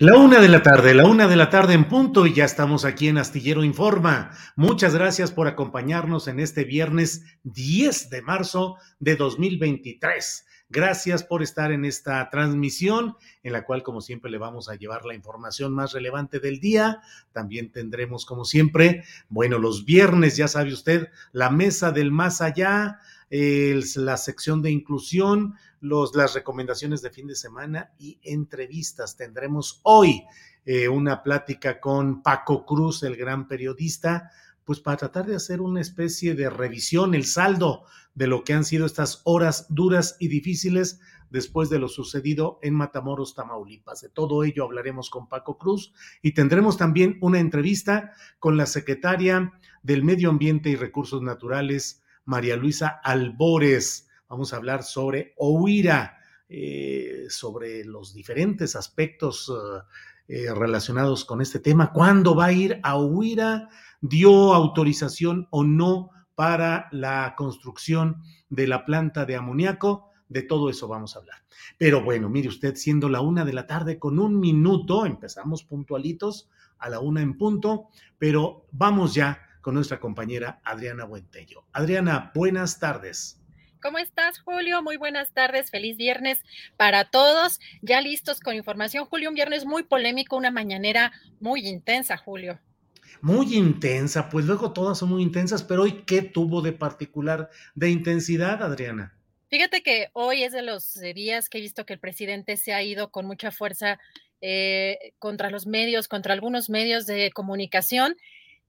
La 0.00 0.16
una 0.16 0.40
de 0.40 0.48
la 0.48 0.62
tarde, 0.62 0.94
la 0.94 1.04
una 1.04 1.28
de 1.28 1.36
la 1.36 1.50
tarde 1.50 1.74
en 1.74 1.86
punto 1.86 2.24
y 2.24 2.32
ya 2.32 2.46
estamos 2.46 2.86
aquí 2.86 3.08
en 3.08 3.18
Astillero 3.18 3.62
Informa. 3.62 4.30
Muchas 4.56 4.94
gracias 4.94 5.30
por 5.30 5.46
acompañarnos 5.46 6.26
en 6.26 6.40
este 6.40 6.64
viernes 6.64 7.22
10 7.42 8.08
de 8.08 8.22
marzo 8.22 8.76
de 8.98 9.16
2023. 9.16 10.46
Gracias 10.70 11.22
por 11.22 11.42
estar 11.42 11.70
en 11.70 11.84
esta 11.84 12.30
transmisión 12.30 13.16
en 13.42 13.52
la 13.52 13.66
cual, 13.66 13.82
como 13.82 14.00
siempre, 14.00 14.30
le 14.30 14.38
vamos 14.38 14.70
a 14.70 14.76
llevar 14.76 15.04
la 15.04 15.14
información 15.14 15.74
más 15.74 15.92
relevante 15.92 16.40
del 16.40 16.60
día. 16.60 17.02
También 17.32 17.70
tendremos, 17.70 18.24
como 18.24 18.46
siempre, 18.46 19.04
bueno, 19.28 19.58
los 19.58 19.84
viernes, 19.84 20.34
ya 20.34 20.48
sabe 20.48 20.72
usted, 20.72 21.10
la 21.32 21.50
mesa 21.50 21.92
del 21.92 22.10
más 22.10 22.40
allá, 22.40 23.00
la 23.28 24.16
sección 24.16 24.62
de 24.62 24.70
inclusión, 24.70 25.56
los, 25.80 26.14
las 26.14 26.34
recomendaciones 26.34 27.02
de 27.02 27.10
fin 27.10 27.26
de 27.26 27.34
semana 27.34 27.92
y 27.98 28.18
entrevistas. 28.22 29.16
Tendremos 29.16 29.80
hoy 29.82 30.22
eh, 30.64 30.88
una 30.88 31.22
plática 31.22 31.80
con 31.80 32.22
Paco 32.22 32.64
Cruz, 32.66 33.02
el 33.02 33.16
gran 33.16 33.48
periodista, 33.48 34.30
pues 34.64 34.80
para 34.80 34.98
tratar 34.98 35.26
de 35.26 35.36
hacer 35.36 35.60
una 35.60 35.80
especie 35.80 36.34
de 36.34 36.50
revisión, 36.50 37.14
el 37.14 37.24
saldo 37.24 37.84
de 38.14 38.26
lo 38.26 38.44
que 38.44 38.52
han 38.52 38.64
sido 38.64 38.86
estas 38.86 39.22
horas 39.24 39.66
duras 39.70 40.16
y 40.20 40.28
difíciles 40.28 41.00
después 41.30 41.70
de 41.70 41.78
lo 41.78 41.88
sucedido 41.88 42.58
en 42.62 42.74
Matamoros, 42.74 43.34
Tamaulipas. 43.34 44.02
De 44.02 44.08
todo 44.08 44.44
ello 44.44 44.64
hablaremos 44.64 45.10
con 45.10 45.28
Paco 45.28 45.56
Cruz 45.56 45.92
y 46.22 46.32
tendremos 46.32 46.76
también 46.76 47.18
una 47.20 47.38
entrevista 47.38 48.12
con 48.38 48.56
la 48.56 48.66
secretaria 48.66 49.52
del 49.82 50.04
Medio 50.04 50.28
Ambiente 50.28 50.68
y 50.70 50.76
Recursos 50.76 51.22
Naturales, 51.22 52.02
María 52.24 52.56
Luisa 52.56 52.88
Albores. 53.02 54.09
Vamos 54.30 54.52
a 54.52 54.58
hablar 54.58 54.84
sobre 54.84 55.34
OIRA, 55.38 56.16
eh, 56.48 57.26
sobre 57.28 57.84
los 57.84 58.14
diferentes 58.14 58.76
aspectos 58.76 59.52
eh, 59.52 59.82
eh, 60.28 60.54
relacionados 60.54 61.24
con 61.24 61.40
este 61.40 61.58
tema. 61.58 61.92
¿Cuándo 61.92 62.36
va 62.36 62.44
a 62.46 62.52
ir 62.52 62.78
a 62.84 62.96
OIRA? 62.96 63.68
¿Dio 64.00 64.54
autorización 64.54 65.48
o 65.50 65.64
no 65.64 66.10
para 66.36 66.88
la 66.92 67.34
construcción 67.36 68.22
de 68.48 68.68
la 68.68 68.84
planta 68.84 69.26
de 69.26 69.34
amoníaco? 69.34 70.12
De 70.28 70.42
todo 70.42 70.70
eso 70.70 70.86
vamos 70.86 71.16
a 71.16 71.18
hablar. 71.18 71.42
Pero 71.76 72.04
bueno, 72.04 72.28
mire 72.28 72.46
usted, 72.50 72.76
siendo 72.76 73.08
la 73.08 73.22
una 73.22 73.44
de 73.44 73.52
la 73.52 73.66
tarde 73.66 73.98
con 73.98 74.20
un 74.20 74.38
minuto, 74.38 75.06
empezamos 75.06 75.64
puntualitos 75.64 76.48
a 76.78 76.88
la 76.88 77.00
una 77.00 77.20
en 77.20 77.36
punto, 77.36 77.88
pero 78.16 78.68
vamos 78.70 79.12
ya 79.12 79.42
con 79.60 79.74
nuestra 79.74 79.98
compañera 79.98 80.60
Adriana 80.62 81.04
Buentello. 81.04 81.64
Adriana, 81.72 82.30
buenas 82.32 82.78
tardes. 82.78 83.39
¿Cómo 83.82 83.96
estás, 83.96 84.38
Julio? 84.40 84.82
Muy 84.82 84.98
buenas 84.98 85.32
tardes, 85.32 85.70
feliz 85.70 85.96
viernes 85.96 86.38
para 86.76 87.04
todos. 87.06 87.60
Ya 87.80 88.02
listos 88.02 88.40
con 88.40 88.54
información, 88.54 89.06
Julio, 89.06 89.30
un 89.30 89.34
viernes 89.34 89.64
muy 89.64 89.84
polémico, 89.84 90.36
una 90.36 90.50
mañanera 90.50 91.12
muy 91.40 91.66
intensa, 91.66 92.18
Julio. 92.18 92.60
Muy 93.22 93.56
intensa, 93.56 94.28
pues 94.28 94.44
luego 94.44 94.72
todas 94.72 94.98
son 94.98 95.08
muy 95.08 95.22
intensas, 95.22 95.62
pero 95.62 95.84
hoy, 95.84 96.04
¿qué 96.06 96.20
tuvo 96.20 96.60
de 96.60 96.72
particular 96.72 97.48
de 97.74 97.90
intensidad, 97.90 98.62
Adriana? 98.62 99.16
Fíjate 99.48 99.82
que 99.82 100.10
hoy 100.12 100.42
es 100.42 100.52
de 100.52 100.62
los 100.62 100.94
días 101.14 101.48
que 101.48 101.58
he 101.58 101.62
visto 101.62 101.86
que 101.86 101.94
el 101.94 102.00
presidente 102.00 102.58
se 102.58 102.74
ha 102.74 102.82
ido 102.82 103.10
con 103.10 103.24
mucha 103.24 103.50
fuerza 103.50 103.98
eh, 104.42 105.14
contra 105.18 105.50
los 105.50 105.66
medios, 105.66 106.06
contra 106.06 106.34
algunos 106.34 106.68
medios 106.68 107.06
de 107.06 107.30
comunicación 107.32 108.14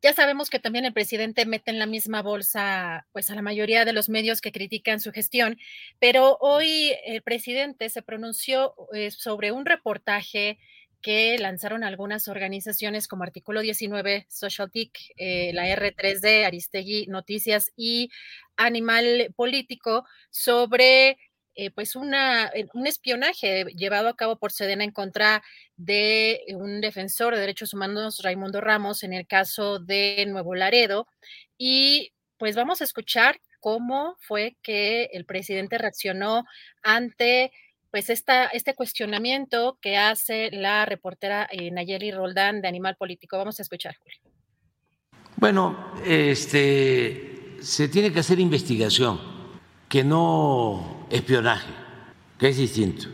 ya 0.02 0.14
sabemos 0.14 0.50
que 0.50 0.60
también 0.60 0.86
el 0.86 0.94
presidente 0.94 1.46
mete 1.46 1.72
en 1.72 1.80
la 1.80 1.86
misma 1.86 2.22
bolsa 2.22 3.08
pues 3.12 3.30
a 3.30 3.36
la 3.36 3.42
mayoría 3.42 3.86
de 3.86 3.94
los 3.94 4.10
medios 4.10 4.42
que 4.42 4.52
critican 4.52 5.00
su 5.00 5.12
gestión, 5.12 5.58
pero 6.00 6.38
hoy 6.42 6.94
el 7.06 7.22
presidente 7.22 7.90
se 7.90 8.02
pronunció 8.02 8.74
eh, 8.94 9.12
sobre 9.12 9.52
un 9.52 9.66
reportaje 9.66 10.58
que 11.02 11.38
lanzaron 11.40 11.84
algunas 11.84 12.28
organizaciones 12.28 13.08
como 13.08 13.24
Artículo 13.24 13.62
19, 13.62 14.26
Social 14.30 14.72
eh, 15.18 15.52
la 15.54 15.68
R3D, 15.68 16.46
Aristegui 16.46 17.08
Noticias 17.08 17.72
y 17.76 18.12
Animal 18.56 19.34
Político 19.36 20.06
sobre 20.30 21.18
eh, 21.56 21.72
pues 21.72 21.96
una, 21.96 22.48
eh, 22.48 22.68
un 22.74 22.88
espionaje 22.88 23.66
llevado 23.76 24.08
a 24.08 24.16
cabo 24.16 24.38
por 24.38 24.52
Sedena 24.52 24.84
en 24.84 24.92
contra 24.92 25.44
de 25.76 26.44
un 26.56 26.82
defensor 26.82 27.34
de 27.34 27.42
derechos 27.42 27.74
humanos, 27.74 28.22
Raimundo 28.24 28.62
Ramos, 28.62 29.04
en 29.04 29.14
el 29.14 29.28
caso 29.28 29.80
de 29.80 30.26
Nuevo 30.28 30.56
Laredo. 30.56 31.08
Y 31.58 32.14
pues 32.38 32.56
vamos 32.56 32.82
a 32.82 32.86
escuchar 32.86 33.40
cómo 33.60 34.18
fue 34.20 34.58
que 34.62 35.10
el 35.14 35.26
presidente 35.26 35.78
reaccionó 35.78 36.46
ante 36.82 37.52
pues 37.92 38.10
esta, 38.10 38.46
este 38.48 38.74
cuestionamiento 38.74 39.78
que 39.82 39.98
hace 39.98 40.50
la 40.52 40.86
reportera 40.86 41.48
eh, 41.52 41.70
Nayeli 41.72 42.12
Roldán 42.12 42.62
de 42.62 42.68
Animal 42.68 42.96
Político. 42.96 43.38
Vamos 43.38 43.60
a 43.60 43.64
escuchar, 43.64 43.96
Julio. 43.98 44.18
Bueno, 45.36 45.94
este, 46.06 47.58
se 47.62 47.90
tiene 47.90 48.14
que 48.14 48.20
hacer 48.20 48.40
investigación, 48.40 49.20
que 49.91 50.05
no 50.05 51.05
espionaje, 51.09 51.67
que 52.40 52.47
es 52.47 52.55
distinto. 52.55 53.08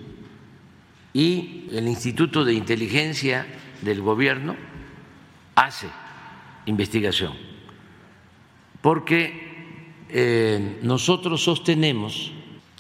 Y 1.11 1.65
el 1.71 1.87
Instituto 1.87 2.45
de 2.45 2.53
Inteligencia 2.53 3.47
del 3.81 4.03
Gobierno 4.03 4.55
hace 5.55 5.87
investigación, 6.67 7.33
porque 8.79 10.05
eh, 10.09 10.77
nosotros 10.83 11.43
sostenemos 11.43 12.31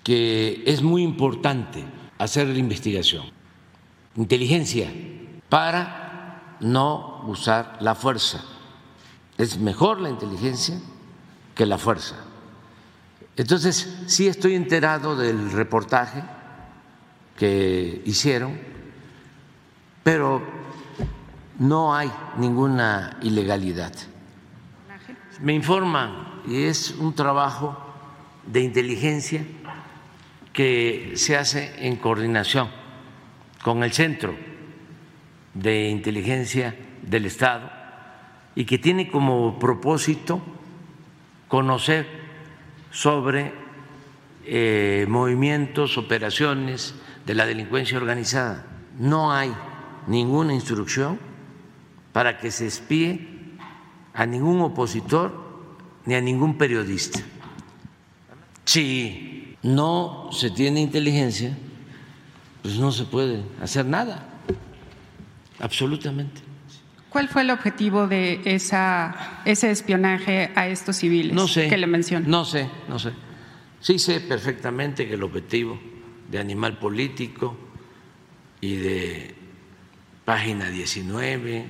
que 0.03 0.61
es 0.67 0.83
muy 0.83 1.01
importante 1.01 1.83
hacer 2.19 2.49
la 2.49 2.59
investigación, 2.59 3.23
inteligencia, 4.15 4.93
para 5.49 6.57
no 6.59 7.23
usar 7.25 7.79
la 7.81 7.95
fuerza. 7.95 8.45
Es 9.39 9.57
mejor 9.57 9.99
la 9.99 10.11
inteligencia 10.11 10.79
que 11.55 11.65
la 11.65 11.79
fuerza. 11.79 12.26
Entonces, 13.37 13.95
sí 14.07 14.27
estoy 14.27 14.55
enterado 14.55 15.15
del 15.15 15.51
reportaje 15.51 16.23
que 17.37 18.01
hicieron, 18.03 18.57
pero 20.03 20.41
no 21.59 21.95
hay 21.95 22.11
ninguna 22.37 23.19
ilegalidad. 23.21 23.93
Me 25.39 25.53
informan 25.53 26.41
y 26.47 26.63
es 26.63 26.95
un 26.97 27.13
trabajo 27.13 27.77
de 28.47 28.61
inteligencia 28.61 29.45
que 30.51 31.11
se 31.15 31.37
hace 31.37 31.87
en 31.87 31.97
coordinación 31.97 32.69
con 33.61 33.83
el 33.83 33.93
Centro 33.93 34.35
de 35.53 35.89
Inteligencia 35.89 36.75
del 37.03 37.27
Estado 37.27 37.69
y 38.55 38.65
que 38.65 38.79
tiene 38.79 39.11
como 39.11 39.59
propósito 39.59 40.41
conocer 41.47 42.16
sobre 42.91 43.53
eh, 44.45 45.05
movimientos, 45.09 45.97
operaciones 45.97 46.95
de 47.25 47.35
la 47.35 47.45
delincuencia 47.45 47.97
organizada. 47.97 48.65
No 48.97 49.31
hay 49.31 49.53
ninguna 50.07 50.53
instrucción 50.53 51.19
para 52.13 52.37
que 52.39 52.51
se 52.51 52.65
espíe 52.65 53.27
a 54.13 54.25
ningún 54.25 54.61
opositor 54.61 55.31
ni 56.05 56.15
a 56.15 56.21
ningún 56.21 56.57
periodista. 56.57 57.19
Si 58.63 59.55
no 59.61 60.29
se 60.31 60.49
tiene 60.49 60.81
inteligencia, 60.81 61.57
pues 62.61 62.77
no 62.79 62.91
se 62.91 63.03
puede 63.05 63.43
hacer 63.61 63.85
nada, 63.85 64.27
absolutamente. 65.59 66.46
¿Cuál 67.17 67.29
fue 67.29 67.41
el 67.41 67.49
objetivo 67.49 68.05
de 68.05 68.41
esa, 68.45 69.41
ese 69.43 69.71
espionaje 69.71 70.51
a 70.53 70.67
estos 70.67 70.97
civiles 70.97 71.33
no 71.33 71.47
sé, 71.47 71.67
que 71.67 71.75
le 71.75 71.87
menciono? 71.87 72.27
No 72.27 72.45
sé, 72.45 72.69
no 72.87 72.99
sé. 72.99 73.11
Sí 73.79 73.97
sé 73.97 74.19
perfectamente 74.19 75.07
que 75.07 75.15
el 75.15 75.23
objetivo 75.23 75.79
de 76.29 76.37
Animal 76.37 76.77
Político 76.77 77.57
y 78.61 78.75
de 78.75 79.35
Página 80.25 80.69
19 80.69 81.65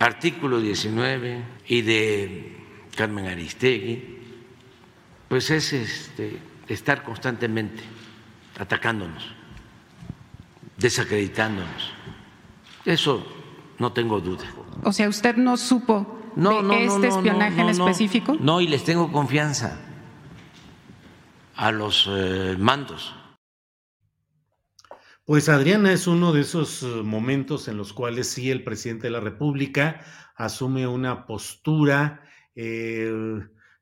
artículo 0.00 0.60
19 0.60 1.44
y 1.68 1.82
de 1.82 2.56
Carmen 2.96 3.26
Aristegui, 3.26 4.18
pues 5.28 5.48
es 5.50 5.72
este, 5.74 6.40
estar 6.66 7.04
constantemente 7.04 7.84
atacándonos, 8.58 9.32
desacreditándonos. 10.76 11.97
Eso 12.88 13.24
no 13.78 13.92
tengo 13.92 14.20
duda. 14.20 14.44
O 14.84 14.92
sea, 14.92 15.08
¿usted 15.08 15.36
no 15.36 15.56
supo 15.56 16.18
de 16.36 16.84
este 16.84 17.08
espionaje 17.08 17.60
en 17.60 17.68
específico? 17.68 18.36
No, 18.40 18.60
y 18.60 18.68
les 18.68 18.84
tengo 18.84 19.12
confianza 19.12 19.78
a 21.54 21.72
los 21.72 22.08
eh, 22.08 22.56
mandos 22.58 23.14
pues 25.28 25.50
Adriana 25.50 25.92
es 25.92 26.06
uno 26.06 26.32
de 26.32 26.40
esos 26.40 26.82
eh, 26.82 26.86
momentos 26.86 27.68
en 27.68 27.76
los 27.76 27.92
cuales 27.92 28.28
sí 28.28 28.50
el 28.50 28.64
presidente 28.64 29.08
de 29.08 29.10
la 29.10 29.20
República 29.20 30.00
asume 30.34 30.86
una 30.86 31.26
postura 31.26 32.22
eh, 32.56 33.12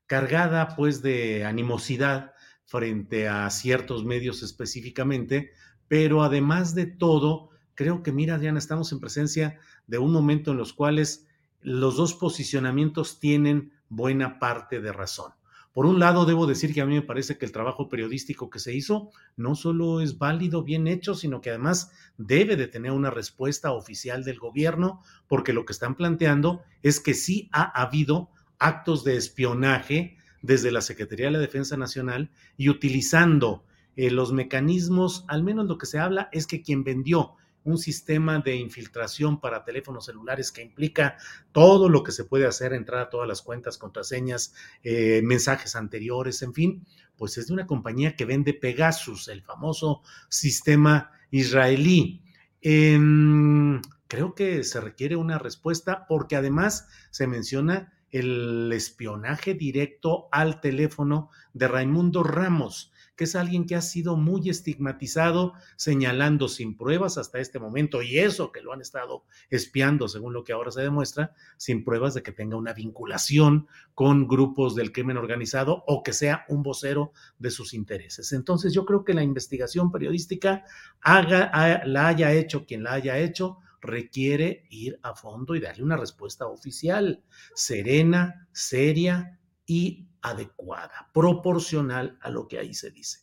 cargada 0.07 0.75
pues 0.75 1.01
de 1.01 1.45
animosidad 1.45 2.33
frente 2.65 3.29
a 3.29 3.49
ciertos 3.49 4.03
medios 4.03 4.43
específicamente, 4.43 5.51
pero 5.87 6.21
además 6.21 6.75
de 6.75 6.85
todo, 6.85 7.51
creo 7.77 8.01
que 8.01 8.11
mira 8.11 8.35
Adriana, 8.35 8.57
estamos 8.57 8.91
en 8.91 8.99
presencia 8.99 9.59
de 9.85 9.99
un 9.99 10.11
momento 10.11 10.51
en 10.51 10.57
los 10.57 10.73
cuales 10.73 11.27
los 11.61 11.95
dos 11.95 12.15
posicionamientos 12.15 13.19
tienen 13.19 13.71
buena 13.87 14.39
parte 14.39 14.81
de 14.81 14.91
razón. 14.91 15.31
Por 15.73 15.85
un 15.85 15.99
lado, 15.99 16.25
debo 16.25 16.47
decir 16.47 16.73
que 16.73 16.81
a 16.81 16.87
mí 16.87 16.95
me 16.95 17.03
parece 17.03 17.37
que 17.37 17.45
el 17.45 17.51
trabajo 17.51 17.87
periodístico 17.87 18.49
que 18.49 18.57
se 18.57 18.73
hizo 18.73 19.11
no 19.35 19.53
solo 19.53 20.01
es 20.01 20.17
válido, 20.17 20.63
bien 20.63 20.87
hecho, 20.87 21.13
sino 21.13 21.39
que 21.39 21.51
además 21.51 21.91
debe 22.17 22.55
de 22.55 22.67
tener 22.67 22.91
una 22.91 23.11
respuesta 23.11 23.71
oficial 23.71 24.23
del 24.23 24.39
gobierno, 24.39 25.03
porque 25.27 25.53
lo 25.53 25.63
que 25.65 25.73
están 25.73 25.93
planteando 25.93 26.63
es 26.81 26.99
que 26.99 27.13
sí 27.13 27.47
ha 27.51 27.79
habido 27.79 28.31
actos 28.57 29.03
de 29.03 29.17
espionaje 29.17 30.17
desde 30.41 30.71
la 30.71 30.81
Secretaría 30.81 31.27
de 31.27 31.33
la 31.33 31.39
Defensa 31.39 31.77
Nacional 31.77 32.31
y 32.57 32.69
utilizando 32.69 33.63
eh, 33.95 34.09
los 34.09 34.33
mecanismos, 34.33 35.25
al 35.27 35.43
menos 35.43 35.67
lo 35.67 35.77
que 35.77 35.85
se 35.85 35.99
habla 35.99 36.27
es 36.31 36.47
que 36.47 36.63
quien 36.63 36.83
vendió 36.83 37.35
un 37.63 37.77
sistema 37.77 38.39
de 38.39 38.55
infiltración 38.55 39.39
para 39.41 39.63
teléfonos 39.63 40.05
celulares 40.05 40.51
que 40.51 40.61
implica 40.61 41.17
todo 41.51 41.89
lo 41.89 42.03
que 42.03 42.11
se 42.11 42.23
puede 42.23 42.47
hacer, 42.47 42.73
entrar 42.73 43.01
a 43.01 43.09
todas 43.09 43.27
las 43.27 43.41
cuentas, 43.41 43.77
contraseñas, 43.77 44.53
eh, 44.83 45.21
mensajes 45.23 45.75
anteriores, 45.75 46.41
en 46.41 46.53
fin, 46.53 46.87
pues 47.17 47.37
es 47.37 47.47
de 47.47 47.53
una 47.53 47.67
compañía 47.67 48.15
que 48.15 48.25
vende 48.25 48.53
Pegasus, 48.53 49.27
el 49.27 49.41
famoso 49.41 50.01
sistema 50.29 51.11
israelí. 51.31 52.21
Em, 52.61 53.81
creo 54.07 54.33
que 54.33 54.63
se 54.63 54.79
requiere 54.79 55.15
una 55.15 55.37
respuesta 55.37 56.05
porque 56.07 56.35
además 56.35 56.87
se 57.11 57.27
menciona 57.27 57.93
el 58.11 58.71
espionaje 58.73 59.53
directo 59.53 60.29
al 60.31 60.61
teléfono 60.61 61.29
de 61.53 61.67
Raimundo 61.67 62.23
Ramos 62.23 62.93
que 63.17 63.25
es 63.25 63.35
alguien 63.35 63.65
que 63.65 63.75
ha 63.75 63.81
sido 63.81 64.15
muy 64.15 64.49
estigmatizado, 64.49 65.53
señalando 65.75 66.47
sin 66.47 66.77
pruebas 66.77 67.17
hasta 67.17 67.39
este 67.39 67.59
momento, 67.59 68.01
y 68.01 68.19
eso 68.19 68.51
que 68.51 68.61
lo 68.61 68.71
han 68.71 68.79
estado 68.79 69.25
espiando, 69.49 70.07
según 70.07 70.33
lo 70.33 70.43
que 70.43 70.53
ahora 70.53 70.71
se 70.71 70.81
demuestra, 70.81 71.33
sin 71.57 71.83
pruebas 71.83 72.13
de 72.13 72.23
que 72.23 72.31
tenga 72.31 72.55
una 72.55 72.73
vinculación 72.73 73.67
con 73.95 74.27
grupos 74.27 74.75
del 74.75 74.91
crimen 74.91 75.17
organizado 75.17 75.83
o 75.87 76.03
que 76.03 76.13
sea 76.13 76.45
un 76.47 76.61
vocero 76.61 77.11
de 77.39 77.49
sus 77.49 77.73
intereses. 77.73 78.31
Entonces 78.31 78.71
yo 78.71 78.85
creo 78.85 79.03
que 79.03 79.15
la 79.15 79.23
investigación 79.23 79.91
periodística 79.91 80.63
haga, 81.01 81.83
la 81.85 82.07
haya 82.07 82.31
hecho 82.31 82.65
quien 82.65 82.83
la 82.83 82.93
haya 82.93 83.17
hecho, 83.17 83.57
requiere 83.81 84.65
ir 84.69 84.99
a 85.01 85.15
fondo 85.15 85.55
y 85.55 85.59
darle 85.59 85.83
una 85.83 85.97
respuesta 85.97 86.47
oficial, 86.47 87.23
serena, 87.55 88.47
seria 88.51 89.39
y 89.65 90.07
adecuada, 90.29 91.09
proporcional 91.13 92.17
a 92.21 92.29
lo 92.29 92.47
que 92.47 92.59
ahí 92.59 92.73
se 92.73 92.91
dice. 92.91 93.19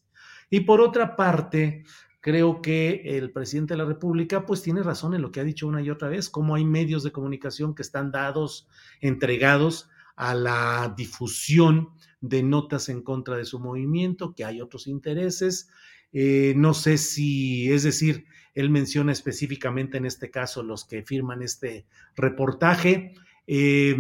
Y 0.50 0.60
por 0.60 0.80
otra 0.80 1.16
parte, 1.16 1.84
creo 2.20 2.62
que 2.62 3.02
el 3.04 3.32
presidente 3.32 3.74
de 3.74 3.78
la 3.78 3.84
República 3.84 4.46
pues 4.46 4.62
tiene 4.62 4.82
razón 4.82 5.14
en 5.14 5.22
lo 5.22 5.30
que 5.30 5.40
ha 5.40 5.44
dicho 5.44 5.66
una 5.66 5.82
y 5.82 5.90
otra 5.90 6.08
vez, 6.08 6.30
como 6.30 6.54
hay 6.54 6.64
medios 6.64 7.02
de 7.02 7.12
comunicación 7.12 7.74
que 7.74 7.82
están 7.82 8.10
dados, 8.10 8.68
entregados 9.00 9.90
a 10.16 10.34
la 10.34 10.94
difusión 10.96 11.90
de 12.20 12.42
notas 12.42 12.88
en 12.88 13.02
contra 13.02 13.36
de 13.36 13.44
su 13.44 13.58
movimiento, 13.58 14.34
que 14.34 14.44
hay 14.44 14.60
otros 14.60 14.86
intereses. 14.86 15.68
Eh, 16.12 16.54
no 16.56 16.72
sé 16.72 16.96
si, 16.96 17.70
es 17.70 17.82
decir, 17.82 18.24
él 18.54 18.70
menciona 18.70 19.12
específicamente 19.12 19.98
en 19.98 20.06
este 20.06 20.30
caso 20.30 20.62
los 20.62 20.84
que 20.84 21.02
firman 21.02 21.42
este 21.42 21.84
reportaje. 22.14 23.14
Eh, 23.46 23.96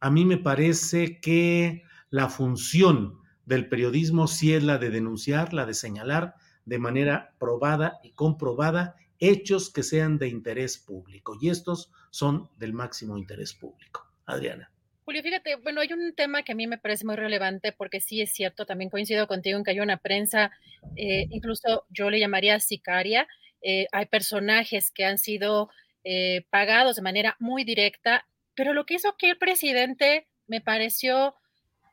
a 0.00 0.10
mí 0.10 0.24
me 0.24 0.38
parece 0.38 1.20
que 1.20 1.84
la 2.10 2.28
función 2.28 3.18
del 3.46 3.68
periodismo 3.68 4.26
sí 4.26 4.54
es 4.54 4.62
la 4.62 4.78
de 4.78 4.90
denunciar, 4.90 5.52
la 5.52 5.66
de 5.66 5.74
señalar 5.74 6.34
de 6.64 6.78
manera 6.78 7.34
probada 7.38 7.98
y 8.02 8.12
comprobada 8.12 8.96
hechos 9.18 9.72
que 9.72 9.82
sean 9.82 10.18
de 10.18 10.28
interés 10.28 10.78
público. 10.78 11.36
Y 11.40 11.50
estos 11.50 11.92
son 12.10 12.48
del 12.58 12.72
máximo 12.72 13.16
interés 13.16 13.54
público. 13.54 14.06
Adriana. 14.26 14.70
Julio, 15.04 15.22
fíjate, 15.22 15.56
bueno, 15.56 15.80
hay 15.80 15.92
un 15.92 16.14
tema 16.14 16.42
que 16.42 16.52
a 16.52 16.54
mí 16.54 16.66
me 16.66 16.78
parece 16.78 17.04
muy 17.04 17.16
relevante 17.16 17.72
porque 17.72 18.00
sí 18.00 18.20
es 18.20 18.32
cierto, 18.32 18.64
también 18.64 18.90
coincido 18.90 19.26
contigo 19.26 19.58
en 19.58 19.64
que 19.64 19.72
hay 19.72 19.80
una 19.80 19.96
prensa, 19.96 20.52
eh, 20.94 21.26
incluso 21.30 21.84
yo 21.88 22.10
le 22.10 22.20
llamaría 22.20 22.60
sicaria, 22.60 23.26
eh, 23.60 23.86
hay 23.90 24.06
personajes 24.06 24.92
que 24.92 25.04
han 25.04 25.18
sido 25.18 25.68
eh, 26.04 26.46
pagados 26.50 26.96
de 26.96 27.02
manera 27.02 27.36
muy 27.40 27.64
directa, 27.64 28.26
pero 28.54 28.72
lo 28.72 28.86
que 28.86 28.94
hizo 28.94 29.16
que 29.18 29.30
el 29.30 29.38
presidente 29.38 30.28
me 30.46 30.60
pareció 30.60 31.34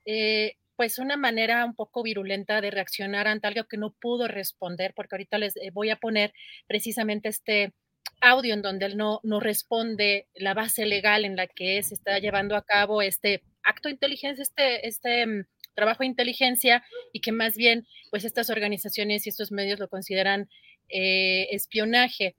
eh, 0.07 0.55
pues 0.77 0.99
una 0.99 1.17
manera 1.17 1.65
un 1.65 1.75
poco 1.75 2.01
virulenta 2.01 2.61
de 2.61 2.71
reaccionar 2.71 3.27
ante 3.27 3.47
algo 3.47 3.65
que 3.65 3.77
no 3.77 3.93
pudo 3.99 4.27
responder, 4.27 4.93
porque 4.95 5.15
ahorita 5.15 5.37
les 5.37 5.57
eh, 5.57 5.69
voy 5.73 5.89
a 5.89 5.97
poner 5.97 6.33
precisamente 6.65 7.27
este 7.27 7.73
audio 8.21 8.53
en 8.53 8.61
donde 8.61 8.85
él 8.85 8.95
no, 8.95 9.19
no 9.23 9.41
responde 9.41 10.27
la 10.33 10.53
base 10.53 10.85
legal 10.85 11.25
en 11.25 11.35
la 11.35 11.47
que 11.47 11.83
se 11.83 11.93
está 11.93 12.19
llevando 12.19 12.55
a 12.55 12.63
cabo 12.63 13.01
este 13.01 13.43
acto 13.63 13.89
de 13.89 13.95
inteligencia, 13.95 14.41
este, 14.41 14.87
este 14.87 15.27
mm, 15.27 15.45
trabajo 15.75 16.03
de 16.03 16.07
inteligencia 16.07 16.83
y 17.11 17.19
que 17.19 17.33
más 17.33 17.57
bien 17.57 17.85
pues 18.09 18.23
estas 18.23 18.49
organizaciones 18.49 19.25
y 19.25 19.29
estos 19.29 19.51
medios 19.51 19.79
lo 19.79 19.89
consideran 19.89 20.47
eh, 20.87 21.47
espionaje, 21.51 22.37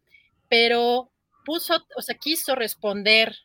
pero 0.48 1.12
puso, 1.44 1.84
o 1.96 2.02
sea, 2.02 2.16
quiso 2.16 2.54
responder 2.54 3.36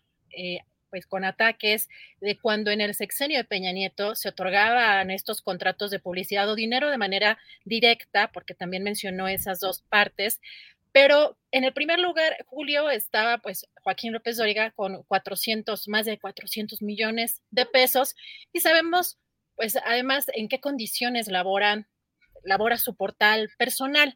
pues 0.93 1.07
con 1.07 1.25
ataques 1.25 1.89
de 2.21 2.38
cuando 2.38 2.69
en 2.69 2.79
el 2.79 2.93
sexenio 2.93 3.39
de 3.39 3.45
Peña 3.45 3.71
Nieto 3.71 4.13
se 4.13 4.29
otorgaban 4.29 5.09
estos 5.09 5.41
contratos 5.41 5.89
de 5.89 5.97
publicidad 5.97 6.47
o 6.47 6.53
dinero 6.53 6.91
de 6.91 7.00
manera 7.00 7.39
directa, 7.65 8.29
porque 8.31 8.53
también 8.53 8.83
mencionó 8.83 9.27
esas 9.27 9.59
dos 9.59 9.81
partes, 9.89 10.39
pero 10.91 11.35
en 11.50 11.63
el 11.63 11.73
primer 11.73 12.00
lugar, 12.00 12.38
Julio, 12.45 12.91
estaba 12.91 13.39
pues 13.39 13.67
Joaquín 13.81 14.13
López 14.13 14.38
Dóriga 14.38 14.69
con 14.69 15.01
400, 15.07 15.88
más 15.88 16.05
de 16.05 16.19
400 16.19 16.83
millones 16.83 17.41
de 17.50 17.65
pesos 17.65 18.15
y 18.51 18.59
sabemos 18.59 19.17
pues 19.55 19.75
además 19.83 20.27
en 20.35 20.47
qué 20.47 20.59
condiciones 20.59 21.27
laboran, 21.27 21.88
labora 22.43 22.77
su 22.77 22.95
portal 22.95 23.50
personal. 23.57 24.15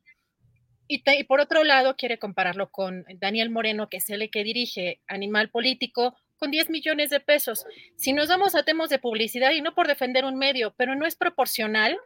Y, 0.88 1.02
por 1.24 1.42
otro 1.42 1.64
lado, 1.64 1.98
quiere 1.98 2.20
compararlo 2.20 2.70
con 2.70 3.04
Daniel 3.16 3.50
Moreno, 3.50 3.90
que 3.90 3.98
es 3.98 4.10
el 4.12 4.30
que 4.30 4.44
dirige 4.44 5.02
Animal 5.08 5.50
Político, 5.50 6.16
con 6.38 6.52
10 6.52 6.70
millones 6.70 7.10
de 7.10 7.20
pesos. 7.20 7.66
Si 7.96 8.14
nos 8.14 8.30
vamos 8.30 8.56
a 8.56 8.64
temas 8.64 8.90
de 8.90 9.00
publicidad, 9.00 9.52
y 9.52 9.62
no 9.62 9.74
por 9.74 9.88
defender 9.88 10.26
un 10.26 10.38
medio, 10.38 10.74
pero 10.78 10.96
no 10.96 11.06
es 11.06 11.16
proporcional 11.16 11.98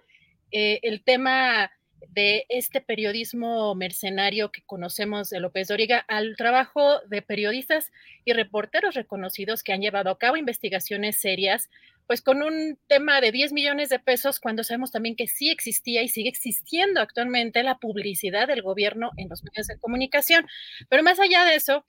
eh, 0.52 0.80
el 0.84 1.04
tema 1.04 1.72
de 2.10 2.46
este 2.50 2.82
periodismo 2.82 3.76
mercenario 3.76 4.52
que 4.52 4.64
conocemos 4.64 5.30
de 5.30 5.40
López 5.40 5.68
Doriga 5.68 6.00
al 6.08 6.36
trabajo 6.36 7.00
de 7.08 7.22
periodistas 7.22 7.92
y 8.26 8.34
reporteros 8.34 8.96
reconocidos 8.96 9.64
que 9.64 9.74
han 9.74 9.82
llevado 9.82 10.10
a 10.10 10.18
cabo 10.18 10.36
investigaciones 10.36 11.20
serias, 11.20 11.70
pues 12.08 12.22
con 12.22 12.42
un 12.42 12.78
tema 12.88 13.22
de 13.22 13.32
10 13.32 13.54
millones 13.54 13.90
de 13.90 14.00
pesos, 14.00 14.40
cuando 14.40 14.64
sabemos 14.64 14.92
también 14.92 15.16
que 15.16 15.28
sí 15.28 15.50
existía 15.50 16.02
y 16.02 16.10
sigue 16.10 16.30
existiendo 16.30 17.00
actualmente 17.00 17.64
la 17.64 17.78
publicidad 17.78 18.48
del 18.48 18.62
gobierno 18.64 19.12
en 19.18 19.30
los 19.30 19.44
medios 19.44 19.68
de 19.68 19.78
comunicación. 19.78 20.48
Pero 20.90 21.04
más 21.04 21.20
allá 21.20 21.46
de 21.46 21.56
eso, 21.56 21.86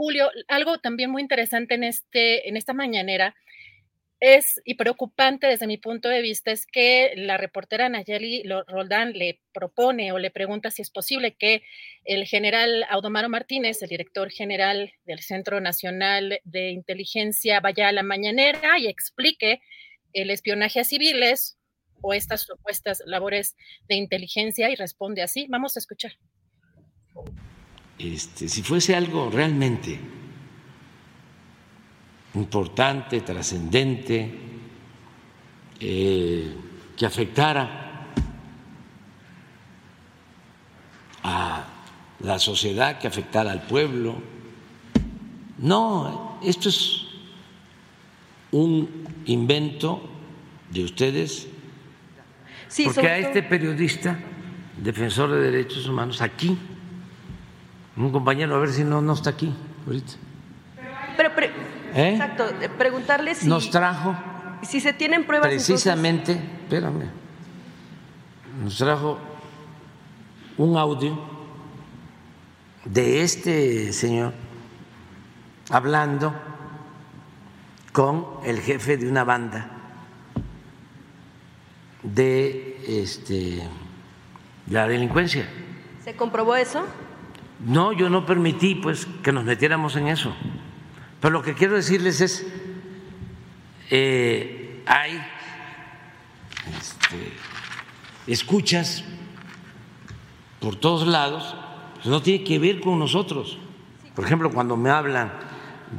Julio, 0.00 0.30
algo 0.48 0.78
también 0.78 1.10
muy 1.10 1.20
interesante 1.20 1.74
en, 1.74 1.84
este, 1.84 2.48
en 2.48 2.56
esta 2.56 2.72
mañanera 2.72 3.34
es 4.18 4.58
y 4.64 4.76
preocupante 4.76 5.46
desde 5.46 5.66
mi 5.66 5.76
punto 5.76 6.08
de 6.08 6.22
vista 6.22 6.52
es 6.52 6.64
que 6.64 7.12
la 7.16 7.36
reportera 7.36 7.86
Nayeli 7.90 8.44
Roldán 8.66 9.12
le 9.12 9.42
propone 9.52 10.10
o 10.12 10.18
le 10.18 10.30
pregunta 10.30 10.70
si 10.70 10.80
es 10.80 10.88
posible 10.88 11.36
que 11.36 11.62
el 12.06 12.24
general 12.24 12.86
Audomaro 12.88 13.28
Martínez, 13.28 13.82
el 13.82 13.90
director 13.90 14.30
general 14.30 14.90
del 15.04 15.18
Centro 15.18 15.60
Nacional 15.60 16.40
de 16.44 16.70
Inteligencia, 16.70 17.60
vaya 17.60 17.88
a 17.88 17.92
la 17.92 18.02
mañanera 18.02 18.78
y 18.78 18.86
explique 18.86 19.60
el 20.14 20.30
espionaje 20.30 20.80
a 20.80 20.84
civiles 20.84 21.58
o 22.00 22.14
estas 22.14 22.40
supuestas 22.40 23.02
labores 23.04 23.54
de 23.86 23.96
inteligencia 23.96 24.70
y 24.70 24.76
responde 24.76 25.20
así. 25.20 25.44
Vamos 25.50 25.76
a 25.76 25.80
escuchar. 25.80 26.12
Este, 28.02 28.48
si 28.48 28.62
fuese 28.62 28.96
algo 28.96 29.28
realmente 29.30 30.00
importante, 32.34 33.20
trascendente, 33.20 34.38
eh, 35.78 36.54
que 36.96 37.04
afectara 37.04 38.06
a 41.22 41.64
la 42.20 42.38
sociedad, 42.38 42.98
que 42.98 43.06
afectara 43.06 43.52
al 43.52 43.62
pueblo. 43.62 44.16
No, 45.58 46.38
esto 46.42 46.70
es 46.70 47.06
un 48.52 49.04
invento 49.26 50.08
de 50.70 50.84
ustedes, 50.84 51.48
porque 52.84 53.08
a 53.08 53.18
este 53.18 53.42
periodista, 53.42 54.18
defensor 54.82 55.32
de 55.32 55.50
derechos 55.50 55.86
humanos, 55.86 56.22
aquí, 56.22 56.56
un 58.04 58.12
compañero, 58.12 58.54
a 58.56 58.58
ver 58.58 58.72
si 58.72 58.84
no, 58.84 59.00
no 59.00 59.12
está 59.12 59.30
aquí 59.30 59.54
ahorita. 59.86 60.12
Pero, 61.16 61.30
¿Eh? 61.94 62.12
Exacto, 62.12 62.44
preguntarle 62.78 63.34
si. 63.34 63.48
Nos 63.48 63.70
trajo. 63.70 64.16
Si 64.62 64.80
se 64.80 64.92
tienen 64.92 65.24
pruebas. 65.24 65.48
Precisamente, 65.48 66.32
espérame. 66.32 67.10
Nos 68.62 68.76
trajo 68.76 69.18
un 70.58 70.76
audio 70.76 71.18
de 72.84 73.22
este 73.22 73.92
señor 73.92 74.34
hablando 75.70 76.34
con 77.92 78.26
el 78.44 78.60
jefe 78.60 78.96
de 78.96 79.08
una 79.08 79.24
banda 79.24 79.70
de 82.02 83.02
este, 83.02 83.62
la 84.68 84.86
delincuencia. 84.86 85.48
¿Se 86.04 86.14
comprobó 86.14 86.56
eso? 86.56 86.84
No, 87.64 87.92
yo 87.92 88.08
no 88.08 88.24
permití 88.24 88.74
pues 88.74 89.06
que 89.22 89.32
nos 89.32 89.44
metiéramos 89.44 89.96
en 89.96 90.08
eso. 90.08 90.34
Pero 91.20 91.32
lo 91.32 91.42
que 91.42 91.54
quiero 91.54 91.74
decirles 91.74 92.20
es, 92.20 92.46
eh, 93.90 94.82
hay 94.86 95.20
este, 96.78 97.32
escuchas 98.26 99.04
por 100.60 100.76
todos 100.76 101.06
lados, 101.06 101.54
pues 101.94 102.06
no 102.06 102.22
tiene 102.22 102.44
que 102.44 102.58
ver 102.58 102.80
con 102.80 102.98
nosotros. 102.98 103.58
Por 104.14 104.24
ejemplo, 104.24 104.50
cuando 104.50 104.76
me 104.76 104.90
hablan 104.90 105.32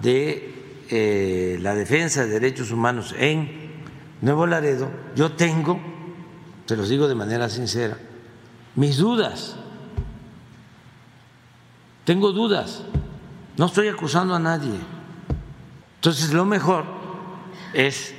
de 0.01 0.83
eh, 0.89 1.57
la 1.61 1.75
defensa 1.75 2.25
de 2.25 2.39
derechos 2.39 2.71
humanos 2.71 3.13
en 3.17 3.71
Nuevo 4.21 4.47
Laredo, 4.47 4.91
yo 5.15 5.31
tengo, 5.33 5.79
se 6.65 6.75
los 6.75 6.89
digo 6.89 7.07
de 7.07 7.15
manera 7.15 7.49
sincera, 7.49 7.97
mis 8.75 8.97
dudas. 8.97 9.57
Tengo 12.05 12.31
dudas. 12.31 12.83
No 13.57 13.67
estoy 13.67 13.87
acusando 13.87 14.33
a 14.33 14.39
nadie. 14.39 14.73
Entonces, 15.95 16.33
lo 16.33 16.45
mejor 16.45 16.85
es 17.73 18.13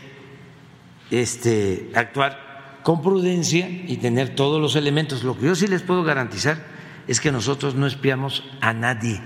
este, 1.10 1.90
actuar 1.94 2.80
con 2.82 3.02
prudencia 3.02 3.68
y 3.68 3.96
tener 3.96 4.34
todos 4.34 4.60
los 4.60 4.76
elementos. 4.76 5.24
Lo 5.24 5.36
que 5.38 5.46
yo 5.46 5.54
sí 5.54 5.66
les 5.66 5.82
puedo 5.82 6.04
garantizar 6.04 6.64
es 7.06 7.20
que 7.20 7.32
nosotros 7.32 7.74
no 7.74 7.86
espiamos 7.86 8.44
a 8.60 8.72
nadie. 8.72 9.20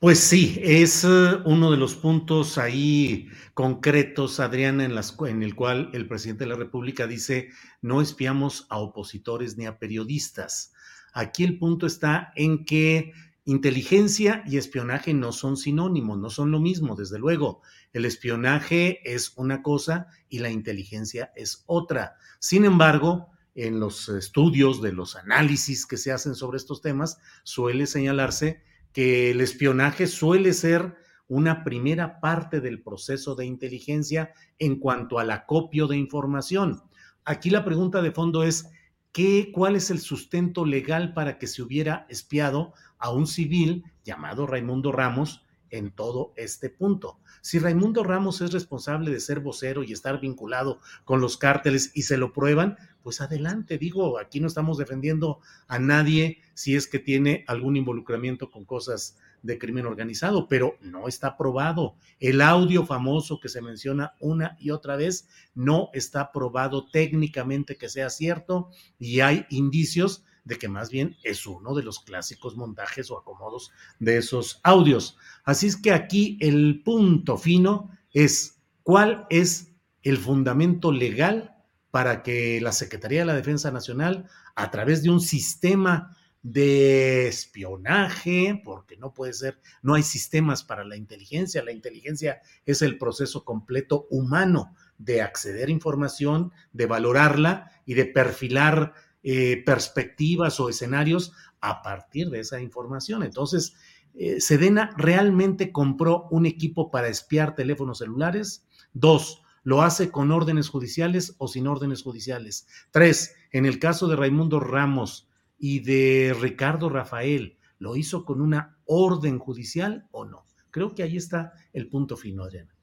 Pues 0.00 0.20
sí, 0.20 0.60
es 0.62 1.02
eh, 1.02 1.08
uno 1.44 1.72
de 1.72 1.76
los 1.76 1.96
puntos 1.96 2.56
ahí 2.56 3.28
concretos, 3.52 4.38
Adriana, 4.38 4.84
en, 4.84 4.94
las, 4.94 5.16
en 5.26 5.42
el 5.42 5.56
cual 5.56 5.90
el 5.92 6.06
presidente 6.06 6.44
de 6.44 6.50
la 6.50 6.56
República 6.56 7.08
dice 7.08 7.50
no 7.82 8.00
espiamos 8.00 8.66
a 8.68 8.78
opositores 8.78 9.56
ni 9.56 9.66
a 9.66 9.78
periodistas. 9.80 10.72
Aquí 11.12 11.44
el 11.44 11.58
punto 11.58 11.86
está 11.86 12.32
en 12.36 12.64
que 12.64 13.12
Inteligencia 13.48 14.42
y 14.46 14.58
espionaje 14.58 15.14
no 15.14 15.32
son 15.32 15.56
sinónimos, 15.56 16.18
no 16.18 16.28
son 16.28 16.50
lo 16.50 16.60
mismo, 16.60 16.94
desde 16.94 17.18
luego. 17.18 17.62
El 17.94 18.04
espionaje 18.04 19.00
es 19.10 19.32
una 19.36 19.62
cosa 19.62 20.08
y 20.28 20.40
la 20.40 20.50
inteligencia 20.50 21.32
es 21.34 21.64
otra. 21.64 22.18
Sin 22.40 22.66
embargo, 22.66 23.30
en 23.54 23.80
los 23.80 24.10
estudios 24.10 24.82
de 24.82 24.92
los 24.92 25.16
análisis 25.16 25.86
que 25.86 25.96
se 25.96 26.12
hacen 26.12 26.34
sobre 26.34 26.58
estos 26.58 26.82
temas, 26.82 27.16
suele 27.42 27.86
señalarse 27.86 28.60
que 28.92 29.30
el 29.30 29.40
espionaje 29.40 30.08
suele 30.08 30.52
ser 30.52 30.96
una 31.26 31.64
primera 31.64 32.20
parte 32.20 32.60
del 32.60 32.82
proceso 32.82 33.34
de 33.34 33.46
inteligencia 33.46 34.34
en 34.58 34.78
cuanto 34.78 35.18
al 35.18 35.30
acopio 35.30 35.86
de 35.86 35.96
información. 35.96 36.82
Aquí 37.24 37.48
la 37.48 37.64
pregunta 37.64 38.02
de 38.02 38.12
fondo 38.12 38.42
es, 38.42 38.68
¿qué, 39.12 39.50
¿cuál 39.52 39.76
es 39.76 39.90
el 39.90 40.00
sustento 40.00 40.64
legal 40.64 41.14
para 41.14 41.38
que 41.38 41.46
se 41.46 41.62
hubiera 41.62 42.06
espiado 42.08 42.74
a 42.98 43.10
un 43.10 43.26
civil 43.26 43.84
llamado 44.04 44.46
Raimundo 44.46 44.92
Ramos 44.92 45.44
en 45.70 45.90
todo 45.90 46.32
este 46.36 46.70
punto. 46.70 47.18
Si 47.40 47.58
Raimundo 47.58 48.02
Ramos 48.02 48.40
es 48.40 48.52
responsable 48.52 49.10
de 49.10 49.20
ser 49.20 49.40
vocero 49.40 49.82
y 49.82 49.92
estar 49.92 50.20
vinculado 50.20 50.80
con 51.04 51.20
los 51.20 51.36
cárteles 51.36 51.92
y 51.94 52.02
se 52.02 52.16
lo 52.16 52.32
prueban, 52.32 52.76
pues 53.02 53.20
adelante, 53.20 53.78
digo, 53.78 54.18
aquí 54.18 54.40
no 54.40 54.46
estamos 54.46 54.78
defendiendo 54.78 55.40
a 55.66 55.78
nadie 55.78 56.38
si 56.54 56.74
es 56.74 56.88
que 56.88 56.98
tiene 56.98 57.44
algún 57.46 57.76
involucramiento 57.76 58.50
con 58.50 58.64
cosas 58.64 59.16
de 59.42 59.58
crimen 59.58 59.86
organizado, 59.86 60.48
pero 60.48 60.76
no 60.80 61.08
está 61.08 61.36
probado. 61.36 61.96
El 62.20 62.40
audio 62.40 62.84
famoso 62.84 63.40
que 63.40 63.48
se 63.48 63.62
menciona 63.62 64.14
una 64.20 64.56
y 64.58 64.70
otra 64.70 64.96
vez 64.96 65.28
no 65.54 65.90
está 65.92 66.32
probado 66.32 66.86
técnicamente 66.86 67.76
que 67.76 67.88
sea 67.88 68.10
cierto 68.10 68.70
y 68.98 69.20
hay 69.20 69.46
indicios 69.50 70.24
de 70.44 70.56
que 70.56 70.68
más 70.68 70.90
bien 70.90 71.16
es 71.22 71.46
uno 71.46 71.74
de 71.74 71.82
los 71.82 72.00
clásicos 72.00 72.56
montajes 72.56 73.10
o 73.10 73.18
acomodos 73.18 73.70
de 73.98 74.16
esos 74.16 74.60
audios. 74.62 75.18
Así 75.44 75.66
es 75.66 75.76
que 75.76 75.92
aquí 75.92 76.38
el 76.40 76.82
punto 76.82 77.36
fino 77.36 77.90
es 78.12 78.58
cuál 78.82 79.26
es 79.28 79.72
el 80.02 80.16
fundamento 80.16 80.90
legal 80.90 81.54
para 81.90 82.22
que 82.22 82.60
la 82.60 82.72
Secretaría 82.72 83.20
de 83.20 83.26
la 83.26 83.34
Defensa 83.34 83.70
Nacional, 83.70 84.26
a 84.54 84.70
través 84.70 85.02
de 85.02 85.10
un 85.10 85.20
sistema 85.20 86.16
de 86.42 87.26
espionaje, 87.26 88.60
porque 88.64 88.96
no 88.96 89.12
puede 89.12 89.32
ser, 89.32 89.60
no 89.82 89.94
hay 89.94 90.02
sistemas 90.02 90.62
para 90.62 90.84
la 90.84 90.96
inteligencia, 90.96 91.64
la 91.64 91.72
inteligencia 91.72 92.40
es 92.64 92.82
el 92.82 92.96
proceso 92.98 93.44
completo 93.44 94.06
humano 94.10 94.74
de 94.98 95.22
acceder 95.22 95.68
a 95.68 95.72
información, 95.72 96.52
de 96.72 96.86
valorarla 96.86 97.70
y 97.86 97.94
de 97.94 98.06
perfilar 98.06 98.94
eh, 99.22 99.62
perspectivas 99.66 100.60
o 100.60 100.68
escenarios 100.68 101.32
a 101.60 101.82
partir 101.82 102.30
de 102.30 102.40
esa 102.40 102.60
información. 102.60 103.22
Entonces, 103.22 103.74
eh, 104.14 104.40
Sedena 104.40 104.90
realmente 104.96 105.72
compró 105.72 106.28
un 106.30 106.46
equipo 106.46 106.90
para 106.90 107.08
espiar 107.08 107.54
teléfonos 107.54 107.98
celulares. 107.98 108.66
Dos, 108.92 109.42
lo 109.64 109.82
hace 109.82 110.10
con 110.10 110.30
órdenes 110.30 110.68
judiciales 110.68 111.34
o 111.38 111.48
sin 111.48 111.66
órdenes 111.66 112.02
judiciales. 112.02 112.66
Tres, 112.90 113.34
en 113.52 113.66
el 113.66 113.78
caso 113.78 114.08
de 114.08 114.16
Raimundo 114.16 114.60
Ramos 114.60 115.27
y 115.58 115.80
de 115.80 116.34
Ricardo 116.40 116.88
Rafael, 116.88 117.58
¿lo 117.78 117.96
hizo 117.96 118.24
con 118.24 118.40
una 118.40 118.78
orden 118.84 119.38
judicial 119.38 120.06
o 120.10 120.24
no? 120.24 120.46
Creo 120.70 120.94
que 120.94 121.02
ahí 121.02 121.16
está 121.16 121.52
el 121.72 121.88
punto 121.88 122.16
fino, 122.16 122.44
Adriana. 122.44 122.74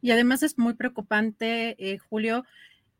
Y 0.00 0.10
además 0.10 0.42
es 0.42 0.58
muy 0.58 0.74
preocupante, 0.74 1.76
eh, 1.78 1.98
Julio, 1.98 2.44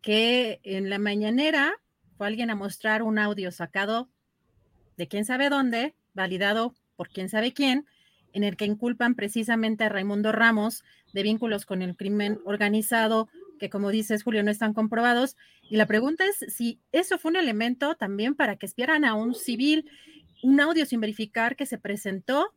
que 0.00 0.60
en 0.62 0.90
la 0.90 0.98
mañanera 0.98 1.72
fue 2.16 2.26
alguien 2.26 2.50
a 2.50 2.54
mostrar 2.54 3.02
un 3.02 3.18
audio 3.18 3.50
sacado 3.50 4.08
de 4.96 5.08
quién 5.08 5.24
sabe 5.24 5.48
dónde, 5.48 5.94
validado 6.14 6.74
por 6.96 7.08
quién 7.08 7.28
sabe 7.28 7.52
quién, 7.52 7.86
en 8.32 8.44
el 8.44 8.56
que 8.56 8.66
inculpan 8.66 9.14
precisamente 9.14 9.84
a 9.84 9.88
Raimundo 9.88 10.32
Ramos 10.32 10.84
de 11.12 11.22
vínculos 11.22 11.66
con 11.66 11.82
el 11.82 11.96
crimen 11.96 12.40
organizado, 12.44 13.28
que 13.58 13.70
como 13.70 13.90
dices, 13.90 14.22
Julio, 14.22 14.42
no 14.42 14.50
están 14.50 14.74
comprobados. 14.74 15.36
Y 15.62 15.76
la 15.76 15.86
pregunta 15.86 16.24
es 16.24 16.54
si 16.54 16.80
eso 16.92 17.18
fue 17.18 17.30
un 17.30 17.36
elemento 17.36 17.94
también 17.94 18.34
para 18.34 18.56
que 18.56 18.66
espiaran 18.66 19.04
a 19.04 19.14
un 19.14 19.34
civil, 19.34 19.90
un 20.42 20.60
audio 20.60 20.86
sin 20.86 21.00
verificar 21.00 21.56
que 21.56 21.66
se 21.66 21.78
presentó 21.78 22.52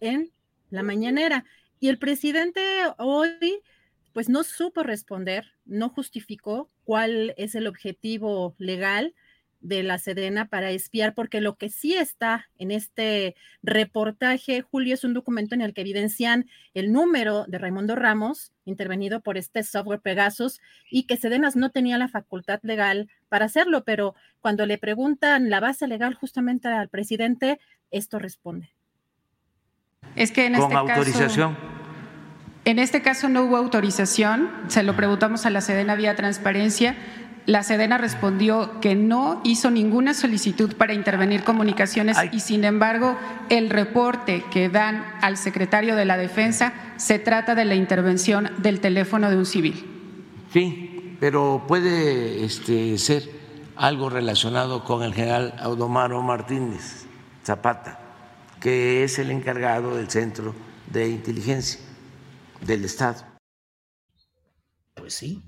en 0.00 0.30
la 0.70 0.82
mañanera. 0.82 1.44
Y 1.80 1.88
el 1.88 1.98
presidente 1.98 2.60
hoy, 2.98 3.60
pues 4.12 4.28
no 4.28 4.44
supo 4.44 4.82
responder, 4.82 5.52
no 5.64 5.88
justificó 5.88 6.70
cuál 6.84 7.34
es 7.36 7.54
el 7.54 7.66
objetivo 7.66 8.54
legal 8.58 9.14
de 9.64 9.82
la 9.82 9.98
Sedena 9.98 10.46
para 10.46 10.70
espiar, 10.70 11.14
porque 11.14 11.40
lo 11.40 11.56
que 11.56 11.70
sí 11.70 11.94
está 11.94 12.48
en 12.58 12.70
este 12.70 13.34
reportaje, 13.62 14.60
Julio, 14.60 14.94
es 14.94 15.04
un 15.04 15.14
documento 15.14 15.54
en 15.54 15.62
el 15.62 15.72
que 15.72 15.80
evidencian 15.80 16.46
el 16.74 16.92
número 16.92 17.46
de 17.46 17.58
Raimundo 17.58 17.96
Ramos, 17.96 18.52
intervenido 18.66 19.20
por 19.20 19.38
este 19.38 19.62
software 19.62 20.00
Pegasus, 20.00 20.60
y 20.90 21.04
que 21.04 21.16
Sedenas 21.16 21.56
no 21.56 21.70
tenía 21.70 21.96
la 21.96 22.08
facultad 22.08 22.60
legal 22.62 23.08
para 23.30 23.46
hacerlo, 23.46 23.84
pero 23.84 24.14
cuando 24.40 24.66
le 24.66 24.76
preguntan 24.76 25.48
la 25.48 25.60
base 25.60 25.88
legal 25.88 26.14
justamente 26.14 26.68
al 26.68 26.90
presidente, 26.90 27.58
esto 27.90 28.18
responde. 28.18 28.70
Es 30.14 30.30
que 30.30 30.44
en 30.44 30.56
este 30.56 30.74
autorización. 30.74 31.54
Caso, 31.54 31.66
en 32.66 32.78
este 32.78 33.00
caso 33.00 33.30
no 33.30 33.44
hubo 33.44 33.56
autorización, 33.56 34.50
se 34.68 34.82
lo 34.82 34.94
preguntamos 34.94 35.46
a 35.46 35.50
la 35.50 35.62
Sedena 35.62 35.94
vía 35.94 36.14
transparencia 36.16 36.96
la 37.46 37.62
Sedena 37.62 37.98
respondió 37.98 38.80
que 38.80 38.94
no 38.94 39.40
hizo 39.44 39.70
ninguna 39.70 40.14
solicitud 40.14 40.74
para 40.76 40.94
intervenir 40.94 41.44
comunicaciones 41.44 42.16
y 42.32 42.40
sin 42.40 42.64
embargo 42.64 43.16
el 43.50 43.68
reporte 43.68 44.44
que 44.50 44.70
dan 44.70 45.04
al 45.20 45.36
secretario 45.36 45.94
de 45.94 46.06
la 46.06 46.16
Defensa 46.16 46.72
se 46.96 47.18
trata 47.18 47.54
de 47.54 47.66
la 47.66 47.74
intervención 47.74 48.50
del 48.58 48.80
teléfono 48.80 49.28
de 49.28 49.36
un 49.36 49.46
civil. 49.46 49.84
Sí, 50.52 51.16
pero 51.20 51.64
puede 51.68 52.44
este, 52.44 52.96
ser 52.96 53.28
algo 53.76 54.08
relacionado 54.08 54.84
con 54.84 55.02
el 55.02 55.12
general 55.12 55.54
Audomaro 55.58 56.22
Martínez 56.22 57.06
Zapata, 57.44 57.98
que 58.60 59.04
es 59.04 59.18
el 59.18 59.30
encargado 59.30 59.96
del 59.96 60.08
Centro 60.08 60.54
de 60.90 61.08
Inteligencia 61.08 61.80
del 62.64 62.84
Estado. 62.84 63.22
Pues 64.94 65.14
sí, 65.14 65.42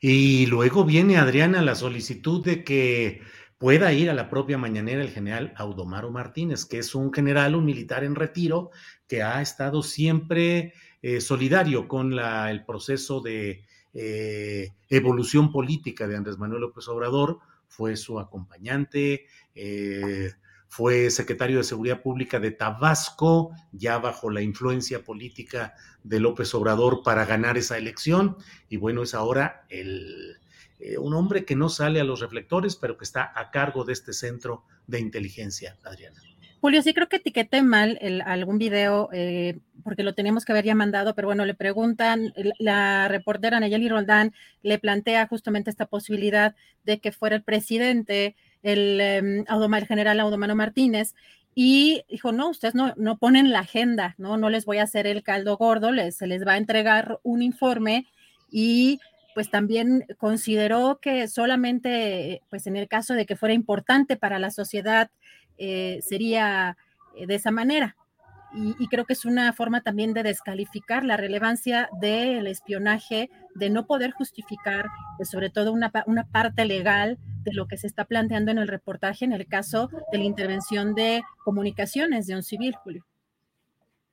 y 0.00 0.46
luego 0.46 0.84
viene 0.84 1.16
Adriana 1.16 1.62
la 1.62 1.74
solicitud 1.74 2.44
de 2.44 2.64
que 2.64 3.22
pueda 3.58 3.92
ir 3.92 4.08
a 4.08 4.14
la 4.14 4.30
propia 4.30 4.56
mañanera 4.56 5.02
el 5.02 5.10
general 5.10 5.52
Audomaro 5.56 6.10
Martínez, 6.10 6.64
que 6.64 6.78
es 6.78 6.94
un 6.94 7.12
general, 7.12 7.56
un 7.56 7.64
militar 7.64 8.04
en 8.04 8.14
retiro, 8.14 8.70
que 9.08 9.22
ha 9.22 9.42
estado 9.42 9.82
siempre 9.82 10.72
eh, 11.02 11.20
solidario 11.20 11.88
con 11.88 12.14
la, 12.14 12.50
el 12.50 12.64
proceso 12.64 13.20
de 13.20 13.64
eh, 13.94 14.72
evolución 14.88 15.50
política 15.50 16.06
de 16.06 16.16
Andrés 16.16 16.38
Manuel 16.38 16.62
López 16.62 16.86
Obrador, 16.88 17.40
fue 17.66 17.96
su 17.96 18.20
acompañante, 18.20 19.26
eh, 19.54 20.30
fue 20.68 21.10
secretario 21.10 21.58
de 21.58 21.64
Seguridad 21.64 22.02
Pública 22.02 22.38
de 22.38 22.50
Tabasco, 22.50 23.50
ya 23.72 23.98
bajo 23.98 24.30
la 24.30 24.42
influencia 24.42 25.02
política 25.02 25.74
de 26.04 26.20
López 26.20 26.54
Obrador 26.54 27.02
para 27.02 27.24
ganar 27.24 27.56
esa 27.56 27.78
elección. 27.78 28.36
Y 28.68 28.76
bueno, 28.76 29.02
es 29.02 29.14
ahora 29.14 29.64
el, 29.70 30.36
eh, 30.78 30.98
un 30.98 31.14
hombre 31.14 31.44
que 31.44 31.56
no 31.56 31.68
sale 31.68 32.00
a 32.00 32.04
los 32.04 32.20
reflectores, 32.20 32.76
pero 32.76 32.96
que 32.96 33.04
está 33.04 33.32
a 33.34 33.50
cargo 33.50 33.84
de 33.84 33.94
este 33.94 34.12
centro 34.12 34.64
de 34.86 35.00
inteligencia, 35.00 35.76
Adriana. 35.84 36.20
Julio, 36.60 36.82
sí 36.82 36.92
creo 36.92 37.08
que 37.08 37.16
etiqueté 37.16 37.62
mal 37.62 37.98
algún 38.24 38.58
video, 38.58 39.08
eh, 39.12 39.60
porque 39.84 40.02
lo 40.02 40.14
teníamos 40.14 40.44
que 40.44 40.52
haber 40.52 40.64
ya 40.64 40.74
mandado, 40.74 41.14
pero 41.14 41.28
bueno, 41.28 41.44
le 41.44 41.54
preguntan, 41.54 42.32
la 42.58 43.06
reportera 43.06 43.60
Nayeli 43.60 43.88
Roldán 43.88 44.34
le 44.62 44.78
plantea 44.78 45.28
justamente 45.28 45.70
esta 45.70 45.86
posibilidad 45.86 46.56
de 46.84 46.98
que 46.98 47.12
fuera 47.12 47.36
el 47.36 47.44
presidente 47.44 48.34
el, 48.62 49.00
el 49.00 49.86
general 49.86 50.20
Audomano 50.20 50.54
Martínez, 50.54 51.14
y 51.54 52.04
dijo, 52.08 52.30
no, 52.30 52.50
ustedes 52.50 52.76
no, 52.76 52.94
no 52.96 53.18
ponen 53.18 53.50
la 53.50 53.60
agenda, 53.60 54.14
¿no? 54.16 54.36
No 54.36 54.48
les 54.48 54.64
voy 54.64 54.78
a 54.78 54.84
hacer 54.84 55.08
el 55.08 55.24
caldo 55.24 55.56
gordo, 55.56 55.90
les, 55.90 56.16
se 56.16 56.28
les 56.28 56.46
va 56.46 56.52
a 56.52 56.56
entregar 56.56 57.18
un 57.24 57.42
informe 57.42 58.06
y 58.48 59.00
pues 59.34 59.50
también 59.50 60.04
consideró 60.18 61.00
que 61.02 61.26
solamente, 61.26 62.42
pues 62.48 62.68
en 62.68 62.76
el 62.76 62.86
caso 62.86 63.14
de 63.14 63.26
que 63.26 63.34
fuera 63.34 63.54
importante 63.54 64.16
para 64.16 64.38
la 64.38 64.52
sociedad, 64.52 65.10
eh, 65.56 65.98
sería 66.00 66.76
eh, 67.16 67.26
de 67.26 67.34
esa 67.34 67.50
manera 67.50 67.96
y, 68.52 68.86
creo 68.88 69.04
que 69.04 69.12
es 69.12 69.24
una 69.24 69.52
forma 69.52 69.82
también 69.82 70.14
de 70.14 70.22
descalificar 70.22 71.04
la 71.04 71.16
relevancia 71.16 71.88
del 72.00 72.46
espionaje, 72.46 73.30
de 73.58 73.70
no 73.70 73.86
poder 73.86 74.12
justificar, 74.12 74.86
pues, 75.16 75.30
sobre 75.30 75.50
todo 75.50 75.72
una, 75.72 75.92
una 76.06 76.24
parte 76.24 76.64
legal 76.64 77.18
de 77.42 77.52
lo 77.52 77.66
que 77.66 77.76
se 77.76 77.86
está 77.86 78.04
planteando 78.04 78.50
en 78.50 78.58
el 78.58 78.68
reportaje 78.68 79.24
en 79.24 79.32
el 79.32 79.46
caso 79.46 79.90
de 80.12 80.18
la 80.18 80.24
intervención 80.24 80.94
de 80.94 81.22
comunicaciones 81.44 82.26
de 82.26 82.36
un 82.36 82.42
civil, 82.42 82.74
Julio. 82.82 83.04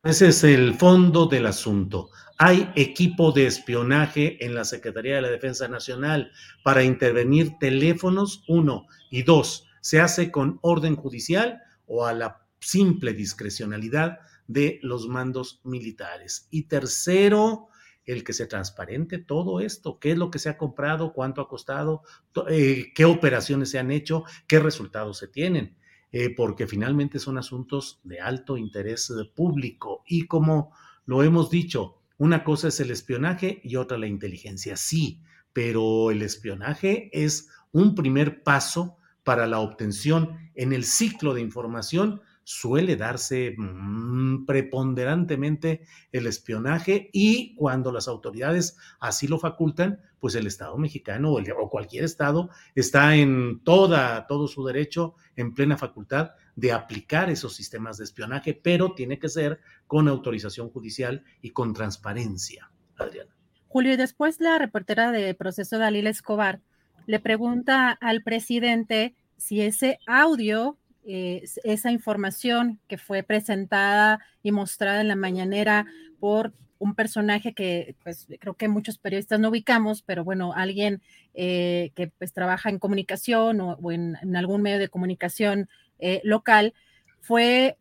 Ese 0.03 0.27
es 0.27 0.43
el 0.43 0.75
fondo 0.75 1.25
del 1.25 1.47
asunto. 1.47 2.11
Hay 2.37 2.71
equipo 2.75 3.31
de 3.31 3.47
espionaje 3.47 4.43
en 4.45 4.53
la 4.53 4.63
Secretaría 4.63 5.15
de 5.15 5.21
la 5.21 5.29
Defensa 5.29 5.67
Nacional 5.67 6.31
para 6.63 6.83
intervenir 6.83 7.57
teléfonos, 7.59 8.43
uno, 8.47 8.85
y 9.09 9.23
dos, 9.23 9.67
se 9.81 10.01
hace 10.01 10.31
con 10.31 10.59
orden 10.61 10.95
judicial 10.95 11.61
o 11.87 12.05
a 12.05 12.13
la 12.13 12.45
simple 12.59 13.13
discrecionalidad 13.13 14.19
de 14.47 14.79
los 14.83 15.07
mandos 15.07 15.61
militares. 15.63 16.47
Y 16.51 16.63
tercero, 16.63 17.69
el 18.05 18.23
que 18.23 18.33
se 18.33 18.47
transparente 18.47 19.17
todo 19.17 19.59
esto, 19.59 19.99
qué 19.99 20.11
es 20.11 20.17
lo 20.17 20.29
que 20.29 20.39
se 20.39 20.49
ha 20.49 20.57
comprado, 20.57 21.13
cuánto 21.13 21.41
ha 21.41 21.49
costado, 21.49 22.03
eh, 22.49 22.91
qué 22.93 23.05
operaciones 23.05 23.71
se 23.71 23.79
han 23.79 23.91
hecho, 23.91 24.23
qué 24.47 24.59
resultados 24.59 25.17
se 25.17 25.27
tienen, 25.27 25.75
eh, 26.11 26.33
porque 26.35 26.67
finalmente 26.67 27.19
son 27.19 27.37
asuntos 27.37 27.99
de 28.03 28.19
alto 28.19 28.57
interés 28.57 29.11
público. 29.33 30.03
Y 30.07 30.27
como 30.27 30.71
lo 31.05 31.23
hemos 31.23 31.49
dicho, 31.49 31.97
una 32.17 32.43
cosa 32.43 32.69
es 32.69 32.79
el 32.79 32.91
espionaje 32.91 33.59
y 33.63 33.75
otra 33.75 33.97
la 33.97 34.07
inteligencia, 34.07 34.77
sí, 34.77 35.21
pero 35.51 36.11
el 36.11 36.21
espionaje 36.21 37.09
es 37.11 37.49
un 37.71 37.95
primer 37.95 38.43
paso 38.43 38.97
para 39.23 39.47
la 39.47 39.59
obtención 39.59 40.51
en 40.53 40.71
el 40.71 40.85
ciclo 40.85 41.33
de 41.33 41.41
información 41.41 42.21
suele 42.45 42.95
darse 42.95 43.55
mm, 43.57 44.45
preponderantemente 44.45 45.81
el 46.11 46.27
espionaje 46.27 47.09
y 47.11 47.55
cuando 47.55 47.91
las 47.91 48.07
autoridades 48.07 48.77
así 48.99 49.27
lo 49.27 49.39
facultan, 49.39 49.99
pues 50.19 50.35
el 50.35 50.45
Estado 50.45 50.77
mexicano 50.77 51.33
o, 51.33 51.69
cualquier 51.69 52.03
Estado 52.03 52.49
está 52.75 53.15
en 53.15 53.61
toda, 53.63 54.27
todo 54.27 54.47
su 54.47 54.63
derecho, 54.63 55.15
en 55.35 55.55
plena 55.55 55.75
facultad 55.75 56.31
de 56.55 56.71
aplicar 56.71 57.31
esos 57.31 57.55
sistemas 57.55 57.97
de 57.97 58.03
espionaje, 58.03 58.53
pero 58.53 58.93
tiene 58.93 59.17
que 59.17 59.27
ser 59.27 59.59
con 59.87 60.07
autorización 60.07 60.69
judicial 60.69 61.23
y 61.41 61.49
con 61.49 61.73
transparencia. 61.73 62.71
Adriana. 62.97 63.35
Julio, 63.67 63.93
y 63.93 63.97
después 63.97 64.39
la 64.39 64.59
reportera 64.59 65.11
de 65.11 65.33
proceso 65.33 65.79
Dalila 65.79 66.11
Escobar 66.11 66.61
le 67.07 67.19
pregunta 67.19 67.89
al 67.89 68.21
presidente 68.21 69.15
si 69.37 69.61
ese 69.61 69.97
audio 70.05 70.77
eh, 71.07 71.43
esa 71.63 71.91
información 71.91 72.79
que 72.87 72.97
fue 72.97 73.21
presentada 73.21 74.19
y 74.41 74.51
mostrada 74.51 75.01
en 75.01 75.07
la 75.07 75.15
mañanera 75.15 75.85
por 76.19 76.53
un 76.79 76.95
personaje 76.95 77.53
que 77.53 77.95
pues 78.03 78.27
creo 78.39 78.55
que 78.55 78.67
muchos 78.67 78.97
periodistas 78.97 79.39
no 79.39 79.49
ubicamos, 79.49 80.01
pero 80.01 80.23
bueno, 80.23 80.53
alguien 80.53 81.01
eh, 81.33 81.91
que 81.95 82.07
pues 82.07 82.33
trabaja 82.33 82.69
en 82.69 82.79
comunicación 82.79 83.61
o, 83.61 83.91
en, 83.91 84.35
algún 84.35 84.61
medio 84.61 84.79
de 84.79 84.89
comunicación 84.89 85.69
eh, 85.99 86.21
local, 86.23 86.73
fue 87.21 87.77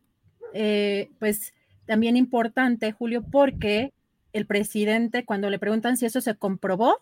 pues 1.19 1.53
también 1.85 2.15
importante, 2.15 2.93
Julio, 2.93 3.23
porque 3.29 3.91
el 4.31 4.45
presidente 4.45 5.25
cuando 5.25 5.49
le 5.49 5.59
preguntan 5.59 5.97
si 5.97 6.05
eso 6.05 6.21
se 6.21 6.35
comprobó, 6.35 7.01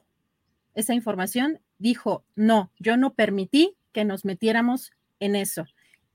esa 0.73 0.93
información, 0.93 1.59
dijo, 1.77 2.23
no, 2.36 2.71
yo 2.79 2.97
no 2.97 3.13
permití 3.13 3.75
que 3.91 4.05
nos 4.05 4.25
metiéramos 4.25 4.91
en 5.19 5.36
eso. 5.36 5.65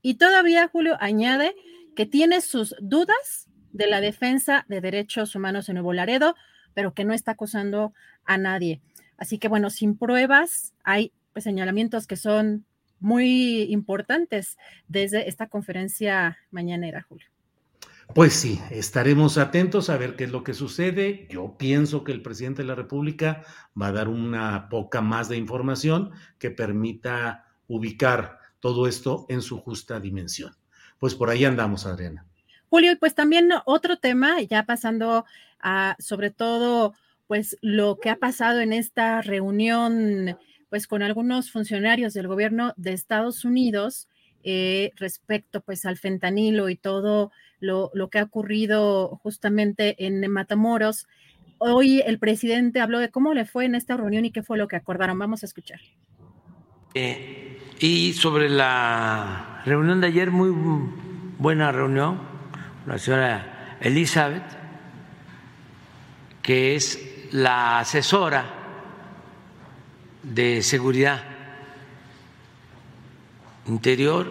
Y 0.01 0.15
todavía 0.15 0.67
Julio 0.67 0.97
añade 0.99 1.55
que 1.95 2.05
tiene 2.05 2.41
sus 2.41 2.75
dudas 2.79 3.49
de 3.71 3.87
la 3.87 4.01
defensa 4.01 4.65
de 4.67 4.81
derechos 4.81 5.35
humanos 5.35 5.69
en 5.69 5.75
Nuevo 5.75 5.93
Laredo, 5.93 6.35
pero 6.73 6.93
que 6.93 7.05
no 7.05 7.13
está 7.13 7.31
acusando 7.31 7.93
a 8.25 8.37
nadie. 8.37 8.81
Así 9.17 9.37
que 9.37 9.47
bueno, 9.47 9.69
sin 9.69 9.97
pruebas 9.97 10.73
hay 10.83 11.11
pues, 11.33 11.43
señalamientos 11.43 12.07
que 12.07 12.15
son 12.15 12.65
muy 12.99 13.63
importantes 13.63 14.57
desde 14.87 15.27
esta 15.27 15.47
conferencia 15.47 16.37
mañanera, 16.51 17.05
Julio. 17.07 17.27
Pues 18.15 18.33
sí, 18.33 18.59
estaremos 18.71 19.37
atentos 19.37 19.89
a 19.89 19.97
ver 19.97 20.15
qué 20.15 20.23
es 20.23 20.31
lo 20.31 20.43
que 20.43 20.55
sucede. 20.55 21.27
Yo 21.29 21.57
pienso 21.57 22.03
que 22.03 22.11
el 22.11 22.23
presidente 22.23 22.63
de 22.63 22.67
la 22.67 22.75
República 22.75 23.43
va 23.79 23.87
a 23.87 23.91
dar 23.91 24.07
una 24.07 24.67
poca 24.67 25.01
más 25.01 25.29
de 25.29 25.37
información 25.37 26.11
que 26.39 26.49
permita 26.49 27.45
ubicar 27.67 28.38
todo 28.59 28.87
esto 28.87 29.25
en 29.29 29.41
su 29.41 29.59
justa 29.59 29.99
dimensión. 29.99 30.53
Pues 30.99 31.15
por 31.15 31.29
ahí 31.29 31.45
andamos, 31.45 31.85
Adriana. 31.85 32.25
Julio, 32.69 32.91
y 32.91 32.95
pues 32.95 33.15
también 33.15 33.49
otro 33.65 33.97
tema, 33.97 34.41
ya 34.41 34.63
pasando 34.63 35.25
a 35.59 35.95
sobre 35.99 36.29
todo, 36.29 36.93
pues 37.27 37.57
lo 37.61 37.99
que 37.99 38.09
ha 38.09 38.17
pasado 38.17 38.59
en 38.59 38.73
esta 38.73 39.21
reunión, 39.21 40.37
pues 40.69 40.87
con 40.87 41.01
algunos 41.01 41.51
funcionarios 41.51 42.13
del 42.13 42.27
gobierno 42.27 42.73
de 42.77 42.93
Estados 42.93 43.45
Unidos 43.45 44.07
eh, 44.43 44.91
respecto 44.95 45.61
pues 45.61 45.85
al 45.85 45.97
fentanilo 45.97 46.69
y 46.69 46.75
todo 46.75 47.31
lo, 47.59 47.91
lo 47.93 48.09
que 48.09 48.19
ha 48.19 48.23
ocurrido 48.23 49.19
justamente 49.21 50.05
en 50.05 50.29
Matamoros. 50.31 51.07
Hoy 51.57 52.01
el 52.05 52.19
presidente 52.19 52.79
habló 52.79 52.99
de 52.99 53.09
cómo 53.09 53.33
le 53.33 53.45
fue 53.45 53.65
en 53.65 53.75
esta 53.75 53.97
reunión 53.97 54.25
y 54.25 54.31
qué 54.31 54.43
fue 54.43 54.57
lo 54.57 54.67
que 54.67 54.77
acordaron. 54.77 55.19
Vamos 55.19 55.43
a 55.43 55.45
escuchar. 55.45 55.81
Eh, 56.93 57.57
y 57.79 58.13
sobre 58.13 58.49
la 58.49 59.61
reunión 59.65 60.01
de 60.01 60.07
ayer, 60.07 60.31
muy 60.31 60.51
buena 61.37 61.71
reunión, 61.71 62.19
la 62.85 62.97
señora 62.99 63.77
Elizabeth, 63.79 64.43
que 66.41 66.75
es 66.75 66.99
la 67.31 67.79
asesora 67.79 68.45
de 70.23 70.61
seguridad 70.61 71.23
interior 73.67 74.29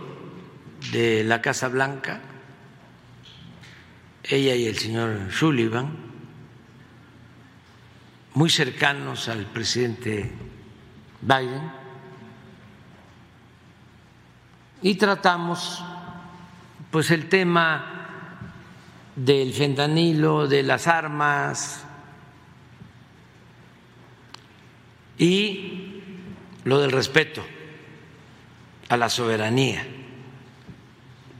de 0.93 1.25
la 1.25 1.41
Casa 1.41 1.69
Blanca, 1.69 2.21
ella 4.25 4.55
y 4.55 4.67
el 4.67 4.77
señor 4.77 5.33
Sullivan, 5.33 5.97
muy 8.35 8.51
cercanos 8.51 9.29
al 9.31 9.47
presidente 9.47 10.31
Biden, 11.23 11.78
y 14.83 14.95
tratamos 14.95 15.83
pues 16.91 17.11
el 17.11 17.29
tema 17.29 17.95
del 19.17 19.53
fentanilo, 19.53 20.47
de 20.47 20.62
las 20.62 20.87
armas 20.87 21.85
y 25.19 26.03
lo 26.64 26.79
del 26.81 26.93
respeto 26.93 27.45
a 28.88 28.97
la 28.97 29.09
soberanía 29.09 29.85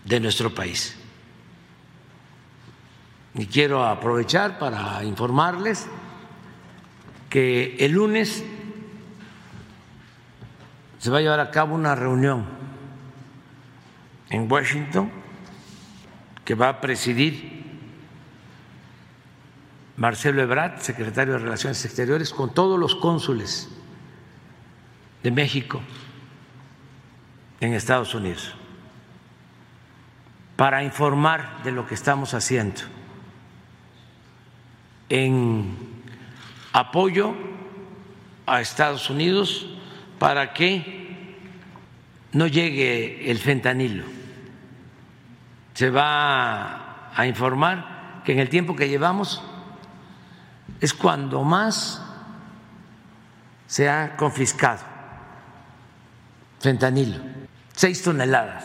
de 0.05 0.21
nuestro 0.21 0.55
país. 0.55 0.97
Y 3.35 3.47
quiero 3.47 3.85
aprovechar 3.85 4.59
para 4.59 5.05
informarles 5.05 5.87
que 7.31 7.77
el 7.79 7.93
lunes 7.93 8.45
se 10.99 11.11
va 11.11 11.19
a 11.19 11.21
llevar 11.21 11.41
a 11.41 11.51
cabo 11.51 11.77
una 11.77 11.95
reunión 11.95 12.58
en 14.31 14.51
Washington 14.51 15.11
que 16.45 16.55
va 16.55 16.69
a 16.69 16.81
presidir 16.81 17.59
Marcelo 19.97 20.43
Ebrard, 20.43 20.81
secretario 20.81 21.35
de 21.35 21.41
Relaciones 21.41 21.85
Exteriores, 21.85 22.31
con 22.31 22.55
todos 22.55 22.79
los 22.79 22.95
cónsules 22.95 23.69
de 25.23 25.31
México 25.31 25.81
en 27.61 27.75
Estados 27.75 28.15
Unidos 28.15 28.55
para 30.57 30.83
informar 30.83 31.63
de 31.63 31.73
lo 31.73 31.87
que 31.87 31.95
estamos 31.95 32.35
haciendo 32.35 32.81
en 35.09 35.77
apoyo 36.73 37.35
a 38.47 38.61
Estados 38.61 39.11
Unidos 39.11 39.69
para 40.19 40.53
que 40.53 41.37
no 42.33 42.47
llegue 42.47 43.31
el 43.31 43.39
fentanilo. 43.39 44.18
Se 45.79 45.91
va 45.91 47.13
a 47.15 47.25
informar 47.29 48.25
que 48.25 48.33
en 48.33 48.41
el 48.41 48.49
tiempo 48.49 48.75
que 48.75 48.89
llevamos 48.89 49.41
es 50.81 50.93
cuando 50.93 51.45
más 51.45 52.03
se 53.69 53.89
ha 53.89 54.17
confiscado 54.17 54.81
fentanilo, 56.59 57.19
seis 57.77 58.03
toneladas. 58.03 58.65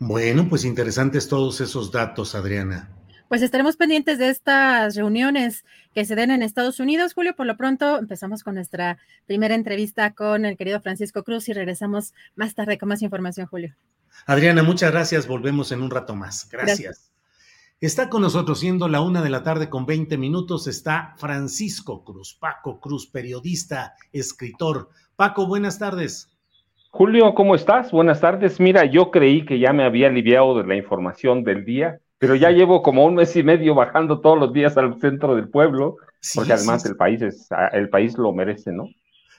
Bueno, 0.00 0.48
pues 0.48 0.64
interesantes 0.64 1.28
todos 1.28 1.60
esos 1.60 1.92
datos, 1.92 2.34
Adriana. 2.34 2.88
Pues 3.28 3.42
estaremos 3.42 3.76
pendientes 3.76 4.18
de 4.18 4.30
estas 4.30 4.96
reuniones 4.96 5.64
que 5.94 6.04
se 6.04 6.16
den 6.16 6.32
en 6.32 6.42
Estados 6.42 6.80
Unidos, 6.80 7.14
Julio. 7.14 7.36
Por 7.36 7.46
lo 7.46 7.56
pronto 7.56 7.96
empezamos 7.96 8.42
con 8.42 8.56
nuestra 8.56 8.98
primera 9.24 9.54
entrevista 9.54 10.14
con 10.14 10.44
el 10.44 10.56
querido 10.56 10.80
Francisco 10.80 11.22
Cruz 11.22 11.48
y 11.48 11.52
regresamos 11.52 12.12
más 12.34 12.56
tarde 12.56 12.76
con 12.76 12.88
más 12.88 13.02
información, 13.02 13.46
Julio. 13.46 13.76
Adriana, 14.26 14.62
muchas 14.62 14.90
gracias. 14.90 15.26
Volvemos 15.26 15.72
en 15.72 15.82
un 15.82 15.90
rato 15.90 16.14
más. 16.14 16.48
gracias. 16.50 17.08
Está 17.80 18.08
con 18.08 18.22
nosotros, 18.22 18.58
siendo 18.58 18.88
la 18.88 19.00
una 19.00 19.22
de 19.22 19.30
la 19.30 19.44
tarde 19.44 19.68
con 19.68 19.86
20 19.86 20.18
minutos, 20.18 20.66
está 20.66 21.14
Francisco 21.16 22.02
Cruz, 22.02 22.34
Paco 22.34 22.80
Cruz, 22.80 23.06
periodista, 23.06 23.94
escritor. 24.12 24.88
Paco, 25.14 25.46
buenas 25.46 25.78
tardes. 25.78 26.28
Julio, 26.90 27.34
¿cómo 27.34 27.54
estás? 27.54 27.92
Buenas 27.92 28.20
tardes. 28.20 28.58
Mira, 28.58 28.84
yo 28.84 29.12
creí 29.12 29.44
que 29.44 29.60
ya 29.60 29.72
me 29.72 29.84
había 29.84 30.08
aliviado 30.08 30.58
de 30.58 30.66
la 30.66 30.74
información 30.74 31.44
del 31.44 31.64
día, 31.64 32.00
pero 32.18 32.34
ya 32.34 32.50
llevo 32.50 32.82
como 32.82 33.04
un 33.04 33.14
mes 33.14 33.36
y 33.36 33.44
medio 33.44 33.76
bajando 33.76 34.20
todos 34.20 34.38
los 34.38 34.52
días 34.52 34.76
al 34.76 34.98
centro 34.98 35.36
del 35.36 35.48
pueblo, 35.48 35.98
porque 36.34 36.54
además 36.54 36.84
el 36.84 36.96
país 36.96 37.22
es, 37.22 37.48
el 37.72 37.90
país 37.90 38.18
lo 38.18 38.32
merece, 38.32 38.72
¿no? 38.72 38.88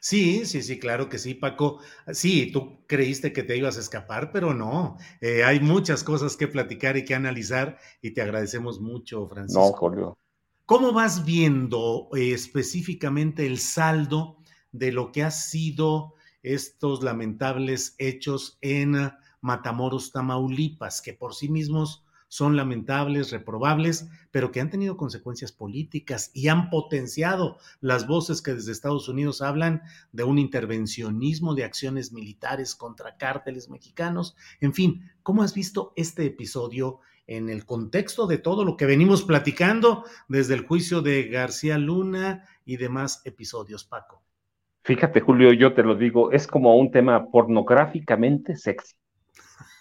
Sí, 0.01 0.45
sí, 0.45 0.61
sí, 0.61 0.79
claro 0.79 1.09
que 1.09 1.17
sí, 1.17 1.33
Paco. 1.33 1.79
Sí, 2.11 2.51
tú 2.51 2.85
creíste 2.87 3.33
que 3.33 3.43
te 3.43 3.57
ibas 3.57 3.77
a 3.77 3.81
escapar, 3.81 4.31
pero 4.31 4.53
no. 4.53 4.97
Eh, 5.21 5.43
hay 5.43 5.59
muchas 5.59 6.03
cosas 6.03 6.37
que 6.37 6.47
platicar 6.47 6.97
y 6.97 7.05
que 7.05 7.15
analizar 7.15 7.77
y 8.01 8.11
te 8.11 8.21
agradecemos 8.21 8.79
mucho, 8.79 9.27
Francisco. 9.27 9.61
No, 9.61 9.71
Julio. 9.73 10.17
¿Cómo 10.65 10.93
vas 10.93 11.25
viendo 11.25 12.09
eh, 12.15 12.31
específicamente 12.31 13.45
el 13.45 13.59
saldo 13.59 14.37
de 14.71 14.91
lo 14.91 15.11
que 15.11 15.23
ha 15.23 15.31
sido 15.31 16.13
estos 16.43 17.03
lamentables 17.03 17.95
hechos 17.97 18.57
en 18.61 19.11
Matamoros, 19.41 20.11
Tamaulipas, 20.11 21.01
que 21.01 21.13
por 21.13 21.33
sí 21.33 21.49
mismos 21.49 22.05
son 22.29 22.55
lamentables, 22.55 23.31
reprobables, 23.31 24.07
pero 24.31 24.51
que 24.51 24.61
han 24.61 24.69
tenido 24.69 24.95
consecuencias 24.95 25.51
políticas 25.51 26.31
y 26.33 26.47
han 26.47 26.69
potenciado 26.69 27.57
las 27.81 28.07
voces 28.07 28.41
que 28.41 28.53
desde 28.53 28.71
Estados 28.71 29.09
Unidos 29.09 29.41
hablan 29.41 29.81
de 30.13 30.23
un 30.23 30.37
intervencionismo 30.37 31.55
de 31.55 31.65
acciones 31.65 32.13
militares 32.13 32.75
contra 32.75 33.17
cárteles 33.17 33.69
mexicanos. 33.69 34.37
En 34.61 34.73
fin, 34.73 35.11
¿cómo 35.23 35.43
has 35.43 35.53
visto 35.53 35.91
este 35.95 36.25
episodio 36.25 36.99
en 37.25 37.49
el 37.49 37.65
contexto 37.65 38.27
de 38.27 38.37
todo 38.37 38.63
lo 38.63 38.77
que 38.77 38.85
venimos 38.85 39.23
platicando 39.23 40.05
desde 40.27 40.53
el 40.53 40.65
juicio 40.65 41.01
de 41.01 41.27
García 41.29 41.77
Luna 41.79 42.45
y 42.63 42.77
demás 42.77 43.23
episodios, 43.25 43.83
Paco? 43.83 44.21
Fíjate, 44.83 45.19
Julio, 45.19 45.51
yo 45.53 45.73
te 45.73 45.83
lo 45.83 45.95
digo, 45.95 46.31
es 46.31 46.47
como 46.47 46.77
un 46.77 46.91
tema 46.91 47.29
pornográficamente 47.31 48.55
sexy. 48.55 48.95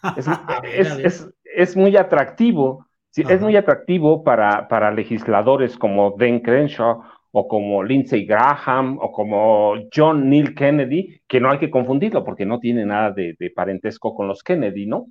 es, 0.64 0.90
es 0.98 1.28
muy 1.76 1.96
atractivo, 1.96 2.86
es 3.16 3.40
muy 3.40 3.56
atractivo 3.56 4.22
para, 4.22 4.68
para 4.68 4.90
legisladores 4.92 5.76
como 5.76 6.14
Dan 6.16 6.40
Crenshaw 6.40 7.02
o 7.32 7.48
como 7.48 7.82
Lindsey 7.82 8.24
Graham 8.24 8.98
o 9.00 9.12
como 9.12 9.74
John 9.94 10.28
Neil 10.30 10.54
Kennedy, 10.54 11.20
que 11.26 11.40
no 11.40 11.50
hay 11.50 11.58
que 11.58 11.70
confundirlo 11.70 12.24
porque 12.24 12.46
no 12.46 12.58
tiene 12.58 12.86
nada 12.86 13.10
de, 13.10 13.36
parentesco 13.54 14.14
con 14.14 14.28
los 14.28 14.42
Kennedy, 14.42 14.86
¿no? 14.86 15.06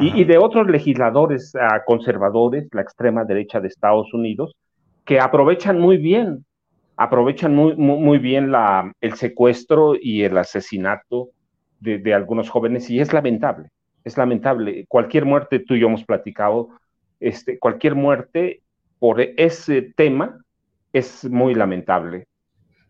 Y, 0.00 0.24
de 0.24 0.38
otros 0.38 0.68
legisladores 0.68 1.52
ah, 1.54 1.82
conservadores, 1.84 2.66
la 2.72 2.80
extrema 2.80 3.24
derecha 3.24 3.60
de 3.60 3.68
Estados 3.68 4.14
Unidos, 4.14 4.56
que 5.04 5.20
aprovechan 5.20 5.78
muy 5.78 5.98
bien, 5.98 6.46
aprovechan 6.96 7.54
muy, 7.54 7.76
muy, 7.76 8.18
bien 8.18 8.50
la, 8.50 8.90
el 9.02 9.14
secuestro 9.16 9.94
y 10.00 10.22
el 10.22 10.38
asesinato 10.38 11.28
de, 11.78 11.98
de 11.98 12.14
algunos 12.14 12.48
jóvenes 12.48 12.88
y 12.88 13.00
es 13.00 13.12
lamentable 13.12 13.68
es 14.04 14.16
lamentable. 14.16 14.86
Cualquier 14.88 15.24
muerte, 15.24 15.60
tú 15.60 15.74
y 15.74 15.80
yo 15.80 15.86
hemos 15.86 16.04
platicado, 16.04 16.68
este, 17.20 17.58
cualquier 17.58 17.94
muerte 17.94 18.62
por 18.98 19.20
ese 19.20 19.82
tema 19.82 20.38
es 20.92 21.28
muy 21.28 21.54
lamentable. 21.54 22.26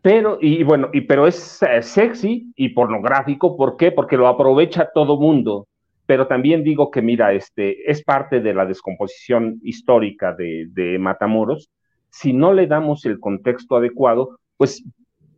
Pero, 0.03 0.39
y 0.41 0.65
bueno, 0.65 0.91
y, 0.93 1.03
pero 1.03 1.27
es 1.27 1.61
sexy 1.83 2.53
y 2.57 2.71
pornográfico, 2.71 3.57
¿por 3.57 3.77
qué? 3.77 3.93
Porque 3.93 4.17
lo 4.17 4.27
aprovecha 4.27 4.91
todo 4.93 5.19
mundo. 5.19 5.69
Pero 6.07 6.27
también 6.27 6.65
digo 6.65 6.91
que, 6.91 7.01
mira, 7.01 7.33
este, 7.33 7.89
es 7.91 8.03
parte 8.03 8.41
de 8.41 8.53
la 8.53 8.67
descomposición 8.67 9.61
histórica 9.63 10.35
de, 10.35 10.67
de 10.71 10.99
Matamoros. 10.99 11.71
Si 12.11 12.33
no 12.33 12.53
le 12.53 12.67
damos 12.67 13.07
el 13.07 13.21
contexto 13.21 13.77
adecuado, 13.77 14.41
pues 14.57 14.85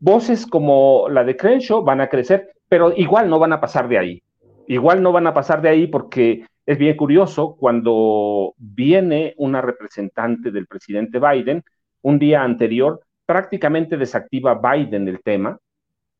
voces 0.00 0.46
como 0.46 1.08
la 1.10 1.24
de 1.24 1.36
Crenshaw 1.36 1.82
van 1.82 2.00
a 2.00 2.08
crecer, 2.08 2.54
pero 2.68 2.92
igual 2.96 3.28
no 3.28 3.38
van 3.38 3.52
a 3.52 3.60
pasar 3.60 3.88
de 3.88 3.98
ahí. 3.98 4.22
Igual 4.66 5.02
no 5.02 5.12
van 5.12 5.26
a 5.26 5.34
pasar 5.34 5.60
de 5.62 5.68
ahí 5.68 5.86
porque 5.86 6.46
es 6.66 6.78
bien 6.78 6.96
curioso 6.96 7.56
cuando 7.56 8.54
viene 8.56 9.34
una 9.36 9.60
representante 9.60 10.50
del 10.50 10.66
presidente 10.66 11.18
Biden, 11.18 11.62
un 12.02 12.18
día 12.18 12.42
anterior, 12.42 13.00
prácticamente 13.26 13.96
desactiva 13.96 14.54
Biden 14.54 15.08
el 15.08 15.22
tema, 15.22 15.58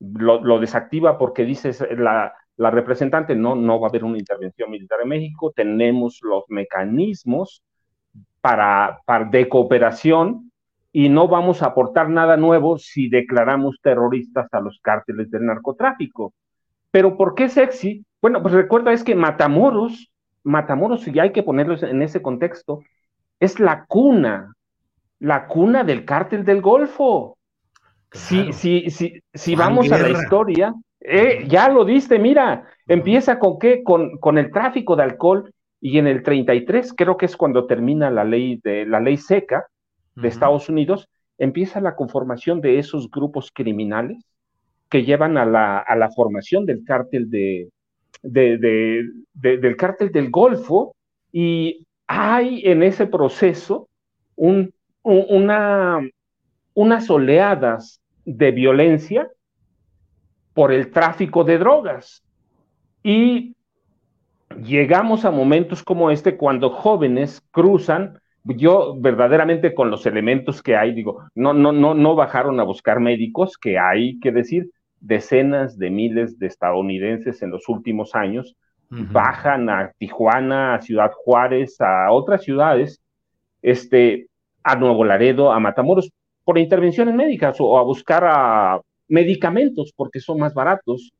lo, 0.00 0.58
desactiva 0.58 1.16
porque 1.18 1.44
dice 1.44 1.72
la, 1.96 2.32
la, 2.56 2.70
representante, 2.70 3.34
no, 3.34 3.54
no 3.54 3.80
va 3.80 3.86
a 3.86 3.90
haber 3.90 4.04
una 4.04 4.18
intervención 4.18 4.70
militar 4.70 4.98
en 5.02 5.08
México, 5.08 5.52
tenemos 5.54 6.18
los 6.22 6.44
mecanismos 6.48 7.62
para, 8.40 9.00
para 9.06 9.24
de 9.26 9.48
cooperación 9.48 10.50
y 10.92 11.08
no 11.08 11.26
vamos 11.26 11.62
a 11.62 11.66
aportar 11.66 12.08
nada 12.08 12.36
nuevo 12.36 12.78
si 12.78 13.08
declaramos 13.08 13.78
terroristas 13.82 14.46
a 14.52 14.60
los 14.60 14.78
cárteles 14.80 15.30
del 15.30 15.46
narcotráfico. 15.46 16.32
Pero 16.90 17.16
¿por 17.16 17.34
qué 17.34 17.48
sexy? 17.48 18.04
Bueno, 18.24 18.40
pues 18.40 18.54
recuerda 18.54 18.90
es 18.94 19.04
que 19.04 19.14
Matamoros, 19.14 20.10
Matamoros, 20.44 21.06
y 21.06 21.18
hay 21.18 21.30
que 21.32 21.42
ponerlo 21.42 21.76
en 21.86 22.00
ese 22.00 22.22
contexto, 22.22 22.80
es 23.38 23.60
la 23.60 23.84
cuna, 23.84 24.54
la 25.18 25.46
cuna 25.46 25.84
del 25.84 26.06
cártel 26.06 26.42
del 26.42 26.62
Golfo. 26.62 27.36
Si, 28.10 28.54
si, 28.54 28.88
si, 28.88 29.20
si 29.34 29.54
vamos 29.54 29.92
a 29.92 29.98
la 29.98 30.08
historia, 30.08 30.72
eh, 31.00 31.44
ya 31.46 31.68
lo 31.68 31.84
diste, 31.84 32.18
mira, 32.18 32.66
empieza 32.88 33.38
con 33.38 33.58
qué, 33.58 33.82
con, 33.84 34.16
con 34.16 34.38
el 34.38 34.50
tráfico 34.50 34.96
de 34.96 35.02
alcohol 35.02 35.52
y 35.78 35.98
en 35.98 36.06
el 36.06 36.22
33 36.22 36.94
creo 36.96 37.18
que 37.18 37.26
es 37.26 37.36
cuando 37.36 37.66
termina 37.66 38.10
la 38.10 38.24
ley 38.24 38.58
de 38.64 38.86
la 38.86 39.00
ley 39.00 39.18
seca 39.18 39.66
de 40.14 40.28
Estados 40.28 40.70
Unidos, 40.70 41.10
empieza 41.36 41.78
la 41.78 41.94
conformación 41.94 42.62
de 42.62 42.78
esos 42.78 43.10
grupos 43.10 43.50
criminales 43.52 44.24
que 44.88 45.04
llevan 45.04 45.36
a 45.36 45.44
la, 45.44 45.78
a 45.78 45.94
la 45.94 46.10
formación 46.10 46.64
del 46.64 46.84
cártel 46.86 47.28
de, 47.28 47.68
de, 48.24 49.04
del 49.32 49.76
cártel 49.76 50.10
del 50.10 50.30
Golfo 50.30 50.94
y 51.32 51.86
hay 52.06 52.62
en 52.64 52.82
ese 52.82 53.06
proceso 53.06 53.88
un, 54.36 54.72
una, 55.02 56.00
unas 56.74 57.10
oleadas 57.10 58.00
de 58.24 58.50
violencia 58.50 59.28
por 60.54 60.72
el 60.72 60.90
tráfico 60.90 61.44
de 61.44 61.58
drogas. 61.58 62.22
Y 63.02 63.54
llegamos 64.62 65.24
a 65.24 65.30
momentos 65.30 65.82
como 65.82 66.10
este 66.10 66.36
cuando 66.36 66.70
jóvenes 66.70 67.42
cruzan, 67.50 68.18
yo 68.44 68.94
verdaderamente 68.98 69.74
con 69.74 69.90
los 69.90 70.06
elementos 70.06 70.62
que 70.62 70.76
hay, 70.76 70.92
digo, 70.94 71.24
no, 71.34 71.52
no, 71.52 71.72
no, 71.72 71.94
no 71.94 72.14
bajaron 72.14 72.60
a 72.60 72.64
buscar 72.64 73.00
médicos, 73.00 73.58
que 73.58 73.78
hay 73.78 74.18
que 74.20 74.32
decir, 74.32 74.70
decenas 75.04 75.78
de 75.78 75.90
miles 75.90 76.38
de 76.38 76.46
estadounidenses 76.46 77.42
en 77.42 77.50
los 77.50 77.68
últimos 77.68 78.14
años 78.14 78.56
bajan 78.88 79.68
a 79.68 79.92
Tijuana, 79.98 80.74
a 80.74 80.82
Ciudad 80.82 81.10
Juárez, 81.12 81.80
a 81.80 82.12
otras 82.12 82.42
ciudades, 82.42 83.00
este, 83.60 84.28
a 84.62 84.76
Nuevo 84.76 85.04
Laredo, 85.04 85.52
a 85.52 85.58
Matamoros, 85.58 86.10
por 86.44 86.58
intervenciones 86.58 87.14
médicas 87.14 87.56
o 87.58 87.78
a 87.78 87.82
buscar 87.82 88.24
a 88.24 88.80
medicamentos 89.08 89.92
porque 89.96 90.20
son 90.20 90.38
más 90.38 90.54
baratos, 90.54 91.12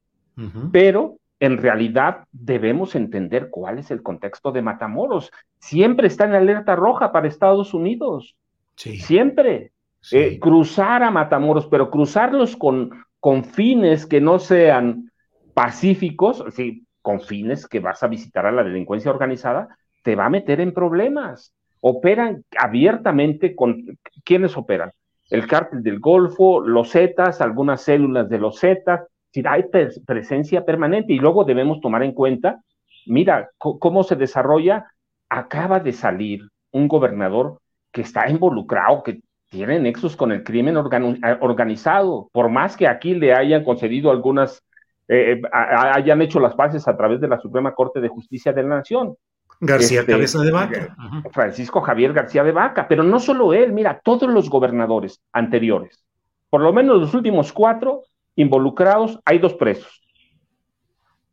pero 0.72 1.16
en 1.40 1.58
realidad 1.58 2.24
debemos 2.32 2.94
entender 2.94 3.48
cuál 3.50 3.78
es 3.78 3.90
el 3.90 4.02
contexto 4.02 4.52
de 4.52 4.62
Matamoros. 4.62 5.30
Siempre 5.58 6.06
está 6.06 6.24
en 6.24 6.34
alerta 6.34 6.76
roja 6.76 7.12
para 7.12 7.28
Estados 7.28 7.74
Unidos. 7.74 8.36
Siempre. 8.76 9.72
Eh, 10.12 10.38
cruzar 10.38 11.02
a 11.02 11.10
Matamoros, 11.10 11.66
pero 11.66 11.90
cruzarlos 11.90 12.56
con, 12.56 12.90
con 13.24 13.42
fines 13.42 14.04
que 14.04 14.20
no 14.20 14.38
sean 14.38 15.10
pacíficos, 15.54 16.44
sí, 16.50 16.86
con 17.00 17.22
fines 17.22 17.66
que 17.66 17.80
vas 17.80 18.02
a 18.02 18.06
visitar 18.06 18.44
a 18.44 18.52
la 18.52 18.62
delincuencia 18.62 19.10
organizada, 19.10 19.78
te 20.02 20.14
va 20.14 20.26
a 20.26 20.28
meter 20.28 20.60
en 20.60 20.74
problemas. 20.74 21.54
Operan 21.80 22.44
abiertamente 22.58 23.56
con... 23.56 23.98
¿Quiénes 24.26 24.58
operan? 24.58 24.92
el 25.30 25.46
cártel 25.46 25.82
del 25.82 26.00
Golfo, 26.00 26.60
los 26.60 26.92
Zetas, 26.92 27.40
algunas 27.40 27.80
células 27.80 28.28
de 28.28 28.38
los 28.38 28.60
Zetas, 28.60 29.06
hay 29.46 29.64
presencia 30.04 30.66
permanente 30.66 31.14
y 31.14 31.18
luego 31.18 31.44
debemos 31.44 31.80
tomar 31.80 32.02
en 32.02 32.12
cuenta, 32.12 32.60
mira 33.06 33.48
cómo 33.56 34.02
se 34.02 34.16
desarrolla, 34.16 34.84
acaba 35.30 35.80
de 35.80 35.94
salir 35.94 36.42
un 36.72 36.88
gobernador 36.88 37.58
que 37.90 38.02
está 38.02 38.28
involucrado, 38.28 39.02
que 39.02 39.22
tiene 39.54 39.78
nexos 39.78 40.16
con 40.16 40.32
el 40.32 40.42
crimen 40.42 40.76
organizado, 40.76 42.28
por 42.32 42.48
más 42.48 42.76
que 42.76 42.88
aquí 42.88 43.14
le 43.14 43.32
hayan 43.32 43.62
concedido 43.62 44.10
algunas, 44.10 44.64
eh, 45.06 45.40
eh, 45.40 45.42
hayan 45.52 46.20
hecho 46.22 46.40
las 46.40 46.56
paces 46.56 46.88
a 46.88 46.96
través 46.96 47.20
de 47.20 47.28
la 47.28 47.38
Suprema 47.38 47.72
Corte 47.72 48.00
de 48.00 48.08
Justicia 48.08 48.52
de 48.52 48.64
la 48.64 48.76
Nación. 48.76 49.14
García 49.60 50.00
este, 50.00 50.10
Cabeza 50.10 50.40
de 50.42 50.50
Vaca. 50.50 50.96
Francisco 51.30 51.80
Javier 51.80 52.12
García 52.12 52.42
de 52.42 52.50
Vaca, 52.50 52.88
pero 52.88 53.04
no 53.04 53.20
solo 53.20 53.54
él, 53.54 53.72
mira, 53.72 54.00
todos 54.02 54.28
los 54.28 54.50
gobernadores 54.50 55.22
anteriores, 55.32 56.04
por 56.50 56.60
lo 56.60 56.72
menos 56.72 57.00
los 57.00 57.14
últimos 57.14 57.52
cuatro 57.52 58.02
involucrados, 58.34 59.20
hay 59.24 59.38
dos 59.38 59.54
presos, 59.54 60.02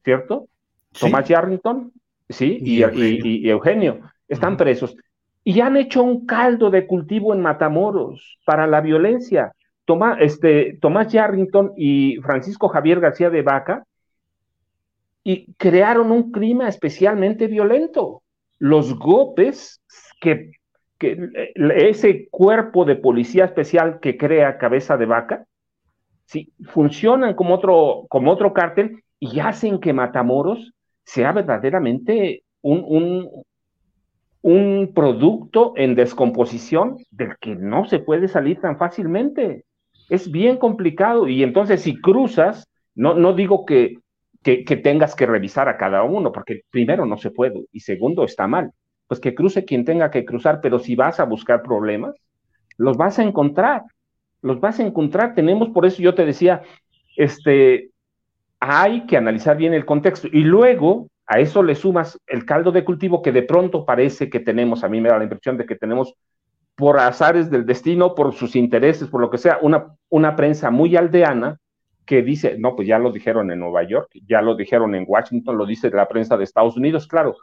¿cierto? 0.04 0.48
Tomás 0.92 1.28
Yarrington, 1.28 1.92
sí, 2.30 2.60
y, 2.62 3.50
Eugenio. 3.50 4.02
están 4.28 4.58
presos. 4.58 4.96
Y 5.44 5.60
han 5.62 5.78
hecho 5.78 6.04
un 6.04 6.26
caldo 6.26 6.70
de 6.70 6.86
cultivo 6.86 7.34
en 7.34 7.42
Matamoros 7.42 8.38
para 8.46 8.68
la 8.68 8.82
violencia. 8.82 9.54
Tomás, 9.86 10.18
este, 10.22 10.78
Tomás 10.80 11.12
Yarrington 11.12 11.74
y 11.76 12.18
Francisco 12.18 12.68
Javier 12.70 13.00
García 13.00 13.30
de 13.30 13.42
Vaca 13.42 13.84
y 15.24 15.54
crearon 15.54 16.12
un 16.12 16.32
clima 16.32 16.68
especialmente 16.68 17.48
violento. 17.48 18.22
Los 18.60 18.98
golpes 18.98 19.82
que, 20.20 20.52
ese 21.00 22.28
cuerpo 22.30 22.86
de 22.86 22.96
policía 22.96 23.46
especial 23.46 24.00
que 24.00 24.18
crea 24.18 24.58
cabeza 24.58 24.98
de 24.98 25.08
vaca, 25.08 25.46
¿sí? 26.26 26.54
funcionan 26.66 27.34
como 27.34 27.56
otro, 27.56 28.06
como 28.08 28.32
otro 28.32 28.54
cártel 28.54 29.04
y 29.20 29.40
hacen 29.40 29.80
que 29.80 29.94
Matamoros 29.94 30.74
sea 31.04 31.32
verdaderamente 31.32 32.44
un, 32.62 32.84
un, 32.88 33.44
un 34.42 34.92
producto 34.94 35.74
en 35.76 35.96
descomposición 35.96 36.98
del 37.12 37.36
que 37.40 37.56
no 37.56 37.86
se 37.86 38.00
puede 38.00 38.28
salir 38.28 38.60
tan 38.60 38.78
fácilmente. 38.78 39.66
Es 40.10 40.32
bien 40.32 40.58
complicado 40.58 41.28
y 41.28 41.44
entonces 41.44 41.82
si 41.82 42.00
cruzas, 42.02 42.68
no, 42.96 43.14
no 43.14 43.34
digo 43.34 43.66
que 43.66 43.98
que, 44.44 44.78
tengas 44.78 45.16
que 45.16 45.26
revisar 45.26 45.70
a 45.70 45.78
cada 45.78 46.04
uno, 46.04 46.32
porque 46.32 46.62
primero 46.70 47.06
no 47.06 47.18
se 47.18 47.32
puede 47.32 47.66
y 47.72 47.82
segundo 47.82 48.24
está 48.24 48.48
mal. 48.48 48.72
Pues 49.08 49.20
que 49.20 49.36
cruce 49.36 49.66
quien 49.66 49.86
tenga 49.86 50.10
que 50.10 50.26
cruzar, 50.26 50.62
pero 50.62 50.80
si 50.80 50.96
vas 50.96 51.20
a 51.20 51.26
buscar 51.26 51.62
problemas, 51.62 52.16
los 52.78 52.98
vas 52.98 53.20
a 53.20 53.24
encontrar, 53.24 53.84
los 54.42 54.60
vas 54.60 54.80
a 54.80 54.84
encontrar. 54.84 55.36
Tenemos, 55.36 55.70
por 55.70 55.86
eso 55.86 56.02
yo 56.02 56.16
te 56.16 56.26
decía, 56.26 56.64
este, 57.18 57.92
hay 58.60 59.06
que 59.06 59.18
analizar 59.18 59.58
bien 59.58 59.74
el 59.74 59.86
contexto 59.86 60.28
y 60.32 60.42
luego 60.42 61.10
a 61.32 61.40
eso 61.40 61.64
le 61.64 61.76
sumas 61.76 62.20
el 62.28 62.44
caldo 62.44 62.74
de 62.74 62.84
cultivo 62.84 63.22
que 63.22 63.32
de 63.32 63.44
pronto 63.44 63.86
parece 63.86 64.30
que 64.30 64.42
tenemos, 64.42 64.84
a 64.84 64.90
mí 64.90 65.00
me 65.00 65.08
da 65.08 65.18
la 65.18 65.24
impresión 65.24 65.56
de 65.56 65.66
que 65.66 65.78
tenemos 65.78 66.14
por 66.76 67.00
azares 67.00 67.50
del 67.50 67.66
destino, 67.66 68.16
por 68.16 68.34
sus 68.34 68.54
intereses, 68.58 69.08
por 69.08 69.22
lo 69.22 69.30
que 69.30 69.38
sea, 69.38 69.58
una, 69.62 69.96
una 70.10 70.36
prensa 70.36 70.72
muy 70.72 70.98
aldeana 70.98 71.58
que 72.06 72.22
dice, 72.22 72.58
no, 72.60 72.76
pues 72.76 72.86
ya 72.86 73.00
lo 73.00 73.14
dijeron 73.14 73.50
en 73.50 73.60
Nueva 73.60 73.84
York, 73.84 74.10
ya 74.28 74.42
lo 74.42 74.56
dijeron 74.56 74.94
en 74.94 75.06
Washington, 75.08 75.58
lo 75.58 75.66
dice 75.66 75.90
la 75.90 76.10
prensa 76.10 76.36
de 76.36 76.44
Estados 76.44 76.76
Unidos, 76.76 77.08
claro, 77.08 77.38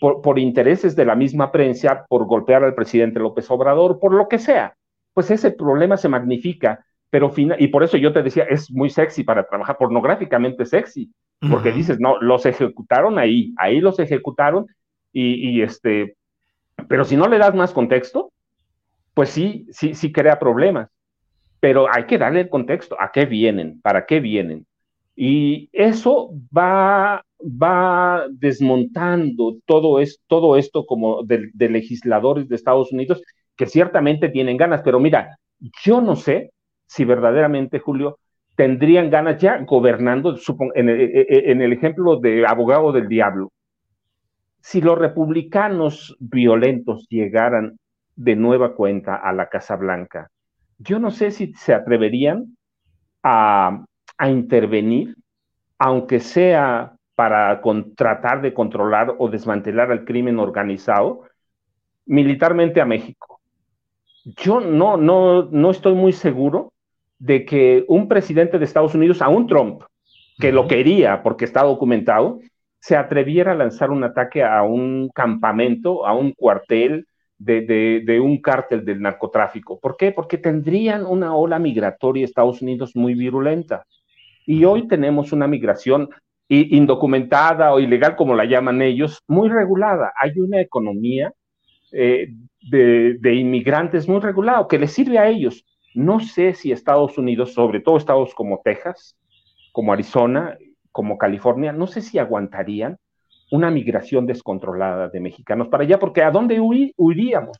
por, 0.00 0.38
intereses 0.38 0.96
de 0.96 1.04
la 1.04 1.14
misma 1.14 1.52
prensa, 1.52 2.06
por 2.08 2.24
golpear 2.24 2.64
al 2.64 2.74
presidente 2.74 3.20
López 3.20 3.50
Obrador, 3.50 4.00
por 4.00 4.14
lo 4.14 4.28
que 4.28 4.38
sea, 4.38 4.74
pues 5.12 5.30
ese 5.30 5.50
problema 5.50 5.98
se 5.98 6.08
magnifica, 6.08 6.86
pero 7.10 7.32
y 7.36 7.68
por 7.68 7.82
eso 7.82 7.96
yo 7.96 8.12
te 8.12 8.22
decía, 8.22 8.44
es 8.44 8.70
muy 8.70 8.88
sexy 8.88 9.24
para 9.24 9.46
trabajar, 9.46 9.76
pornográficamente 9.76 10.64
sexy, 10.64 11.12
porque 11.50 11.72
dices, 11.72 11.98
no, 11.98 12.20
los 12.20 12.46
ejecutaron 12.46 13.18
ahí, 13.18 13.52
ahí 13.56 13.80
los 13.80 13.98
ejecutaron, 13.98 14.66
y, 15.12 15.50
y 15.50 15.62
este, 15.62 16.16
pero 16.88 17.04
si 17.04 17.16
no 17.16 17.28
le 17.28 17.38
das 17.38 17.54
más 17.54 17.72
contexto, 17.72 18.32
pues 19.14 19.30
sí, 19.30 19.66
sí, 19.70 19.94
sí 19.94 20.12
crea 20.12 20.38
problemas. 20.38 20.88
Pero 21.60 21.86
hay 21.92 22.06
que 22.06 22.18
darle 22.18 22.42
el 22.42 22.48
contexto, 22.48 22.96
a 22.98 23.12
qué 23.12 23.26
vienen, 23.26 23.80
para 23.82 24.06
qué 24.06 24.20
vienen. 24.20 24.66
Y 25.14 25.68
eso 25.72 26.30
va, 26.56 27.22
va 27.40 28.24
desmontando 28.30 29.56
todo, 29.66 30.00
es, 30.00 30.20
todo 30.26 30.56
esto 30.56 30.86
como 30.86 31.22
de, 31.22 31.50
legisladores 31.54 32.48
de 32.48 32.56
Estados 32.56 32.92
Unidos 32.92 33.22
que 33.56 33.66
ciertamente 33.66 34.30
tienen 34.30 34.56
ganas, 34.56 34.80
pero 34.82 34.98
mira, 34.98 35.38
yo 35.84 36.00
no 36.00 36.16
sé 36.16 36.52
si 36.90 37.04
verdaderamente, 37.04 37.78
Julio, 37.78 38.18
tendrían 38.56 39.10
ganas 39.10 39.40
ya 39.40 39.58
gobernando, 39.58 40.36
en 40.74 40.88
el, 40.88 41.00
e, 41.00 41.20
e, 41.20 41.52
en 41.52 41.62
el 41.62 41.72
ejemplo 41.72 42.16
de 42.16 42.44
abogado 42.44 42.90
del 42.90 43.06
diablo, 43.06 43.52
si 44.60 44.80
los 44.80 44.98
republicanos 44.98 46.16
violentos 46.18 47.06
llegaran 47.08 47.78
de 48.16 48.34
nueva 48.34 48.74
cuenta 48.74 49.14
a 49.14 49.32
la 49.32 49.48
Casa 49.48 49.76
Blanca, 49.76 50.32
yo 50.78 50.98
no 50.98 51.12
sé 51.12 51.30
si 51.30 51.54
se 51.54 51.74
atreverían 51.74 52.56
a, 53.22 53.84
intervenir, 54.28 55.14
aunque 55.78 56.18
sea 56.18 56.96
para 57.14 57.62
tratar 57.94 58.42
de 58.42 58.52
controlar 58.52 59.14
o 59.16 59.28
desmantelar 59.28 59.92
el 59.92 60.04
crimen 60.04 60.40
organizado 60.40 61.22
militarmente 62.04 62.80
a 62.80 62.84
México. 62.84 63.40
Yo 64.24 64.58
no, 64.58 64.96
no, 64.96 65.44
no 65.44 65.70
estoy 65.70 65.94
muy 65.94 66.12
seguro 66.12 66.72
de 67.20 67.44
que 67.44 67.84
un 67.86 68.08
presidente 68.08 68.58
de 68.58 68.64
Estados 68.64 68.94
Unidos, 68.94 69.22
a 69.22 69.28
un 69.28 69.46
Trump, 69.46 69.82
que 70.38 70.50
lo 70.50 70.66
quería 70.66 71.22
porque 71.22 71.44
está 71.44 71.62
documentado, 71.62 72.40
se 72.80 72.96
atreviera 72.96 73.52
a 73.52 73.54
lanzar 73.54 73.90
un 73.90 74.02
ataque 74.02 74.42
a 74.42 74.62
un 74.62 75.10
campamento, 75.14 76.06
a 76.06 76.14
un 76.14 76.32
cuartel 76.32 77.06
de, 77.38 78.20
un 78.22 78.40
cártel 78.40 78.84
del 78.84 79.02
narcotráfico. 79.02 79.78
¿Por 79.78 79.96
qué? 79.96 80.12
Porque 80.12 80.38
tendrían 80.38 81.04
una 81.04 81.34
ola 81.34 81.58
migratoria 81.58 82.24
Estados 82.24 82.62
Unidos 82.62 82.96
muy 82.96 83.14
virulenta. 83.14 83.84
Y 84.46 84.64
hoy 84.64 84.88
tenemos 84.88 85.32
una 85.32 85.46
migración 85.46 86.08
indocumentada 86.48 87.72
o 87.72 87.80
ilegal, 87.80 88.16
como 88.16 88.34
la 88.34 88.46
llaman 88.46 88.82
ellos, 88.82 89.22
muy 89.28 89.48
regulada. 89.48 90.12
Hay 90.20 90.32
una 90.40 90.60
economía 90.60 91.32
eh, 91.92 92.28
de, 92.62 93.18
de, 93.20 93.34
inmigrantes 93.34 94.08
muy 94.08 94.20
regulada 94.20 94.66
que 94.68 94.78
les 94.78 94.92
sirve 94.92 95.18
a 95.18 95.28
ellos. 95.28 95.64
No 95.94 96.20
sé 96.20 96.54
si 96.54 96.72
Estados 96.72 97.18
Unidos, 97.18 97.52
sobre 97.52 97.80
todo 97.80 97.96
estados 97.96 98.34
como 98.34 98.60
Texas, 98.64 99.16
como 99.72 99.92
Arizona, 99.92 100.56
como 100.92 101.18
California, 101.18 101.72
no 101.72 101.86
sé 101.86 102.00
si 102.00 102.18
aguantarían 102.18 102.98
una 103.50 103.70
migración 103.70 104.26
descontrolada 104.26 105.08
de 105.08 105.20
mexicanos 105.20 105.68
para 105.68 105.82
allá, 105.82 105.98
porque 105.98 106.22
¿a 106.22 106.30
dónde 106.30 106.60
huiríamos? 106.60 107.58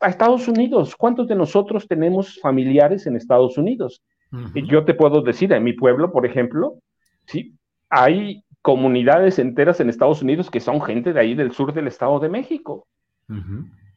A 0.00 0.08
Estados 0.08 0.48
Unidos. 0.48 0.96
¿Cuántos 0.96 1.28
de 1.28 1.36
nosotros 1.36 1.86
tenemos 1.86 2.38
familiares 2.40 3.06
en 3.06 3.16
Estados 3.16 3.56
Unidos? 3.56 4.02
Yo 4.54 4.84
te 4.84 4.94
puedo 4.94 5.22
decir, 5.22 5.52
en 5.52 5.62
mi 5.62 5.72
pueblo, 5.72 6.12
por 6.12 6.26
ejemplo, 6.26 6.74
sí, 7.26 7.54
hay 7.88 8.42
comunidades 8.60 9.38
enteras 9.38 9.78
en 9.80 9.88
Estados 9.88 10.22
Unidos 10.22 10.50
que 10.50 10.60
son 10.60 10.82
gente 10.82 11.12
de 11.12 11.20
ahí 11.20 11.34
del 11.34 11.52
sur 11.52 11.72
del 11.72 11.86
Estado 11.86 12.18
de 12.18 12.28
México. 12.28 12.86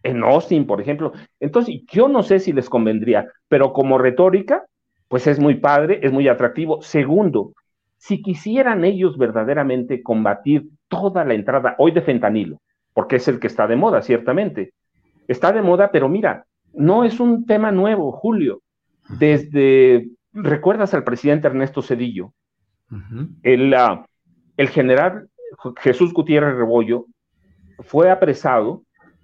En 0.04 0.24
Austin, 0.24 0.66
por 0.66 0.82
ejemplo. 0.82 1.14
Entonces, 1.40 1.82
yo 1.92 2.08
no 2.08 2.24
sé 2.24 2.40
si 2.40 2.54
les 2.54 2.70
convendría, 2.70 3.28
pero 3.48 3.74
como 3.74 3.98
retórica, 3.98 4.66
pues 5.08 5.28
es 5.28 5.40
muy 5.40 5.56
padre, 5.56 6.00
es 6.04 6.12
muy 6.12 6.28
atractivo. 6.28 6.82
Segundo, 6.82 7.54
si 7.98 8.22
quisieran 8.22 8.86
ellos 8.86 9.18
verdaderamente 9.18 10.02
combatir 10.02 10.70
toda 10.88 11.26
la 11.26 11.34
entrada 11.34 11.76
hoy 11.78 11.92
de 11.92 12.02
fentanilo, 12.02 12.60
porque 12.94 13.18
es 13.18 13.28
el 13.28 13.40
que 13.40 13.48
está 13.48 13.68
de 13.68 13.76
moda, 13.76 14.02
ciertamente. 14.02 14.72
Está 15.28 15.52
de 15.52 15.62
moda, 15.62 15.92
pero 15.92 16.08
mira, 16.08 16.46
no 16.74 17.04
es 17.04 17.20
un 17.20 17.46
tema 17.46 17.72
nuevo, 17.72 18.12
Julio. 18.12 18.62
Desde, 19.20 20.08
recuerdas 20.34 20.94
al 20.94 21.04
presidente 21.04 21.48
Ernesto 21.48 21.82
Cedillo, 21.82 22.34
el, 23.44 23.74
ah, 23.74 24.06
el, 24.58 24.70
general 24.70 25.30
Jesús 25.80 26.14
Gutiérrez 26.14 26.56
Rebollo 26.56 27.06
fue 27.80 28.10
apresado 28.10 28.84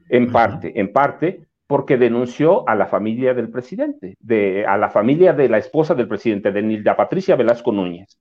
en 0.10 0.32
parte, 0.32 0.80
en 0.80 0.92
parte 0.92 1.42
porque 1.68 1.98
denunció 1.98 2.68
a 2.70 2.76
la 2.76 2.86
familia 2.86 3.34
del 3.34 3.50
presidente, 3.50 4.16
de, 4.20 4.66
a 4.66 4.78
la 4.78 4.90
familia 4.90 5.34
de 5.34 5.50
la 5.50 5.58
esposa 5.58 5.96
del 5.96 6.08
presidente, 6.08 6.52
de 6.52 6.62
Nilda 6.62 6.96
Patricia 6.96 7.36
Velasco 7.36 7.72
Núñez. 7.72 8.18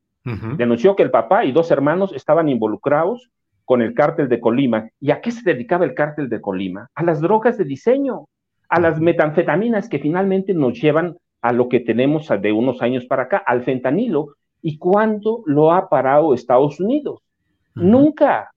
Denunció 0.57 0.97
que 0.97 1.03
el 1.03 1.11
papá 1.11 1.45
y 1.45 1.53
dos 1.53 1.71
hermanos 1.71 2.15
estaban 2.15 2.49
involucrados 2.49 3.31
con 3.67 3.83
el 3.83 3.93
cártel 3.93 4.31
de 4.31 4.41
Colima. 4.41 4.89
¿Y 4.99 5.11
a 5.11 5.21
qué 5.21 5.31
se 5.31 5.43
dedicaba 5.43 5.85
el 5.85 5.93
cártel 5.93 6.31
de 6.31 6.41
Colima? 6.41 6.89
A 6.95 7.03
las 7.03 7.21
drogas 7.21 7.59
de 7.59 7.65
diseño, 7.65 8.25
a 8.71 8.81
las 8.81 8.99
metanfetaminas 9.01 9.87
que 9.89 9.99
finalmente 9.99 10.55
nos 10.55 10.81
llevan 10.81 11.19
a 11.43 11.53
lo 11.53 11.69
que 11.69 11.81
tenemos 11.81 12.31
de 12.41 12.53
unos 12.53 12.81
años 12.81 13.05
para 13.05 13.25
acá, 13.25 13.43
al 13.45 13.65
fentanilo. 13.65 14.37
¿Y 14.63 14.79
cuándo 14.79 15.43
lo 15.45 15.73
ha 15.73 15.91
parado 15.91 16.33
Estados 16.33 16.81
Unidos? 16.81 17.21
Nunca. 17.75 18.51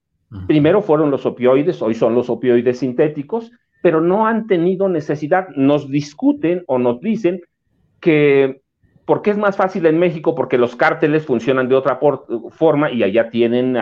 Primero 0.48 0.82
fueron 0.82 1.12
los 1.12 1.26
opioides, 1.26 1.82
hoy 1.82 1.94
son 1.94 2.14
los 2.14 2.30
opioides 2.30 2.80
sintéticos, 2.80 3.52
pero 3.82 4.02
no 4.02 4.28
han 4.28 4.48
tenido 4.48 4.90
necesidad. 4.90 5.48
Nos 5.56 5.90
discuten 5.90 6.64
o 6.68 6.78
nos 6.78 7.00
dicen 7.00 7.42
que 8.02 8.62
¿Por 9.08 9.22
qué 9.22 9.32
es 9.32 9.38
más 9.38 9.56
fácil 9.56 9.86
en 9.86 9.98
México? 9.98 10.36
Porque 10.36 10.58
los 10.58 10.76
cárteles 10.76 11.26
funcionan 11.26 11.70
de 11.70 11.76
otra 11.76 11.98
forma 12.50 12.92
y 12.92 13.04
allá 13.04 13.30
tienen 13.30 13.78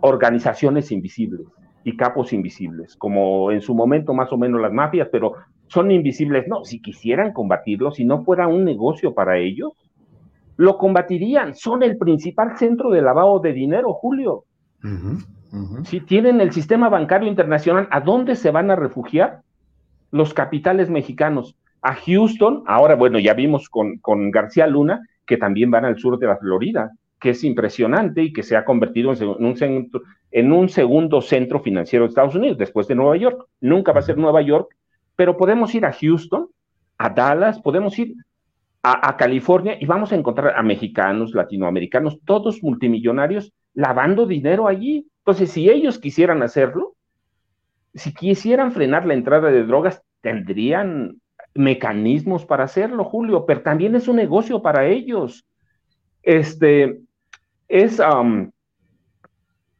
organizaciones 0.00 0.90
invisibles 0.90 1.46
y 1.84 1.94
capos 1.94 2.32
invisibles, 2.32 2.96
como 2.96 3.52
en 3.52 3.60
su 3.60 3.74
momento 3.74 4.14
más 4.14 4.32
o 4.32 4.38
menos 4.38 4.62
las 4.62 4.72
mafias, 4.72 5.10
pero 5.12 5.34
son 5.66 5.90
invisibles. 5.90 6.48
No, 6.48 6.64
si 6.64 6.80
quisieran 6.80 7.34
combatirlo, 7.34 7.90
si 7.90 8.06
no 8.06 8.24
fuera 8.24 8.48
un 8.48 8.64
negocio 8.64 9.12
para 9.12 9.36
ellos, 9.36 9.72
lo 10.56 10.78
combatirían. 10.78 11.54
Son 11.54 11.82
el 11.82 11.98
principal 11.98 12.56
centro 12.56 12.88
de 12.88 13.02
lavado 13.02 13.40
de 13.40 13.52
dinero, 13.52 13.92
Julio. 13.92 14.44
Si 15.84 16.00
tienen 16.00 16.40
el 16.40 16.52
sistema 16.52 16.88
bancario 16.88 17.28
internacional, 17.28 17.88
¿a 17.90 18.00
dónde 18.00 18.36
se 18.36 18.50
van 18.50 18.70
a 18.70 18.76
refugiar 18.76 19.42
los 20.10 20.34
capitales 20.34 20.90
mexicanos? 20.90 21.56
a 21.82 21.94
Houston, 21.94 22.64
ahora 22.66 22.94
bueno, 22.94 23.18
ya 23.18 23.34
vimos 23.34 23.68
con, 23.68 23.98
con 23.98 24.30
García 24.30 24.66
Luna, 24.66 25.06
que 25.26 25.36
también 25.36 25.70
van 25.70 25.84
al 25.84 25.98
sur 25.98 26.18
de 26.18 26.26
la 26.26 26.36
Florida, 26.36 26.92
que 27.20 27.30
es 27.30 27.44
impresionante 27.44 28.22
y 28.22 28.32
que 28.32 28.42
se 28.42 28.56
ha 28.56 28.64
convertido 28.64 29.12
en 29.12 29.44
un, 29.44 29.56
centro, 29.56 30.02
en 30.30 30.52
un 30.52 30.68
segundo 30.68 31.20
centro 31.20 31.60
financiero 31.60 32.04
de 32.04 32.10
Estados 32.10 32.34
Unidos, 32.34 32.58
después 32.58 32.86
de 32.88 32.94
Nueva 32.94 33.16
York. 33.16 33.46
Nunca 33.60 33.92
va 33.92 34.00
a 34.00 34.04
ser 34.04 34.18
Nueva 34.18 34.42
York, 34.42 34.74
pero 35.16 35.36
podemos 35.36 35.74
ir 35.74 35.84
a 35.84 35.92
Houston, 35.92 36.48
a 36.96 37.10
Dallas, 37.10 37.60
podemos 37.60 37.98
ir 37.98 38.14
a, 38.82 39.08
a, 39.08 39.16
California 39.16 39.76
y 39.80 39.86
vamos 39.86 40.12
a 40.12 40.16
encontrar 40.16 40.56
a 40.56 40.62
mexicanos, 40.62 41.34
latinoamericanos, 41.34 42.20
todos 42.24 42.62
multimillonarios 42.62 43.52
lavando 43.78 44.26
dinero 44.26 44.66
allí. 44.66 45.08
Entonces, 45.20 45.52
si 45.52 45.70
ellos 45.70 46.00
quisieran 46.00 46.42
hacerlo, 46.42 46.96
si 47.94 48.12
quisieran 48.12 48.72
frenar 48.72 49.06
la 49.06 49.14
entrada 49.14 49.52
de 49.52 49.62
drogas, 49.62 50.02
tendrían 50.20 51.20
mecanismos 51.54 52.44
para 52.44 52.64
hacerlo, 52.64 53.04
Julio, 53.04 53.46
pero 53.46 53.62
también 53.62 53.94
es 53.94 54.08
un 54.08 54.16
negocio 54.16 54.62
para 54.62 54.86
ellos. 54.86 55.46
Este, 56.24 56.98
es, 57.68 58.02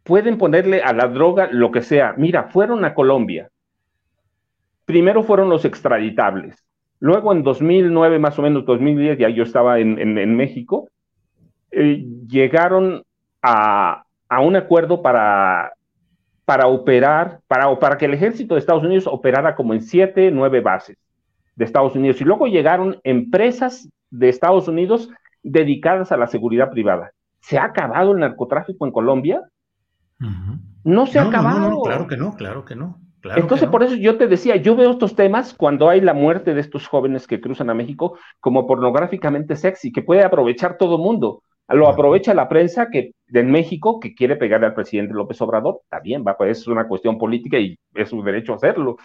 pueden 0.04 0.38
ponerle 0.38 0.80
a 0.80 0.92
la 0.92 1.08
droga 1.08 1.48
lo 1.50 1.72
que 1.72 1.82
sea. 1.82 2.14
Mira, 2.16 2.44
fueron 2.44 2.84
a 2.84 2.94
Colombia. 2.94 3.50
Primero 4.84 5.24
fueron 5.24 5.48
los 5.48 5.64
extraditables. 5.64 6.64
Luego 7.00 7.32
en 7.32 7.42
2009, 7.42 8.20
más 8.20 8.38
o 8.38 8.42
menos 8.42 8.64
2010, 8.64 9.18
ya 9.18 9.28
yo 9.28 9.42
estaba 9.42 9.80
en, 9.80 10.36
México, 10.36 10.88
eh, 11.72 12.04
llegaron 12.28 13.02
a, 13.42 14.04
a, 14.28 14.40
un 14.40 14.56
acuerdo 14.56 15.02
para, 15.02 15.72
para 16.44 16.66
operar, 16.66 17.40
para, 17.46 17.78
para 17.78 17.96
que 17.96 18.06
el 18.06 18.14
ejército 18.14 18.54
de 18.54 18.60
Estados 18.60 18.84
Unidos 18.84 19.06
operara 19.06 19.54
como 19.54 19.74
en 19.74 19.82
siete, 19.82 20.30
nueve 20.30 20.60
bases 20.60 20.96
de 21.56 21.64
Estados 21.64 21.94
Unidos. 21.94 22.20
Y 22.20 22.24
luego 22.24 22.46
llegaron 22.46 22.98
empresas 23.04 23.88
de 24.10 24.28
Estados 24.28 24.68
Unidos 24.68 25.10
dedicadas 25.42 26.12
a 26.12 26.16
la 26.16 26.26
seguridad 26.26 26.70
privada. 26.70 27.12
¿Se 27.40 27.58
ha 27.58 27.64
acabado 27.64 28.12
el 28.12 28.18
narcotráfico 28.18 28.86
en 28.86 28.92
Colombia? 28.92 29.42
No 30.84 31.06
se 31.06 31.18
ha 31.18 31.22
acabado. 31.22 31.82
claro 31.82 32.06
que 32.06 32.16
no, 32.16 32.34
claro 32.34 32.64
que 32.64 32.74
no. 32.74 33.00
Entonces, 33.36 33.68
por 33.68 33.82
eso 33.82 33.94
yo 33.96 34.16
te 34.16 34.28
decía, 34.28 34.56
yo 34.56 34.76
veo 34.76 34.92
estos 34.92 35.14
temas 35.14 35.52
cuando 35.52 35.88
hay 35.88 36.00
la 36.00 36.14
muerte 36.14 36.54
de 36.54 36.60
estos 36.60 36.86
jóvenes 36.86 37.26
que 37.26 37.40
cruzan 37.40 37.68
a 37.68 37.74
México 37.74 38.16
como 38.40 38.66
pornográficamente 38.66 39.56
sexy, 39.56 39.90
que 39.90 40.02
puede 40.02 40.22
aprovechar 40.22 40.78
todo 40.78 40.98
mundo. 40.98 41.42
Lo 41.68 41.88
aprovecha 41.88 42.32
la 42.32 42.48
prensa 42.48 42.88
que 42.90 43.12
de 43.26 43.42
México 43.42 44.00
que 44.00 44.14
quiere 44.14 44.36
pegarle 44.36 44.66
al 44.66 44.74
presidente 44.74 45.12
López 45.12 45.40
Obrador, 45.42 45.82
bien, 46.02 46.24
va, 46.26 46.36
pues 46.36 46.58
es 46.58 46.66
una 46.66 46.88
cuestión 46.88 47.18
política 47.18 47.58
y 47.58 47.78
es 47.94 48.08
su 48.08 48.22
derecho 48.22 48.52
a 48.52 48.56
hacerlo. 48.56 48.96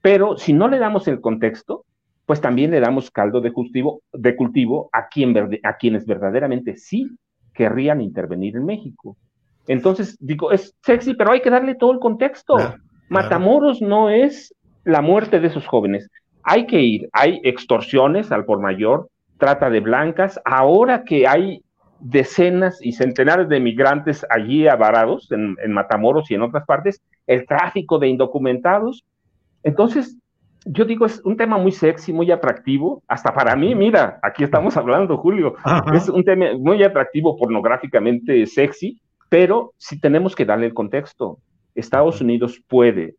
Pero 0.00 0.36
si 0.36 0.54
no 0.54 0.68
le 0.68 0.78
damos 0.78 1.06
el 1.06 1.20
contexto, 1.20 1.84
pues 2.24 2.40
también 2.40 2.70
le 2.70 2.80
damos 2.80 3.10
caldo 3.10 3.40
de 3.40 3.52
cultivo, 3.52 4.02
de 4.12 4.36
cultivo 4.36 4.88
a, 4.92 5.08
quien, 5.08 5.36
a 5.64 5.76
quienes 5.76 6.06
verdaderamente 6.06 6.76
sí 6.76 7.10
querrían 7.52 8.00
intervenir 8.00 8.56
en 8.56 8.64
México. 8.64 9.16
Entonces, 9.66 10.16
digo, 10.20 10.50
es 10.50 10.74
sexy, 10.82 11.14
pero 11.14 11.32
hay 11.32 11.40
que 11.42 11.50
darle 11.50 11.74
todo 11.74 11.92
el 11.92 11.98
contexto. 11.98 12.56
Matamoros 13.10 13.82
no 13.82 14.08
es 14.08 14.54
la 14.84 15.02
muerte 15.02 15.40
de 15.40 15.48
esos 15.48 15.66
jóvenes. 15.66 16.08
Hay 16.42 16.66
que 16.66 16.80
ir, 16.80 17.08
hay 17.12 17.40
extorsiones 17.44 18.32
al 18.32 18.46
por 18.46 18.60
mayor, 18.60 19.08
trata 19.38 19.68
de 19.68 19.80
blancas. 19.80 20.40
Ahora 20.44 21.04
que 21.04 21.26
hay 21.26 21.62
decenas 22.00 22.78
y 22.80 22.92
centenares 22.92 23.48
de 23.48 23.60
migrantes 23.60 24.24
allí 24.30 24.68
avarados 24.68 25.30
en 25.32 25.72
Matamoros 25.72 26.30
y 26.30 26.34
en 26.34 26.42
otras 26.42 26.64
partes, 26.64 27.02
el 27.26 27.46
tráfico 27.46 27.98
de 27.98 28.08
indocumentados, 28.08 29.04
entonces, 29.62 30.16
yo 30.64 30.84
digo, 30.84 31.06
es 31.06 31.20
un 31.24 31.36
tema 31.36 31.58
muy 31.58 31.72
sexy, 31.72 32.12
muy 32.12 32.30
atractivo, 32.30 33.02
hasta 33.08 33.34
para 33.34 33.56
mí, 33.56 33.74
mira, 33.74 34.18
aquí 34.22 34.44
estamos 34.44 34.76
hablando, 34.76 35.16
Julio, 35.16 35.54
es 35.92 36.08
un 36.08 36.24
tema 36.24 36.46
muy 36.58 36.82
atractivo, 36.82 37.36
pornográficamente 37.36 38.46
sexy, 38.46 39.00
pero 39.28 39.72
sí 39.76 40.00
tenemos 40.00 40.34
que 40.34 40.44
darle 40.44 40.66
el 40.66 40.74
contexto. 40.74 41.38
Estados 41.74 42.20
Unidos 42.20 42.62
puede 42.66 43.16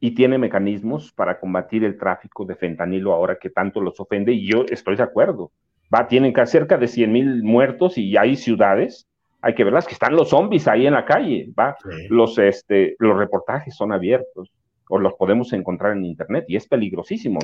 y 0.00 0.12
tiene 0.12 0.38
mecanismos 0.38 1.12
para 1.12 1.40
combatir 1.40 1.84
el 1.84 1.98
tráfico 1.98 2.44
de 2.44 2.54
fentanilo 2.54 3.12
ahora 3.12 3.38
que 3.40 3.50
tanto 3.50 3.80
los 3.80 3.98
ofende, 3.98 4.32
y 4.32 4.50
yo 4.50 4.64
estoy 4.68 4.96
de 4.96 5.02
acuerdo. 5.02 5.50
Va, 5.92 6.06
tienen 6.06 6.34
cerca 6.46 6.76
de 6.76 6.86
100 6.86 7.12
mil 7.12 7.42
muertos 7.42 7.96
y 7.96 8.16
hay 8.16 8.36
ciudades, 8.36 9.08
hay 9.40 9.54
que 9.54 9.64
verlas, 9.64 9.86
que 9.86 9.94
están 9.94 10.14
los 10.14 10.30
zombies 10.30 10.68
ahí 10.68 10.86
en 10.86 10.94
la 10.94 11.04
calle, 11.04 11.50
va. 11.58 11.76
Los, 12.10 12.38
este, 12.38 12.96
los 12.98 13.16
reportajes 13.16 13.74
son 13.74 13.92
abiertos 13.92 14.50
o 14.88 14.98
los 14.98 15.14
podemos 15.14 15.52
encontrar 15.52 15.92
en 15.92 16.04
Internet 16.04 16.44
y 16.48 16.56
es 16.56 16.66
peligrosísimo. 16.66 17.38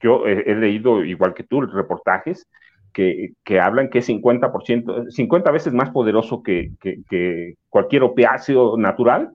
yo 0.00 0.26
he, 0.26 0.54
leído, 0.54 1.04
igual 1.04 1.34
que 1.34 1.44
tú, 1.44 1.62
reportajes 1.62 2.46
que, 2.92 3.32
que 3.44 3.60
hablan 3.60 3.90
que 3.90 3.98
es 3.98 4.08
50%, 4.08 5.10
50 5.10 5.50
veces 5.50 5.72
más 5.72 5.90
poderoso 5.90 6.42
que, 6.42 6.70
que, 6.80 7.54
cualquier 7.68 8.04
opiáceo 8.04 8.76
natural, 8.76 9.32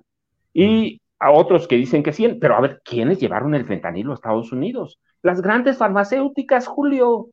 y 0.53 1.01
a 1.19 1.31
otros 1.31 1.67
que 1.67 1.75
dicen 1.75 2.01
que 2.01 2.13
sí, 2.13 2.27
pero 2.39 2.55
a 2.55 2.61
ver, 2.61 2.81
¿quiénes 2.83 3.19
llevaron 3.19 3.53
el 3.53 3.65
fentanilo 3.65 4.11
a 4.11 4.15
Estados 4.15 4.51
Unidos? 4.51 4.99
Las 5.21 5.41
grandes 5.41 5.77
farmacéuticas, 5.77 6.65
Julio. 6.67 7.27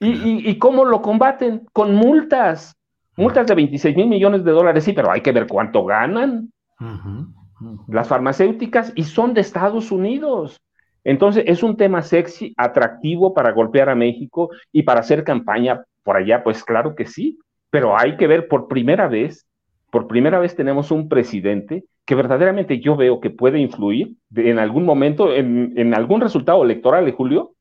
¿Y, 0.00 0.48
y, 0.48 0.58
cómo 0.58 0.84
lo 0.84 1.02
combaten? 1.02 1.66
Con 1.72 1.94
multas. 1.94 2.76
Multas 3.16 3.48
de 3.48 3.54
26 3.56 3.96
mil 3.96 4.06
millones 4.06 4.44
de 4.44 4.52
dólares, 4.52 4.84
sí, 4.84 4.92
pero 4.92 5.10
hay 5.10 5.22
que 5.22 5.32
ver 5.32 5.48
cuánto 5.48 5.84
ganan. 5.84 6.52
Las 7.88 8.06
farmacéuticas 8.06 8.92
y 8.94 9.02
son 9.02 9.34
de 9.34 9.40
Estados 9.40 9.90
Unidos. 9.90 10.60
Entonces, 11.02 11.44
es 11.46 11.62
un 11.62 11.76
tema 11.76 12.02
sexy, 12.02 12.54
atractivo 12.56 13.34
para 13.34 13.52
golpear 13.52 13.88
a 13.88 13.96
México 13.96 14.50
y 14.72 14.82
para 14.82 15.00
hacer 15.00 15.24
campaña 15.24 15.82
por 16.04 16.16
allá, 16.16 16.44
pues 16.44 16.62
claro 16.62 16.94
que 16.94 17.06
sí, 17.06 17.38
pero 17.70 17.98
hay 17.98 18.16
que 18.16 18.26
ver 18.26 18.48
por 18.48 18.68
primera 18.68 19.08
vez, 19.08 19.46
por 19.90 20.06
primera 20.06 20.38
vez 20.38 20.54
tenemos 20.54 20.90
un 20.90 21.08
presidente 21.08 21.84
que 22.04 22.14
verdaderamente 22.14 22.80
yo 22.80 22.96
veo 22.96 23.20
que 23.20 23.30
puede 23.30 23.58
influir 23.58 24.14
en 24.34 24.58
algún 24.58 24.84
momento 24.84 25.34
en, 25.34 25.94
algún 25.94 26.20
resultado 26.20 26.62
electoral, 26.62 27.04
de 27.04 27.12
Julio. 27.12 27.52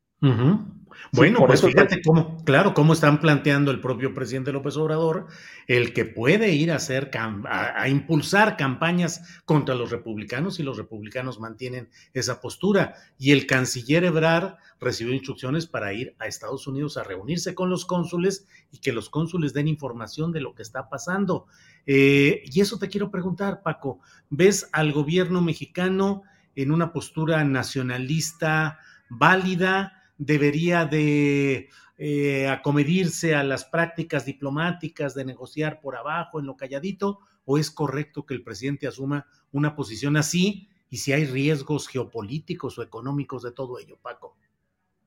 Bueno, 1.12 1.46
pues 1.46 1.62
fíjate 1.62 2.02
cómo, 2.02 2.44
claro, 2.44 2.74
cómo 2.74 2.94
están 2.94 3.20
planteando 3.20 3.72
el 3.72 3.80
propio 3.80 4.14
presidente 4.14 4.52
López 4.52 4.76
Obrador, 4.78 5.28
el 5.68 5.94
que 5.94 6.06
puede 6.06 6.52
ir 6.54 6.72
a 6.72 6.76
hacer, 6.76 7.12
a, 7.16 7.88
impulsar 7.88 8.58
campañas 8.58 9.42
contra 9.46 9.76
los 9.76 9.92
republicanos 9.92 10.60
y 10.60 10.64
los 10.64 10.78
republicanos 10.78 11.40
mantienen 11.40 11.90
esa 12.14 12.42
postura. 12.42 12.96
Y 13.18 13.32
el 13.32 13.48
canciller 13.48 14.04
Ebrard 14.04 14.56
recibió 14.80 15.14
instrucciones 15.14 15.66
para 15.66 15.94
ir 15.94 16.16
a 16.20 16.28
Estados 16.28 16.68
Unidos 16.68 16.98
a 16.98 17.04
reunirse 17.04 17.56
con 17.56 17.70
los 17.70 17.86
cónsules 17.86 18.46
y 18.72 18.80
que 18.80 18.92
los 18.92 19.10
cónsules 19.10 19.54
den 19.54 19.68
información 19.68 20.32
de 20.32 20.42
lo 20.42 20.56
que 20.56 20.64
está 20.64 20.90
pasando. 20.90 21.48
Eh, 21.86 22.44
y 22.46 22.60
eso 22.60 22.78
te 22.78 22.90
quiero 22.90 23.10
preguntar, 23.10 23.62
Paco, 23.64 24.02
¿ves 24.30 24.70
al 24.74 24.92
gobierno 24.92 25.42
mexicano 25.42 26.24
en 26.56 26.72
una 26.72 26.92
postura 26.92 27.44
nacionalista 27.44 28.80
válida? 29.10 29.97
Debería 30.18 30.86
de 30.86 31.70
eh, 31.98 32.48
acomedirse 32.48 33.36
a 33.36 33.44
las 33.44 33.66
prácticas 33.66 34.26
diplomáticas 34.26 35.14
de 35.16 35.26
negociar 35.26 35.80
por 35.80 35.96
abajo 35.96 36.40
en 36.40 36.46
lo 36.46 36.56
calladito 36.56 37.20
o 37.46 37.58
es 37.58 37.72
correcto 37.72 38.26
que 38.26 38.34
el 38.34 38.44
presidente 38.44 38.88
asuma 38.88 39.26
una 39.52 39.76
posición 39.76 40.18
así 40.18 40.70
y 40.90 40.98
si 40.98 41.14
hay 41.14 41.26
riesgos 41.26 41.88
geopolíticos 41.88 42.78
o 42.78 42.84
económicos 42.84 43.44
de 43.44 43.52
todo 43.52 43.80
ello, 43.80 43.98
Paco? 44.02 44.38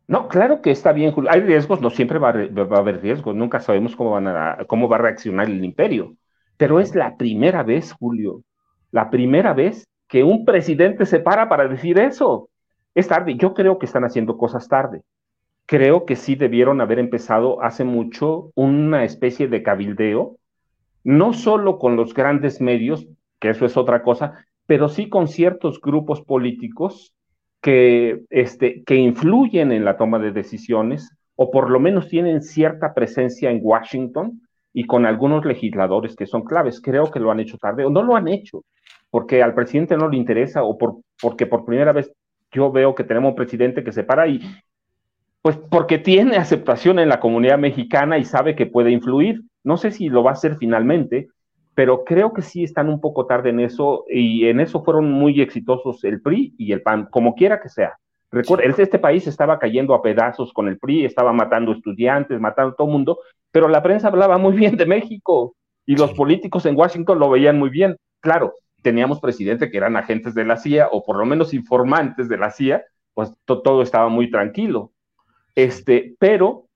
No, 0.09 0.27
claro 0.27 0.61
que 0.61 0.73
está 0.73 0.93
bien, 0.93 1.13
Julio. 1.13 1.31
Hay 1.31 1.41
riesgos, 1.41 1.81
no 1.81 1.89
siempre 1.91 2.19
va 2.19 2.31
a, 2.31 2.79
haber 2.79 3.01
riesgos, 3.01 3.35
nunca 3.37 3.61
sabemos 3.61 3.95
cómo, 3.95 4.11
van 4.11 4.27
a, 4.27 4.59
cómo 4.67 4.89
va 4.89 4.97
a 4.97 5.03
reaccionar 5.03 5.47
el 5.47 5.65
imperio. 5.65 6.17
Pero 6.57 6.81
es 6.81 6.97
la 6.97 7.17
primera 7.17 7.63
vez, 7.63 7.93
Julio, 7.93 8.43
la 8.91 9.09
primera 9.09 9.55
vez 9.55 9.87
que 10.09 10.25
un 10.25 10.45
presidente 10.45 11.07
se 11.07 11.21
para 11.21 11.49
para 11.49 11.69
decir 11.69 11.99
eso. 11.99 12.50
Es 12.95 13.09
tarde, 13.09 13.37
yo 13.37 13.55
creo 13.55 13.79
que 13.79 13.87
están 13.87 14.05
haciendo 14.05 14.37
cosas 14.37 14.69
tarde. 14.69 15.03
Creo 15.67 16.05
que 16.05 16.17
sí 16.17 16.35
debieron 16.35 16.81
haber 16.81 16.99
empezado 16.99 17.63
hace 17.63 17.85
mucho 17.85 18.51
una 18.55 19.05
especie 19.05 19.47
de 19.49 19.63
cabildeo, 19.63 20.37
no 21.05 21.33
solo 21.33 21.79
con 21.79 21.97
los 21.97 22.13
grandes 22.13 22.61
medios, 22.61 23.07
que 23.39 23.51
eso 23.51 23.65
es 23.65 23.77
otra 23.77 24.03
cosa, 24.03 24.45
pero 24.67 24.89
sí 24.89 25.09
con 25.09 25.29
ciertos 25.29 25.81
grupos 25.81 26.23
políticos 26.23 27.15
que, 27.61 28.23
este, 28.31 28.83
que 28.85 28.97
influyen 28.97 29.73
en 29.73 29.85
la 29.85 29.97
toma 29.97 30.19
de 30.19 30.33
decisiones 30.33 31.11
o 31.37 31.51
por 31.51 31.71
lo 31.71 31.81
menos 31.81 32.09
tienen 32.09 32.43
cierta 32.43 32.93
presencia 32.93 33.51
en 33.51 33.61
Washington 33.63 34.43
y 34.73 34.87
con 34.87 35.07
algunos 35.07 35.45
legisladores 35.45 36.17
que 36.17 36.27
son 36.27 36.43
claves. 36.43 36.81
Creo 36.81 37.11
que 37.11 37.21
lo 37.21 37.31
han 37.31 37.41
hecho 37.41 37.59
tarde 37.59 37.85
o 37.85 37.91
no 37.91 38.03
lo 38.03 38.17
han 38.17 38.29
hecho 38.29 38.65
porque 39.11 39.43
al 39.43 39.55
presidente 39.55 39.97
no 39.97 40.09
le 40.09 40.17
interesa 40.17 40.63
o 40.63 40.79
por, 40.79 40.99
porque 41.21 41.47
por 41.47 41.65
primera 41.65 41.93
vez 41.93 42.13
yo 42.51 42.71
veo 42.71 42.95
que 42.95 43.05
tenemos 43.05 43.31
un 43.31 43.37
presidente 43.37 43.85
que 43.85 43.93
se 43.93 44.05
para 44.05 44.27
y, 44.29 44.41
pues 45.43 45.57
porque 45.57 45.99
tiene 45.99 46.37
aceptación 46.37 46.99
en 46.99 47.09
la 47.09 47.21
comunidad 47.21 47.59
mexicana 47.59 48.19
y 48.19 48.25
sabe 48.25 48.55
que 48.55 48.67
puede 48.67 48.91
influir. 48.91 49.43
No 49.65 49.77
sé 49.77 49.91
si 49.91 50.09
lo 50.09 50.23
va 50.23 50.31
a 50.31 50.35
hacer 50.35 50.57
finalmente, 50.57 51.29
pero 51.75 52.05
creo 52.05 52.33
que 52.33 52.43
sí 52.43 52.65
están 52.65 52.89
un 52.89 53.01
poco 53.01 53.27
tarde 53.27 53.51
en 53.51 53.61
eso 53.61 54.05
y 54.09 54.47
en 54.47 54.61
eso 54.61 54.83
fueron 54.85 55.11
muy 55.11 55.41
exitosos 55.41 56.05
el 56.05 56.21
PRI 56.21 56.55
y 56.59 56.73
el 56.73 56.83
PAN, 56.83 57.09
como 57.11 57.35
quiera 57.35 57.61
que 57.61 57.69
sea. 57.69 57.95
Recuerda, 58.33 58.65
este 58.65 58.99
país 58.99 59.27
estaba 59.27 59.59
cayendo 59.59 59.95
a 59.95 60.03
pedazos 60.03 60.53
con 60.53 60.69
el 60.69 60.79
PRI, 60.79 61.05
estaba 61.05 61.33
matando 61.33 61.73
estudiantes, 61.73 62.39
matando 62.39 62.73
a 62.73 62.77
todo 62.77 62.87
el 62.87 62.93
mundo, 62.93 63.19
pero 63.51 63.67
la 63.69 63.83
prensa 63.83 64.09
hablaba 64.09 64.39
muy 64.39 64.55
bien 64.55 64.77
de 64.77 64.87
México 64.87 65.55
y 65.87 65.97
los 65.97 66.13
políticos 66.13 66.67
en 66.67 66.77
Washington 66.77 67.19
lo 67.19 67.31
veían 67.31 67.59
muy 67.59 67.71
bien. 67.71 67.97
Claro, 68.21 68.55
teníamos 68.83 69.21
presidente 69.21 69.71
que 69.71 69.77
eran 69.77 69.97
agentes 69.97 70.35
de 70.35 70.45
la 70.45 70.57
CIA 70.57 70.89
o 70.93 71.05
por 71.05 71.17
lo 71.17 71.27
menos 71.27 71.55
informantes 71.55 72.29
de 72.29 72.39
la 72.39 72.51
CIA, 72.51 72.85
pues 73.15 73.33
todo 73.45 73.83
estaba 73.83 74.09
muy 74.09 74.31
tranquilo. 74.31 74.93
Este, 75.55 76.15
pero, 76.19 76.67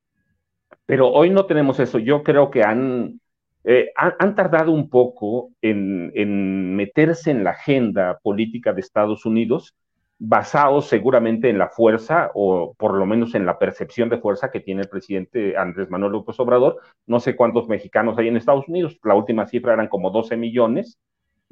pero 0.86 1.08
hoy 1.10 1.30
no 1.30 1.46
tenemos 1.46 1.80
eso. 1.80 1.98
Yo 1.98 2.22
creo 2.22 2.50
que 2.50 2.62
han, 2.62 3.20
eh, 3.64 3.90
han, 3.96 4.34
tardado 4.34 4.72
un 4.72 4.90
poco 4.90 5.50
en, 5.62 6.12
en, 6.14 6.76
meterse 6.76 7.30
en 7.30 7.44
la 7.44 7.50
agenda 7.50 8.18
política 8.22 8.72
de 8.72 8.80
Estados 8.80 9.24
Unidos, 9.24 9.74
basados 10.18 10.86
seguramente 10.86 11.50
en 11.50 11.58
la 11.58 11.68
fuerza 11.68 12.30
o 12.34 12.74
por 12.78 12.94
lo 12.94 13.06
menos 13.06 13.34
en 13.34 13.46
la 13.46 13.58
percepción 13.58 14.08
de 14.08 14.18
fuerza 14.18 14.50
que 14.50 14.60
tiene 14.60 14.82
el 14.82 14.88
presidente 14.88 15.56
Andrés 15.56 15.90
Manuel 15.90 16.12
López 16.12 16.38
Obrador. 16.40 16.80
No 17.06 17.20
sé 17.20 17.36
cuántos 17.36 17.68
mexicanos 17.68 18.18
hay 18.18 18.28
en 18.28 18.36
Estados 18.36 18.68
Unidos, 18.68 18.98
la 19.04 19.14
última 19.14 19.46
cifra 19.46 19.74
eran 19.74 19.88
como 19.88 20.10
12 20.10 20.36
millones 20.36 20.98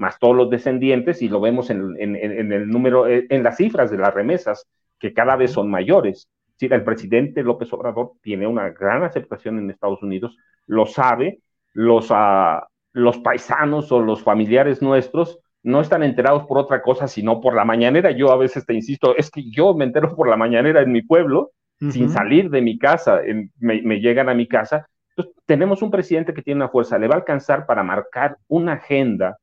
más 0.03 0.19
todos 0.19 0.37
los 0.37 0.51
descendientes, 0.51 1.23
y 1.23 1.29
lo 1.29 1.41
vemos 1.41 1.71
en, 1.71 1.97
el 1.99 2.69
número, 2.69 3.07
eh, 3.07 3.27
en 3.31 3.43
las 3.43 3.57
cifras 3.57 3.91
de 3.91 3.99
las 3.99 4.13
remesas, 4.13 4.67
que 4.99 5.15
cada 5.15 5.37
vez 5.37 5.53
son 5.53 5.71
mayores. 5.71 6.29
Sí, 6.57 6.69
el 6.71 6.85
presidente 6.85 7.43
López 7.43 7.73
Obrador 7.73 8.13
tiene 8.21 8.47
una 8.47 8.71
gran 8.71 9.05
aceptación 9.05 9.59
en 9.59 9.71
Estados 9.71 10.03
Unidos, 10.03 10.37
lo 10.67 10.87
sabe, 10.87 11.41
los, 11.73 12.11
uh, 12.11 12.61
los 12.93 13.19
paisanos 13.19 13.91
o 13.93 14.01
los 14.01 14.23
familiares 14.23 14.83
nuestros 14.83 15.39
no 15.63 15.81
están 15.81 16.03
enterados 16.03 16.45
por 16.47 16.59
otra 16.59 16.83
cosa, 16.83 17.07
sino 17.07 17.41
por 17.41 17.55
la 17.55 17.65
mañanera. 17.65 18.11
Yo 18.11 18.33
a 18.33 18.37
veces 18.37 18.67
te 18.67 18.75
insisto, 18.75 19.17
es 19.17 19.31
que 19.31 19.49
yo 19.51 19.75
me 19.75 19.85
entero 19.85 20.15
por 20.15 20.29
la 20.29 20.37
mañanera 20.37 20.83
en 20.83 20.93
mi 20.93 21.03
pueblo, 21.03 21.53
sin 21.91 22.11
salir 22.11 22.49
de 22.49 22.63
mi 22.63 22.79
casa, 22.79 23.21
me, 23.59 23.83
me, 23.83 24.01
llegan 24.01 24.29
a 24.29 24.35
mi 24.35 24.47
casa. 24.47 24.87
Entonces, 25.11 25.35
tenemos 25.47 25.83
un 25.83 25.91
presidente 25.91 26.33
que 26.33 26.43
tiene 26.43 26.59
una 26.59 26.69
fuerza, 26.69 26.97
le 26.97 27.09
va 27.09 27.15
a 27.15 27.19
alcanzar 27.19 27.67
para 27.67 27.83
marcar 27.83 28.37
una 28.47 28.75
agenda 28.75 29.37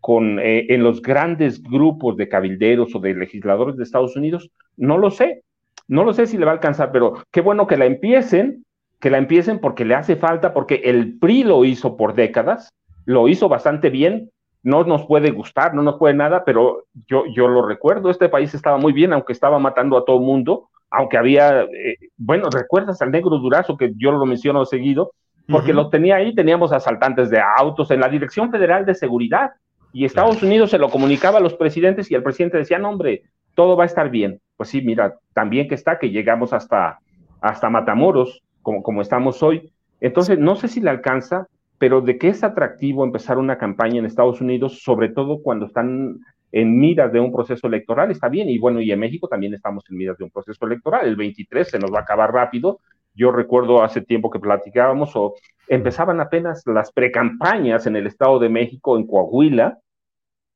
con, 0.00 0.38
eh, 0.38 0.66
en 0.68 0.82
los 0.82 1.02
grandes 1.02 1.62
grupos 1.62 2.16
de 2.16 2.28
cabilderos 2.28 2.94
o 2.94 3.00
de 3.00 3.14
legisladores 3.14 3.76
de 3.76 3.84
Estados 3.84 4.16
Unidos, 4.16 4.50
no 4.76 4.98
lo 4.98 5.10
sé, 5.10 5.42
no 5.88 6.04
lo 6.04 6.12
sé 6.12 6.26
si 6.26 6.36
le 6.36 6.44
va 6.44 6.52
a 6.52 6.54
alcanzar, 6.54 6.92
pero 6.92 7.14
qué 7.30 7.40
bueno 7.40 7.66
que 7.66 7.76
la 7.76 7.86
empiecen, 7.86 8.64
que 9.00 9.10
la 9.10 9.18
empiecen 9.18 9.58
porque 9.58 9.84
le 9.84 9.94
hace 9.94 10.16
falta, 10.16 10.52
porque 10.52 10.82
el 10.84 11.18
PRI 11.18 11.44
lo 11.44 11.64
hizo 11.64 11.96
por 11.96 12.14
décadas, 12.14 12.70
lo 13.04 13.28
hizo 13.28 13.48
bastante 13.48 13.90
bien, 13.90 14.30
no 14.62 14.84
nos 14.84 15.06
puede 15.06 15.30
gustar, 15.30 15.74
no 15.74 15.82
nos 15.82 15.96
puede 15.96 16.14
nada, 16.14 16.44
pero 16.44 16.84
yo, 17.06 17.24
yo 17.34 17.48
lo 17.48 17.66
recuerdo, 17.66 18.10
este 18.10 18.28
país 18.28 18.54
estaba 18.54 18.76
muy 18.76 18.92
bien, 18.92 19.12
aunque 19.12 19.32
estaba 19.32 19.58
matando 19.58 19.96
a 19.96 20.04
todo 20.04 20.20
mundo, 20.20 20.68
aunque 20.90 21.16
había, 21.16 21.62
eh, 21.62 21.96
bueno, 22.16 22.50
recuerdas 22.50 23.00
al 23.00 23.10
negro 23.10 23.38
Durazo, 23.38 23.76
que 23.76 23.92
yo 23.96 24.12
lo 24.12 24.26
menciono 24.26 24.64
seguido, 24.64 25.12
porque 25.48 25.72
lo 25.72 25.88
tenía 25.88 26.16
ahí, 26.16 26.34
teníamos 26.34 26.72
asaltantes 26.72 27.30
de 27.30 27.40
autos 27.40 27.90
en 27.90 28.00
la 28.00 28.08
Dirección 28.08 28.50
Federal 28.50 28.84
de 28.84 28.94
Seguridad, 28.94 29.52
y 29.92 30.04
Estados 30.04 30.42
Unidos 30.42 30.70
se 30.70 30.78
lo 30.78 30.90
comunicaba 30.90 31.38
a 31.38 31.42
los 31.42 31.54
presidentes 31.54 32.10
y 32.10 32.14
el 32.14 32.22
presidente 32.22 32.58
decía, 32.58 32.78
no, 32.78 32.90
hombre, 32.90 33.22
todo 33.54 33.76
va 33.76 33.84
a 33.84 33.86
estar 33.86 34.10
bien. 34.10 34.40
Pues 34.56 34.68
sí, 34.68 34.82
mira, 34.82 35.14
también 35.34 35.68
que 35.68 35.74
está 35.74 35.98
que 35.98 36.10
llegamos 36.10 36.52
hasta, 36.52 36.98
hasta 37.40 37.70
Matamoros, 37.70 38.42
como, 38.62 38.82
como 38.82 39.02
estamos 39.02 39.42
hoy. 39.42 39.72
Entonces, 40.00 40.38
no 40.38 40.56
sé 40.56 40.68
si 40.68 40.80
le 40.80 40.90
alcanza, 40.90 41.48
pero 41.78 42.00
de 42.00 42.18
qué 42.18 42.28
es 42.28 42.44
atractivo 42.44 43.04
empezar 43.04 43.38
una 43.38 43.58
campaña 43.58 43.98
en 43.98 44.04
Estados 44.04 44.40
Unidos, 44.40 44.82
sobre 44.82 45.08
todo 45.08 45.42
cuando 45.42 45.66
están 45.66 46.18
en 46.52 46.78
miras 46.78 47.12
de 47.12 47.20
un 47.20 47.32
proceso 47.32 47.66
electoral, 47.66 48.10
está 48.10 48.28
bien. 48.28 48.48
Y 48.48 48.58
bueno, 48.58 48.80
y 48.80 48.90
en 48.90 48.98
México 48.98 49.28
también 49.28 49.54
estamos 49.54 49.84
en 49.90 49.96
miras 49.96 50.18
de 50.18 50.24
un 50.24 50.30
proceso 50.30 50.66
electoral. 50.66 51.06
El 51.06 51.16
23 51.16 51.68
se 51.68 51.78
nos 51.78 51.92
va 51.92 52.00
a 52.00 52.02
acabar 52.02 52.32
rápido. 52.32 52.80
Yo 53.18 53.32
recuerdo 53.32 53.82
hace 53.82 54.00
tiempo 54.00 54.30
que 54.30 54.38
platicábamos 54.38 55.14
o 55.16 55.34
empezaban 55.66 56.20
apenas 56.20 56.62
las 56.66 56.92
precampañas 56.92 57.86
en 57.86 57.96
el 57.96 58.06
Estado 58.06 58.38
de 58.38 58.48
México, 58.48 58.96
en 58.96 59.06
Coahuila, 59.06 59.78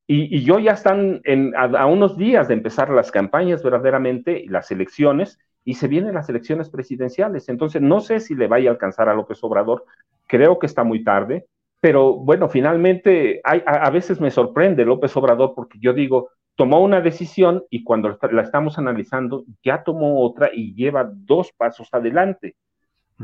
y, 0.07 0.37
y 0.37 0.43
yo 0.43 0.59
ya 0.59 0.71
están 0.71 1.21
a, 1.55 1.85
unos 1.85 2.17
días 2.17 2.47
de 2.47 2.53
empezar 2.53 2.89
las 2.89 3.11
campañas 3.11 3.63
verdaderamente, 3.63 4.45
las 4.47 4.71
elecciones, 4.71 5.39
y 5.65 5.75
se 5.75 5.87
vienen 5.87 6.13
las 6.13 6.29
elecciones 6.29 6.69
presidenciales. 6.69 7.49
Entonces, 7.49 7.81
no 7.81 7.99
sé 7.99 8.19
si 8.19 8.35
le 8.35 8.47
vaya 8.47 8.69
a 8.69 8.73
alcanzar 8.73 9.09
a 9.09 9.13
López 9.13 9.43
Obrador, 9.43 9.85
creo 10.27 10.59
que 10.59 10.65
está 10.65 10.83
muy 10.83 11.03
tarde, 11.03 11.47
pero 11.83 12.13
bueno, 12.13 12.47
finalmente 12.47 13.41
a, 13.43 13.89
veces 13.89 14.21
me 14.21 14.31
sorprende 14.31 14.85
López 14.85 15.15
Obrador 15.17 15.53
porque 15.53 15.79
yo 15.81 15.91
digo, 15.91 16.29
tomó 16.55 16.81
una 16.81 17.01
decisión 17.01 17.63
y 17.69 17.83
cuando 17.83 18.17
la 18.31 18.41
estamos 18.41 18.77
analizando 18.77 19.45
ya 19.63 19.83
tomó 19.83 20.23
otra 20.23 20.49
y 20.53 20.73
lleva 20.73 21.09
dos 21.11 21.51
pasos 21.55 21.89
adelante. 21.91 22.55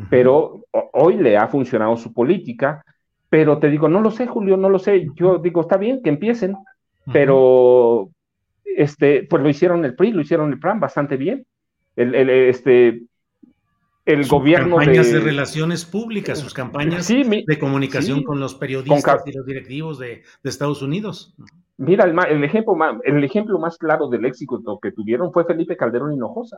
Pero 0.10 0.66
hoy 0.94 1.18
le 1.18 1.36
ha 1.36 1.48
funcionado 1.48 1.98
su 1.98 2.14
política, 2.14 2.86
pero 3.30 3.60
te 3.60 3.70
digo, 3.70 3.90
no 3.90 4.00
lo 4.02 4.12
sé, 4.12 4.28
Julio, 4.28 4.56
no 4.56 4.70
lo 4.70 4.80
sé. 4.80 5.08
Yo 5.16 5.40
digo, 5.40 5.62
está 5.62 5.78
bien 5.78 6.02
que 6.02 6.10
empiecen, 6.10 6.56
pero 7.12 8.10
este, 8.64 9.24
pues 9.30 9.44
lo 9.44 9.50
hicieron 9.50 9.84
el 9.84 9.96
PRI, 9.96 10.12
lo 10.12 10.22
hicieron 10.22 10.52
el 10.54 10.60
PRAN 10.60 10.80
bastante 10.80 11.18
bien. 11.18 11.46
El, 11.96 12.30
este, 12.30 13.02
el 14.06 14.24
sus 14.24 14.32
gobierno 14.32 14.78
campañas 14.78 15.12
de, 15.12 15.20
relaciones 15.20 15.86
públicas, 15.86 16.40
sus 16.40 16.54
campañas 16.54 17.08
de 17.08 17.60
comunicación 17.60 18.24
con 18.24 18.40
los 18.40 18.56
periodistas 18.56 19.24
y 19.26 19.34
los 19.34 19.46
directivos 19.46 20.00
de, 20.00 20.24
Estados 20.44 20.82
Unidos. 20.82 21.36
Mira, 21.80 22.04
el, 22.04 22.44
ejemplo, 22.44 22.76
el 23.06 23.24
ejemplo 23.24 23.58
más 23.58 23.78
claro 23.78 24.10
del 24.10 24.26
éxito 24.26 24.80
que 24.82 24.92
tuvieron 24.92 25.32
fue 25.32 25.46
Felipe 25.46 25.78
Calderón 25.78 26.12
Hinojosa. 26.12 26.58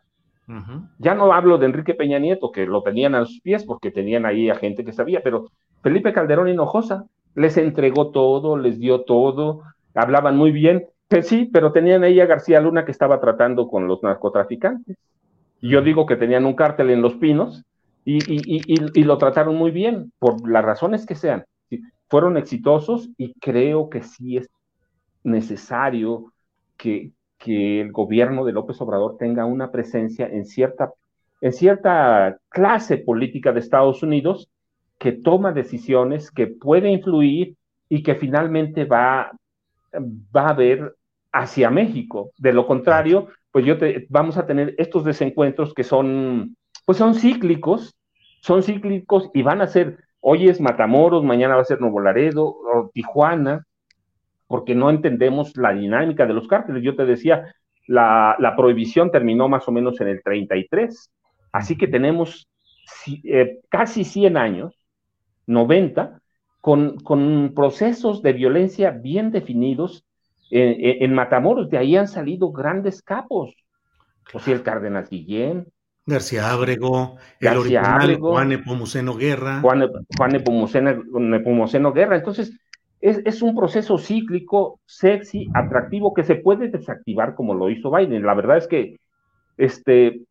Ya 0.97 1.13
no 1.13 1.31
hablo 1.31 1.59
de 1.59 1.67
Enrique 1.67 1.93
Peña 1.93 2.17
Nieto, 2.17 2.51
que 2.51 2.65
lo 2.65 2.81
tenían 2.81 3.13
a 3.13 3.23
sus 3.25 3.39
pies 3.39 3.63
porque 3.63 3.91
tenían 3.91 4.25
ahí 4.25 4.49
a 4.49 4.55
gente 4.55 4.83
que 4.83 4.91
sabía, 4.91 5.21
pero 5.23 5.51
Felipe 5.83 6.11
Calderón 6.11 6.47
Hinojosa 6.47 7.05
les 7.35 7.55
entregó 7.57 8.09
todo, 8.09 8.57
les 8.57 8.79
dio 8.79 9.01
todo, 9.01 9.61
hablaban 9.93 10.37
muy 10.37 10.51
bien, 10.51 10.87
sí, 11.21 11.47
pero 11.53 11.71
tenían 11.71 12.03
ahí 12.03 12.19
a 12.19 12.25
García 12.25 12.59
Luna 12.59 12.83
que 12.83 12.91
estaba 12.91 13.21
tratando 13.21 13.67
con 13.67 13.87
los 13.87 14.01
narcotraficantes. 14.01 14.97
Yo 15.61 15.83
digo 15.83 16.07
que 16.07 16.15
tenían 16.15 16.47
un 16.47 16.55
cártel 16.55 16.89
en 16.89 17.03
Los 17.03 17.13
Pinos 17.13 17.63
y, 18.03 18.17
y, 18.27 19.03
lo 19.03 19.19
trataron 19.19 19.55
muy 19.55 19.69
bien, 19.69 20.11
por 20.17 20.49
las 20.49 20.65
razones 20.65 21.05
que 21.05 21.13
sean. 21.13 21.45
Fueron 22.09 22.37
exitosos 22.37 23.07
y 23.17 23.33
creo 23.39 23.87
que 23.89 24.01
sí 24.01 24.37
es 24.37 24.49
necesario 25.23 26.33
que, 26.77 27.11
que 27.37 27.81
el 27.81 27.91
gobierno 27.91 28.45
de 28.45 28.53
López 28.53 28.79
Obrador 28.81 29.17
tenga 29.17 29.45
una 29.45 29.71
presencia 29.71 30.27
en 30.27 30.45
cierta, 30.45 30.93
en 31.41 31.53
cierta 31.53 32.37
clase 32.49 32.97
política 32.97 33.51
de 33.51 33.59
Estados 33.59 34.03
Unidos 34.03 34.49
que 34.97 35.11
toma 35.11 35.51
decisiones, 35.51 36.29
que 36.31 36.47
puede 36.47 36.89
influir 36.91 37.55
y 37.89 38.03
que 38.03 38.15
finalmente 38.15 38.85
va, 38.85 39.31
va 39.93 40.49
a 40.49 40.53
ver 40.53 40.95
hacia 41.31 41.69
México. 41.69 42.31
De 42.37 42.53
lo 42.53 42.67
contrario, 42.67 43.27
pues 43.51 43.65
yo 43.65 43.77
te, 43.77 44.05
vamos 44.09 44.37
a 44.37 44.45
tener 44.45 44.75
estos 44.77 45.03
desencuentros 45.03 45.73
que 45.73 45.83
son, 45.83 46.55
pues 46.85 46.97
son 46.97 47.15
cíclicos, 47.15 47.95
son 48.41 48.63
cíclicos 48.63 49.29
y 49.33 49.41
van 49.41 49.61
a 49.61 49.67
ser, 49.67 49.97
hoy 50.19 50.47
es 50.47 50.61
Matamoros, 50.61 51.23
mañana 51.23 51.55
va 51.55 51.61
a 51.61 51.65
ser 51.65 51.81
Nuevo 51.81 51.99
Laredo 51.99 52.45
o 52.45 52.91
Tijuana, 52.93 53.65
porque 54.51 54.75
no 54.75 54.91
entendemos 54.91 55.57
la 55.57 55.73
dinámica 55.73 56.27
de 56.27 56.33
los 56.33 56.47
cárteles. 56.47 56.83
Yo 56.83 56.95
te 56.95 57.05
decía, 57.05 57.55
la, 57.87 58.53
prohibición 58.55 59.09
terminó 59.09 59.49
más 59.49 59.67
o 59.67 59.71
menos 59.71 59.99
en 60.01 60.09
el 60.09 60.21
33, 60.21 61.09
así 61.51 61.75
que 61.77 61.87
tenemos 61.87 62.47
eh, 63.23 63.61
casi 63.69 64.03
100 64.03 64.37
años, 64.37 64.77
90, 65.47 66.21
con, 66.59 66.97
con 66.99 67.53
procesos 67.55 68.21
de 68.21 68.33
violencia 68.33 68.91
bien 68.91 69.31
definidos 69.31 70.05
en, 70.51 71.13
Matamoros, 71.13 71.69
de 71.69 71.77
ahí 71.77 71.95
han 71.95 72.07
salido 72.07 72.51
grandes 72.51 73.01
capos. 73.01 73.55
O 74.33 74.39
sea, 74.39 74.53
el 74.53 74.63
Cárdenas 74.63 75.09
Guillén. 75.09 75.67
García 76.05 76.51
Ábrego, 76.51 77.17
el 77.39 77.57
original 77.57 78.17
Juan 78.19 78.49
Nepomuceno 78.49 79.15
Guerra. 79.15 79.61
Juan, 79.61 79.87
Juan 80.17 80.31
Nepomuceno, 80.31 81.93
Guerra. 81.93 82.17
Entonces, 82.17 82.59
es, 83.01 83.21
es, 83.25 83.41
un 83.41 83.55
proceso 83.55 83.97
cíclico, 83.97 84.79
sexy, 84.85 85.49
atractivo, 85.53 86.13
que 86.13 86.23
se 86.23 86.35
puede 86.35 86.69
desactivar 86.69 87.35
como 87.35 87.53
lo 87.53 87.69
hizo 87.69 87.91
Biden. 87.91 88.25
La 88.25 88.33
verdad 88.33 88.57
es 88.57 88.67
que 88.67 88.97
este, 89.57 90.21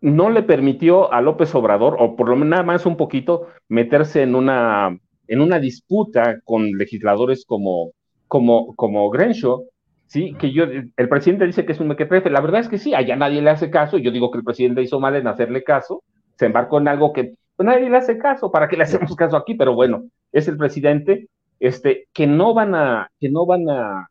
no 0.00 0.30
le 0.30 0.42
permitió 0.42 1.12
a 1.12 1.20
López 1.20 1.54
Obrador, 1.54 1.96
o 1.98 2.16
por 2.16 2.28
lo 2.28 2.36
menos 2.36 2.50
nada 2.50 2.62
más 2.62 2.86
un 2.86 2.96
poquito, 2.96 3.48
meterse 3.68 4.22
en 4.22 4.34
una, 4.34 4.98
en 5.26 5.40
una 5.40 5.58
disputa 5.58 6.40
con 6.44 6.70
legisladores 6.72 7.44
como 7.46 7.92
como, 8.34 8.74
como 8.74 9.10
Grenshaw, 9.10 9.64
¿sí? 10.06 10.34
Que 10.38 10.52
yo, 10.52 10.64
el 10.64 11.08
presidente 11.08 11.46
dice 11.46 11.64
que 11.64 11.70
es 11.70 11.78
un 11.78 11.86
mequetrefe, 11.86 12.30
la 12.30 12.40
verdad 12.40 12.62
es 12.62 12.68
que 12.68 12.78
sí, 12.78 12.92
allá 12.92 13.14
nadie 13.14 13.40
le 13.42 13.50
hace 13.50 13.70
caso, 13.70 13.96
yo 13.96 14.10
digo 14.10 14.32
que 14.32 14.38
el 14.38 14.44
presidente 14.44 14.82
hizo 14.82 14.98
mal 14.98 15.14
en 15.14 15.28
hacerle 15.28 15.62
caso, 15.62 16.02
se 16.36 16.46
embarcó 16.46 16.78
en 16.78 16.88
algo 16.88 17.12
que 17.12 17.34
pues, 17.56 17.66
nadie 17.66 17.88
le 17.88 17.96
hace 17.96 18.18
caso, 18.18 18.50
¿para 18.50 18.68
qué 18.68 18.76
le 18.76 18.84
hacemos 18.84 19.14
caso 19.16 19.36
aquí? 19.36 19.54
Pero 19.54 19.74
bueno, 19.74 20.04
es 20.32 20.48
el 20.48 20.56
presidente, 20.56 21.28
este, 21.60 22.08
que 22.12 22.26
no 22.26 22.54
van 22.54 22.74
a, 22.74 23.10
que 23.20 23.28
no 23.30 23.46
van 23.46 23.68
a, 23.68 24.08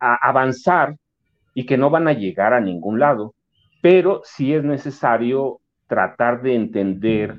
a 0.00 0.28
avanzar 0.28 0.96
y 1.54 1.66
que 1.66 1.76
no 1.76 1.90
van 1.90 2.08
a 2.08 2.12
llegar 2.12 2.54
a 2.54 2.60
ningún 2.60 2.98
lado, 2.98 3.34
pero 3.82 4.22
sí 4.24 4.54
es 4.54 4.64
necesario 4.64 5.60
tratar 5.86 6.42
de 6.42 6.54
entender 6.54 7.38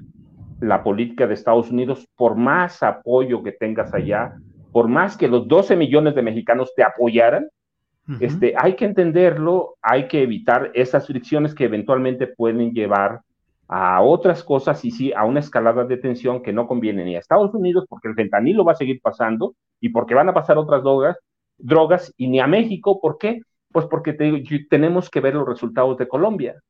la 0.60 0.84
política 0.84 1.28
de 1.28 1.34
Estados 1.34 1.72
Unidos, 1.72 2.08
por 2.16 2.36
más 2.36 2.84
apoyo 2.84 3.42
que 3.44 3.52
tengas 3.52 3.94
allá, 3.94 4.34
por 4.72 4.88
más 4.88 5.18
que 5.18 5.28
los 5.28 5.48
12 5.48 5.76
millones 5.76 6.16
de 6.16 6.22
mexicanos 6.22 6.74
te 6.76 6.84
apoyaran, 6.84 7.48
este, 8.20 8.54
hay 8.58 8.76
que 8.76 8.86
entenderlo, 8.86 9.76
hay 9.82 10.08
que 10.08 10.24
evitar 10.24 10.72
esas 10.74 11.08
fricciones 11.08 11.56
que 11.56 11.66
eventualmente 11.66 12.28
pueden 12.28 12.72
llevar 12.72 13.22
a 13.74 14.02
otras 14.02 14.44
cosas 14.44 14.84
y 14.84 14.92
sí 14.92 15.14
a 15.14 15.24
una 15.24 15.40
escalada 15.40 15.86
de 15.86 15.96
tensión 15.96 16.44
que 16.44 16.52
no 16.52 16.68
conviene 16.68 17.06
ni 17.06 17.16
a 17.16 17.20
Estados 17.20 17.54
Unidos 17.54 17.86
porque 17.88 18.10
el 18.10 18.16
fentanilo 18.16 18.66
va 18.66 18.74
a 18.74 18.76
seguir 18.76 19.00
pasando 19.02 19.56
y 19.80 19.90
porque 19.90 20.14
van 20.14 20.28
a 20.28 20.34
pasar 20.34 20.58
otras 20.58 20.84
drogas, 20.84 21.18
drogas 21.58 22.14
y 22.18 22.28
ni 22.28 22.42
a 22.42 22.48
México, 22.48 23.00
¿por 23.00 23.18
qué? 23.18 23.40
Pues 23.72 23.86
porque 23.86 24.12
tenemos 24.70 25.10
que 25.10 25.22
ver 25.22 25.36
los 25.36 25.48
resultados 25.48 25.98
de 25.98 26.08
Colombia. 26.08 26.62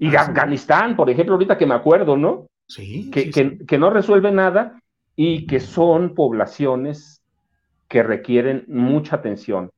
Y 0.00 0.14
Afganistán, 0.16 0.96
por 0.96 1.08
ejemplo, 1.08 1.34
ahorita 1.34 1.56
que 1.56 1.64
me 1.64 1.74
acuerdo, 1.74 2.16
¿no? 2.16 2.48
Sí 2.66 3.08
que, 3.12 3.30
que 3.30 3.78
no 3.78 3.90
resuelve 3.90 4.32
nada 4.32 4.82
y 5.14 5.46
que 5.46 5.60
son 5.60 6.14
poblaciones 6.14 7.22
que 7.86 8.02
requieren 8.02 8.64
mucha 8.66 9.14
atención. 9.14 9.70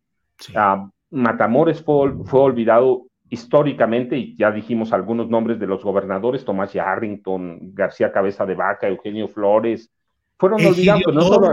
Ah, 0.54 0.88
Matamoros 1.10 1.82
fue, 1.82 2.12
fue, 2.24 2.40
olvidado 2.40 3.07
históricamente, 3.30 4.16
y 4.16 4.36
ya 4.36 4.50
dijimos 4.50 4.92
algunos 4.92 5.28
nombres 5.28 5.58
de 5.58 5.66
los 5.66 5.82
gobernadores, 5.82 6.44
Tomás 6.44 6.72
Yarrington, 6.72 7.74
García 7.74 8.12
Cabeza 8.12 8.46
de 8.46 8.54
Vaca, 8.54 8.88
Eugenio 8.88 9.28
Flores, 9.28 9.90
fueron 10.36 10.64
olvidados. 10.64 11.14
No 11.14 11.22
solo, 11.22 11.52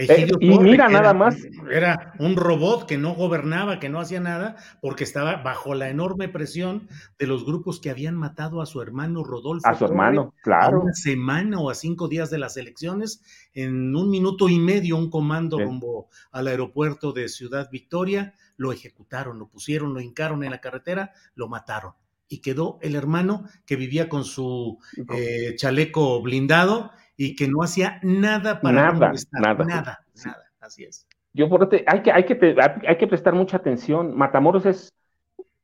eh, 0.00 0.28
y 0.38 0.58
mira 0.60 0.88
nada 0.88 1.12
más. 1.12 1.36
Era 1.68 2.12
un 2.20 2.36
robot 2.36 2.86
que 2.86 2.96
no 2.96 3.16
gobernaba, 3.16 3.80
que 3.80 3.88
no 3.88 3.98
hacía 3.98 4.20
nada, 4.20 4.54
porque 4.80 5.02
estaba 5.02 5.42
bajo 5.42 5.74
la 5.74 5.88
enorme 5.88 6.28
presión 6.28 6.86
de 7.18 7.26
los 7.26 7.44
grupos 7.44 7.80
que 7.80 7.90
habían 7.90 8.14
matado 8.14 8.62
a 8.62 8.66
su 8.66 8.80
hermano 8.80 9.24
Rodolfo. 9.24 9.66
A 9.68 9.74
su 9.74 9.84
hermano, 9.84 10.34
claro. 10.40 10.76
A 10.76 10.80
una 10.82 10.92
semana 10.92 11.58
o 11.58 11.68
a 11.68 11.74
cinco 11.74 12.06
días 12.06 12.30
de 12.30 12.38
las 12.38 12.56
elecciones, 12.56 13.20
en 13.54 13.96
un 13.96 14.08
minuto 14.08 14.48
y 14.48 14.60
medio, 14.60 14.96
un 14.96 15.10
comando 15.10 15.58
rumbo 15.58 16.06
al 16.30 16.46
aeropuerto 16.46 17.12
de 17.12 17.28
Ciudad 17.28 17.68
Victoria, 17.72 18.34
lo 18.58 18.72
ejecutaron, 18.72 19.38
lo 19.38 19.48
pusieron, 19.48 19.94
lo 19.94 20.00
hincaron 20.00 20.44
en 20.44 20.50
la 20.50 20.60
carretera, 20.60 21.12
lo 21.34 21.48
mataron. 21.48 21.94
Y 22.28 22.42
quedó 22.42 22.78
el 22.82 22.94
hermano 22.94 23.44
que 23.64 23.76
vivía 23.76 24.10
con 24.10 24.24
su 24.24 24.78
eh, 25.14 25.54
chaleco 25.56 26.20
blindado 26.20 26.90
y 27.16 27.34
que 27.34 27.48
no 27.48 27.62
hacía 27.62 28.00
nada 28.02 28.60
para 28.60 28.92
nada, 28.92 29.12
nada, 29.32 29.64
nada, 29.64 30.04
nada, 30.24 30.44
así 30.60 30.84
es. 30.84 31.06
Yo 31.32 31.48
por 31.48 31.70
hay 31.86 32.02
que, 32.02 32.12
hay 32.12 32.24
que, 32.24 32.56
hay 32.86 32.98
que 32.98 33.06
prestar 33.06 33.32
mucha 33.32 33.56
atención. 33.56 34.14
Matamoros 34.16 34.66
es, 34.66 34.92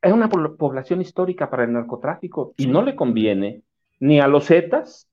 es 0.00 0.12
una 0.12 0.28
población 0.28 1.02
histórica 1.02 1.50
para 1.50 1.64
el 1.64 1.72
narcotráfico 1.72 2.54
y 2.56 2.66
no 2.66 2.82
le 2.82 2.96
conviene 2.96 3.62
ni 3.98 4.20
a 4.20 4.28
los 4.28 4.46
Zetas, 4.46 5.08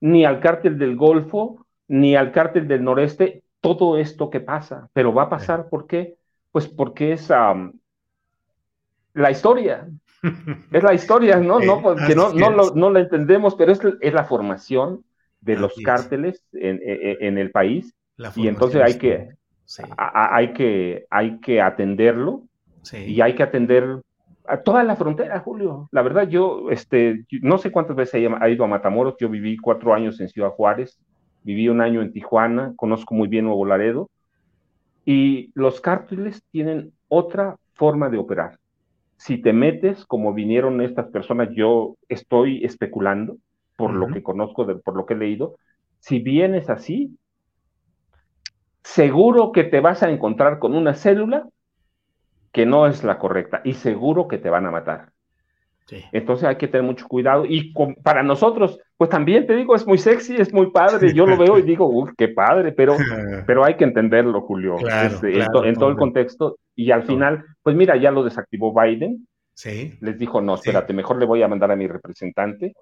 ni 0.00 0.24
al 0.24 0.40
cártel 0.40 0.78
del 0.78 0.96
Golfo, 0.96 1.66
ni 1.88 2.16
al 2.16 2.32
cártel 2.32 2.68
del 2.68 2.84
Noreste, 2.84 3.42
todo 3.60 3.96
esto 3.96 4.30
que 4.30 4.40
pasa. 4.40 4.90
Pero 4.92 5.14
va 5.14 5.24
a 5.24 5.30
pasar, 5.30 5.68
¿por 5.68 5.86
qué? 5.86 6.16
Pues 6.54 6.68
porque 6.68 7.10
es 7.10 7.32
la 9.12 9.30
historia. 9.32 9.88
es 10.70 10.82
la 10.84 10.94
historia, 10.94 11.38
¿no? 11.38 11.58
no 11.68 11.82
porque 11.82 12.14
no, 12.14 12.32
no, 12.32 12.48
lo, 12.48 12.76
no 12.76 12.90
la 12.90 13.00
entendemos, 13.00 13.56
pero 13.56 13.72
es, 13.72 13.80
es 14.00 14.14
la 14.14 14.22
formación 14.22 15.04
de 15.40 15.56
los 15.56 15.74
cárteles 15.84 16.46
en, 16.52 16.78
en, 16.80 17.38
el 17.38 17.50
país 17.50 17.92
y 18.36 18.46
entonces 18.46 18.80
hay 18.80 18.98
que, 18.98 19.30
hay 19.96 20.52
que, 20.52 21.06
hay 21.10 21.40
que 21.40 21.60
atenderlo 21.60 22.44
y 22.92 23.20
hay 23.20 23.34
que 23.34 23.42
atender 23.42 24.00
a 24.46 24.58
toda 24.58 24.84
la 24.84 24.94
frontera, 24.94 25.40
Julio. 25.40 25.88
La 25.90 26.02
verdad, 26.02 26.28
yo 26.28 26.70
este, 26.70 27.24
no 27.42 27.58
sé 27.58 27.72
cuántas 27.72 27.96
veces 27.96 28.30
ha 28.40 28.48
ido 28.48 28.64
a 28.64 28.68
Matamoros, 28.68 29.16
yo 29.18 29.28
viví 29.28 29.56
cuatro 29.56 29.92
años 29.92 30.20
en 30.20 30.28
Ciudad 30.28 30.50
Juárez, 30.50 31.00
viví 31.42 31.68
un 31.68 31.80
año 31.80 32.00
en 32.00 32.12
Tijuana, 32.12 32.74
conozco 32.76 33.12
muy 33.12 33.26
bien 33.26 33.46
Nuevo 33.46 33.66
Laredo, 33.66 34.08
y 35.04 35.50
los 35.54 35.80
cárteles 35.80 36.42
tienen 36.50 36.92
otra 37.08 37.56
forma 37.74 38.08
de 38.08 38.18
operar. 38.18 38.58
Si 39.16 39.38
te 39.40 39.52
metes, 39.52 40.04
como 40.04 40.34
vinieron 40.34 40.80
estas 40.80 41.08
personas, 41.08 41.48
yo 41.54 41.96
estoy 42.08 42.64
especulando, 42.64 43.36
por 43.76 43.92
lo 43.92 44.08
que 44.08 44.22
conozco, 44.22 44.66
por 44.82 44.96
lo 44.96 45.06
que 45.06 45.14
he 45.14 45.16
leído, 45.16 45.56
si 45.98 46.18
vienes 46.18 46.70
así, 46.70 47.16
seguro 48.82 49.52
que 49.52 49.64
te 49.64 49.80
vas 49.80 50.02
a 50.02 50.10
encontrar 50.10 50.58
con 50.58 50.74
una 50.74 50.94
célula 50.94 51.48
que 52.52 52.66
no 52.66 52.86
es 52.86 53.02
la 53.02 53.18
correcta 53.18 53.62
y 53.64 53.72
seguro 53.72 54.28
que 54.28 54.38
te 54.38 54.50
van 54.50 54.66
a 54.66 54.70
matar. 54.70 55.13
Entonces 56.12 56.48
hay 56.48 56.56
que 56.56 56.68
tener 56.68 56.84
mucho 56.84 57.06
cuidado 57.06 57.44
y 57.44 57.72
para 58.02 58.22
nosotros, 58.22 58.80
pues 58.96 59.10
también 59.10 59.46
te 59.46 59.54
digo, 59.54 59.74
es 59.74 59.86
muy 59.86 59.98
sexy, 59.98 60.36
es 60.36 60.52
muy 60.52 60.70
padre, 60.70 61.12
yo 61.12 61.26
lo 61.26 61.36
veo 61.36 61.58
y 61.58 61.62
digo, 61.62 61.86
uff, 61.86 62.12
qué 62.16 62.28
padre, 62.28 62.72
pero, 62.72 62.96
pero 63.46 63.64
hay 63.64 63.76
que 63.76 63.84
entenderlo, 63.84 64.40
Julio, 64.40 64.76
este, 64.78 65.40
en, 65.40 65.74
todo 65.74 65.90
el 65.90 65.96
contexto 65.96 66.56
y 66.74 66.90
al 66.90 67.02
final, 67.04 67.44
pues 67.62 67.76
mira, 67.76 67.96
ya 67.96 68.10
lo 68.10 68.24
desactivó 68.24 68.72
Biden, 68.72 69.26
sí. 69.52 69.96
les 70.00 70.18
dijo, 70.18 70.40
no, 70.40 70.54
espérate, 70.54 70.92
mejor 70.94 71.18
le 71.18 71.26
voy 71.26 71.42
a 71.42 71.48
mandar 71.48 71.70
a 71.70 71.76
mi 71.76 71.86
representante. 71.86 72.74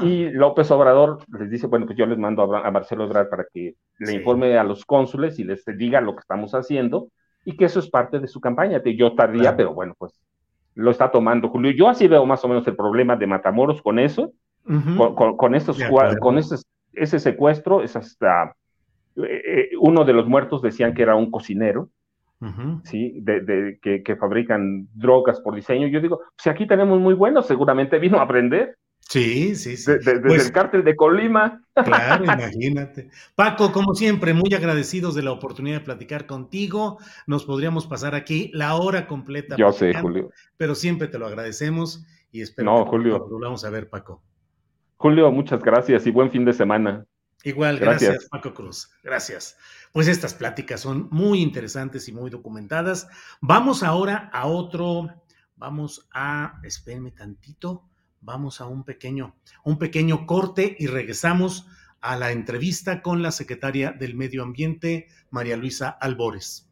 Y, 0.00 0.30
López 0.30 0.70
Obrador 0.70 1.18
les 1.36 1.50
dice, 1.50 1.66
bueno, 1.66 1.86
pues 1.86 1.98
yo 1.98 2.06
les 2.06 2.18
mando 2.18 2.54
a, 2.54 2.70
Marcelo 2.70 3.04
Ebrard 3.04 3.28
para 3.28 3.46
que 3.52 3.74
le 3.98 4.12
informe 4.12 4.56
a 4.56 4.62
los 4.62 4.84
cónsules 4.84 5.40
y 5.40 5.44
les 5.44 5.64
diga 5.76 6.00
lo 6.00 6.14
que 6.14 6.20
estamos 6.20 6.54
haciendo 6.54 7.08
y 7.44 7.56
que 7.56 7.64
eso 7.64 7.80
es 7.80 7.90
parte 7.90 8.20
de 8.20 8.28
su 8.28 8.40
campaña. 8.40 8.80
Yo 8.84 9.16
tardía, 9.16 9.56
pero 9.56 9.74
bueno, 9.74 9.94
pues 9.98 10.12
lo 10.76 10.90
está 10.90 11.10
tomando 11.10 11.48
Julio. 11.48 11.72
Yo 11.72 11.88
así 11.88 12.06
veo 12.06 12.24
más 12.26 12.44
o 12.44 12.48
menos 12.48 12.66
el 12.68 12.76
problema 12.76 13.16
de 13.16 13.26
Matamoros 13.26 13.82
con 13.82 13.98
eso, 13.98 14.32
con, 15.36 15.54
estos, 15.54 15.78
con 16.20 16.38
ese, 16.38 16.56
ese 16.92 17.18
secuestro, 17.18 17.82
es 17.82 17.96
hasta 17.96 18.54
eh, 19.16 19.42
eh, 19.46 19.70
uno 19.80 20.04
de 20.04 20.12
los 20.12 20.26
muertos 20.26 20.60
decían 20.60 20.92
que 20.92 21.02
era 21.02 21.16
un 21.16 21.30
cocinero, 21.30 21.88
¿sí? 22.84 23.18
De, 23.22 23.78
que, 23.80 24.16
fabrican 24.16 24.86
drogas 24.92 25.40
por 25.40 25.54
diseño. 25.54 25.88
Yo 25.88 26.00
digo, 26.00 26.20
si 26.36 26.50
aquí 26.50 26.66
tenemos 26.66 27.00
muy 27.00 27.14
buenos, 27.14 27.46
seguramente 27.46 27.98
vino 27.98 28.18
a 28.18 28.22
aprender. 28.22 28.76
Sí, 29.08 29.54
sí, 29.54 29.76
sí. 29.76 29.92
Desde 29.92 30.20
pues 30.20 30.46
el 30.46 30.52
cártel 30.52 30.82
de 30.82 30.96
Colima. 30.96 31.62
Claro, 31.74 32.24
imagínate. 32.24 33.08
Paco, 33.36 33.70
como 33.70 33.94
siempre, 33.94 34.34
muy 34.34 34.52
agradecidos 34.52 35.14
de 35.14 35.22
la 35.22 35.30
oportunidad 35.30 35.78
de 35.78 35.84
platicar 35.84 36.26
contigo. 36.26 36.98
Nos 37.26 37.44
podríamos 37.44 37.86
pasar 37.86 38.16
aquí 38.16 38.50
la 38.52 38.74
hora 38.74 39.06
completa. 39.06 39.54
Yo 39.56 39.70
sé, 39.70 39.94
Julio. 39.94 40.30
Pero 40.56 40.74
siempre 40.74 41.06
te 41.06 41.18
lo 41.18 41.26
agradecemos 41.26 42.04
y 42.32 42.42
espero 42.42 42.84
que 42.84 42.90
Julio. 42.90 43.18
lo 43.18 43.28
volvamos 43.28 43.64
a 43.64 43.70
ver, 43.70 43.88
Paco. 43.88 44.22
Julio, 44.96 45.30
muchas 45.30 45.62
gracias 45.62 46.06
y 46.06 46.10
buen 46.10 46.30
fin 46.30 46.44
de 46.44 46.52
semana. 46.52 47.06
Igual, 47.44 47.78
gracias, 47.78 48.26
Paco 48.28 48.54
Cruz. 48.54 48.90
Gracias. 49.04 49.56
Pues 49.92 50.08
estas 50.08 50.34
pláticas 50.34 50.80
son 50.80 51.08
muy 51.12 51.42
interesantes 51.42 52.08
y 52.08 52.12
muy 52.12 52.28
documentadas. 52.28 53.06
Vamos 53.40 53.84
ahora 53.84 54.30
a 54.32 54.46
otro, 54.46 55.08
vamos 55.54 56.08
a, 56.12 56.58
espérenme 56.64 57.12
tantito 57.12 57.84
Vamos 58.26 58.60
a 58.60 58.66
un 58.66 58.82
pequeño, 58.82 59.36
un 59.62 59.78
pequeño 59.78 60.26
corte 60.26 60.74
y 60.80 60.88
regresamos 60.88 61.68
a 62.00 62.16
la 62.16 62.32
entrevista 62.32 63.00
con 63.00 63.22
la 63.22 63.30
secretaria 63.30 63.92
del 63.92 64.16
Medio 64.16 64.42
Ambiente, 64.42 65.06
María 65.30 65.56
Luisa 65.56 65.90
Albores. 65.90 66.68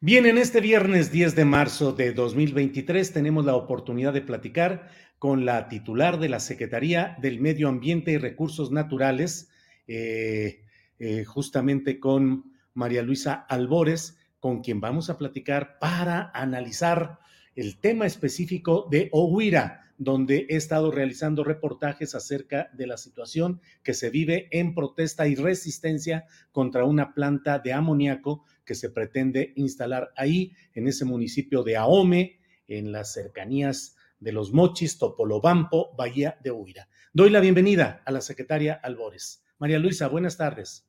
Bien, 0.00 0.26
en 0.26 0.38
este 0.38 0.60
viernes 0.60 1.10
10 1.10 1.36
de 1.36 1.44
marzo 1.44 1.92
de 1.92 2.12
2023 2.12 3.12
tenemos 3.12 3.44
la 3.44 3.54
oportunidad 3.54 4.12
de 4.12 4.22
platicar 4.22 4.90
con 5.18 5.44
la 5.44 5.68
titular 5.68 6.18
de 6.18 6.28
la 6.28 6.40
Secretaría 6.40 7.16
del 7.20 7.40
Medio 7.40 7.68
Ambiente 7.68 8.12
y 8.12 8.18
Recursos 8.18 8.70
Naturales, 8.70 9.48
eh, 9.86 10.62
eh, 10.98 11.24
justamente 11.24 11.98
con 11.98 12.52
María 12.74 13.02
Luisa 13.02 13.34
Albores, 13.48 14.18
con 14.40 14.62
quien 14.62 14.80
vamos 14.80 15.08
a 15.08 15.16
platicar 15.16 15.78
para 15.78 16.30
analizar 16.34 17.18
el 17.54 17.78
tema 17.78 18.06
específico 18.06 18.86
de 18.90 19.08
Ohuira, 19.12 19.82
donde 19.98 20.46
he 20.50 20.56
estado 20.56 20.90
realizando 20.90 21.42
reportajes 21.42 22.14
acerca 22.14 22.68
de 22.74 22.86
la 22.86 22.98
situación 22.98 23.62
que 23.82 23.94
se 23.94 24.10
vive 24.10 24.48
en 24.50 24.74
protesta 24.74 25.26
y 25.26 25.34
resistencia 25.34 26.26
contra 26.52 26.84
una 26.84 27.14
planta 27.14 27.58
de 27.58 27.72
amoníaco 27.72 28.44
que 28.66 28.74
se 28.74 28.90
pretende 28.90 29.54
instalar 29.56 30.12
ahí, 30.16 30.52
en 30.74 30.86
ese 30.86 31.06
municipio 31.06 31.62
de 31.62 31.78
Ahome, 31.78 32.38
en 32.68 32.92
las 32.92 33.14
cercanías 33.14 33.95
de 34.18 34.32
los 34.32 34.52
Mochis, 34.52 34.98
Topolobampo, 34.98 35.94
Bahía 35.96 36.38
de 36.42 36.50
Huira. 36.50 36.88
Doy 37.12 37.30
la 37.30 37.40
bienvenida 37.40 38.02
a 38.04 38.12
la 38.12 38.20
secretaria 38.20 38.80
Albores. 38.82 39.44
María 39.58 39.78
Luisa, 39.78 40.08
buenas 40.08 40.36
tardes. 40.36 40.86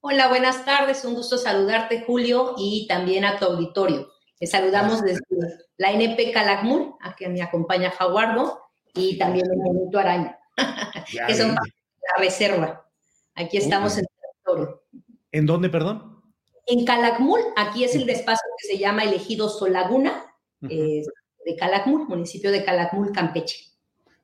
Hola, 0.00 0.28
buenas 0.28 0.64
tardes. 0.64 1.04
Un 1.04 1.14
gusto 1.14 1.38
saludarte, 1.38 2.04
Julio, 2.06 2.54
y 2.58 2.86
también 2.86 3.24
a 3.24 3.38
tu 3.38 3.46
auditorio. 3.46 4.08
Te 4.38 4.46
saludamos 4.46 5.02
desde 5.02 5.20
la 5.78 5.92
NP 5.92 6.32
Calakmul, 6.32 6.94
a 7.00 7.14
quien 7.14 7.32
me 7.32 7.42
acompaña 7.42 7.90
Jaguardo, 7.90 8.60
y 8.94 9.16
también 9.18 9.46
el 9.50 9.56
Minuto 9.56 9.98
Araña, 9.98 10.38
que 11.26 11.34
son 11.34 11.54
la 11.54 11.62
reserva. 12.18 12.86
Aquí 13.34 13.56
estamos 13.56 13.94
en 13.94 14.00
el 14.00 14.08
territorio. 14.20 14.82
¿En 15.32 15.46
dónde, 15.46 15.68
perdón? 15.68 16.22
En 16.66 16.84
Calakmul, 16.84 17.40
aquí 17.56 17.84
es 17.84 17.94
el 17.94 18.06
despacio 18.06 18.48
que 18.60 18.68
se 18.68 18.78
llama 18.78 19.04
Elegido 19.04 19.48
Solaguna, 19.48 20.24
de 21.44 21.56
Calakmul, 21.56 22.08
municipio 22.08 22.50
de 22.50 22.64
Calakmul, 22.64 23.12
Campeche. 23.12 23.74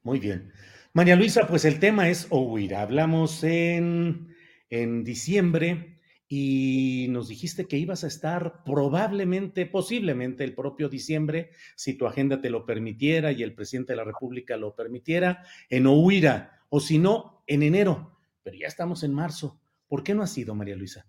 Muy 0.02 0.18
bien. 0.18 0.52
María 0.92 1.16
Luisa, 1.16 1.46
pues 1.46 1.64
el 1.64 1.78
tema 1.78 2.08
es 2.08 2.26
Ohuira. 2.30 2.82
Hablamos 2.82 3.44
en, 3.44 4.34
en 4.70 5.04
diciembre 5.04 6.00
y 6.26 7.06
nos 7.10 7.28
dijiste 7.28 7.66
que 7.66 7.76
ibas 7.76 8.04
a 8.04 8.06
estar 8.06 8.64
probablemente, 8.64 9.66
posiblemente 9.66 10.44
el 10.44 10.54
propio 10.54 10.88
diciembre, 10.88 11.50
si 11.76 11.94
tu 11.94 12.06
agenda 12.06 12.40
te 12.40 12.50
lo 12.50 12.64
permitiera 12.64 13.32
y 13.32 13.42
el 13.42 13.54
presidente 13.54 13.92
de 13.92 13.98
la 13.98 14.04
República 14.04 14.56
lo 14.56 14.74
permitiera, 14.74 15.44
en 15.68 15.86
Ohuira, 15.86 16.64
o 16.68 16.80
si 16.80 16.98
no, 16.98 17.42
en 17.46 17.62
enero. 17.62 18.18
Pero 18.42 18.56
ya 18.56 18.68
estamos 18.68 19.02
en 19.02 19.12
marzo. 19.12 19.60
¿Por 19.86 20.02
qué 20.02 20.14
no 20.14 20.22
ha 20.22 20.28
sido, 20.28 20.54
María 20.54 20.76
Luisa? 20.76 21.06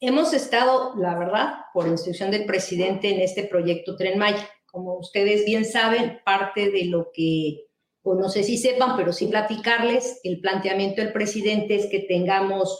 Hemos 0.00 0.32
estado, 0.32 0.94
la 0.96 1.18
verdad, 1.18 1.54
por 1.72 1.88
instrucción 1.88 2.30
del 2.30 2.46
presidente 2.46 3.14
en 3.14 3.20
este 3.20 3.44
proyecto 3.44 3.96
Tren 3.96 4.18
Maya 4.18 4.48
como 4.76 4.98
ustedes 4.98 5.46
bien 5.46 5.64
saben, 5.64 6.20
parte 6.22 6.70
de 6.70 6.84
lo 6.84 7.10
que, 7.10 7.64
o 8.02 8.14
no 8.14 8.28
sé 8.28 8.42
si 8.42 8.58
sepan, 8.58 8.94
pero 8.94 9.10
sí 9.10 9.26
platicarles, 9.26 10.20
el 10.22 10.38
planteamiento 10.42 11.00
del 11.00 11.14
presidente 11.14 11.76
es 11.76 11.86
que 11.86 12.00
tengamos 12.00 12.78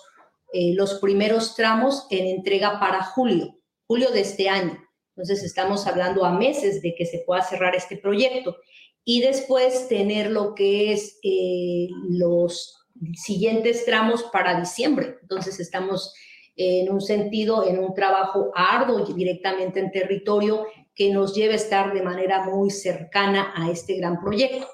eh, 0.53 0.75
los 0.75 1.01
primeros 1.01 1.55
tramos 1.55 2.07
en 2.11 2.27
entrega 2.27 2.79
para 2.79 3.03
julio, 3.03 3.59
julio 3.87 4.11
de 4.11 4.21
este 4.21 4.51
año. 4.51 4.79
Entonces 5.17 5.43
estamos 5.43 5.87
hablando 5.87 6.27
a 6.27 6.33
meses 6.33 6.83
de 6.83 6.95
que 6.95 7.07
se 7.07 7.21
pueda 7.21 7.41
cerrar 7.41 7.75
este 7.75 7.97
proyecto 7.97 8.59
y 9.03 9.23
después 9.23 9.89
tener 9.89 10.31
lo 10.31 10.55
que 10.55 10.93
es 10.93 11.19
eh, 11.23 11.89
los 12.11 12.77
siguientes 13.15 13.87
tramos 13.87 14.23
para 14.25 14.61
diciembre. 14.61 15.17
Entonces 15.23 15.61
estamos 15.61 16.13
en 16.57 16.93
un 16.93 17.01
sentido, 17.01 17.67
en 17.67 17.79
un 17.79 17.95
trabajo 17.95 18.51
arduo 18.55 19.07
directamente 19.07 19.81
en 19.81 19.91
territorio 19.91 20.67
que 20.97 21.13
nos 21.13 21.35
lleve 21.35 21.53
a 21.53 21.57
estar 21.57 21.93
de 21.93 22.03
manera 22.03 22.45
muy 22.45 22.71
cercana 22.71 23.53
a 23.55 23.71
este 23.71 23.97
gran 23.97 24.19
proyecto. 24.19 24.67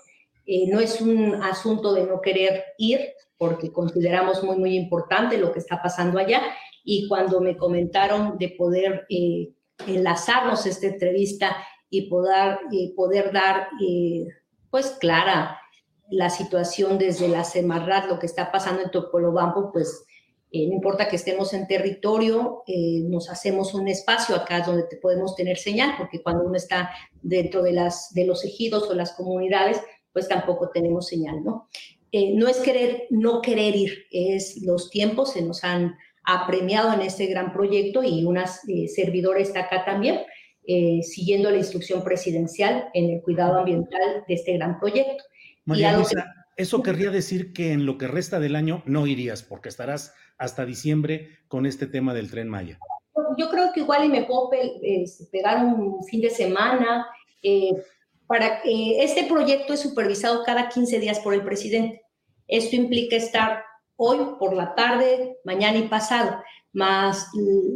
Eh, 0.47 0.69
no 0.69 0.79
es 0.79 1.01
un 1.01 1.35
asunto 1.35 1.93
de 1.93 2.05
no 2.05 2.21
querer 2.21 2.65
ir, 2.79 3.01
porque 3.37 3.73
consideramos 3.73 4.43
muy, 4.45 4.57
muy 4.57 4.77
importante 4.77 5.37
lo 5.37 5.53
que 5.53 5.59
está 5.59 5.83
pasando 5.83 6.21
allá. 6.21 6.41
Y 6.85 7.09
cuando 7.09 7.41
me 7.41 7.57
comentaron 7.57 8.39
de 8.39 8.51
poder 8.51 9.05
eh, 9.11 9.51
enlazarnos 9.87 10.65
esta 10.65 10.87
entrevista 10.87 11.57
y 11.91 12.09
poder, 12.09 12.61
eh, 12.73 13.31
dar, 13.33 13.69
pues, 14.71 14.97
clara 15.01 15.59
la 16.09 16.31
situación 16.31 16.99
desde 16.99 17.27
la 17.27 17.43
Semarrat, 17.43 18.07
lo 18.07 18.21
que 18.21 18.27
está 18.27 18.53
pasando 18.53 18.83
en 18.83 18.91
Topolobampo, 18.91 19.73
pues 19.73 20.07
eh, 20.55 20.67
no 20.69 20.75
importa 20.75 21.09
que 21.09 21.17
estemos 21.17 21.55
en 21.55 21.67
territorio, 21.67 22.63
eh, 22.67 23.01
nos 23.05 23.31
hacemos 23.31 23.73
un 23.73 23.89
espacio 23.89 24.37
acá 24.37 24.61
donde 24.61 24.83
te 24.83 24.99
podemos 24.99 25.35
tener 25.35 25.57
señal, 25.57 25.95
porque 25.97 26.23
cuando 26.23 26.45
uno 26.45 26.57
está 26.57 26.91
dentro 27.23 27.63
de, 27.63 27.73
las, 27.73 28.13
de 28.13 28.27
los 28.27 28.45
ejidos 28.45 28.91
o 28.91 28.95
las 28.95 29.15
comunidades, 29.15 29.81
pues 30.13 30.29
tampoco 30.29 30.69
tenemos 30.69 31.07
señal, 31.07 31.43
¿no? 31.43 31.71
Eh, 32.13 32.35
no 32.35 32.49
es 32.49 32.59
querer, 32.59 33.07
no 33.09 33.41
querer 33.41 33.75
ir, 33.75 34.05
es 34.11 34.61
los 34.61 34.91
tiempos 34.91 35.33
se 35.33 35.41
nos 35.41 35.65
han 35.65 35.97
apremiado 36.23 36.93
en 36.93 37.01
este 37.01 37.25
gran 37.27 37.55
proyecto 37.55 38.03
y 38.05 38.27
una 38.27 38.47
servidora 38.47 39.41
está 39.41 39.61
acá 39.61 39.87
también, 39.87 40.21
siguiendo 41.03 41.51
la 41.51 41.57
instrucción 41.57 42.05
presidencial 42.05 42.91
en 42.95 43.11
el 43.11 43.23
cuidado 43.23 43.59
ambiental 43.59 44.23
de 44.29 44.35
este 44.35 44.53
gran 44.53 44.79
proyecto. 44.79 45.25
María 45.65 45.99
eso 46.57 46.83
querría 46.83 47.11
decir 47.11 47.53
que 47.53 47.73
en 47.73 47.87
lo 47.87 47.99
que 47.99 48.07
resta 48.07 48.39
del 48.39 48.57
año 48.57 48.83
no 48.87 49.07
irías, 49.07 49.43
porque 49.43 49.69
estarás 49.69 50.15
hasta 50.39 50.65
diciembre 50.65 51.39
con 51.49 51.67
este 51.67 51.87
tema 51.87 52.15
del 52.15 52.31
tren 52.31 52.49
Maya? 52.49 52.79
Yo 53.37 53.51
creo 53.51 53.73
que 53.73 53.81
igual 53.81 54.05
y 54.05 54.09
me 54.09 54.25
puedo 54.25 54.51
este, 54.83 55.25
pegar 55.27 55.65
un 55.65 56.03
fin 56.05 56.21
de 56.21 56.31
semana. 56.31 57.07
Eh, 57.43 57.73
para 58.27 58.61
este 58.65 59.25
proyecto 59.25 59.75
es 59.75 59.81
supervisado 59.81 60.43
cada 60.45 60.69
15 60.69 60.99
días 61.01 61.21
por 61.21 61.35
el 61.35 61.45
presidente. 61.45 62.03
Esto 62.49 62.77
implica 62.77 63.17
estar 63.17 63.63
hoy 63.97 64.19
por 64.39 64.55
la 64.55 64.75
tarde, 64.75 65.37
mañana 65.45 65.79
y 65.79 65.89
pasado, 65.89 66.43
más 66.73 67.29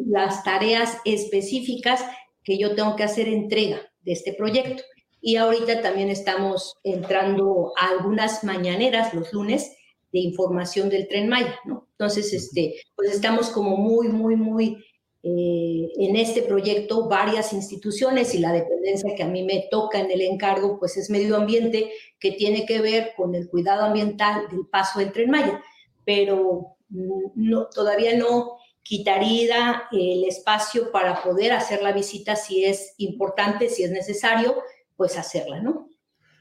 las 0.07 0.43
tareas 0.43 0.99
específicas 1.05 2.05
que 2.43 2.59
yo 2.59 2.75
tengo 2.75 2.97
que 2.97 3.05
hacer 3.05 3.29
entrega 3.29 3.81
de 4.01 4.13
este 4.13 4.33
proyecto. 4.33 4.83
y 5.21 5.37
ahorita 5.37 5.83
también 5.83 6.09
estamos 6.09 6.77
entrando 6.85 7.73
a 7.77 7.89
algunas 7.89 8.45
mañaneras 8.45 9.13
los 9.13 9.33
lunes 9.33 9.76
de 10.17 10.23
información 10.23 10.89
del 10.89 11.09
tren 11.09 11.29
Maya, 11.29 11.61
¿no? 11.67 11.89
Entonces, 11.91 12.33
este, 12.33 12.77
pues 12.95 13.11
estamos 13.11 13.51
como 13.51 13.77
muy, 13.77 14.09
muy, 14.09 14.35
muy 14.35 14.83
eh, 15.23 15.93
en 15.99 16.17
este 16.17 16.41
proyecto 16.41 17.07
varias 17.07 17.53
instituciones 17.53 18.35
y 18.35 18.39
la 18.39 18.51
dependencia 18.51 19.15
que 19.15 19.23
a 19.23 19.29
mí 19.29 19.43
me 19.43 19.67
toca 19.71 20.01
en 20.01 20.11
el 20.11 20.23
encargo, 20.23 20.79
pues 20.79 20.97
es 20.97 21.11
medio 21.11 21.37
ambiente 21.37 21.93
que 22.19 22.33
tiene 22.33 22.65
que 22.65 22.81
ver 22.81 23.13
con 23.15 23.35
el 23.35 23.47
cuidado 23.51 23.85
ambiental 23.85 24.49
del 24.51 24.67
paso 24.67 25.01
del 25.01 25.13
tren 25.13 25.31
Maya, 25.31 25.63
pero 26.07 26.77
no, 26.89 27.67
todavía 27.67 28.17
no 28.17 28.57
quitaría 28.83 29.83
el 29.93 30.25
espacio 30.25 30.91
para 30.93 31.23
poder 31.23 31.53
hacer 31.53 31.83
la 31.83 31.93
visita 31.93 32.37
si 32.37 32.65
es 32.65 32.95
importante, 32.97 33.69
si 33.69 33.83
es 33.83 33.91
necesario, 33.91 34.57
pues 34.97 35.19
hacerla, 35.19 35.61
¿no? 35.61 35.91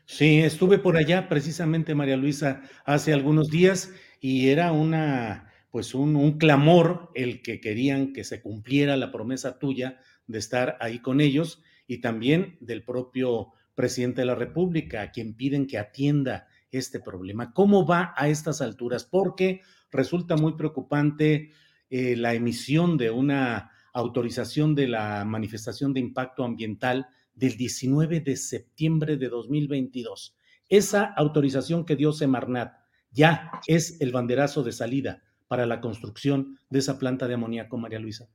Sí, 0.05 0.39
estuve 0.39 0.77
por 0.77 0.97
allá 0.97 1.27
precisamente, 1.27 1.95
María 1.95 2.15
Luisa, 2.15 2.61
hace 2.85 3.11
algunos 3.11 3.49
días 3.49 3.91
y 4.21 4.49
era 4.49 4.71
una 4.71 5.51
pues 5.71 5.93
un, 5.93 6.37
clamor 6.37 7.11
el 7.15 7.41
que 7.41 7.59
querían 7.59 8.13
que 8.13 8.23
se 8.23 8.41
cumpliera 8.41 8.95
la 8.95 9.11
promesa 9.11 9.59
tuya 9.59 9.99
de 10.25 10.39
estar 10.39 10.77
ahí 10.79 10.99
con 10.99 11.19
ellos 11.19 11.61
y 11.85 11.97
también 11.97 12.57
del 12.61 12.83
propio 12.83 13.51
presidente 13.73 14.21
de 14.21 14.27
la 14.27 14.35
República, 14.35 15.01
a 15.01 15.11
quien 15.11 15.33
piden 15.33 15.67
que 15.67 15.77
atienda 15.77 16.47
este 16.71 17.01
problema. 17.01 17.51
¿Cómo 17.51 17.85
va 17.85 18.13
a 18.15 18.29
estas 18.29 18.61
alturas? 18.61 19.03
Porque 19.03 19.63
resulta 19.91 20.37
muy 20.37 20.53
preocupante 20.53 21.51
eh, 21.89 22.15
la 22.15 22.33
emisión 22.35 22.95
de 22.95 23.11
una 23.11 23.71
autorización 23.91 24.75
de 24.75 24.87
la 24.87 25.25
manifestación 25.25 25.93
de 25.93 25.99
impacto 25.99 26.45
ambiental 26.45 27.07
del 27.35 27.57
19 27.57 28.21
de 28.21 28.35
septiembre 28.37 29.17
de 29.17 29.29
2022. 29.29 30.35
Esa 30.69 31.03
autorización 31.03 31.85
que 31.85 31.95
dio 31.95 32.11
Semarnat 32.11 32.73
ya 33.11 33.51
es 33.67 34.01
el 34.01 34.11
banderazo 34.11 34.63
de 34.63 34.71
salida 34.71 35.23
para 35.47 35.65
la 35.65 35.79
construcción 35.79 36.59
de 36.69 36.79
esa 36.79 36.97
planta 36.97 37.27
de 37.27 37.35
amoníaco, 37.35 37.77
María 37.77 37.99
Luisa? 37.99 38.27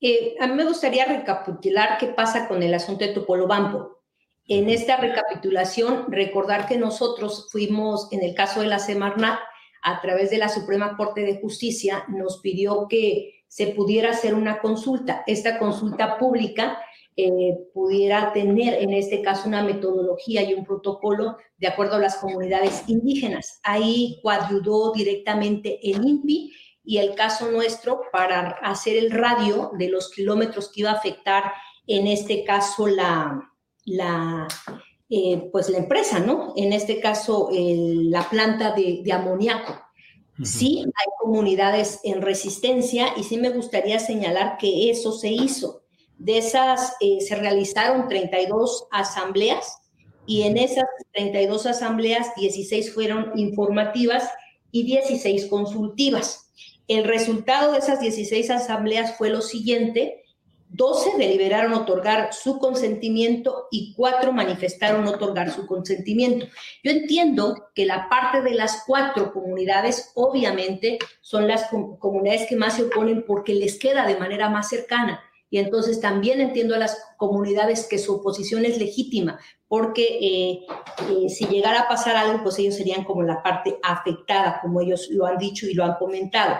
Eh, 0.00 0.34
a 0.40 0.46
mí 0.46 0.54
me 0.54 0.64
gustaría 0.64 1.06
recapitular 1.06 1.98
qué 1.98 2.08
pasa 2.08 2.48
con 2.48 2.62
el 2.62 2.74
asunto 2.74 3.04
de 3.04 3.12
Topolobampo. 3.12 4.02
En 4.46 4.68
esta 4.68 4.98
recapitulación, 4.98 6.12
recordar 6.12 6.66
que 6.66 6.76
nosotros 6.76 7.48
fuimos, 7.50 8.12
en 8.12 8.22
el 8.22 8.34
caso 8.34 8.60
de 8.60 8.66
la 8.66 8.78
Semarnat, 8.78 9.38
a 9.82 10.00
través 10.02 10.30
de 10.30 10.38
la 10.38 10.48
Suprema 10.48 10.96
Corte 10.96 11.22
de 11.22 11.40
Justicia, 11.40 12.04
nos 12.08 12.40
pidió 12.40 12.86
que 12.88 13.44
se 13.48 13.68
pudiera 13.68 14.10
hacer 14.10 14.34
una 14.34 14.58
consulta. 14.58 15.22
Esta 15.26 15.58
consulta 15.58 16.18
pública 16.18 16.78
eh, 17.16 17.68
pudiera 17.72 18.32
tener 18.32 18.82
en 18.82 18.92
este 18.92 19.22
caso 19.22 19.46
una 19.46 19.62
metodología 19.62 20.42
y 20.42 20.52
un 20.52 20.64
protocolo 20.64 21.36
de 21.58 21.68
acuerdo 21.68 21.94
a 21.94 22.00
las 22.00 22.16
comunidades 22.16 22.82
indígenas. 22.88 23.60
Ahí 23.62 24.18
coadyudó 24.20 24.92
directamente 24.92 25.78
el 25.88 26.04
INPI 26.04 26.52
y 26.82 26.98
el 26.98 27.14
caso 27.14 27.52
nuestro 27.52 28.02
para 28.10 28.58
hacer 28.62 28.96
el 28.96 29.12
radio 29.12 29.70
de 29.78 29.90
los 29.90 30.10
kilómetros 30.10 30.72
que 30.72 30.80
iba 30.80 30.90
a 30.90 30.94
afectar 30.94 31.52
en 31.86 32.08
este 32.08 32.42
caso 32.42 32.88
la, 32.88 33.48
la 33.84 34.48
eh, 35.08 35.48
pues 35.52 35.68
la 35.68 35.78
empresa, 35.78 36.18
¿no? 36.18 36.52
En 36.56 36.72
este 36.72 36.98
caso 36.98 37.48
la 37.52 38.28
planta 38.28 38.72
de, 38.72 39.02
de 39.04 39.12
amoníaco. 39.12 39.80
Sí, 40.42 40.80
hay 40.80 41.06
comunidades 41.20 42.00
en 42.02 42.20
resistencia 42.20 43.16
y 43.16 43.22
sí 43.22 43.36
me 43.36 43.50
gustaría 43.50 44.00
señalar 44.00 44.56
que 44.58 44.90
eso 44.90 45.12
se 45.12 45.28
hizo 45.28 45.83
de 46.18 46.38
esas 46.38 46.94
eh, 47.00 47.18
se 47.20 47.34
realizaron 47.36 48.08
32 48.08 48.86
asambleas 48.90 49.78
y 50.26 50.42
en 50.42 50.56
esas 50.56 50.86
32 51.12 51.66
asambleas 51.66 52.34
16 52.36 52.94
fueron 52.94 53.32
informativas 53.36 54.30
y 54.70 54.84
16 54.84 55.46
consultivas. 55.46 56.50
El 56.88 57.04
resultado 57.04 57.72
de 57.72 57.78
esas 57.78 58.00
16 58.00 58.50
asambleas 58.50 59.16
fue 59.16 59.30
lo 59.30 59.40
siguiente. 59.40 60.22
12 60.70 61.18
deliberaron 61.18 61.72
otorgar 61.72 62.32
su 62.32 62.58
consentimiento 62.58 63.68
y 63.70 63.94
4 63.94 64.32
manifestaron 64.32 65.06
otorgar 65.06 65.52
su 65.52 65.66
consentimiento. 65.66 66.46
Yo 66.82 66.90
entiendo 66.90 67.68
que 67.74 67.86
la 67.86 68.08
parte 68.08 68.42
de 68.42 68.54
las 68.54 68.82
cuatro 68.86 69.32
comunidades, 69.32 70.10
obviamente, 70.14 70.98
son 71.20 71.46
las 71.46 71.68
comunidades 71.98 72.48
que 72.48 72.56
más 72.56 72.76
se 72.76 72.84
oponen 72.84 73.24
porque 73.24 73.54
les 73.54 73.78
queda 73.78 74.06
de 74.06 74.16
manera 74.16 74.48
más 74.48 74.68
cercana 74.68 75.22
y 75.54 75.58
entonces 75.58 76.00
también 76.00 76.40
entiendo 76.40 76.74
a 76.74 76.78
las 76.78 76.98
comunidades 77.16 77.86
que 77.86 78.00
su 78.00 78.16
oposición 78.16 78.64
es 78.64 78.76
legítima, 78.76 79.38
porque 79.68 80.02
eh, 80.20 80.66
eh, 81.08 81.28
si 81.28 81.46
llegara 81.46 81.82
a 81.82 81.88
pasar 81.88 82.16
algo, 82.16 82.42
pues 82.42 82.58
ellos 82.58 82.74
serían 82.74 83.04
como 83.04 83.22
la 83.22 83.40
parte 83.40 83.78
afectada, 83.84 84.58
como 84.60 84.80
ellos 84.80 85.06
lo 85.12 85.26
han 85.26 85.38
dicho 85.38 85.68
y 85.68 85.74
lo 85.74 85.84
han 85.84 85.94
comentado. 85.94 86.56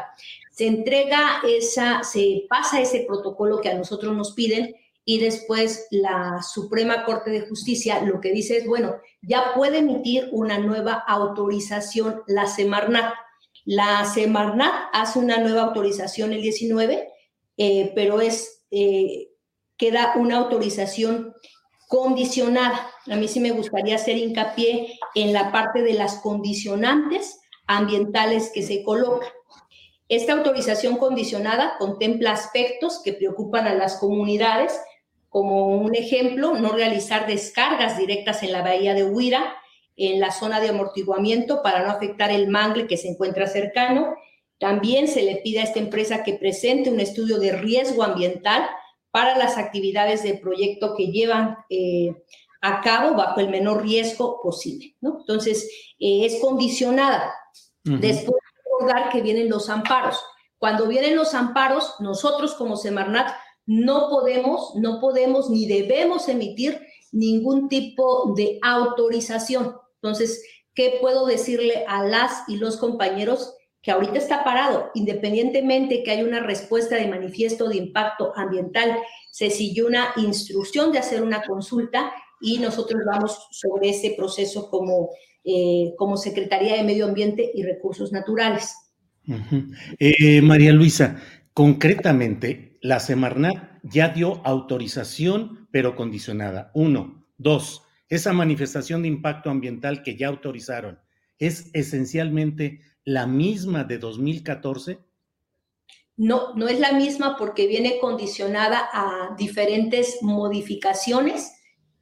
Se 0.52 0.68
entrega 0.68 1.40
esa, 1.44 2.04
se 2.04 2.46
pasa 2.48 2.80
ese 2.80 3.00
protocolo 3.00 3.60
que 3.60 3.68
a 3.68 3.74
nosotros 3.74 4.16
nos 4.16 4.30
piden 4.30 4.76
y 5.04 5.18
después 5.18 5.88
la 5.90 6.40
Suprema 6.48 7.04
Corte 7.04 7.32
de 7.32 7.48
Justicia 7.48 8.00
lo 8.00 8.20
que 8.20 8.30
dice 8.30 8.58
es, 8.58 8.66
bueno, 8.68 8.94
ya 9.22 9.54
puede 9.56 9.78
emitir 9.78 10.28
una 10.30 10.58
nueva 10.58 11.02
autorización 11.08 12.22
la 12.28 12.46
Semarnat. 12.46 13.12
La 13.64 14.04
Semarnat 14.04 14.72
hace 14.92 15.18
una 15.18 15.38
nueva 15.38 15.62
autorización 15.62 16.32
el 16.32 16.42
19, 16.42 17.08
eh, 17.56 17.90
pero 17.96 18.20
es 18.20 18.54
eh, 18.74 19.28
queda 19.76 20.14
una 20.16 20.38
autorización 20.38 21.32
condicionada. 21.86 22.90
A 23.08 23.14
mí 23.14 23.28
sí 23.28 23.38
me 23.38 23.52
gustaría 23.52 23.94
hacer 23.94 24.16
hincapié 24.16 24.98
en 25.14 25.32
la 25.32 25.52
parte 25.52 25.82
de 25.82 25.94
las 25.94 26.16
condicionantes 26.16 27.38
ambientales 27.68 28.50
que 28.52 28.62
se 28.62 28.82
colocan. 28.82 29.28
Esta 30.08 30.32
autorización 30.32 30.96
condicionada 30.96 31.76
contempla 31.78 32.32
aspectos 32.32 33.00
que 33.02 33.12
preocupan 33.12 33.66
a 33.66 33.74
las 33.74 33.96
comunidades, 33.96 34.78
como 35.28 35.68
un 35.68 35.94
ejemplo, 35.94 36.54
no 36.54 36.72
realizar 36.72 37.26
descargas 37.26 37.96
directas 37.96 38.42
en 38.42 38.52
la 38.52 38.62
bahía 38.62 38.94
de 38.94 39.04
Huira, 39.04 39.54
en 39.96 40.18
la 40.18 40.32
zona 40.32 40.60
de 40.60 40.70
amortiguamiento, 40.70 41.62
para 41.62 41.84
no 41.84 41.90
afectar 41.90 42.30
el 42.32 42.48
mangle 42.48 42.88
que 42.88 42.96
se 42.96 43.08
encuentra 43.08 43.46
cercano, 43.46 44.16
también 44.64 45.08
se 45.08 45.22
le 45.22 45.36
pide 45.44 45.60
a 45.60 45.64
esta 45.64 45.78
empresa 45.78 46.24
que 46.24 46.32
presente 46.32 46.88
un 46.88 46.98
estudio 46.98 47.38
de 47.38 47.52
riesgo 47.52 48.02
ambiental 48.02 48.66
para 49.10 49.36
las 49.36 49.58
actividades 49.58 50.22
del 50.22 50.40
proyecto 50.40 50.94
que 50.96 51.08
llevan 51.08 51.58
eh, 51.68 52.16
a 52.62 52.80
cabo 52.80 53.14
bajo 53.14 53.40
el 53.40 53.50
menor 53.50 53.82
riesgo 53.82 54.40
posible. 54.42 54.96
¿no? 55.02 55.18
Entonces, 55.20 55.68
eh, 55.98 56.24
es 56.24 56.40
condicionada. 56.40 57.34
Después, 57.82 58.38
recordar 58.64 59.10
que 59.10 59.20
vienen 59.20 59.50
los 59.50 59.68
amparos. 59.68 60.18
Cuando 60.56 60.88
vienen 60.88 61.14
los 61.14 61.34
amparos, 61.34 61.96
nosotros 62.00 62.54
como 62.54 62.78
Semarnat 62.78 63.36
no 63.66 64.08
podemos, 64.08 64.72
no 64.76 64.98
podemos 64.98 65.50
ni 65.50 65.66
debemos 65.66 66.26
emitir 66.30 66.80
ningún 67.12 67.68
tipo 67.68 68.32
de 68.34 68.58
autorización. 68.62 69.76
Entonces, 69.96 70.42
¿qué 70.72 70.96
puedo 71.02 71.26
decirle 71.26 71.84
a 71.86 72.02
las 72.02 72.48
y 72.48 72.56
los 72.56 72.78
compañeros? 72.78 73.54
Que 73.84 73.90
ahorita 73.90 74.16
está 74.16 74.42
parado, 74.42 74.90
independientemente 74.94 76.02
que 76.02 76.10
haya 76.10 76.24
una 76.24 76.40
respuesta 76.40 76.96
de 76.96 77.06
manifiesto 77.06 77.68
de 77.68 77.76
impacto 77.76 78.32
ambiental, 78.34 78.96
se 79.30 79.50
siguió 79.50 79.86
una 79.86 80.06
instrucción 80.16 80.90
de 80.90 80.98
hacer 80.98 81.22
una 81.22 81.42
consulta 81.42 82.10
y 82.40 82.58
nosotros 82.58 83.02
vamos 83.04 83.46
sobre 83.50 83.90
ese 83.90 84.14
proceso 84.16 84.70
como, 84.70 85.10
eh, 85.44 85.92
como 85.98 86.16
Secretaría 86.16 86.76
de 86.76 86.82
Medio 86.82 87.04
Ambiente 87.04 87.50
y 87.54 87.62
Recursos 87.62 88.10
Naturales. 88.10 88.74
Eh, 89.98 90.40
María 90.40 90.72
Luisa, 90.72 91.20
concretamente, 91.52 92.78
la 92.80 93.00
Semarnat 93.00 93.80
ya 93.82 94.08
dio 94.08 94.40
autorización, 94.46 95.68
pero 95.70 95.94
condicionada. 95.94 96.70
Uno. 96.74 97.26
Dos, 97.36 97.82
esa 98.08 98.32
manifestación 98.32 99.02
de 99.02 99.08
impacto 99.08 99.50
ambiental 99.50 100.02
que 100.02 100.16
ya 100.16 100.28
autorizaron 100.28 101.00
es 101.38 101.70
esencialmente 101.74 102.80
la 103.04 103.26
misma 103.26 103.84
de 103.84 103.98
2014? 103.98 104.98
No, 106.16 106.54
no 106.54 106.68
es 106.68 106.78
la 106.78 106.92
misma 106.92 107.36
porque 107.36 107.66
viene 107.66 107.98
condicionada 107.98 108.88
a 108.92 109.34
diferentes 109.36 110.18
modificaciones 110.22 111.52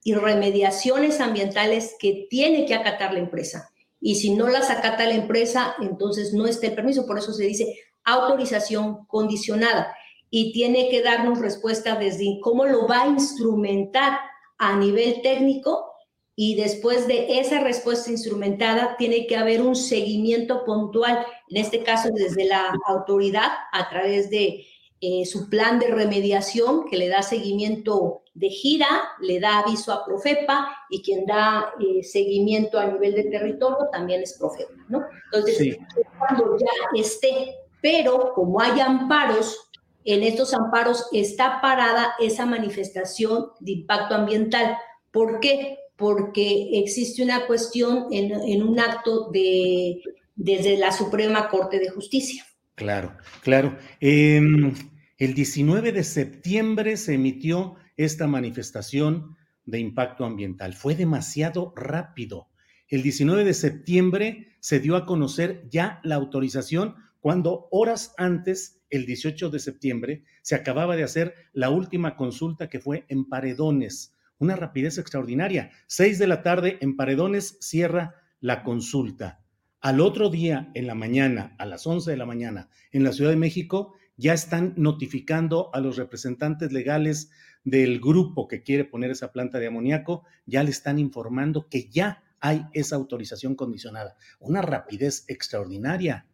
y 0.04 0.14
remediaciones 0.14 1.20
ambientales 1.20 1.94
que 1.98 2.26
tiene 2.28 2.66
que 2.66 2.74
acatar 2.74 3.14
la 3.14 3.20
empresa. 3.20 3.70
Y 4.00 4.16
si 4.16 4.34
no 4.34 4.48
las 4.48 4.68
acata 4.70 5.06
la 5.06 5.14
empresa, 5.14 5.74
entonces 5.80 6.34
no 6.34 6.46
está 6.46 6.66
el 6.66 6.74
permiso. 6.74 7.06
Por 7.06 7.18
eso 7.18 7.32
se 7.32 7.44
dice 7.44 7.78
autorización 8.04 9.06
condicionada. 9.06 9.94
Y 10.28 10.52
tiene 10.52 10.88
que 10.88 11.02
darnos 11.02 11.38
respuesta 11.38 11.96
desde 11.96 12.38
cómo 12.42 12.64
lo 12.64 12.88
va 12.88 13.02
a 13.02 13.08
instrumentar 13.08 14.18
a 14.58 14.76
nivel 14.76 15.20
técnico 15.22 15.91
y 16.34 16.54
después 16.54 17.06
de 17.06 17.40
esa 17.40 17.60
respuesta 17.60 18.10
instrumentada 18.10 18.96
tiene 18.96 19.26
que 19.26 19.36
haber 19.36 19.62
un 19.62 19.76
seguimiento 19.76 20.64
puntual, 20.64 21.26
en 21.48 21.56
este 21.56 21.82
caso 21.82 22.08
desde 22.12 22.44
la 22.46 22.72
autoridad 22.86 23.50
a 23.72 23.90
través 23.90 24.30
de 24.30 24.66
eh, 25.00 25.26
su 25.26 25.50
plan 25.50 25.78
de 25.78 25.88
remediación 25.88 26.88
que 26.88 26.96
le 26.96 27.08
da 27.08 27.22
seguimiento 27.22 28.22
de 28.34 28.48
gira, 28.48 28.86
le 29.20 29.40
da 29.40 29.58
aviso 29.58 29.92
a 29.92 30.04
Profepa 30.04 30.74
y 30.88 31.02
quien 31.02 31.26
da 31.26 31.74
eh, 31.80 32.02
seguimiento 32.02 32.78
a 32.78 32.86
nivel 32.86 33.14
de 33.14 33.24
territorio 33.24 33.88
también 33.92 34.22
es 34.22 34.38
Profepa, 34.38 34.72
¿no? 34.88 35.04
Entonces, 35.24 35.76
cuando 36.18 36.56
ya 36.56 37.00
esté, 37.00 37.56
pero 37.82 38.32
como 38.32 38.60
hay 38.60 38.80
amparos, 38.80 39.68
en 40.04 40.22
estos 40.22 40.54
amparos 40.54 41.08
está 41.12 41.60
parada 41.60 42.14
esa 42.18 42.46
manifestación 42.46 43.50
de 43.60 43.72
impacto 43.72 44.14
ambiental. 44.14 44.78
¿Por 45.10 45.40
qué? 45.40 45.78
Porque 46.02 46.80
existe 46.80 47.22
una 47.22 47.46
cuestión 47.46 48.08
en, 48.10 48.60
un 48.60 48.80
acto 48.80 49.30
de, 49.30 50.02
desde 50.34 50.76
la 50.76 50.90
Suprema 50.90 51.48
Corte 51.48 51.78
de 51.78 51.90
Justicia. 51.90 52.44
Claro, 52.74 53.16
claro. 53.40 53.78
Em, 54.00 54.74
el 55.16 55.34
19 55.34 55.92
de 55.92 56.02
septiembre 56.02 56.96
se 56.96 57.14
emitió 57.14 57.76
esta 57.96 58.26
manifestación 58.26 59.36
de 59.64 59.78
impacto 59.78 60.24
ambiental. 60.24 60.74
Fue 60.74 60.96
demasiado 60.96 61.72
rápido. 61.76 62.48
El 62.88 63.04
19 63.04 63.44
de 63.44 63.54
septiembre 63.54 64.56
se 64.58 64.80
dio 64.80 64.96
a 64.96 65.06
conocer 65.06 65.68
ya 65.70 66.00
la 66.02 66.16
autorización 66.16 66.96
cuando 67.20 67.68
horas 67.70 68.12
antes, 68.18 68.82
el 68.90 69.06
18 69.06 69.50
de 69.50 69.60
septiembre, 69.60 70.24
se 70.42 70.56
acababa 70.56 70.96
de 70.96 71.04
hacer 71.04 71.36
la 71.52 71.70
última 71.70 72.16
consulta 72.16 72.68
que 72.68 72.80
fue 72.80 73.04
en 73.08 73.28
Paredones. 73.28 74.11
Una 74.42 74.56
rapidez 74.56 74.98
extraordinaria. 74.98 75.70
Seis 75.86 76.18
de 76.18 76.26
la 76.26 76.42
tarde 76.42 76.76
en 76.80 76.96
Paredones 76.96 77.58
cierra 77.60 78.16
la 78.40 78.64
consulta. 78.64 79.40
Al 79.80 80.00
otro 80.00 80.30
día, 80.30 80.72
en 80.74 80.88
la 80.88 80.96
mañana, 80.96 81.54
a 81.60 81.64
las 81.64 81.86
11 81.86 82.10
de 82.10 82.16
la 82.16 82.26
mañana, 82.26 82.68
en 82.90 83.04
la 83.04 83.12
Ciudad 83.12 83.30
de 83.30 83.36
México, 83.36 83.94
ya 84.16 84.32
están 84.32 84.74
notificando 84.76 85.70
a 85.72 85.78
los 85.78 85.96
representantes 85.96 86.72
legales 86.72 87.30
del 87.62 88.00
grupo 88.00 88.48
que 88.48 88.64
quiere 88.64 88.84
poner 88.84 89.12
esa 89.12 89.30
planta 89.30 89.60
de 89.60 89.68
amoníaco, 89.68 90.24
ya 90.44 90.64
le 90.64 90.70
están 90.70 90.98
informando 90.98 91.68
que 91.68 91.88
ya 91.88 92.24
hay 92.40 92.64
esa 92.72 92.96
autorización 92.96 93.54
condicionada. 93.54 94.16
Una 94.40 94.60
rapidez 94.60 95.24
extraordinaria, 95.28 96.26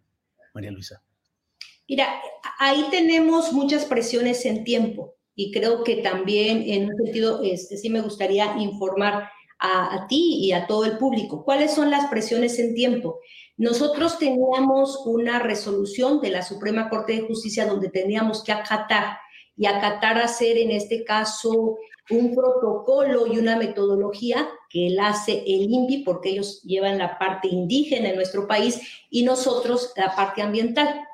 María 0.54 0.70
Luisa. 0.70 1.02
Mira, 1.86 2.08
ahí 2.58 2.86
tenemos 2.90 3.52
muchas 3.52 3.84
presiones 3.84 4.46
en 4.46 4.64
tiempo 4.64 5.17
y 5.40 5.52
creo 5.52 5.84
que 5.84 5.98
también 5.98 6.64
en 6.66 6.90
un 6.90 6.96
sentido, 6.96 7.40
este, 7.44 7.76
sí 7.76 7.90
me 7.90 8.00
gustaría 8.00 8.56
informar 8.58 9.30
a, 9.60 10.04
ti 10.08 10.40
y 10.40 10.50
a 10.50 10.66
todo 10.66 10.84
el 10.84 10.98
público. 10.98 11.44
¿Cuáles 11.44 11.72
son 11.72 11.92
las 11.92 12.06
presiones 12.06 12.58
en 12.58 12.74
tiempo? 12.74 13.20
Nosotros 13.56 14.18
teníamos 14.18 15.00
una 15.06 15.38
resolución 15.38 16.20
de 16.20 16.30
la 16.30 16.42
Suprema 16.42 16.90
Corte 16.90 17.12
de 17.12 17.28
Justicia 17.28 17.66
donde 17.66 17.88
teníamos 17.88 18.42
que 18.42 18.50
acatar 18.50 19.16
y 19.56 19.66
acatar 19.66 20.18
hacer 20.18 20.58
en 20.58 20.72
este 20.72 21.04
caso 21.04 21.78
un 22.10 22.34
protocolo 22.34 23.32
y 23.32 23.38
una 23.38 23.54
metodología 23.54 24.48
que 24.68 24.88
él 24.88 24.98
hace 24.98 25.44
el 25.46 25.70
INVI 25.70 26.02
porque 26.02 26.30
ellos 26.30 26.62
llevan 26.64 26.98
la 26.98 27.16
parte 27.16 27.46
indígena 27.46 28.08
en 28.08 28.16
nuestro 28.16 28.48
país 28.48 28.80
y 29.08 29.22
nosotros 29.22 29.92
la 29.94 30.16
parte 30.16 30.42
ambiental. 30.42 31.07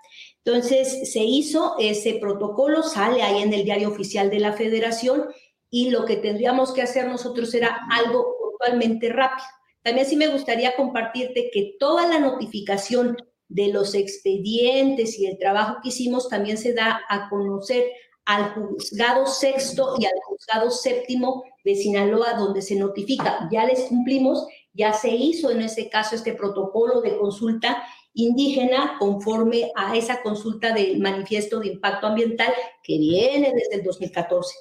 Entonces 0.44 1.10
se 1.10 1.20
hizo 1.20 1.74
ese 1.78 2.14
protocolo, 2.14 2.82
sale 2.82 3.22
ahí 3.22 3.42
en 3.42 3.52
el 3.52 3.64
diario 3.64 3.88
oficial 3.88 4.28
de 4.30 4.40
la 4.40 4.52
federación 4.52 5.26
y 5.70 5.90
lo 5.90 6.04
que 6.04 6.16
tendríamos 6.16 6.72
que 6.72 6.82
hacer 6.82 7.08
nosotros 7.08 7.54
era 7.54 7.80
algo 7.90 8.36
totalmente 8.58 9.08
rápido. 9.08 9.46
También 9.82 10.06
sí 10.06 10.16
me 10.16 10.28
gustaría 10.28 10.76
compartirte 10.76 11.50
que 11.52 11.76
toda 11.78 12.06
la 12.06 12.18
notificación 12.18 13.16
de 13.48 13.68
los 13.68 13.94
expedientes 13.94 15.18
y 15.18 15.26
el 15.26 15.38
trabajo 15.38 15.76
que 15.82 15.88
hicimos 15.88 16.28
también 16.28 16.58
se 16.58 16.74
da 16.74 17.00
a 17.08 17.28
conocer 17.28 17.84
al 18.26 18.54
juzgado 18.54 19.26
sexto 19.26 19.96
y 19.98 20.06
al 20.06 20.12
juzgado 20.24 20.70
séptimo 20.70 21.44
de 21.64 21.74
Sinaloa, 21.74 22.34
donde 22.34 22.62
se 22.62 22.74
notifica, 22.74 23.48
ya 23.50 23.66
les 23.66 23.80
cumplimos, 23.82 24.46
ya 24.72 24.92
se 24.92 25.10
hizo 25.10 25.50
en 25.50 25.62
ese 25.62 25.88
caso 25.88 26.16
este 26.16 26.34
protocolo 26.34 27.00
de 27.00 27.18
consulta 27.18 27.82
indígena 28.14 28.96
conforme 28.98 29.70
a 29.76 29.96
esa 29.96 30.22
consulta 30.22 30.72
del 30.72 31.00
manifiesto 31.00 31.60
de 31.60 31.68
impacto 31.68 32.06
ambiental 32.06 32.52
que 32.82 32.98
viene 32.98 33.52
desde 33.54 33.76
el 33.76 33.82
2014. 33.82 34.54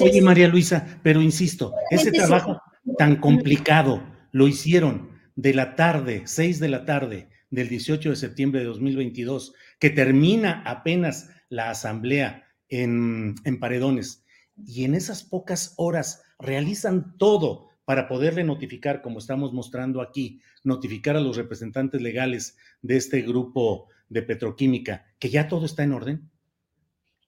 Oye, 0.00 0.22
María 0.22 0.48
Luisa, 0.48 1.00
pero 1.02 1.20
insisto, 1.20 1.74
ese 1.90 2.10
trabajo 2.10 2.60
tan 2.96 3.16
complicado 3.16 4.02
lo 4.32 4.48
hicieron 4.48 5.10
de 5.34 5.52
la 5.52 5.76
tarde, 5.76 6.22
6 6.24 6.60
de 6.60 6.68
la 6.68 6.86
tarde 6.86 7.28
del 7.50 7.68
18 7.68 8.10
de 8.10 8.16
septiembre 8.16 8.60
de 8.60 8.66
2022, 8.66 9.52
que 9.78 9.90
termina 9.90 10.62
apenas 10.64 11.28
la 11.50 11.70
asamblea 11.70 12.44
en, 12.68 13.34
en 13.44 13.60
Paredones, 13.60 14.24
y 14.66 14.84
en 14.84 14.94
esas 14.94 15.22
pocas 15.22 15.74
horas 15.76 16.22
realizan 16.38 17.16
todo 17.18 17.68
para 17.86 18.08
poderle 18.08 18.44
notificar, 18.44 19.00
como 19.00 19.20
estamos 19.20 19.52
mostrando 19.52 20.02
aquí, 20.02 20.42
notificar 20.64 21.16
a 21.16 21.20
los 21.20 21.36
representantes 21.36 22.02
legales 22.02 22.58
de 22.82 22.96
este 22.96 23.22
grupo 23.22 23.86
de 24.08 24.22
petroquímica, 24.22 25.06
que 25.18 25.30
ya 25.30 25.48
todo 25.48 25.64
está 25.64 25.84
en 25.84 25.92
orden? 25.92 26.30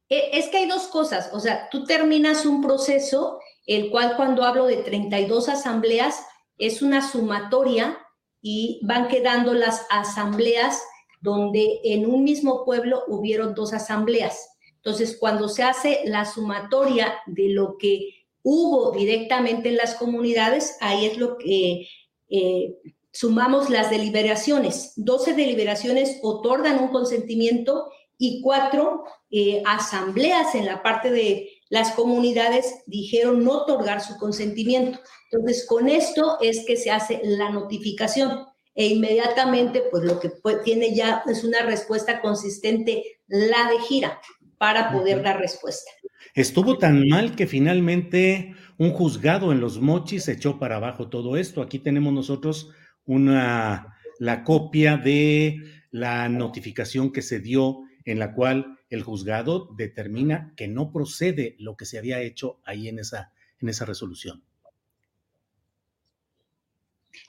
E, 0.08 0.36
es 0.36 0.48
que 0.48 0.58
hay 0.58 0.68
dos 0.68 0.88
cosas, 0.88 1.30
o 1.32 1.38
sea, 1.38 1.68
tú 1.70 1.84
terminas 1.84 2.44
un 2.44 2.60
proceso, 2.60 3.38
el 3.66 3.90
cual 3.90 4.16
cuando 4.16 4.44
hablo 4.44 4.66
de 4.66 4.78
32 4.78 5.48
asambleas, 5.48 6.26
es 6.58 6.82
una 6.82 7.08
sumatoria 7.08 7.96
y 8.42 8.80
van 8.84 9.06
quedando 9.06 9.54
las 9.54 9.86
asambleas 9.90 10.82
donde 11.20 11.80
en 11.84 12.04
un 12.06 12.24
mismo 12.24 12.64
pueblo 12.64 13.04
hubieron 13.06 13.54
dos 13.54 13.72
asambleas. 13.72 14.56
Entonces, 14.76 15.16
cuando 15.18 15.48
se 15.48 15.62
hace 15.62 16.02
la 16.06 16.24
sumatoria 16.24 17.14
de 17.26 17.50
lo 17.50 17.76
que 17.78 18.17
hubo 18.50 18.92
directamente 18.92 19.68
en 19.68 19.76
las 19.76 19.94
comunidades, 19.94 20.78
ahí 20.80 21.04
es 21.04 21.18
lo 21.18 21.36
que 21.36 21.86
eh, 22.30 22.74
sumamos 23.12 23.68
las 23.68 23.90
deliberaciones. 23.90 24.94
12 24.96 25.34
deliberaciones 25.34 26.18
otorgan 26.22 26.82
un 26.82 26.88
consentimiento 26.88 27.90
y 28.16 28.40
cuatro 28.40 29.04
eh, 29.30 29.62
asambleas 29.66 30.54
en 30.54 30.64
la 30.64 30.82
parte 30.82 31.10
de 31.10 31.50
las 31.68 31.92
comunidades 31.92 32.76
dijeron 32.86 33.44
no 33.44 33.52
otorgar 33.52 34.00
su 34.00 34.16
consentimiento. 34.16 34.98
Entonces, 35.30 35.66
con 35.66 35.90
esto 35.90 36.38
es 36.40 36.64
que 36.66 36.78
se 36.78 36.90
hace 36.90 37.20
la 37.24 37.50
notificación 37.50 38.46
e 38.74 38.86
inmediatamente, 38.86 39.82
pues 39.90 40.04
lo 40.04 40.18
que 40.20 40.32
tiene 40.64 40.94
ya 40.94 41.22
es 41.26 41.44
una 41.44 41.60
respuesta 41.64 42.22
consistente, 42.22 43.20
la 43.26 43.70
de 43.70 43.78
gira, 43.80 44.20
para 44.56 44.90
poder 44.90 45.22
dar 45.22 45.38
respuesta. 45.38 45.90
Estuvo 46.34 46.78
tan 46.78 47.08
mal 47.08 47.34
que 47.34 47.46
finalmente 47.46 48.54
un 48.76 48.92
juzgado 48.92 49.52
en 49.52 49.60
los 49.60 49.80
mochis 49.80 50.28
echó 50.28 50.58
para 50.58 50.76
abajo 50.76 51.08
todo 51.08 51.36
esto. 51.36 51.62
Aquí 51.62 51.78
tenemos 51.78 52.12
nosotros 52.12 52.70
una, 53.04 53.96
la 54.18 54.44
copia 54.44 54.96
de 54.96 55.56
la 55.90 56.28
notificación 56.28 57.12
que 57.12 57.22
se 57.22 57.40
dio 57.40 57.80
en 58.04 58.18
la 58.18 58.34
cual 58.34 58.78
el 58.90 59.02
juzgado 59.02 59.68
determina 59.76 60.52
que 60.56 60.68
no 60.68 60.92
procede 60.92 61.56
lo 61.58 61.76
que 61.76 61.84
se 61.84 61.98
había 61.98 62.20
hecho 62.20 62.60
ahí 62.64 62.88
en 62.88 62.98
esa, 62.98 63.32
en 63.60 63.68
esa 63.68 63.84
resolución. 63.84 64.42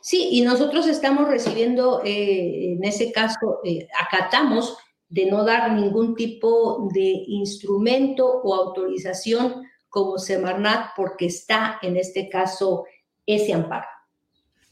Sí, 0.01 0.29
y 0.31 0.41
nosotros 0.41 0.87
estamos 0.87 1.27
recibiendo, 1.27 2.01
eh, 2.05 2.73
en 2.73 2.83
ese 2.83 3.11
caso, 3.11 3.59
eh, 3.65 3.87
acatamos 3.99 4.77
de 5.09 5.25
no 5.25 5.43
dar 5.43 5.73
ningún 5.73 6.15
tipo 6.15 6.89
de 6.93 7.23
instrumento 7.27 8.25
o 8.25 8.53
autorización 8.53 9.63
como 9.89 10.19
Semarnat 10.19 10.91
porque 10.95 11.25
está 11.25 11.79
en 11.81 11.97
este 11.97 12.29
caso 12.29 12.85
ese 13.25 13.53
amparo. 13.53 13.87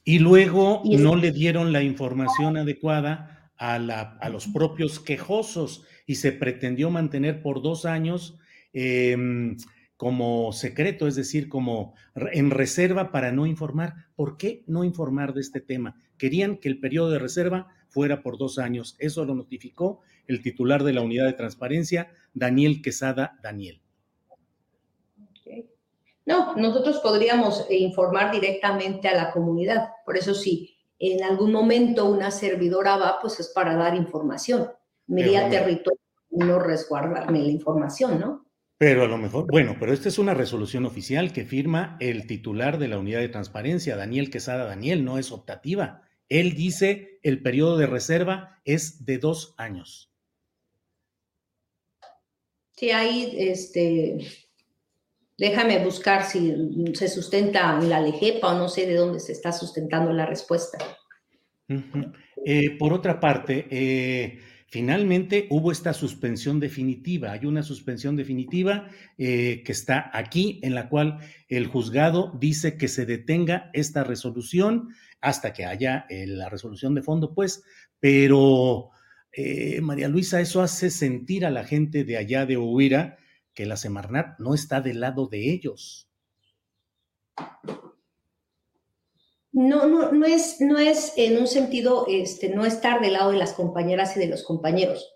Y 0.04 0.20
luego 0.20 0.82
no 0.86 1.16
le 1.16 1.32
dieron 1.32 1.74
la 1.74 1.84
información 1.84 2.56
adecuada 2.56 3.52
a, 3.58 3.80
la, 3.80 4.18
a 4.22 4.30
los 4.30 4.48
propios 4.48 5.00
quejosos 5.00 5.84
y 6.06 6.16
se 6.16 6.32
pretendió 6.32 6.90
mantener 6.90 7.42
por 7.42 7.62
dos 7.62 7.86
años 7.86 8.38
em, 8.72 9.58
como 9.98 10.54
secreto, 10.54 11.08
es 11.08 11.16
decir, 11.16 11.50
como 11.50 11.96
en 12.32 12.52
reserva 12.52 13.12
para 13.12 13.32
no 13.32 13.48
informar. 13.48 13.96
¿Por 14.16 14.38
qué 14.38 14.64
no 14.68 14.84
informar 14.84 15.34
de 15.34 15.42
este 15.42 15.60
tema? 15.60 15.96
Querían 16.18 16.58
que 16.58 16.70
el 16.70 16.80
periodo 16.80 17.12
de 17.12 17.20
reserva 17.20 17.68
fuera 17.90 18.22
por 18.22 18.38
dos 18.38 18.60
años. 18.60 18.96
Eso 19.00 19.26
lo 19.26 19.36
notificó 19.36 20.02
el 20.28 20.42
titular 20.42 20.84
de 20.84 20.94
la 20.94 21.02
unidad 21.02 21.26
de 21.26 21.34
transparencia, 21.34 22.12
Daniel 22.34 22.82
Quesada 22.82 23.40
Daniel. 23.42 23.82
No, 26.26 26.56
nosotros 26.58 27.00
podríamos 27.00 27.66
eh, 27.70 27.78
informar 27.78 28.34
directamente 28.34 29.08
a 29.08 29.16
la 29.16 29.32
comunidad. 29.32 29.92
Por 30.06 30.18
eso 30.18 30.34
si 30.34 30.78
en 31.00 31.24
algún 31.24 31.54
momento 31.54 32.06
una 32.06 32.32
servidora 32.32 32.98
va, 32.98 33.20
pues 33.22 33.40
es 33.40 33.48
para 33.48 33.76
dar 33.76 33.96
información. 33.96 34.70
Me 35.08 35.22
iría 35.22 35.50
territorio 35.50 36.02
no 36.30 36.60
resguardarme 36.60 37.40
la 37.40 37.48
información, 37.48 38.20
¿no? 38.20 38.46
Pero 38.78 39.04
a 39.04 39.08
lo 39.08 39.18
mejor, 39.18 39.48
bueno, 39.50 39.76
pero 39.80 39.92
esta 39.92 40.10
es 40.10 40.20
una 40.20 40.36
resolución 40.36 40.86
oficial 40.86 41.34
que 41.34 41.46
firma 41.46 41.98
el 42.00 42.28
titular 42.28 42.78
de 42.78 42.90
la 42.90 43.00
unidad 43.00 43.22
de 43.22 43.30
transparencia, 43.30 43.96
Daniel 43.96 44.30
Quesada 44.30 44.66
Daniel, 44.66 45.04
no 45.04 45.18
es 45.18 45.32
optativa. 45.32 46.04
Él 46.30 46.54
dice 46.56 47.20
el 47.24 47.42
periodo 47.42 47.78
de 47.78 47.88
reserva 47.88 48.62
es 48.66 49.06
de 49.06 49.18
dos 49.18 49.54
años. 49.58 50.12
Sí, 52.76 52.92
ahí, 52.92 53.34
este, 53.38 54.20
déjame 55.38 55.84
buscar 55.84 56.26
si 56.26 56.54
se 56.94 57.08
sustenta 57.08 57.80
en 57.82 57.90
la 57.90 58.02
lejepa 58.02 58.54
o 58.54 58.58
no 58.58 58.70
sé 58.70 58.86
de 58.86 58.96
dónde 58.96 59.20
se 59.20 59.32
está 59.32 59.52
sustentando 59.52 60.14
la 60.14 60.26
respuesta. 60.26 60.78
Eh, 62.46 62.78
por 62.78 62.94
otra 62.94 63.20
parte, 63.20 63.68
eh, 63.70 64.40
finalmente 64.68 65.48
hubo 65.50 65.72
esta 65.72 65.94
suspensión 65.94 66.60
definitiva. 66.60 67.32
Hay 67.32 67.46
una 67.46 67.64
suspensión 67.64 68.16
definitiva 68.16 68.90
eh, 69.18 69.64
que 69.66 69.72
está 69.72 70.12
aquí, 70.14 70.60
en 70.64 70.76
la 70.76 70.88
cual 70.88 71.20
el 71.50 71.68
juzgado 71.68 72.32
dice 72.40 72.78
que 72.78 72.88
se 72.88 73.06
detenga 73.06 73.70
esta 73.74 74.04
resolución 74.04 74.90
hasta 75.22 75.54
que 75.54 75.66
haya 75.66 76.06
la 76.10 76.50
resolución 76.50 76.96
de 76.96 77.02
fondo, 77.02 77.34
pues, 77.34 77.64
pero 78.00 78.90
María 79.82 80.08
Luisa, 80.08 80.42
eso 80.42 80.62
hace 80.62 80.90
sentir 80.90 81.46
a 81.46 81.52
la 81.52 81.64
gente 81.64 82.04
de 82.04 82.18
allá 82.18 82.46
de 82.46 82.58
Huira 82.58 83.18
que 83.58 83.66
la 83.66 83.76
Semarnat 83.76 84.38
no 84.38 84.54
está 84.54 84.82
del 84.82 85.00
lado 85.00 85.26
de 85.26 85.52
ellos. 85.52 86.08
No, 89.52 89.88
no, 89.88 90.12
no 90.12 90.28
es, 90.28 90.62
no 90.62 90.78
es 90.78 91.14
en 91.18 91.40
un 91.40 91.48
sentido, 91.48 92.06
este, 92.08 92.50
no 92.50 92.68
estar 92.68 93.02
del 93.02 93.14
lado 93.14 93.32
de 93.32 93.38
las 93.38 93.54
compañeras 93.54 94.16
y 94.16 94.20
de 94.20 94.28
los 94.28 94.44
compañeros. 94.44 95.12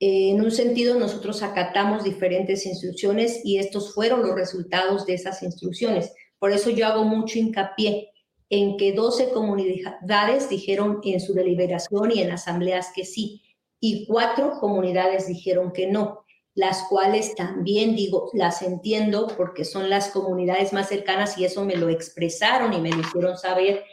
en 0.00 0.40
un 0.40 0.50
sentido, 0.50 0.98
nosotros 0.98 1.42
acatamos 1.42 2.02
diferentes 2.02 2.64
instrucciones 2.64 3.42
y 3.44 3.58
estos 3.58 3.92
fueron 3.92 4.22
los 4.22 4.34
resultados 4.34 5.04
de 5.04 5.12
esas 5.12 5.42
instrucciones. 5.42 6.14
Por 6.38 6.50
eso 6.50 6.70
yo 6.70 6.86
hago 6.86 7.04
mucho 7.04 7.38
hincapié 7.38 8.08
en 8.52 8.76
que 8.76 8.92
12 8.92 9.30
comunidades 9.30 10.50
dijeron 10.50 11.00
en 11.04 11.20
su 11.20 11.32
deliberación 11.32 12.10
y 12.12 12.20
en 12.20 12.32
asambleas 12.32 12.92
que 12.94 13.06
sí, 13.06 13.42
y 13.80 14.06
cuatro 14.06 14.60
comunidades 14.60 15.26
dijeron 15.26 15.72
que 15.72 15.86
no 15.86 16.22
las 16.54 16.82
cuales 16.90 17.34
también 17.34 17.96
digo, 17.96 18.28
las 18.34 18.60
entiendo 18.60 19.26
porque 19.38 19.64
son 19.64 19.88
las 19.88 20.10
comunidades 20.10 20.74
más 20.74 20.90
cercanas 20.90 21.38
y 21.38 21.46
eso 21.46 21.64
me 21.64 21.76
lo 21.76 21.88
expresaron 21.88 22.74
y 22.74 22.80
me 22.82 22.90
lo 22.90 23.00
hicieron 23.00 23.38
saber 23.38 23.84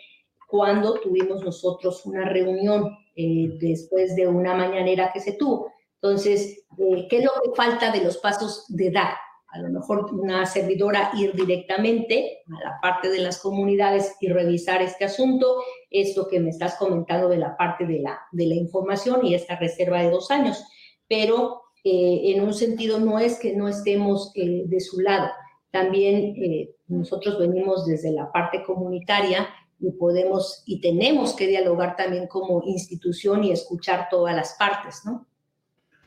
cuando 0.46 1.00
tuvimos 1.00 1.42
nosotros 1.42 2.06
una 2.06 2.28
reunión 2.28 2.98
eh, 3.16 3.52
después 3.62 4.14
de 4.18 4.28
una 4.28 4.56
mañanera 4.56 5.12
que 5.14 5.22
se 5.22 5.34
tuvo. 5.34 5.72
Entonces, 6.02 6.66
eh, 6.78 7.08
¿qué 7.10 7.20
es 7.20 7.24
lo 7.24 7.32
que 7.42 7.56
falta 7.56 7.94
de 7.94 8.04
los 8.04 8.18
pasos 8.18 8.66
de 8.68 8.92
dar? 8.92 9.14
A 9.52 9.60
lo 9.60 9.70
mejor 9.70 10.14
una 10.14 10.46
servidora 10.46 11.12
ir 11.18 11.34
directamente 11.34 12.44
a 12.48 12.70
la 12.70 12.80
parte 12.82 13.10
de 13.10 13.20
las 13.20 13.40
comunidades 13.40 14.16
y 14.20 14.28
revisar 14.28 14.82
este 14.82 15.06
asunto, 15.06 15.62
esto 15.90 16.28
que 16.28 16.40
me 16.40 16.50
estás 16.50 16.76
comentando 16.76 17.30
de 17.30 17.38
la 17.38 17.58
parte 17.58 17.86
de 17.86 18.00
la, 18.00 18.20
de 18.32 18.46
la 18.46 18.56
información 18.56 19.26
y 19.26 19.34
esta 19.34 19.56
reserva 19.58 20.02
de 20.02 20.12
dos 20.12 20.30
años. 20.30 20.64
Pero 21.08 21.62
eh, 21.84 22.34
en 22.36 22.44
un 22.44 22.54
sentido 22.54 23.00
no 23.00 23.20
es 23.20 23.40
que 23.40 23.56
no 23.56 23.68
estemos 23.68 24.32
eh, 24.36 24.64
de 24.66 24.80
su 24.80 25.00
lado, 25.00 25.30
también 25.72 26.36
eh, 26.38 26.76
nosotros 26.88 27.38
venimos 27.40 27.86
desde 27.86 28.12
la 28.12 28.32
parte 28.32 28.64
comunitaria 28.64 29.48
y 29.80 29.92
podemos 29.92 30.64
y 30.66 30.82
tenemos 30.82 31.36
que 31.36 31.48
dialogar 31.48 31.96
también 31.96 32.28
como 32.28 32.62
institución 32.66 33.44
y 33.44 33.52
escuchar 33.52 34.08
todas 34.10 34.36
las 34.36 34.56
partes, 34.58 35.02
¿no? 35.06 35.28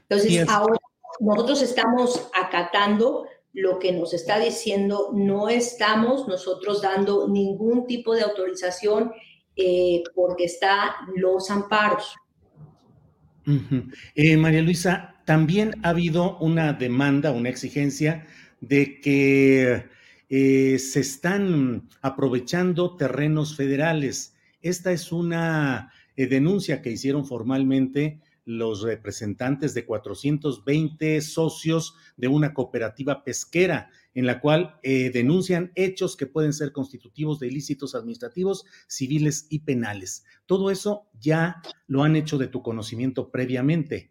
Entonces, 0.08 0.46
ahora 0.48 0.76
nosotros 1.20 1.62
estamos 1.62 2.28
acatando 2.34 3.26
lo 3.52 3.78
que 3.78 3.92
nos 3.92 4.14
está 4.14 4.38
diciendo, 4.38 5.10
no 5.12 5.48
estamos 5.48 6.26
nosotros 6.26 6.80
dando 6.80 7.28
ningún 7.28 7.86
tipo 7.86 8.14
de 8.14 8.22
autorización 8.22 9.12
porque 10.14 10.44
está 10.44 10.96
los 11.14 11.50
amparos. 11.50 12.14
María 13.44 14.62
Luisa, 14.62 15.12
también 15.24 15.74
ha 15.82 15.90
habido 15.90 16.38
una 16.38 16.72
demanda, 16.72 17.30
una 17.32 17.48
exigencia 17.48 18.26
de 18.60 19.00
que 19.00 19.84
eh, 20.28 20.78
se 20.78 21.00
están 21.00 21.88
aprovechando 22.00 22.96
terrenos 22.96 23.56
federales. 23.56 24.34
Esta 24.62 24.92
es 24.92 25.12
una 25.12 25.92
eh, 26.16 26.26
denuncia 26.26 26.80
que 26.80 26.90
hicieron 26.90 27.26
formalmente 27.26 28.21
los 28.44 28.82
representantes 28.82 29.74
de 29.74 29.86
420 29.86 31.20
socios 31.20 31.94
de 32.16 32.28
una 32.28 32.54
cooperativa 32.54 33.24
pesquera, 33.24 33.90
en 34.14 34.26
la 34.26 34.40
cual 34.40 34.78
eh, 34.82 35.10
denuncian 35.10 35.72
hechos 35.74 36.16
que 36.16 36.26
pueden 36.26 36.52
ser 36.52 36.72
constitutivos 36.72 37.38
de 37.38 37.48
ilícitos 37.48 37.94
administrativos, 37.94 38.64
civiles 38.88 39.46
y 39.48 39.60
penales. 39.60 40.24
Todo 40.46 40.70
eso 40.70 41.08
ya 41.20 41.62
lo 41.86 42.02
han 42.02 42.16
hecho 42.16 42.38
de 42.38 42.48
tu 42.48 42.62
conocimiento 42.62 43.30
previamente. 43.30 44.10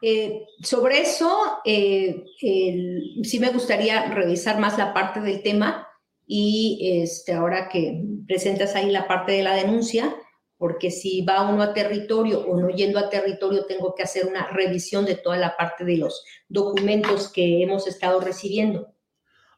Eh, 0.00 0.46
sobre 0.62 1.00
eso, 1.00 1.30
eh, 1.64 2.24
sí 2.40 3.38
me 3.38 3.52
gustaría 3.52 4.12
revisar 4.12 4.58
más 4.58 4.76
la 4.76 4.92
parte 4.92 5.20
del 5.20 5.42
tema 5.42 5.86
y 6.26 7.02
este, 7.02 7.34
ahora 7.34 7.68
que 7.68 8.02
presentas 8.26 8.74
ahí 8.74 8.90
la 8.90 9.06
parte 9.06 9.32
de 9.32 9.42
la 9.42 9.54
denuncia, 9.54 10.14
porque 10.62 10.92
si 10.92 11.22
va 11.22 11.50
uno 11.50 11.60
a 11.60 11.74
territorio 11.74 12.38
o 12.38 12.56
no 12.56 12.68
yendo 12.68 13.00
a 13.00 13.10
territorio, 13.10 13.64
tengo 13.64 13.96
que 13.96 14.04
hacer 14.04 14.26
una 14.26 14.46
revisión 14.46 15.04
de 15.04 15.16
toda 15.16 15.36
la 15.36 15.56
parte 15.56 15.84
de 15.84 15.96
los 15.96 16.22
documentos 16.48 17.32
que 17.32 17.64
hemos 17.64 17.88
estado 17.88 18.20
recibiendo. 18.20 18.94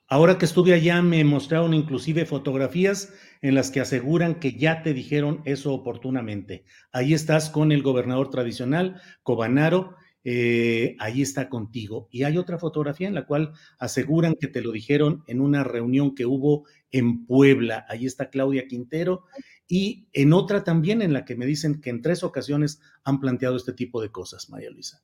Ahora 0.09 0.38
que 0.38 0.46
estuve 0.46 0.72
allá, 0.72 1.02
me 1.02 1.22
mostraron 1.22 1.74
inclusive 1.74 2.24
fotografías 2.24 3.12
en 3.42 3.55
las 3.55 3.70
que 3.70 3.80
aseguran 3.80 4.40
que 4.40 4.55
ya 4.55 4.82
te 4.82 4.94
dijeron 4.94 5.42
eso 5.44 5.74
oportunamente. 5.74 6.64
Ahí 6.90 7.12
estás 7.12 7.50
con 7.50 7.70
el 7.70 7.82
gobernador 7.82 8.30
tradicional, 8.30 8.98
Cobanaro, 9.22 9.96
eh, 10.26 10.96
ahí 11.00 11.20
está 11.20 11.50
contigo. 11.50 12.09
Y 12.11 12.22
hay 12.22 12.38
otra 12.38 12.59
fotografía 12.59 13.09
en 13.09 13.14
la 13.14 13.26
cual 13.26 13.52
aseguran 13.78 14.36
que 14.40 14.48
te 14.48 14.62
lo 14.62 14.72
dijeron 14.72 15.22
en 15.26 15.42
una 15.42 15.64
reunión 15.64 16.14
que 16.14 16.24
hubo 16.24 16.64
en 16.90 17.26
Puebla. 17.26 17.84
Ahí 17.90 18.07
está 18.07 18.30
Claudia 18.30 18.66
Quintero. 18.66 19.24
Y 19.67 20.09
en 20.12 20.33
otra 20.33 20.62
también 20.62 21.03
en 21.03 21.12
la 21.12 21.25
que 21.25 21.37
me 21.37 21.47
dicen 21.47 21.81
que 21.81 21.91
en 21.91 22.03
tres 22.03 22.23
ocasiones 22.23 22.81
han 23.03 23.21
planteado 23.21 23.57
este 23.57 23.73
tipo 23.73 24.03
de 24.03 24.11
cosas, 24.11 24.51
María 24.51 24.71
Luisa. 24.71 25.03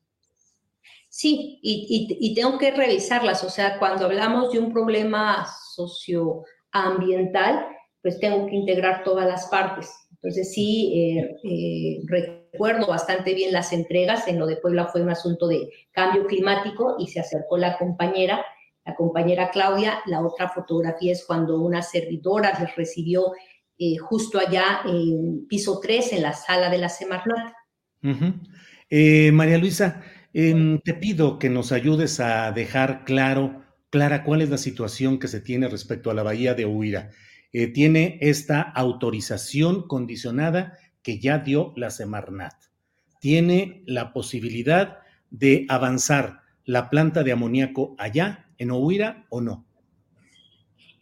Sí, 1.08 1.58
y, 1.62 2.34
tengo 2.34 2.56
que 2.56 2.70
revisarlas. 2.70 3.42
O 3.42 3.50
sea, 3.50 3.78
cuando 3.80 4.04
hablamos 4.06 4.52
de 4.52 4.60
un 4.60 4.72
problema 4.72 5.44
socioambiental, 5.74 7.66
pues 8.00 8.20
tengo 8.20 8.46
que 8.46 8.54
integrar 8.54 9.02
todas 9.02 9.26
las 9.26 9.46
partes. 9.48 9.90
Entonces 10.12 10.52
sí, 10.52 10.92
eh, 10.94 11.36
eh, 11.42 12.00
recuerdo 12.06 12.86
bastante 12.86 13.34
bien 13.34 13.52
las 13.52 13.72
entregas. 13.72 14.28
En 14.28 14.38
lo 14.38 14.46
de 14.46 14.56
Puebla 14.56 14.86
fue 14.86 15.02
un 15.02 15.10
asunto 15.10 15.48
de 15.48 15.68
cambio 15.90 16.26
climático 16.26 16.94
y 16.98 17.08
se 17.08 17.18
acercó 17.18 17.58
la 17.58 17.76
compañera, 17.76 18.44
la 18.84 18.94
compañera 18.94 19.50
Claudia. 19.50 20.00
La 20.06 20.24
otra 20.24 20.48
fotografía 20.48 21.10
es 21.12 21.24
cuando 21.26 21.60
una 21.60 21.82
servidora 21.82 22.56
les 22.60 22.76
recibió 22.76 23.32
eh, 23.82 23.96
justo 23.96 24.38
allá 24.38 24.82
en 24.84 25.46
piso 25.48 25.80
3, 25.80 26.12
en 26.12 26.22
la 26.22 26.34
sala 26.34 26.68
de 26.68 26.76
la 26.76 26.90
Semarnat. 26.90 27.54
María 29.32 29.56
Luisa, 29.56 30.02
em, 30.34 30.78
te 30.80 30.92
pido 30.92 31.38
que 31.38 31.48
nos 31.48 31.72
ayudes 31.72 32.20
a 32.20 32.52
dejar 32.52 33.04
claro, 33.04 33.64
clara, 33.88 34.22
cuál 34.22 34.42
es 34.42 34.50
la 34.50 34.58
situación 34.58 35.18
que 35.18 35.28
se 35.28 35.40
tiene 35.40 35.66
respecto 35.68 36.10
a 36.10 36.14
la 36.14 36.22
bahía 36.22 36.52
de 36.52 36.66
Huira. 36.66 37.10
Eh, 37.52 37.68
tiene 37.68 38.18
esta 38.20 38.60
autorización 38.60 39.88
condicionada 39.88 40.76
que 41.02 41.18
ya 41.18 41.38
dio 41.38 41.72
la 41.74 41.90
Semarnat. 41.90 42.52
Tiene 43.18 43.82
la 43.86 44.12
posibilidad 44.12 44.98
de 45.30 45.64
avanzar 45.70 46.42
la 46.66 46.90
planta 46.90 47.22
de 47.22 47.32
amoníaco 47.32 47.94
allá, 47.98 48.50
en 48.58 48.72
Ohuira, 48.72 49.26
o 49.30 49.40
no. 49.40 49.66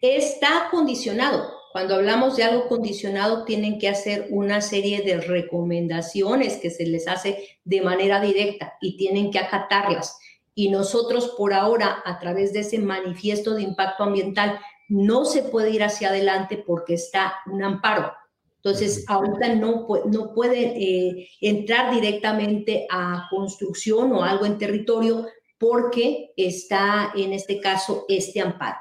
Está 0.01 0.68
condicionado. 0.70 1.58
Cuando 1.73 1.97
hablamos 1.97 2.37
de 2.37 2.45
algo 2.45 2.69
condicionado, 2.69 3.45
tienen 3.45 3.79
que 3.79 3.89
hacer 3.89 4.29
una 4.31 4.61
serie 4.61 5.03
de 5.03 5.21
recomendaciones 5.21 6.57
que 6.57 6.71
se 6.71 6.87
les 6.87 7.07
hace 7.09 7.59
de 7.64 7.83
manera 7.83 8.21
directa 8.21 8.75
y 8.81 8.97
tienen 8.97 9.31
que 9.31 9.39
acatarlas. 9.39 10.19
Y 10.55 10.71
nosotros 10.71 11.35
por 11.37 11.53
ahora, 11.53 12.03
a 12.05 12.19
través 12.19 12.53
de 12.53 12.61
ese 12.61 12.79
manifiesto 12.79 13.55
de 13.55 13.62
impacto 13.62 14.05
ambiental, 14.05 14.59
no 14.89 15.25
se 15.25 15.43
puede 15.43 15.71
ir 15.71 15.85
hacia 15.85 16.09
adelante 16.09 16.57
porque 16.57 16.95
está 16.95 17.35
un 17.47 17.62
amparo. 17.62 18.12
Entonces, 18.57 19.05
ahorita 19.07 19.55
no, 19.55 19.87
no 20.07 20.35
puede 20.35 20.75
eh, 20.77 21.29
entrar 21.41 21.95
directamente 21.95 22.87
a 22.91 23.29
construcción 23.31 24.12
o 24.12 24.25
algo 24.25 24.47
en 24.47 24.59
territorio 24.59 25.27
porque 25.59 26.33
está 26.37 27.12
en 27.14 27.33
este 27.33 27.61
caso 27.61 28.05
este 28.09 28.41
amparo. 28.41 28.79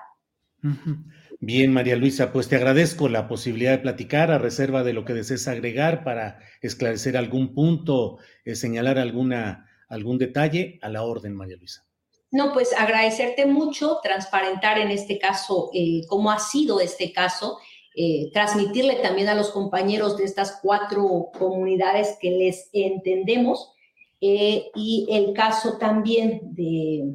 Bien, 1.40 1.72
María 1.72 1.96
Luisa, 1.96 2.34
pues 2.34 2.50
te 2.50 2.56
agradezco 2.56 3.10
la 3.10 3.28
posibilidad 3.28 3.72
de 3.72 3.78
platicar 3.78 4.32
a 4.32 4.40
reserva 4.40 4.84
de 4.84 4.94
lo 4.94 5.06
que 5.06 5.14
desees 5.14 5.48
agregar 5.48 6.04
para 6.04 6.40
esclarecer 6.62 7.16
algún 7.16 7.54
punto, 7.54 8.18
eh, 8.44 8.56
señalar 8.56 8.98
alguna, 8.98 9.70
algún 9.88 10.18
detalle 10.18 10.80
a 10.82 10.90
la 10.90 11.04
orden, 11.04 11.36
María 11.36 11.58
Luisa. 11.58 11.86
No, 12.32 12.54
pues 12.54 12.74
agradecerte 12.74 13.46
mucho, 13.46 14.00
transparentar 14.02 14.80
en 14.80 14.90
este 14.90 15.20
caso 15.20 15.70
eh, 15.74 16.02
cómo 16.08 16.32
ha 16.32 16.40
sido 16.40 16.80
este 16.80 17.14
caso, 17.14 17.60
eh, 17.96 18.32
transmitirle 18.34 18.96
también 18.96 19.30
a 19.30 19.36
los 19.36 19.52
compañeros 19.52 20.18
de 20.18 20.24
estas 20.24 20.60
cuatro 20.62 21.30
comunidades 21.38 22.18
que 22.20 22.32
les 22.32 22.70
entendemos 22.74 23.74
y 24.20 25.08
el 25.12 25.34
caso 25.34 25.78
también 25.78 26.42
de 26.56 27.14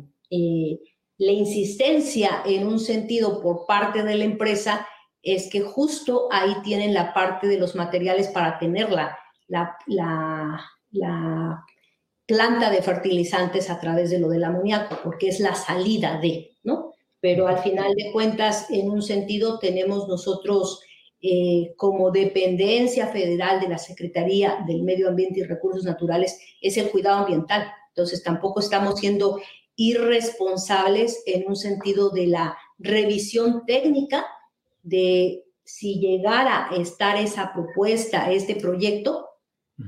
la 1.22 1.30
insistencia 1.30 2.42
en 2.44 2.66
un 2.66 2.80
sentido 2.80 3.40
por 3.40 3.64
parte 3.64 4.02
de 4.02 4.16
la 4.16 4.24
empresa 4.24 4.88
es 5.22 5.48
que 5.48 5.60
justo 5.60 6.26
ahí 6.32 6.52
tienen 6.64 6.92
la 6.92 7.14
parte 7.14 7.46
de 7.46 7.58
los 7.58 7.76
materiales 7.76 8.26
para 8.26 8.58
tenerla, 8.58 9.16
la, 9.46 9.76
la, 9.86 10.60
la 10.90 11.64
planta 12.26 12.70
de 12.70 12.82
fertilizantes 12.82 13.70
a 13.70 13.78
través 13.78 14.10
de 14.10 14.18
lo 14.18 14.30
del 14.30 14.42
amoníaco, 14.42 14.98
porque 15.04 15.28
es 15.28 15.38
la 15.38 15.54
salida 15.54 16.18
de, 16.20 16.56
¿no? 16.64 16.92
Pero 17.20 17.46
al 17.46 17.58
final 17.58 17.94
de 17.94 18.10
cuentas, 18.10 18.68
en 18.70 18.90
un 18.90 19.00
sentido, 19.00 19.60
tenemos 19.60 20.08
nosotros 20.08 20.80
eh, 21.20 21.72
como 21.76 22.10
dependencia 22.10 23.06
federal 23.06 23.60
de 23.60 23.68
la 23.68 23.78
Secretaría 23.78 24.64
del 24.66 24.82
Medio 24.82 25.08
Ambiente 25.08 25.38
y 25.38 25.44
Recursos 25.44 25.84
Naturales, 25.84 26.40
es 26.60 26.76
el 26.78 26.90
cuidado 26.90 27.18
ambiental. 27.18 27.70
Entonces, 27.90 28.24
tampoco 28.24 28.58
estamos 28.58 28.98
siendo 28.98 29.38
irresponsables 29.76 31.22
en 31.26 31.48
un 31.48 31.56
sentido 31.56 32.10
de 32.10 32.26
la 32.26 32.56
revisión 32.78 33.64
técnica 33.66 34.26
de 34.82 35.44
si 35.64 36.00
llegara 36.00 36.68
a 36.70 36.76
estar 36.76 37.16
esa 37.16 37.52
propuesta, 37.52 38.30
este 38.30 38.56
proyecto, 38.56 39.28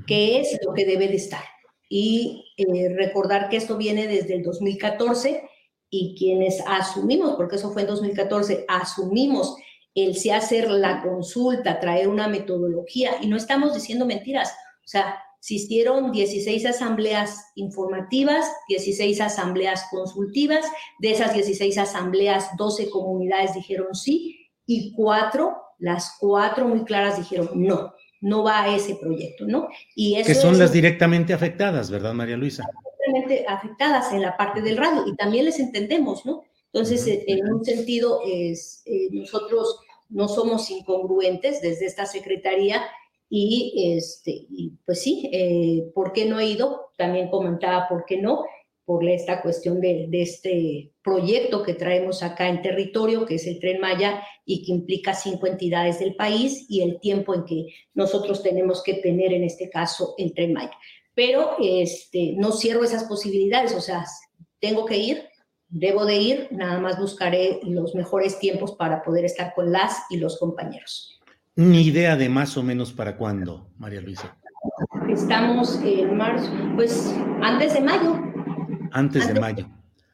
qué 0.07 0.39
es 0.39 0.57
lo 0.65 0.73
que 0.73 0.85
debe 0.85 1.07
de 1.07 1.15
estar. 1.15 1.43
Y 1.89 2.53
eh, 2.57 2.89
recordar 2.95 3.49
que 3.49 3.57
esto 3.57 3.77
viene 3.77 4.07
desde 4.07 4.35
el 4.35 4.43
2014 4.43 5.47
y 5.89 6.15
quienes 6.17 6.61
asumimos, 6.65 7.35
porque 7.35 7.57
eso 7.57 7.71
fue 7.71 7.83
en 7.83 7.89
2014, 7.89 8.65
asumimos 8.67 9.55
el 9.93 10.15
si 10.15 10.29
hacer 10.29 10.69
la 10.69 11.01
consulta, 11.01 11.79
traer 11.79 12.09
una 12.09 12.27
metodología, 12.27 13.11
y 13.21 13.27
no 13.27 13.37
estamos 13.37 13.73
diciendo 13.73 14.05
mentiras, 14.05 14.51
o 14.51 14.87
sea, 14.87 15.24
existieron 15.45 16.11
16 16.11 16.65
asambleas 16.65 17.51
informativas, 17.53 18.51
16 18.67 19.21
asambleas 19.21 19.85
consultivas, 19.91 20.65
de 20.97 21.11
esas 21.11 21.35
16 21.35 21.77
asambleas, 21.77 22.49
12 22.57 22.89
comunidades 22.89 23.53
dijeron 23.53 23.93
sí, 23.93 24.49
y 24.65 24.91
cuatro, 24.95 25.55
las 25.77 26.17
cuatro 26.19 26.67
muy 26.67 26.83
claras 26.83 27.19
dijeron 27.19 27.49
no, 27.53 27.93
no 28.21 28.43
va 28.43 28.63
a 28.63 28.75
ese 28.75 28.95
proyecto, 28.95 29.45
¿no? 29.45 29.67
Y 29.95 30.15
eso 30.15 30.25
que 30.25 30.33
son 30.33 30.57
las 30.57 30.73
directamente 30.73 31.31
afectadas, 31.31 31.91
¿verdad, 31.91 32.15
María 32.15 32.37
Luisa? 32.37 32.63
Directamente 33.05 33.45
afectadas 33.47 34.11
en 34.13 34.23
la 34.23 34.35
parte 34.35 34.63
del 34.63 34.77
radio, 34.77 35.03
y 35.05 35.15
también 35.15 35.45
les 35.45 35.59
entendemos, 35.59 36.25
¿no? 36.25 36.41
Entonces, 36.73 37.05
en 37.27 37.53
un 37.53 37.63
sentido, 37.63 38.21
es, 38.25 38.81
eh, 38.85 39.09
nosotros 39.11 39.79
no 40.09 40.27
somos 40.27 40.71
incongruentes 40.71 41.61
desde 41.61 41.85
esta 41.85 42.07
secretaría 42.07 42.81
y, 43.37 43.97
este, 43.97 44.47
pues 44.85 45.01
sí, 45.01 45.29
eh, 45.33 45.91
¿por 45.93 46.13
qué 46.13 46.23
no 46.23 46.39
he 46.39 46.45
ido? 46.45 46.91
También 46.97 47.29
comentaba 47.29 47.85
por 47.89 48.05
qué 48.05 48.15
no, 48.15 48.45
por 48.85 49.03
esta 49.03 49.41
cuestión 49.41 49.81
de, 49.81 50.05
de, 50.07 50.21
este 50.21 50.93
proyecto 51.03 51.61
que 51.61 51.73
traemos 51.73 52.23
acá 52.23 52.47
en 52.47 52.61
territorio, 52.61 53.25
que 53.25 53.35
es 53.35 53.45
el 53.45 53.59
Tren 53.59 53.81
Maya 53.81 54.23
y 54.45 54.63
que 54.63 54.71
implica 54.71 55.13
cinco 55.13 55.47
entidades 55.47 55.99
del 55.99 56.15
país 56.15 56.65
y 56.69 56.81
el 56.81 57.01
tiempo 57.01 57.35
en 57.35 57.43
que 57.43 57.67
nosotros 57.93 58.41
tenemos 58.41 58.81
que 58.81 58.93
tener 58.93 59.33
en 59.33 59.43
este 59.43 59.69
caso 59.69 60.13
el 60.17 60.33
Tren 60.33 60.53
Maya. 60.53 60.77
Pero 61.13 61.57
este, 61.61 62.35
no 62.37 62.53
cierro 62.53 62.85
esas 62.85 63.03
posibilidades, 63.03 63.73
o 63.73 63.81
sea, 63.81 64.05
tengo 64.61 64.85
que 64.85 64.95
ir, 64.95 65.25
debo 65.67 66.05
de 66.05 66.15
ir, 66.15 66.47
nada 66.51 66.79
más 66.79 66.97
buscaré 66.97 67.59
los 67.63 67.95
mejores 67.95 68.39
tiempos 68.39 68.75
para 68.75 69.03
poder 69.03 69.25
estar 69.25 69.53
con 69.53 69.73
las 69.73 70.03
y 70.09 70.17
los 70.17 70.39
compañeros. 70.39 71.14
¿Una 71.57 71.79
idea 71.79 72.17
de 72.17 72.27
más 72.27 72.57
o 72.57 72.63
menos 72.63 72.91
para 72.91 73.15
cuándo, 73.15 73.69
María 73.77 74.01
Luisa? 74.01 74.37
Estamos 75.09 75.79
en 75.85 76.17
marzo, 76.17 76.51
pues 76.75 77.15
antes 77.41 77.73
de 77.73 77.79
mayo. 77.79 78.21
Antes, 78.91 79.25
de 79.25 79.39
mayo. 79.39 79.65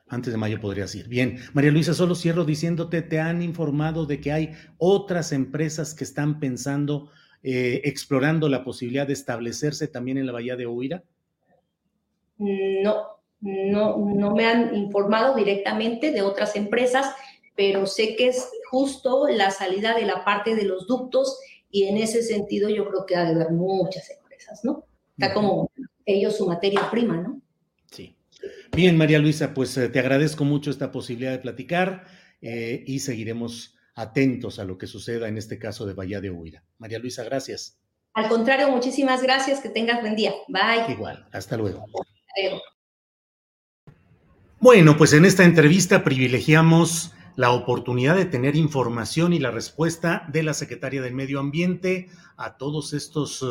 Antes 0.08 0.34
de 0.34 0.38
mayo 0.38 0.62
podría 0.62 0.86
ser. 0.88 1.08
Bien, 1.08 1.40
María 1.54 1.72
Luisa, 1.72 1.96
solo 1.96 2.14
cierro 2.14 2.46
diciéndote, 2.46 3.02
¿te 3.02 3.20
han 3.20 3.42
informado 3.42 4.06
de 4.06 4.22
que 4.22 4.32
hay 4.32 4.52
otras 4.78 5.32
empresas 5.32 5.96
que 5.96 6.04
están 6.04 6.40
pensando, 6.40 7.10
eh, 7.42 7.82
explorando 7.86 8.48
la 8.48 8.64
posibilidad 8.64 9.08
de 9.08 9.14
establecerse 9.14 9.88
también 9.88 10.20
en 10.20 10.28
la 10.28 10.34
Bahía 10.34 10.56
de 10.56 10.68
Huira? 10.68 11.04
No, 12.38 13.18
no, 13.40 13.98
no 13.98 14.36
me 14.36 14.46
han 14.46 14.76
informado 14.76 15.36
directamente 15.36 16.12
de 16.12 16.22
otras 16.22 16.56
empresas, 16.56 17.16
pero 17.62 17.86
sé 17.86 18.16
que 18.16 18.30
es 18.30 18.50
justo 18.72 19.28
la 19.28 19.52
salida 19.52 19.94
de 19.94 20.04
la 20.04 20.26
parte 20.26 20.56
de 20.56 20.64
los 20.64 20.88
ductos 20.88 21.38
y 21.70 21.84
en 21.84 21.98
ese 21.98 22.24
sentido 22.24 22.70
yo 22.70 22.90
creo 22.90 23.06
que 23.06 23.16
ha 23.16 23.24
de 23.24 23.36
haber 23.36 23.52
muchas 23.52 24.10
empresas, 24.10 24.62
¿no? 24.64 24.84
Está 25.16 25.32
como 25.32 25.70
ellos 26.04 26.38
su 26.38 26.48
materia 26.48 26.90
prima, 26.90 27.18
¿no? 27.18 27.40
Sí. 27.92 28.16
Bien, 28.72 28.98
María 28.98 29.20
Luisa, 29.20 29.54
pues 29.54 29.78
eh, 29.78 29.90
te 29.90 30.00
agradezco 30.00 30.44
mucho 30.44 30.72
esta 30.72 30.92
posibilidad 30.92 31.34
de 31.34 31.38
platicar 31.38 32.08
eh, 32.42 32.84
y 32.88 33.02
seguiremos 33.02 33.76
atentos 33.94 34.58
a 34.58 34.64
lo 34.64 34.80
que 34.80 34.88
suceda 34.88 35.28
en 35.28 35.38
este 35.38 35.60
caso 35.60 35.86
de 35.86 35.94
Bahía 35.94 36.20
de 36.20 36.32
Huira. 36.32 36.64
María 36.80 36.98
Luisa, 36.98 37.24
gracias. 37.24 37.78
Al 38.16 38.28
contrario, 38.28 38.72
muchísimas 38.72 39.22
gracias, 39.22 39.60
que 39.60 39.70
tengas 39.70 40.02
buen 40.02 40.16
día. 40.16 40.34
Bye. 40.48 40.92
Igual, 40.92 41.28
hasta 41.32 41.58
luego. 41.58 41.82
Hasta 41.82 42.42
luego. 42.42 42.62
Bueno, 44.60 44.98
pues 44.98 45.14
en 45.14 45.26
esta 45.26 45.44
entrevista 45.44 46.04
privilegiamos 46.04 47.14
la 47.36 47.52
oportunidad 47.52 48.16
de 48.16 48.26
tener 48.26 48.56
información 48.56 49.34
y 49.34 49.40
la 49.40 49.52
respuesta 49.52 50.28
de 50.32 50.44
la 50.44 50.54
Secretaria 50.54 51.02
del 51.02 51.14
Medio 51.14 51.40
Ambiente 51.40 52.10
a 52.38 52.58
todos 52.58 52.94
estos 52.94 53.44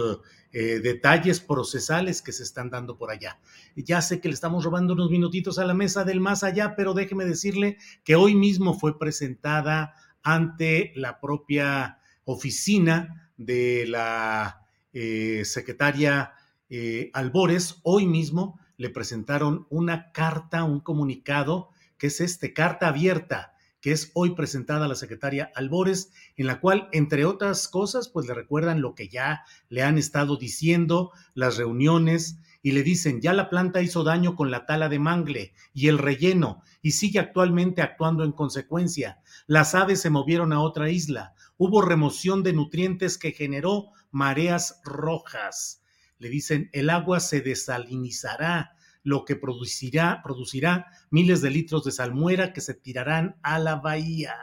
eh, 0.53 0.81
detalles 0.81 1.39
procesales 1.39 2.22
que 2.22 2.33
se 2.33 2.43
están 2.43 2.70
dando 2.70 2.99
por 2.99 3.11
allá. 3.11 3.39
Ya 3.76 4.03
sé 4.03 4.20
que 4.20 4.28
le 4.28 4.35
estamos 4.35 4.64
robando 4.64 4.95
unos 4.95 5.11
minutitos 5.11 5.59
a 5.59 5.64
la 5.64 5.74
mesa 5.74 6.05
del 6.05 6.20
más 6.20 6.43
allá, 6.43 6.74
pero 6.76 6.93
déjeme 6.93 7.24
decirle 7.24 7.76
que 8.05 8.16
hoy 8.16 8.35
mismo 8.35 8.78
fue 8.78 8.99
presentada 8.99 9.95
ante 10.22 10.93
la 10.97 11.20
propia 11.20 12.01
oficina 12.24 13.31
de 13.37 13.87
la 13.87 14.66
eh, 14.93 15.43
secretaria 15.45 16.33
eh, 16.68 17.11
Albores, 17.14 17.81
hoy 17.83 18.07
mismo 18.07 18.59
le 18.76 18.91
presentaron 18.91 19.66
una 19.70 20.11
carta, 20.12 20.64
un 20.64 20.81
comunicado, 20.81 21.70
que 21.97 22.09
es 22.09 22.20
este, 22.20 22.53
carta 22.53 22.89
abierta, 22.89 23.55
que 23.81 23.93
es 23.93 24.11
hoy 24.14 24.35
presentada 24.35 24.85
a 24.85 24.89
la 24.89 24.95
secretaria 24.95 25.51
Albores, 25.55 26.12
en 26.37 26.47
la 26.47 26.61
cual, 26.61 26.89
entre 26.93 27.24
otras 27.24 27.68
cosas, 27.68 28.09
pues 28.09 28.26
le 28.26 28.35
recuerdan 28.35 28.81
lo 28.81 28.95
que 28.95 29.09
ya 29.09 29.45
le 29.68 29.83
han 29.83 29.99
estado 29.99 30.37
diciendo, 30.37 31.12
las 31.35 31.57
reuniones, 31.57 32.39
y 32.62 32.72
le 32.72 32.83
dicen, 32.83 33.20
ya 33.20 33.33
la 33.33 33.49
planta 33.49 33.81
hizo 33.81 34.05
daño 34.05 34.37
con 34.37 34.51
la 34.51 34.66
tala 34.66 34.89
de 34.89 34.99
mangle 34.99 35.55
y 35.72 35.89
el 35.89 35.99
relleno, 35.99 36.62
y 36.83 36.93
sigue 36.93 37.18
actualmente 37.18 37.83
actuando 37.83 38.24
en 38.24 38.33
consecuencia. 38.33 39.20
Las 39.47 39.74
aves 39.74 40.01
se 40.01 40.11
movieron 40.11 40.53
a 40.53 40.61
otra 40.61 40.91
isla, 40.91 41.35
hubo 41.57 41.81
remoción 41.83 42.43
de 42.43 42.53
nutrientes 42.53 43.16
que 43.16 43.33
generó 43.33 43.91
mareas 44.11 44.81
rojas 44.85 45.81
le 46.20 46.28
dicen 46.28 46.69
el 46.73 46.90
agua 46.90 47.19
se 47.19 47.40
desalinizará, 47.40 48.77
lo 49.02 49.24
que 49.24 49.36
producirá, 49.36 50.20
producirá 50.22 50.86
miles 51.10 51.43
de 51.43 51.51
litros 51.51 51.85
de 51.85 51.93
salmuera 51.93 52.52
que 52.52 52.60
se 52.60 52.74
tirarán 52.74 53.36
a 53.43 53.59
la 53.59 53.77
bahía. 53.77 54.35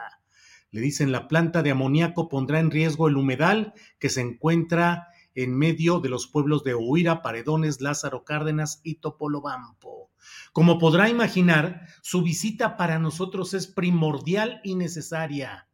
Le 0.70 0.80
dicen 0.80 1.12
la 1.12 1.28
planta 1.28 1.62
de 1.62 1.70
amoníaco 1.70 2.28
pondrá 2.28 2.60
en 2.60 2.70
riesgo 2.70 3.08
el 3.08 3.16
humedal 3.16 3.72
que 3.98 4.10
se 4.10 4.20
encuentra 4.20 5.08
en 5.34 5.56
medio 5.56 6.00
de 6.00 6.08
los 6.08 6.26
pueblos 6.26 6.64
de 6.64 6.74
Huira, 6.74 7.22
Paredones, 7.22 7.80
Lázaro 7.80 8.24
Cárdenas 8.24 8.80
y 8.82 8.96
Topolobampo. 8.96 10.10
Como 10.52 10.78
podrá 10.78 11.08
imaginar, 11.08 11.86
su 12.02 12.22
visita 12.22 12.76
para 12.76 12.98
nosotros 12.98 13.54
es 13.54 13.66
primordial 13.66 14.60
y 14.64 14.74
necesaria. 14.74 15.68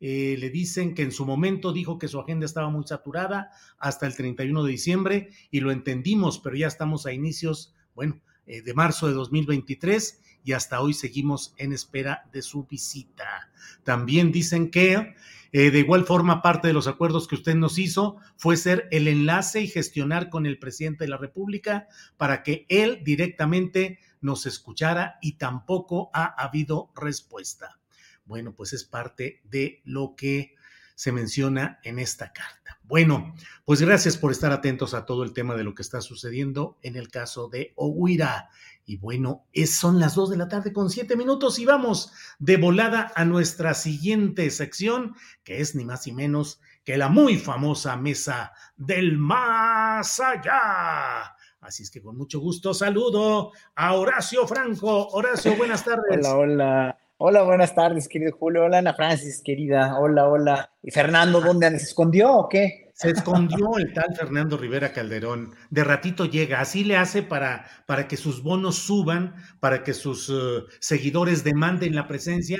Eh, 0.00 0.36
le 0.38 0.48
dicen 0.48 0.94
que 0.94 1.02
en 1.02 1.12
su 1.12 1.26
momento 1.26 1.72
dijo 1.72 1.98
que 1.98 2.08
su 2.08 2.18
agenda 2.18 2.46
estaba 2.46 2.70
muy 2.70 2.86
saturada 2.86 3.50
hasta 3.78 4.06
el 4.06 4.16
31 4.16 4.64
de 4.64 4.70
diciembre 4.70 5.28
y 5.50 5.60
lo 5.60 5.70
entendimos, 5.70 6.38
pero 6.38 6.56
ya 6.56 6.66
estamos 6.66 7.04
a 7.04 7.12
inicios, 7.12 7.74
bueno, 7.94 8.22
de 8.64 8.74
marzo 8.74 9.06
de 9.06 9.14
2023 9.14 10.20
y 10.44 10.52
hasta 10.52 10.80
hoy 10.80 10.94
seguimos 10.94 11.54
en 11.56 11.72
espera 11.72 12.28
de 12.32 12.42
su 12.42 12.64
visita. 12.64 13.50
También 13.84 14.32
dicen 14.32 14.70
que 14.70 15.14
eh, 15.52 15.70
de 15.70 15.78
igual 15.78 16.04
forma 16.04 16.42
parte 16.42 16.68
de 16.68 16.74
los 16.74 16.86
acuerdos 16.86 17.26
que 17.26 17.34
usted 17.34 17.54
nos 17.54 17.78
hizo 17.78 18.16
fue 18.36 18.56
ser 18.56 18.88
el 18.90 19.08
enlace 19.08 19.60
y 19.60 19.68
gestionar 19.68 20.30
con 20.30 20.46
el 20.46 20.58
presidente 20.58 21.04
de 21.04 21.10
la 21.10 21.16
República 21.16 21.88
para 22.16 22.42
que 22.42 22.66
él 22.68 23.02
directamente 23.04 23.98
nos 24.20 24.46
escuchara 24.46 25.18
y 25.20 25.32
tampoco 25.32 26.10
ha 26.12 26.24
habido 26.24 26.90
respuesta. 26.94 27.78
Bueno, 28.24 28.54
pues 28.54 28.72
es 28.72 28.84
parte 28.84 29.40
de 29.44 29.80
lo 29.84 30.14
que 30.16 30.54
se 31.00 31.12
menciona 31.12 31.80
en 31.82 31.98
esta 31.98 32.30
carta. 32.30 32.78
Bueno, 32.82 33.34
pues 33.64 33.80
gracias 33.80 34.18
por 34.18 34.32
estar 34.32 34.52
atentos 34.52 34.92
a 34.92 35.06
todo 35.06 35.22
el 35.22 35.32
tema 35.32 35.54
de 35.54 35.64
lo 35.64 35.74
que 35.74 35.80
está 35.80 36.02
sucediendo 36.02 36.76
en 36.82 36.94
el 36.94 37.08
caso 37.08 37.48
de 37.48 37.72
Ohuira. 37.76 38.50
Y 38.84 38.98
bueno, 38.98 39.46
es, 39.54 39.74
son 39.74 39.98
las 39.98 40.14
dos 40.14 40.28
de 40.28 40.36
la 40.36 40.48
tarde 40.48 40.74
con 40.74 40.90
siete 40.90 41.16
minutos 41.16 41.58
y 41.58 41.64
vamos 41.64 42.12
de 42.38 42.58
volada 42.58 43.10
a 43.16 43.24
nuestra 43.24 43.72
siguiente 43.72 44.50
sección, 44.50 45.14
que 45.42 45.62
es 45.62 45.74
ni 45.74 45.86
más 45.86 46.06
ni 46.06 46.12
menos 46.12 46.60
que 46.84 46.98
la 46.98 47.08
muy 47.08 47.38
famosa 47.38 47.96
mesa 47.96 48.52
del 48.76 49.16
más 49.16 50.20
allá. 50.20 51.34
Así 51.62 51.82
es 51.82 51.90
que 51.90 52.02
con 52.02 52.18
mucho 52.18 52.40
gusto 52.40 52.74
saludo 52.74 53.52
a 53.74 53.94
Horacio 53.94 54.46
Franco. 54.46 55.08
Horacio, 55.08 55.56
buenas 55.56 55.82
tardes. 55.82 56.18
Hola, 56.18 56.36
hola. 56.36 56.99
Hola, 57.22 57.42
buenas 57.42 57.74
tardes, 57.74 58.08
querido 58.08 58.32
Julio. 58.32 58.64
Hola, 58.64 58.78
Ana 58.78 58.94
Francis, 58.94 59.42
querida. 59.44 59.98
Hola, 59.98 60.26
hola. 60.26 60.72
¿Y 60.82 60.90
Fernando 60.90 61.42
dónde 61.42 61.68
se 61.78 61.84
escondió 61.84 62.32
o 62.32 62.48
qué? 62.48 62.92
Se 62.94 63.10
escondió 63.10 63.76
el 63.76 63.92
tal 63.92 64.16
Fernando 64.16 64.56
Rivera 64.56 64.94
Calderón. 64.94 65.54
De 65.68 65.84
ratito 65.84 66.24
llega. 66.24 66.62
Así 66.62 66.82
le 66.82 66.96
hace 66.96 67.22
para, 67.22 67.66
para 67.84 68.08
que 68.08 68.16
sus 68.16 68.42
bonos 68.42 68.76
suban, 68.76 69.34
para 69.60 69.84
que 69.84 69.92
sus 69.92 70.30
uh, 70.30 70.64
seguidores 70.78 71.44
demanden 71.44 71.94
la 71.94 72.08
presencia. 72.08 72.58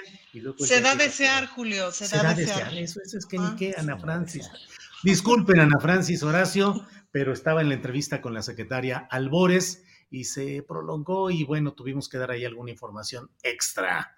se 0.59 0.81
da 0.83 0.91
a 0.91 0.97
desear, 0.97 1.47
Julio. 1.47 1.91
Se, 1.91 2.15
da, 2.15 2.29
a 2.29 2.35
desear. 2.35 2.75
Eso, 2.75 3.01
eso, 3.03 3.17
es 3.17 3.25
que 3.25 3.39
ni 3.39 3.47
ah, 3.47 3.57
qué, 3.59 3.75
Ana 3.79 3.97
Francis. 3.97 4.47
Disculpen, 5.03 5.59
Ana 5.59 5.81
Francis, 5.81 6.23
Horacio, 6.23 6.87
pero 7.11 7.33
estaba 7.33 7.63
en 7.63 7.71
la 7.71 7.77
entrevista 7.77 8.21
con 8.21 8.35
la 8.35 8.43
secretaria 8.43 9.09
Albores 9.11 9.85
y 10.11 10.25
se 10.25 10.63
prolongó 10.69 11.31
y 11.31 11.45
bueno, 11.45 11.73
tuvimos 11.73 12.11
que 12.11 12.19
dar 12.19 12.33
ahí 12.33 12.45
alguna 12.45 12.73
información 12.73 13.31
extra. 13.43 14.15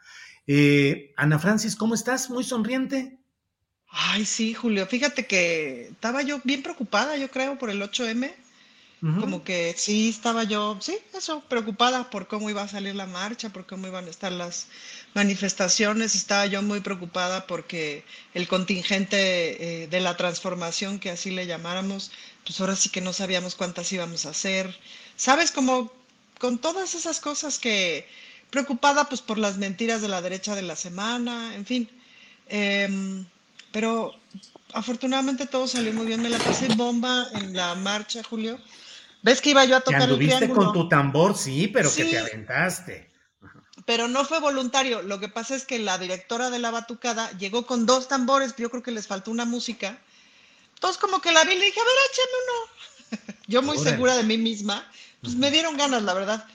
Eh, 0.46 1.12
Ana 1.16 1.38
Francis, 1.38 1.76
¿cómo 1.76 1.94
estás? 1.94 2.30
Muy 2.30 2.44
sonriente. 2.44 3.18
Ay, 3.88 4.24
sí, 4.24 4.54
Julio. 4.54 4.86
Fíjate 4.86 5.26
que 5.26 5.88
estaba 5.88 6.22
yo 6.22 6.40
bien 6.44 6.62
preocupada, 6.62 7.16
yo 7.16 7.30
creo, 7.30 7.58
por 7.58 7.70
el 7.70 7.82
8M. 7.82 8.32
Como 9.18 9.42
que 9.42 9.74
sí, 9.76 10.10
estaba 10.10 10.44
yo, 10.44 10.78
sí, 10.80 10.96
eso, 11.12 11.40
preocupada 11.48 12.08
por 12.08 12.28
cómo 12.28 12.50
iba 12.50 12.62
a 12.62 12.68
salir 12.68 12.94
la 12.94 13.06
marcha, 13.06 13.50
por 13.50 13.66
cómo 13.66 13.88
iban 13.88 14.06
a 14.06 14.10
estar 14.10 14.30
las 14.30 14.68
manifestaciones. 15.12 16.14
Estaba 16.14 16.46
yo 16.46 16.62
muy 16.62 16.78
preocupada 16.78 17.48
porque 17.48 18.04
el 18.32 18.46
contingente 18.46 19.82
eh, 19.82 19.88
de 19.88 20.00
la 20.00 20.16
transformación, 20.16 21.00
que 21.00 21.10
así 21.10 21.32
le 21.32 21.48
llamáramos, 21.48 22.12
pues 22.44 22.60
ahora 22.60 22.76
sí 22.76 22.90
que 22.90 23.00
no 23.00 23.12
sabíamos 23.12 23.56
cuántas 23.56 23.92
íbamos 23.92 24.24
a 24.24 24.30
hacer. 24.30 24.78
¿Sabes? 25.16 25.50
Como 25.50 25.92
con 26.38 26.58
todas 26.58 26.94
esas 26.94 27.18
cosas 27.18 27.58
que, 27.58 28.06
preocupada 28.52 29.08
pues 29.08 29.22
por 29.22 29.38
las 29.38 29.56
mentiras 29.56 30.02
de 30.02 30.08
la 30.08 30.20
derecha 30.20 30.54
de 30.54 30.60
la 30.60 30.76
semana, 30.76 31.54
en 31.54 31.64
fin. 31.64 31.90
Em, 32.48 33.24
pero 33.72 34.14
afortunadamente 34.74 35.46
todo 35.46 35.66
salió 35.66 35.92
muy 35.94 36.04
bien. 36.04 36.20
Me 36.20 36.28
la 36.28 36.38
pasé 36.38 36.68
bomba 36.76 37.26
en 37.32 37.56
la 37.56 37.74
marcha, 37.74 38.22
Julio. 38.22 38.60
¿Ves 39.22 39.40
que 39.40 39.50
iba 39.50 39.64
yo 39.64 39.76
a 39.76 39.80
tocar 39.80 40.08
el 40.08 40.18
triángulo? 40.18 40.54
con 40.54 40.72
tu 40.74 40.88
tambor, 40.88 41.36
sí, 41.36 41.66
pero 41.68 41.92
que 41.92 42.04
te 42.04 42.18
aventaste. 42.18 43.10
Pero 43.86 44.06
no 44.06 44.24
fue 44.26 44.38
voluntario. 44.38 45.00
Lo 45.00 45.18
que 45.18 45.30
pasa 45.30 45.54
es 45.54 45.64
que 45.64 45.78
la 45.78 45.96
directora 45.96 46.50
de 46.50 46.58
la 46.58 46.70
batucada 46.70 47.30
llegó 47.38 47.66
con 47.66 47.86
dos 47.86 48.06
tambores, 48.06 48.54
yo 48.58 48.68
creo 48.70 48.82
que 48.82 48.90
les 48.90 49.06
faltó 49.06 49.30
una 49.30 49.46
música. 49.46 49.98
Entonces 50.74 51.00
como 51.00 51.22
que 51.22 51.32
la 51.32 51.44
vi 51.44 51.54
y 51.54 51.58
le 51.58 51.64
dije, 51.64 51.80
a 51.80 51.84
ver, 51.84 51.94
échame 52.10 52.36
uno. 52.44 53.34
yo 53.46 53.62
muy 53.62 53.78
segura 53.78 54.14
de 54.14 54.24
mí 54.24 54.36
misma, 54.36 54.86
pues 55.22 55.36
me 55.36 55.50
dieron 55.50 55.78
ganas, 55.78 56.02
la 56.02 56.12
verdad. 56.12 56.46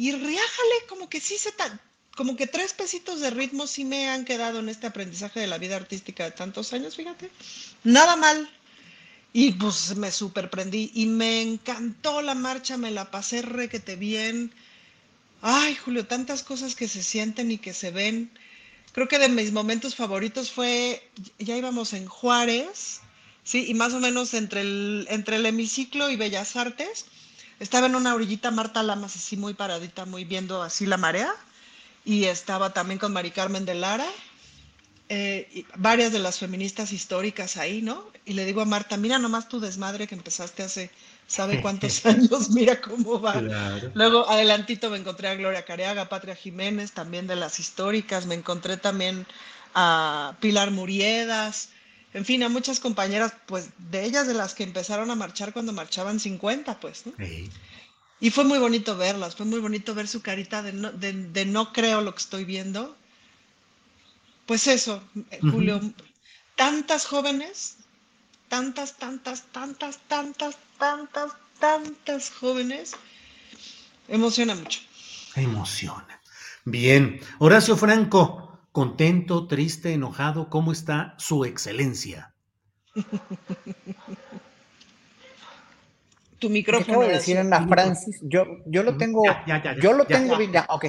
Y 0.00 0.12
riájale, 0.12 0.76
como 0.88 1.10
que 1.10 1.20
sí 1.20 1.36
se 1.36 1.52
tan, 1.52 1.78
como 2.16 2.34
que 2.34 2.46
tres 2.46 2.72
pesitos 2.72 3.20
de 3.20 3.28
ritmo 3.28 3.66
sí 3.66 3.84
me 3.84 4.08
han 4.08 4.24
quedado 4.24 4.60
en 4.60 4.70
este 4.70 4.86
aprendizaje 4.86 5.40
de 5.40 5.46
la 5.46 5.58
vida 5.58 5.76
artística 5.76 6.24
de 6.24 6.30
tantos 6.30 6.72
años, 6.72 6.96
fíjate. 6.96 7.30
Nada 7.84 8.16
mal. 8.16 8.48
Y 9.34 9.52
pues 9.52 9.94
me 9.96 10.10
superprendí 10.10 10.90
y 10.94 11.04
me 11.04 11.42
encantó 11.42 12.22
la 12.22 12.34
marcha, 12.34 12.78
me 12.78 12.90
la 12.90 13.10
pasé 13.10 13.42
requete 13.42 13.96
bien. 13.96 14.54
Ay, 15.42 15.74
Julio, 15.74 16.06
tantas 16.06 16.42
cosas 16.44 16.74
que 16.74 16.88
se 16.88 17.02
sienten 17.02 17.50
y 17.50 17.58
que 17.58 17.74
se 17.74 17.90
ven. 17.90 18.30
Creo 18.92 19.06
que 19.06 19.18
de 19.18 19.28
mis 19.28 19.52
momentos 19.52 19.96
favoritos 19.96 20.50
fue, 20.50 21.06
ya 21.38 21.58
íbamos 21.58 21.92
en 21.92 22.06
Juárez, 22.06 23.02
sí, 23.44 23.66
y 23.68 23.74
más 23.74 23.92
o 23.92 24.00
menos 24.00 24.32
entre 24.32 24.62
el, 24.62 25.06
entre 25.10 25.36
el 25.36 25.44
hemiciclo 25.44 26.08
y 26.08 26.16
Bellas 26.16 26.56
Artes 26.56 27.04
estaba 27.60 27.86
en 27.86 27.94
una 27.94 28.14
orillita 28.14 28.50
Marta 28.50 28.82
Lamas, 28.82 29.14
así 29.14 29.36
muy 29.36 29.54
paradita, 29.54 30.06
muy 30.06 30.24
viendo 30.24 30.62
así 30.62 30.86
la 30.86 30.96
marea. 30.96 31.32
Y 32.04 32.24
estaba 32.24 32.72
también 32.72 32.98
con 32.98 33.12
Mari 33.12 33.30
Carmen 33.30 33.66
de 33.66 33.74
Lara, 33.74 34.06
eh, 35.10 35.64
varias 35.76 36.12
de 36.12 36.18
las 36.18 36.38
feministas 36.38 36.92
históricas 36.92 37.58
ahí, 37.58 37.82
¿no? 37.82 38.06
Y 38.24 38.32
le 38.32 38.46
digo 38.46 38.62
a 38.62 38.64
Marta, 38.64 38.96
mira 38.96 39.18
nomás 39.18 39.48
tu 39.48 39.60
desmadre 39.60 40.06
que 40.06 40.14
empezaste 40.14 40.62
hace, 40.62 40.90
¿sabe 41.26 41.60
cuántos 41.62 42.04
años? 42.06 42.48
Mira 42.50 42.80
cómo 42.80 43.20
va. 43.20 43.42
Luego, 43.92 44.28
adelantito 44.30 44.88
me 44.88 44.96
encontré 44.96 45.28
a 45.28 45.34
Gloria 45.34 45.66
Careaga, 45.66 46.08
Patria 46.08 46.34
Jiménez, 46.34 46.92
también 46.92 47.26
de 47.26 47.36
las 47.36 47.60
históricas. 47.60 48.24
Me 48.24 48.34
encontré 48.34 48.78
también 48.78 49.26
a 49.74 50.34
Pilar 50.40 50.70
Muriedas 50.70 51.68
en 52.12 52.24
fin, 52.24 52.42
a 52.42 52.48
muchas 52.48 52.80
compañeras, 52.80 53.34
pues 53.46 53.68
de 53.78 54.04
ellas 54.04 54.26
de 54.26 54.34
las 54.34 54.54
que 54.54 54.64
empezaron 54.64 55.10
a 55.10 55.14
marchar 55.14 55.52
cuando 55.52 55.72
marchaban 55.72 56.18
50, 56.18 56.80
pues, 56.80 57.06
¿no? 57.06 57.12
Y 58.18 58.30
fue 58.30 58.44
muy 58.44 58.58
bonito 58.58 58.96
verlas, 58.96 59.36
fue 59.36 59.46
muy 59.46 59.60
bonito 59.60 59.94
ver 59.94 60.08
su 60.08 60.20
carita 60.20 60.62
de 60.62 60.72
no, 60.72 60.92
de, 60.92 61.44
no 61.46 61.72
creo 61.72 62.00
lo 62.00 62.12
que 62.12 62.20
estoy 62.20 62.44
viendo. 62.44 62.96
Pues 64.44 64.66
eso, 64.66 65.02
Julio, 65.40 65.80
tantas 66.56 67.06
jóvenes, 67.06 67.76
tantas, 68.48 68.98
tantas, 68.98 69.44
tantas, 69.52 69.98
tantas, 70.08 70.56
tantas, 70.78 71.30
tantas 71.60 72.30
jóvenes, 72.30 72.92
emociona 74.08 74.56
mucho. 74.56 74.80
Emociona. 75.36 76.20
Bien, 76.64 77.20
Horacio 77.38 77.76
Franco, 77.76 78.49
contento, 78.72 79.46
triste, 79.46 79.92
enojado, 79.92 80.48
¿cómo 80.48 80.72
está 80.72 81.14
su 81.18 81.44
excelencia? 81.44 82.34
tu 86.40 86.50
micrófono. 86.50 86.94
Acabo 86.94 87.02
de 87.06 87.12
decir 87.12 87.38
Ana 87.38 87.68
Francis, 87.68 88.18
yo, 88.22 88.44
yo 88.66 88.82
lo 88.82 88.96
tengo, 88.96 89.22
yo 89.80 89.92
lo 89.92 90.06
tengo 90.06 90.40
ya, 90.40 90.66
ok, 90.68 90.86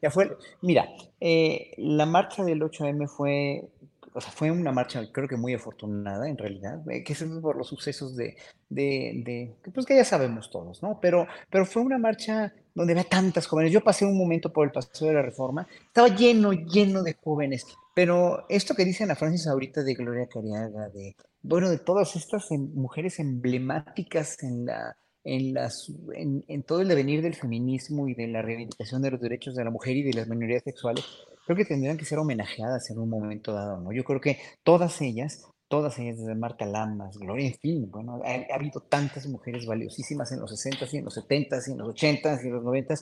ya, 0.00 0.10
fue. 0.10 0.38
Mira, 0.62 0.86
eh, 1.20 1.72
la 1.76 2.06
marcha 2.06 2.44
del 2.44 2.62
8M 2.62 3.08
fue 3.08 3.68
o 4.16 4.20
sea, 4.20 4.32
fue 4.32 4.50
una 4.50 4.72
marcha 4.72 5.02
creo 5.12 5.28
que 5.28 5.36
muy 5.36 5.52
afortunada 5.52 6.26
en 6.28 6.38
realidad, 6.38 6.80
eh, 6.90 7.04
que 7.04 7.12
es 7.12 7.22
por 7.42 7.56
los 7.56 7.68
sucesos 7.68 8.16
de, 8.16 8.34
de, 8.70 9.54
pues 9.74 9.84
que 9.84 9.94
ya 9.94 10.04
sabemos 10.04 10.50
todos, 10.50 10.82
¿no? 10.82 10.98
Pero, 11.00 11.26
pero 11.50 11.66
fue 11.66 11.82
una 11.82 11.98
marcha 11.98 12.54
donde 12.74 12.94
había 12.94 13.04
tantas 13.04 13.46
jóvenes. 13.46 13.72
Yo 13.72 13.82
pasé 13.82 14.06
un 14.06 14.16
momento 14.16 14.52
por 14.52 14.66
el 14.66 14.72
Paseo 14.72 15.08
de 15.08 15.14
la 15.14 15.22
Reforma, 15.22 15.68
estaba 15.86 16.08
lleno, 16.08 16.52
lleno 16.52 17.02
de 17.02 17.14
jóvenes, 17.22 17.66
pero 17.94 18.46
esto 18.48 18.74
que 18.74 18.86
dice 18.86 19.04
Ana 19.04 19.16
Francis 19.16 19.46
ahorita 19.46 19.82
de 19.82 19.94
Gloria 19.94 20.28
Cariaga, 20.28 20.88
de, 20.88 21.14
bueno, 21.42 21.68
de 21.68 21.78
todas 21.78 22.16
estas 22.16 22.50
em, 22.52 22.72
mujeres 22.74 23.18
emblemáticas 23.18 24.42
en 24.42 24.64
la, 24.64 24.96
en, 25.24 25.52
las, 25.52 25.92
en, 26.14 26.42
en, 26.48 26.62
todo 26.62 26.80
el 26.80 26.88
devenir 26.88 27.20
del 27.20 27.34
feminismo 27.34 28.08
y 28.08 28.14
de 28.14 28.28
la 28.28 28.40
reivindicación 28.40 29.02
de 29.02 29.10
los 29.10 29.20
derechos 29.20 29.54
de 29.54 29.64
la 29.64 29.70
mujer 29.70 29.94
y 29.94 30.04
de 30.04 30.14
las 30.14 30.26
minorías 30.26 30.62
sexuales, 30.62 31.04
creo 31.46 31.56
que 31.56 31.64
tendrían 31.64 31.96
que 31.96 32.04
ser 32.04 32.18
homenajeadas 32.18 32.90
en 32.90 32.98
un 32.98 33.08
momento 33.08 33.52
dado, 33.52 33.80
¿no? 33.80 33.92
Yo 33.92 34.04
creo 34.04 34.20
que 34.20 34.38
todas 34.64 35.00
ellas, 35.00 35.46
todas 35.68 35.98
ellas, 35.98 36.18
desde 36.18 36.34
Marta 36.34 36.66
Lamas, 36.66 37.16
Gloria, 37.16 37.46
en 37.46 37.54
fin, 37.54 37.90
bueno, 37.90 38.20
ha, 38.24 38.54
habido 38.54 38.80
tantas 38.80 39.26
mujeres 39.28 39.64
valiosísimas 39.64 40.32
en 40.32 40.40
los 40.40 40.50
60 40.50 40.86
y 40.92 40.96
en 40.98 41.04
los 41.04 41.14
70 41.14 41.58
y 41.66 41.70
en 41.70 41.78
los 41.78 41.88
80 41.90 42.40
y 42.42 42.46
en 42.46 42.52
los 42.52 42.64
90 42.64 42.94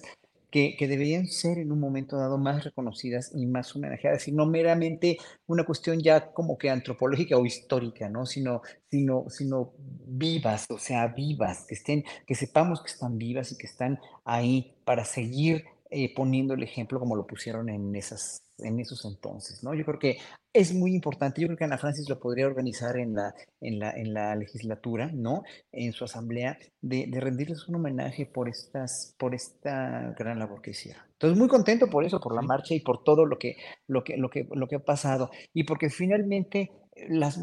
que, 0.50 0.76
que, 0.78 0.86
deberían 0.86 1.26
ser 1.26 1.58
en 1.58 1.72
un 1.72 1.80
momento 1.80 2.16
dado 2.16 2.38
más 2.38 2.62
reconocidas 2.62 3.32
y 3.34 3.44
más 3.46 3.74
homenajeadas, 3.74 4.28
y 4.28 4.32
no 4.32 4.46
meramente 4.46 5.16
una 5.46 5.64
cuestión 5.64 6.00
ya 6.00 6.32
como 6.32 6.58
que 6.58 6.70
antropológica 6.70 7.36
o 7.36 7.44
histórica, 7.44 8.08
¿no? 8.08 8.24
Sino, 8.24 8.62
sino, 8.88 9.24
sino 9.30 9.72
vivas, 10.06 10.66
o 10.68 10.78
sea, 10.78 11.08
vivas, 11.08 11.64
que 11.66 11.74
estén, 11.74 12.04
que 12.24 12.36
sepamos 12.36 12.82
que 12.82 12.92
están 12.92 13.18
vivas 13.18 13.50
y 13.50 13.56
que 13.56 13.66
están 13.66 13.98
ahí 14.24 14.76
para 14.84 15.04
seguir 15.04 15.64
eh, 15.90 16.14
poniendo 16.14 16.54
el 16.54 16.62
ejemplo 16.62 16.98
como 16.98 17.14
lo 17.14 17.26
pusieron 17.26 17.68
en, 17.68 17.94
esas, 17.94 18.42
en 18.58 18.80
esos 18.80 19.04
entonces, 19.04 19.62
¿no? 19.62 19.74
Yo 19.74 19.84
creo 19.84 19.98
que 19.98 20.18
es 20.52 20.74
muy 20.74 20.94
importante, 20.94 21.40
yo 21.40 21.48
creo 21.48 21.58
que 21.58 21.64
Ana 21.64 21.78
Francis 21.78 22.08
lo 22.08 22.18
podría 22.18 22.46
organizar 22.46 22.96
en 22.96 23.14
la, 23.14 23.34
en 23.60 23.78
la, 23.78 23.90
en 23.90 24.14
la 24.14 24.34
legislatura, 24.34 25.10
¿no? 25.12 25.42
En 25.72 25.92
su 25.92 26.04
asamblea, 26.04 26.58
de, 26.80 27.06
de, 27.08 27.20
rendirles 27.20 27.68
un 27.68 27.76
homenaje 27.76 28.26
por, 28.26 28.48
estas, 28.48 29.14
por 29.18 29.34
esta 29.34 30.14
gran 30.18 30.38
labor 30.38 30.62
que 30.62 30.70
hicieron. 30.70 31.02
Entonces, 31.12 31.38
muy 31.38 31.48
contento 31.48 31.88
por 31.88 32.04
eso, 32.04 32.18
por 32.20 32.34
la 32.34 32.42
marcha 32.42 32.74
y 32.74 32.80
por 32.80 33.04
todo 33.04 33.26
lo 33.26 33.38
que, 33.38 33.56
lo 33.86 34.02
que, 34.02 34.16
lo 34.16 34.30
que, 34.30 34.48
lo 34.50 34.66
que 34.66 34.76
ha 34.76 34.84
pasado. 34.84 35.30
Y 35.52 35.64
porque 35.64 35.90
finalmente 35.90 36.70
las, 37.08 37.38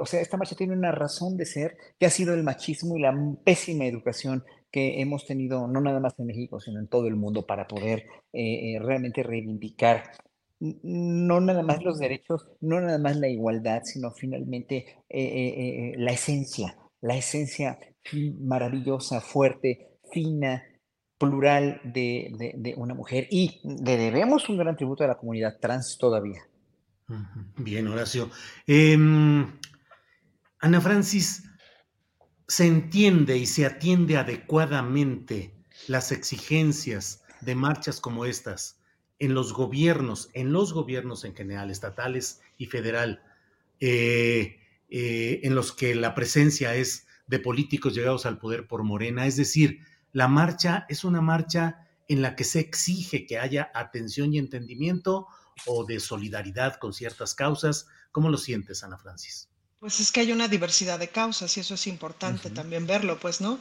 o 0.00 0.06
sea, 0.06 0.20
esta 0.20 0.36
marcha 0.36 0.56
tiene 0.56 0.72
una 0.72 0.92
razón 0.92 1.36
de 1.36 1.46
ser, 1.46 1.76
que 1.98 2.06
ha 2.06 2.10
sido 2.10 2.34
el 2.34 2.42
machismo 2.42 2.96
y 2.96 3.02
la 3.02 3.14
pésima 3.44 3.84
educación 3.84 4.44
que 4.70 5.00
hemos 5.00 5.26
tenido, 5.26 5.66
no 5.66 5.80
nada 5.80 6.00
más 6.00 6.18
en 6.18 6.26
México, 6.26 6.60
sino 6.60 6.78
en 6.78 6.88
todo 6.88 7.06
el 7.08 7.16
mundo, 7.16 7.46
para 7.46 7.66
poder 7.66 8.06
eh, 8.32 8.74
eh, 8.74 8.78
realmente 8.80 9.22
reivindicar 9.22 10.04
no 10.60 11.40
nada 11.40 11.62
más 11.62 11.82
los 11.82 11.98
derechos, 11.98 12.46
no 12.60 12.80
nada 12.82 12.98
más 12.98 13.16
la 13.16 13.28
igualdad, 13.28 13.80
sino 13.84 14.10
finalmente 14.10 15.04
eh, 15.08 15.94
la 15.96 16.12
esencia, 16.12 16.76
la 17.00 17.16
esencia 17.16 17.78
maravillosa, 18.40 19.22
fuerte, 19.22 19.88
fina, 20.12 20.62
plural 21.16 21.80
de, 21.84 22.54
de, 22.56 22.74
una 22.76 22.94
mujer. 22.94 23.26
Y 23.30 23.60
le 23.64 23.96
debemos 23.96 24.50
un 24.50 24.58
gran 24.58 24.76
tributo 24.76 25.04
a 25.04 25.06
la 25.06 25.16
comunidad 25.16 25.58
trans 25.60 25.96
todavía. 25.98 26.42
Bien, 27.56 27.86
Horacio. 27.88 28.30
Em, 28.66 29.58
Ana 30.60 30.80
Francis, 30.80 31.49
se 32.50 32.66
entiende 32.66 33.36
y 33.36 33.46
se 33.46 33.64
atiende 33.64 34.16
adecuadamente 34.16 35.54
las 35.86 36.10
exigencias 36.10 37.22
de 37.40 37.54
marchas 37.54 38.00
como 38.00 38.24
estas 38.24 38.80
en 39.20 39.34
los 39.34 39.52
gobiernos, 39.52 40.30
en 40.32 40.52
los 40.52 40.72
gobiernos 40.72 41.24
en 41.24 41.36
general, 41.36 41.70
estatales 41.70 42.40
y 42.58 42.66
federal, 42.66 43.22
eh, 43.78 44.58
eh, 44.88 45.40
en 45.44 45.54
los 45.54 45.72
que 45.72 45.94
la 45.94 46.16
presencia 46.16 46.74
es 46.74 47.06
de 47.28 47.38
políticos 47.38 47.94
llegados 47.94 48.26
al 48.26 48.38
poder 48.38 48.66
por 48.66 48.82
Morena. 48.82 49.28
Es 49.28 49.36
decir, 49.36 49.78
la 50.10 50.26
marcha 50.26 50.86
es 50.88 51.04
una 51.04 51.20
marcha 51.20 51.86
en 52.08 52.20
la 52.20 52.34
que 52.34 52.42
se 52.42 52.58
exige 52.58 53.26
que 53.26 53.38
haya 53.38 53.70
atención 53.74 54.34
y 54.34 54.38
entendimiento 54.38 55.28
o 55.66 55.84
de 55.84 56.00
solidaridad 56.00 56.80
con 56.80 56.94
ciertas 56.94 57.36
causas. 57.36 57.86
¿Cómo 58.10 58.28
lo 58.28 58.38
sientes, 58.38 58.82
Ana 58.82 58.98
Francis? 58.98 59.49
Pues 59.80 59.98
es 59.98 60.12
que 60.12 60.20
hay 60.20 60.30
una 60.30 60.46
diversidad 60.46 60.98
de 60.98 61.08
causas 61.08 61.56
y 61.56 61.60
eso 61.60 61.72
es 61.72 61.86
importante 61.86 62.50
también 62.50 62.86
verlo, 62.86 63.18
pues, 63.18 63.40
¿no? 63.40 63.58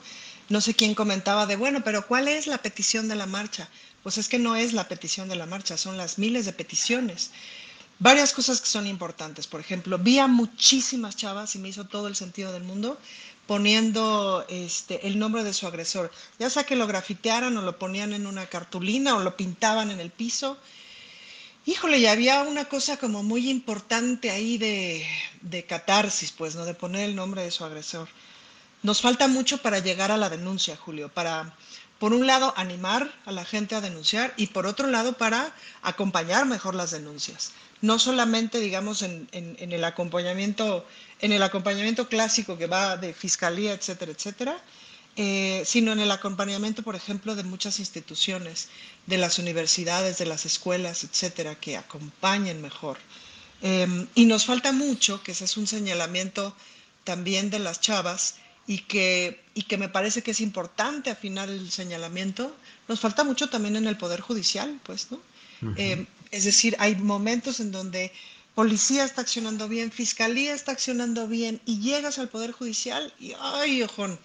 No 0.50 0.60
sé 0.60 0.74
quién 0.74 0.94
comentaba 0.94 1.46
de, 1.46 1.56
bueno, 1.56 1.82
pero 1.82 2.06
¿cuál 2.06 2.28
es 2.28 2.46
la 2.46 2.58
petición 2.58 3.08
de 3.08 3.16
la 3.16 3.26
marcha? 3.26 3.70
Pues 4.04 4.18
es 4.18 4.28
que 4.28 4.38
no 4.38 4.58
es 4.58 4.74
la 4.74 4.90
petición 4.90 5.30
de 5.30 5.38
la 5.38 5.46
marcha, 5.46 5.78
son 5.78 5.96
las 5.98 6.18
miles 6.18 6.46
de 6.46 6.52
peticiones. 6.52 7.32
Varias 8.00 8.34
cosas 8.34 8.60
que 8.60 8.68
son 8.68 8.86
importantes. 8.86 9.48
Por 9.48 9.62
ejemplo, 9.62 9.98
vi 9.98 10.20
a 10.20 10.28
muchísimas 10.28 11.16
chavas 11.16 11.56
y 11.56 11.60
me 11.60 11.70
hizo 11.70 11.86
todo 11.86 12.10
el 12.10 12.18
sentido 12.18 12.52
del 12.52 12.64
mundo 12.64 13.00
poniendo 13.48 14.46
este, 14.50 15.08
el 15.08 15.20
nombre 15.20 15.46
de 15.46 15.54
su 15.54 15.68
agresor, 15.68 16.12
ya 16.38 16.50
sea 16.50 16.66
que 16.66 16.76
lo 16.76 16.86
grafitearan 16.86 17.56
o 17.58 17.62
lo 17.62 17.80
ponían 17.80 18.12
en 18.12 18.28
una 18.28 18.46
cartulina 18.48 19.16
o 19.16 19.22
lo 19.22 19.38
pintaban 19.38 19.90
en 19.90 20.02
el 20.02 20.12
piso. 20.12 20.58
Híjole, 21.70 22.00
y 22.00 22.08
había 22.08 22.42
una 22.42 22.66
cosa 22.66 22.98
como 22.98 23.22
muy 23.22 23.48
importante 23.48 24.32
ahí 24.32 24.58
de, 24.58 25.06
de 25.42 25.66
catarsis, 25.66 26.32
pues, 26.32 26.56
¿no? 26.56 26.66
De 26.66 26.74
poner 26.74 27.08
el 27.08 27.16
nombre 27.16 27.44
de 27.44 27.52
su 27.52 27.64
agresor. 27.64 28.10
Nos 28.82 29.02
falta 29.02 29.28
mucho 29.28 29.60
para 29.60 29.78
llegar 29.78 30.10
a 30.12 30.18
la 30.18 30.32
denuncia, 30.32 30.76
Julio, 30.76 31.10
para, 31.10 31.54
por 32.00 32.12
un 32.12 32.26
lado, 32.26 32.56
animar 32.58 33.14
a 33.28 33.32
la 33.32 33.46
gente 33.46 33.76
a 33.76 33.82
denunciar 33.82 34.34
y 34.36 34.48
por 34.48 34.66
otro 34.66 34.88
lado, 34.88 35.14
para 35.14 35.54
acompañar 35.84 36.48
mejor 36.48 36.74
las 36.74 36.90
denuncias. 36.90 37.52
No 37.82 38.00
solamente, 38.00 38.60
digamos, 38.60 39.04
en, 39.04 39.30
en 39.32 39.72
el 39.72 39.84
acompañamiento 39.84 40.88
en 41.20 41.34
el 41.34 41.44
acompañamiento 41.44 42.08
clásico 42.08 42.58
que 42.58 42.66
va 42.66 42.98
de 42.98 43.14
fiscalía, 43.14 43.74
etcétera, 43.74 44.12
etcétera, 44.12 44.60
eh, 45.22 45.64
sino 45.66 45.92
en 45.92 46.00
el 46.00 46.12
acompañamiento, 46.12 46.82
por 46.82 46.96
ejemplo, 46.96 47.36
de 47.36 47.44
muchas 47.44 47.80
instituciones, 47.80 48.70
de 49.06 49.18
las 49.18 49.38
universidades, 49.38 50.18
de 50.18 50.26
las 50.26 50.46
escuelas, 50.46 51.04
etcétera, 51.04 51.60
que 51.60 51.76
acompañen 51.76 52.62
mejor. 52.62 52.98
Em, 53.62 54.08
y 54.16 54.24
nos 54.24 54.46
falta 54.46 54.72
mucho, 54.72 55.22
que 55.22 55.34
ese 55.34 55.44
es 55.44 55.58
un 55.58 55.68
señalamiento 55.68 56.56
también 57.04 57.50
de 57.50 57.60
las 57.60 57.82
chavas, 57.82 58.36
y 58.66 58.78
que, 58.78 59.44
y 59.56 59.64
que 59.64 59.78
me 59.78 59.90
parece 59.90 60.22
que 60.22 60.32
es 60.32 60.40
importante 60.40 61.10
afinar 61.10 61.50
el 61.50 61.70
señalamiento, 61.70 62.56
nos 62.88 63.02
falta 63.02 63.26
mucho 63.26 63.50
también 63.50 63.76
en 63.76 63.88
el 63.88 63.98
Poder 63.98 64.22
Judicial, 64.22 64.80
pues, 64.84 65.12
¿no? 65.12 65.20
Em, 65.76 66.06
es 66.32 66.46
decir, 66.46 66.78
hay 66.80 66.96
momentos 66.96 67.60
en 67.60 67.74
donde 67.74 68.14
policía 68.56 69.04
está 69.04 69.20
accionando 69.20 69.68
bien, 69.68 69.92
fiscalía 69.92 70.54
está 70.54 70.72
accionando 70.72 71.28
bien 71.28 71.60
y 71.66 71.82
llegas 71.82 72.20
al 72.20 72.30
Poder 72.30 72.54
Judicial 72.54 73.14
y, 73.20 73.34
ay, 73.38 73.84
ojón, 73.84 74.18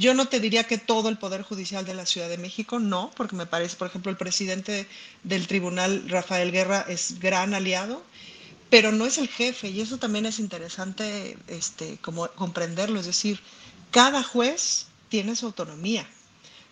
yo 0.00 0.14
no 0.14 0.28
te 0.28 0.40
diría 0.40 0.64
que 0.64 0.78
todo 0.78 1.10
el 1.10 1.18
Poder 1.18 1.42
Judicial 1.42 1.84
de 1.84 1.92
la 1.92 2.06
Ciudad 2.06 2.30
de 2.30 2.38
México, 2.38 2.78
no, 2.78 3.10
porque 3.16 3.36
me 3.36 3.44
parece, 3.44 3.76
por 3.76 3.86
ejemplo, 3.86 4.10
el 4.10 4.16
presidente 4.16 4.88
del 5.24 5.46
tribunal, 5.46 6.08
Rafael 6.08 6.52
Guerra, 6.52 6.86
es 6.88 7.20
gran 7.20 7.52
aliado, 7.52 8.02
pero 8.70 8.92
no 8.92 9.04
es 9.04 9.18
el 9.18 9.28
jefe 9.28 9.68
y 9.68 9.82
eso 9.82 9.98
también 9.98 10.24
es 10.24 10.38
interesante 10.38 11.36
este, 11.48 11.98
como 11.98 12.28
comprenderlo, 12.28 12.98
es 12.98 13.04
decir, 13.04 13.40
cada 13.90 14.22
juez 14.22 14.86
tiene 15.10 15.36
su 15.36 15.44
autonomía, 15.44 16.08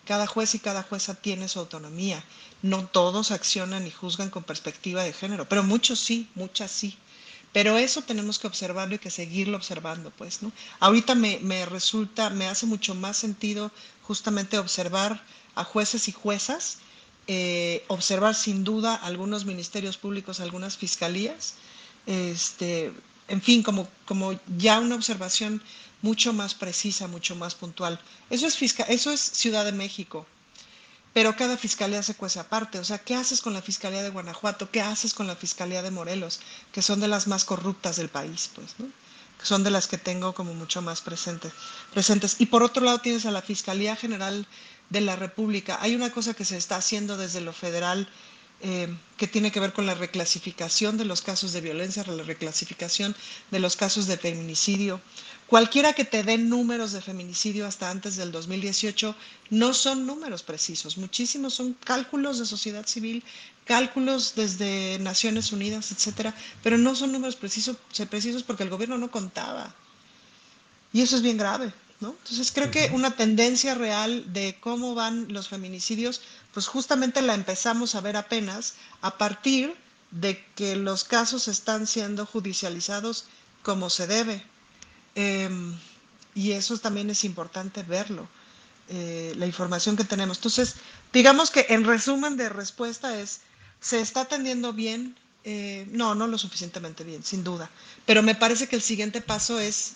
cada 0.05 0.25
juez 0.25 0.55
y 0.55 0.59
cada 0.59 0.81
jueza 0.81 1.13
tiene 1.13 1.47
su 1.49 1.59
autonomía. 1.59 2.23
No 2.63 2.87
todos 2.87 3.29
accionan 3.29 3.85
y 3.85 3.91
juzgan 3.91 4.31
con 4.31 4.43
perspectiva 4.43 5.03
de 5.03 5.13
género, 5.13 5.47
pero 5.47 5.61
muchos 5.63 5.99
sí, 5.99 6.27
muchas 6.33 6.71
sí. 6.71 6.97
Pero 7.51 7.77
eso 7.77 8.01
tenemos 8.03 8.37
que 8.37 8.47
observarlo 8.47 8.95
y 8.95 8.99
que 8.99 9.09
seguirlo 9.09 9.57
observando, 9.57 10.11
pues, 10.11 10.41
¿no? 10.43 10.51
Ahorita 10.79 11.15
me, 11.15 11.65
resulta, 11.65 12.29
me 12.29 12.47
hace 12.47 12.65
mucho 12.65 12.93
más 12.93 13.17
sentido 13.17 13.71
justamente 14.03 14.57
observar 14.59 15.23
a 15.55 15.63
jueces 15.63 16.07
y 16.07 16.11
juezas, 16.11 16.77
eh, 17.27 17.83
observar 17.87 18.35
sin 18.35 18.63
duda 18.63 18.95
algunos 18.95 19.45
ministerios 19.45 19.97
públicos, 19.97 20.39
algunas 20.39 20.77
fiscalías, 20.77 21.55
este, 22.05 22.93
en 23.27 23.41
fin, 23.41 23.63
como, 23.63 23.87
como 24.05 24.39
ya 24.57 24.79
una 24.79 24.95
observación 24.95 25.61
mucho 26.01 26.33
más 26.33 26.53
precisa, 26.53 27.07
mucho 27.07 27.35
más 27.35 27.55
puntual. 27.55 27.99
Eso 28.29 28.47
es, 28.47 28.57
eso 28.87 29.11
es 29.11 29.19
Ciudad 29.19 29.65
de 29.65 29.71
México, 29.71 30.25
pero 31.19 31.35
cada 31.35 31.57
fiscalía 31.57 32.01
se 32.01 32.15
cuece 32.15 32.39
aparte. 32.39 32.79
O 32.79 32.85
sea, 32.85 32.97
¿qué 32.97 33.13
haces 33.13 33.41
con 33.41 33.53
la 33.53 33.61
fiscalía 33.61 34.01
de 34.01 34.09
Guanajuato? 34.09 34.71
¿Qué 34.71 34.79
haces 34.79 35.13
con 35.13 35.27
la 35.27 35.35
fiscalía 35.35 35.81
de 35.81 35.91
Morelos? 35.91 36.39
Que 36.71 36.81
son 36.81 37.01
de 37.01 37.09
las 37.09 37.27
más 37.27 37.43
corruptas 37.43 37.97
del 37.97 38.07
país, 38.07 38.49
pues, 38.55 38.75
¿no? 38.77 38.85
Que 39.37 39.45
son 39.45 39.65
de 39.65 39.69
las 39.69 39.87
que 39.87 39.97
tengo 39.97 40.33
como 40.33 40.53
mucho 40.53 40.81
más 40.81 41.01
presente, 41.01 41.51
presentes. 41.91 42.37
Y 42.39 42.45
por 42.45 42.63
otro 42.63 42.85
lado 42.85 42.99
tienes 42.99 43.25
a 43.25 43.31
la 43.31 43.41
Fiscalía 43.41 43.97
General 43.97 44.47
de 44.89 45.01
la 45.01 45.17
República. 45.17 45.77
Hay 45.81 45.93
una 45.93 46.09
cosa 46.09 46.33
que 46.33 46.45
se 46.45 46.55
está 46.55 46.77
haciendo 46.77 47.17
desde 47.17 47.41
lo 47.41 47.51
federal 47.51 48.07
eh, 48.61 48.87
que 49.17 49.27
tiene 49.27 49.51
que 49.51 49.59
ver 49.59 49.73
con 49.73 49.85
la 49.85 49.95
reclasificación 49.95 50.97
de 50.97 51.03
los 51.03 51.21
casos 51.21 51.51
de 51.51 51.59
violencia, 51.59 52.05
la 52.05 52.23
reclasificación 52.23 53.13
de 53.51 53.59
los 53.59 53.75
casos 53.75 54.07
de 54.07 54.17
feminicidio. 54.17 55.01
Cualquiera 55.49 55.93
que 55.93 56.05
te 56.05 56.21
dé 56.21 56.37
números 56.37 56.91
de 56.91 57.01
feminicidio 57.01 57.65
hasta 57.65 57.89
antes 57.89 58.15
del 58.15 58.31
2018 58.31 59.15
no 59.49 59.73
son 59.73 60.05
números 60.05 60.43
precisos, 60.43 60.95
muchísimos 60.95 61.55
son 61.55 61.73
cálculos 61.73 62.37
de 62.37 62.45
sociedad 62.45 62.85
civil, 62.85 63.23
cálculos 63.65 64.35
desde 64.35 64.99
Naciones 64.99 65.51
Unidas, 65.51 65.91
etcétera, 65.91 66.35
pero 66.61 66.77
no 66.77 66.93
son 66.93 67.11
números 67.11 67.35
precisos, 67.35 67.77
precisos 68.11 68.43
porque 68.43 68.61
el 68.61 68.69
gobierno 68.69 68.99
no 68.99 69.09
contaba. 69.09 69.73
Y 70.93 71.01
eso 71.01 71.15
es 71.15 71.23
bien 71.23 71.37
grave, 71.37 71.73
¿no? 71.99 72.09
Entonces 72.09 72.51
creo 72.51 72.69
que 72.69 72.91
una 72.93 73.15
tendencia 73.15 73.73
real 73.73 74.31
de 74.31 74.55
cómo 74.59 74.93
van 74.93 75.33
los 75.33 75.47
feminicidios, 75.47 76.21
pues 76.53 76.67
justamente 76.67 77.23
la 77.23 77.33
empezamos 77.33 77.95
a 77.95 78.01
ver 78.01 78.17
apenas 78.17 78.75
a 79.01 79.17
partir 79.17 79.75
de 80.11 80.45
que 80.53 80.75
los 80.75 81.05
casos 81.05 81.47
están 81.47 81.87
siendo 81.87 82.27
judicializados 82.27 83.25
como 83.63 83.89
se 83.89 84.05
debe. 84.05 84.45
Em, 85.15 85.77
y 86.35 86.51
eso 86.51 86.77
también 86.77 87.09
es 87.09 87.23
importante 87.23 87.83
verlo, 87.83 88.27
eh, 88.89 89.33
la 89.37 89.45
información 89.45 89.95
que 89.95 90.03
tenemos. 90.03 90.37
Entonces, 90.37 90.75
digamos 91.11 91.51
que 91.51 91.65
en 91.69 91.83
resumen 91.83 92.37
de 92.37 92.49
respuesta 92.49 93.19
es, 93.19 93.41
¿se 93.81 93.99
está 93.99 94.21
atendiendo 94.21 94.73
bien? 94.73 95.15
Eh, 95.43 95.87
no, 95.91 96.15
no 96.15 96.27
lo 96.27 96.37
suficientemente 96.37 97.03
bien, 97.03 97.23
sin 97.23 97.43
duda. 97.43 97.69
Pero 98.05 98.21
me 98.23 98.35
parece 98.35 98.67
que 98.67 98.75
el 98.75 98.81
siguiente 98.81 99.21
paso 99.21 99.59
es 99.59 99.93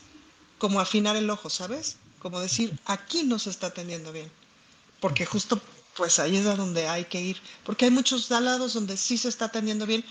como 0.57 0.79
afinar 0.79 1.15
el 1.15 1.29
ojo, 1.29 1.49
¿sabes? 1.49 1.97
Como 2.19 2.39
decir, 2.39 2.77
aquí 2.85 3.23
no 3.23 3.39
se 3.39 3.49
está 3.49 3.67
atendiendo 3.67 4.11
bien. 4.11 4.31
Porque 4.99 5.25
justo 5.25 5.61
pues 5.95 6.19
ahí 6.19 6.37
es 6.37 6.45
a 6.47 6.55
donde 6.55 6.87
hay 6.87 7.05
que 7.05 7.21
ir. 7.21 7.37
Porque 7.63 7.85
hay 7.85 7.91
muchos 7.91 8.29
lados 8.29 8.73
donde 8.73 8.97
sí 8.97 9.17
se 9.17 9.29
está 9.29 9.45
atendiendo 9.45 9.85
bien. 9.85 10.03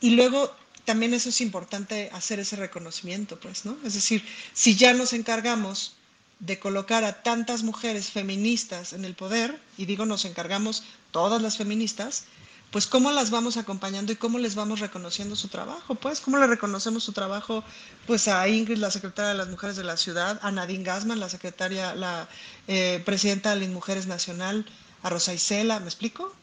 Y 0.00 0.10
luego 0.10 0.54
también 0.86 1.12
eso 1.12 1.28
es 1.28 1.42
importante 1.42 2.08
hacer 2.12 2.40
ese 2.40 2.56
reconocimiento, 2.56 3.38
pues, 3.38 3.66
¿no? 3.66 3.76
Es 3.84 3.94
decir, 3.94 4.24
si 4.54 4.76
ya 4.76 4.94
nos 4.94 5.12
encargamos 5.12 5.94
de 6.38 6.58
colocar 6.58 7.04
a 7.04 7.22
tantas 7.22 7.62
mujeres 7.62 8.10
feministas 8.10 8.92
en 8.92 9.04
el 9.04 9.14
poder, 9.14 9.60
y 9.76 9.86
digo 9.86 10.06
nos 10.06 10.24
encargamos 10.24 10.84
todas 11.10 11.42
las 11.42 11.56
feministas, 11.56 12.24
pues 12.70 12.86
cómo 12.86 13.10
las 13.10 13.30
vamos 13.30 13.56
acompañando 13.56 14.12
y 14.12 14.16
cómo 14.16 14.38
les 14.38 14.54
vamos 14.54 14.80
reconociendo 14.80 15.36
su 15.36 15.48
trabajo, 15.48 15.94
pues 15.94 16.20
cómo 16.20 16.36
le 16.38 16.46
reconocemos 16.46 17.04
su 17.04 17.12
trabajo, 17.12 17.64
pues 18.06 18.28
a 18.28 18.46
Ingrid, 18.48 18.78
la 18.78 18.90
secretaria 18.90 19.30
de 19.30 19.38
las 19.38 19.48
Mujeres 19.48 19.76
de 19.76 19.84
la 19.84 19.96
Ciudad, 19.96 20.38
a 20.42 20.50
Nadine 20.50 20.84
Gassman, 20.84 21.20
la 21.20 21.28
secretaria, 21.28 21.94
la 21.94 22.28
eh, 22.68 23.02
presidenta 23.04 23.54
de 23.54 23.60
las 23.60 23.68
Mujeres 23.70 24.06
Nacional, 24.06 24.66
a 25.02 25.10
Rosa 25.10 25.32
Isela, 25.32 25.80
¿me 25.80 25.86
explico? 25.86 26.34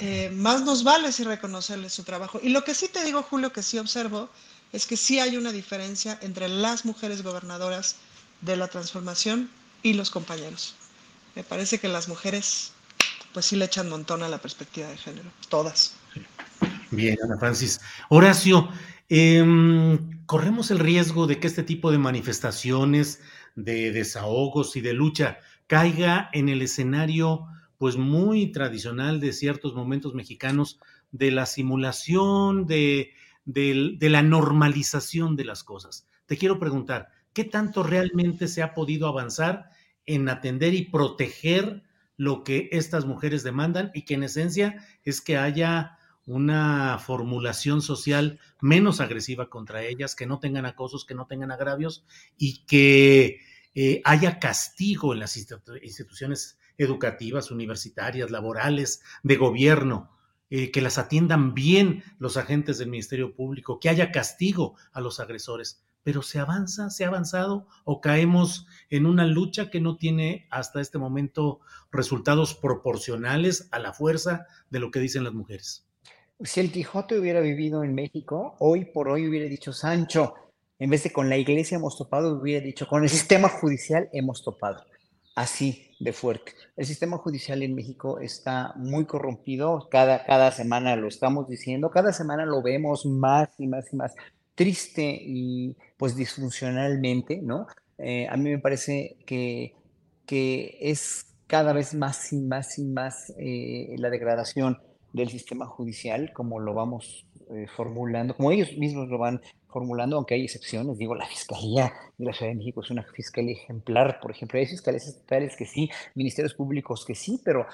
Eh, 0.00 0.30
más 0.34 0.62
nos 0.62 0.84
vale 0.84 1.10
si 1.12 1.24
reconocerle 1.24 1.90
su 1.90 2.04
trabajo. 2.04 2.40
Y 2.42 2.50
lo 2.50 2.64
que 2.64 2.74
sí 2.74 2.88
te 2.88 3.04
digo, 3.04 3.22
Julio, 3.22 3.52
que 3.52 3.62
sí 3.62 3.78
observo, 3.78 4.28
es 4.72 4.86
que 4.86 4.96
sí 4.96 5.18
hay 5.18 5.36
una 5.36 5.52
diferencia 5.52 6.18
entre 6.22 6.48
las 6.48 6.84
mujeres 6.84 7.22
gobernadoras 7.22 7.96
de 8.40 8.56
la 8.56 8.68
transformación 8.68 9.50
y 9.82 9.94
los 9.94 10.10
compañeros. 10.10 10.74
Me 11.34 11.42
parece 11.42 11.78
que 11.78 11.88
las 11.88 12.08
mujeres, 12.08 12.72
pues 13.32 13.46
sí 13.46 13.56
le 13.56 13.64
echan 13.64 13.88
montón 13.88 14.22
a 14.22 14.28
la 14.28 14.38
perspectiva 14.38 14.88
de 14.88 14.96
género, 14.96 15.30
todas. 15.48 15.94
Bien, 16.90 17.18
Ana 17.22 17.38
Francis. 17.38 17.80
Horacio, 18.08 18.68
em, 19.08 20.24
corremos 20.26 20.70
el 20.70 20.78
riesgo 20.78 21.26
de 21.26 21.40
que 21.40 21.46
este 21.46 21.62
tipo 21.62 21.90
de 21.90 21.98
manifestaciones, 21.98 23.20
de 23.56 23.90
desahogos 23.92 24.76
y 24.76 24.80
de 24.80 24.92
lucha 24.92 25.38
caiga 25.66 26.30
en 26.32 26.48
el 26.48 26.62
escenario 26.62 27.46
pues 27.78 27.96
muy 27.96 28.50
tradicional 28.52 29.20
de 29.20 29.32
ciertos 29.32 29.74
momentos 29.74 30.12
mexicanos 30.14 30.78
de 31.12 31.30
la 31.30 31.46
simulación, 31.46 32.66
de, 32.66 33.12
la 33.46 34.22
normalización 34.22 35.36
de 35.36 35.44
las 35.44 35.64
cosas. 35.64 36.06
Te 36.26 36.36
quiero 36.36 36.58
preguntar, 36.58 37.08
¿qué 37.32 37.44
tanto 37.44 37.82
realmente 37.82 38.48
se 38.48 38.62
ha 38.62 38.74
podido 38.74 39.06
avanzar 39.06 39.70
en 40.04 40.28
atender 40.28 40.74
y 40.74 40.86
proteger 40.86 41.84
lo 42.16 42.42
que 42.42 42.68
estas 42.72 43.06
mujeres 43.06 43.44
demandan 43.44 43.92
y 43.94 44.02
que 44.02 44.14
en 44.14 44.24
esencia 44.24 44.84
es 45.04 45.20
que 45.20 45.36
haya 45.38 45.98
una 46.26 46.98
formulación 46.98 47.80
social 47.80 48.38
menos 48.60 49.00
agresiva 49.00 49.48
contra 49.48 49.84
ellas, 49.84 50.14
que 50.14 50.26
no 50.26 50.40
tengan 50.40 50.66
acosos, 50.66 51.06
que 51.06 51.14
no 51.14 51.26
tengan 51.26 51.52
agravios 51.52 52.04
y 52.36 52.66
que 52.66 53.40
eh, 53.74 54.02
haya 54.04 54.38
castigo 54.40 55.14
en 55.14 55.20
las 55.20 55.36
instituciones 55.36 56.58
educativas, 56.78 57.50
universitarias, 57.50 58.30
laborales, 58.30 59.02
de 59.22 59.36
gobierno, 59.36 60.10
eh, 60.50 60.70
que 60.70 60.80
las 60.80 60.96
atiendan 60.96 61.52
bien 61.52 62.02
los 62.18 62.38
agentes 62.38 62.78
del 62.78 62.88
Ministerio 62.88 63.34
Público, 63.34 63.78
que 63.80 63.90
haya 63.90 64.10
castigo 64.12 64.76
a 64.92 65.02
los 65.02 65.20
agresores. 65.20 65.82
Pero 66.04 66.22
se 66.22 66.38
avanza, 66.38 66.88
se 66.88 67.04
ha 67.04 67.08
avanzado 67.08 67.66
o 67.84 68.00
caemos 68.00 68.66
en 68.88 69.04
una 69.04 69.26
lucha 69.26 69.68
que 69.68 69.80
no 69.80 69.96
tiene 69.96 70.46
hasta 70.50 70.80
este 70.80 70.96
momento 70.96 71.60
resultados 71.92 72.54
proporcionales 72.54 73.68
a 73.72 73.78
la 73.78 73.92
fuerza 73.92 74.46
de 74.70 74.78
lo 74.78 74.90
que 74.90 75.00
dicen 75.00 75.24
las 75.24 75.34
mujeres. 75.34 75.86
Si 76.40 76.60
el 76.60 76.72
Quijote 76.72 77.18
hubiera 77.18 77.40
vivido 77.40 77.84
en 77.84 77.94
México, 77.94 78.54
hoy 78.60 78.86
por 78.86 79.08
hoy 79.08 79.28
hubiera 79.28 79.48
dicho 79.48 79.72
Sancho, 79.72 80.34
en 80.78 80.88
vez 80.88 81.02
de 81.02 81.12
con 81.12 81.28
la 81.28 81.36
iglesia 81.36 81.76
hemos 81.76 81.98
topado, 81.98 82.40
hubiera 82.40 82.64
dicho 82.64 82.86
con 82.86 83.02
el 83.02 83.08
sistema 83.10 83.48
judicial 83.48 84.08
hemos 84.12 84.42
topado. 84.42 84.86
Así 85.38 85.94
de 86.00 86.12
fuerte. 86.12 86.50
El 86.76 86.84
sistema 86.84 87.16
judicial 87.16 87.62
en 87.62 87.72
México 87.72 88.18
está 88.18 88.72
muy 88.74 89.04
corrompido, 89.04 89.86
cada, 89.88 90.24
cada 90.24 90.50
semana 90.50 90.96
lo 90.96 91.06
estamos 91.06 91.46
diciendo, 91.46 91.92
cada 91.92 92.12
semana 92.12 92.44
lo 92.44 92.60
vemos 92.60 93.06
más 93.06 93.48
y 93.56 93.68
más 93.68 93.84
y 93.92 93.96
más 93.96 94.16
triste 94.56 95.16
y 95.22 95.76
pues 95.96 96.16
disfuncionalmente, 96.16 97.40
¿no? 97.40 97.68
Eh, 97.98 98.26
a 98.28 98.36
mí 98.36 98.50
me 98.50 98.58
parece 98.58 99.16
que, 99.26 99.76
que 100.26 100.76
es 100.80 101.26
cada 101.46 101.72
vez 101.72 101.94
más 101.94 102.32
y 102.32 102.40
más 102.40 102.76
y 102.76 102.84
más 102.86 103.32
eh, 103.38 103.94
la 103.96 104.10
degradación 104.10 104.78
del 105.12 105.28
sistema 105.28 105.66
judicial, 105.66 106.32
como 106.32 106.58
lo 106.58 106.74
vamos 106.74 107.28
eh, 107.50 107.66
formulando, 107.76 108.34
como 108.34 108.50
ellos 108.50 108.76
mismos 108.76 109.08
lo 109.08 109.18
van 109.18 109.40
formulando, 109.68 110.16
aunque 110.16 110.34
hay 110.34 110.44
excepciones, 110.44 110.98
digo, 110.98 111.14
la 111.14 111.26
Fiscalía 111.26 111.92
de 112.16 112.26
la 112.26 112.32
Ciudad 112.32 112.52
de 112.52 112.56
México 112.56 112.80
es 112.82 112.90
una 112.90 113.02
fiscalía 113.02 113.52
ejemplar, 113.52 114.18
por 114.20 114.30
ejemplo, 114.30 114.58
hay 114.58 114.66
fiscales 114.66 115.06
estatales 115.06 115.56
que 115.56 115.66
sí, 115.66 115.90
ministerios 116.14 116.54
públicos 116.54 117.04
que 117.04 117.14
sí, 117.14 117.40
pero 117.44 117.66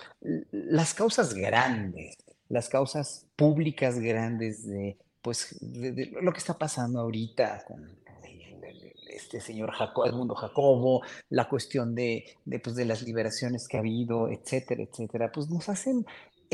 las 0.51 0.95
causas 0.95 1.35
grandes, 1.35 2.17
las 2.49 2.69
causas 2.69 3.27
públicas 3.37 3.99
grandes 3.99 4.67
de, 4.67 4.99
pues, 5.23 5.59
lo 5.63 6.33
que 6.33 6.39
está 6.39 6.59
pasando 6.59 7.01
ahorita 7.01 7.65
con 7.67 8.05
este 9.15 9.41
señor 9.41 9.71
Jacobo, 9.71 10.07
Edmundo 10.07 10.35
Jacobo, 10.35 11.03
la 11.31 11.49
cuestión 11.49 11.95
de, 11.95 12.25
de, 12.45 12.59
pues, 12.59 12.77
de 12.77 12.85
las 12.85 13.03
liberaciones 13.03 13.69
que 13.69 13.77
ha 13.77 13.81
habido, 13.81 14.29
etcétera, 14.29 14.83
etcétera, 14.83 15.31
pues 15.33 15.49
nos 15.49 15.69
hacen 15.69 16.05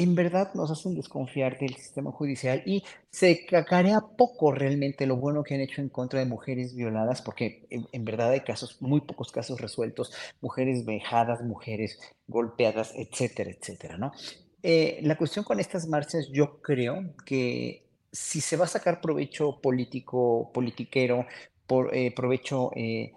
en 0.00 0.14
verdad 0.14 0.54
nos 0.54 0.70
hacen 0.70 0.94
desconfiar 0.94 1.58
del 1.58 1.74
sistema 1.76 2.10
judicial 2.10 2.62
y 2.64 2.82
se 3.10 3.44
cacarea 3.44 4.00
poco 4.00 4.50
realmente 4.50 5.06
lo 5.06 5.16
bueno 5.16 5.42
que 5.42 5.54
han 5.54 5.60
hecho 5.60 5.82
en 5.82 5.90
contra 5.90 6.20
de 6.20 6.24
mujeres 6.24 6.74
violadas, 6.74 7.20
porque 7.20 7.66
en, 7.68 8.04
verdad 8.06 8.30
hay 8.30 8.40
casos, 8.40 8.80
muy 8.80 9.02
pocos 9.02 9.30
casos 9.30 9.60
resueltos, 9.60 10.14
mujeres 10.40 10.86
vejadas, 10.86 11.42
mujeres 11.42 12.00
golpeadas, 12.26 12.94
etcétera, 12.96 13.50
etcétera, 13.50 13.98
¿no? 13.98 14.12
Eh, 14.62 15.00
la 15.02 15.18
cuestión 15.18 15.44
con 15.44 15.60
estas 15.60 15.86
marchas, 15.86 16.30
yo 16.32 16.62
creo 16.62 17.14
que 17.26 17.84
si 18.10 18.40
se 18.40 18.56
va 18.56 18.64
a 18.64 18.68
sacar 18.68 19.02
provecho 19.02 19.60
político, 19.60 20.50
politiquero, 20.54 21.26
eh, 21.92 22.14
provecho 22.14 22.70
eh, 22.74 23.12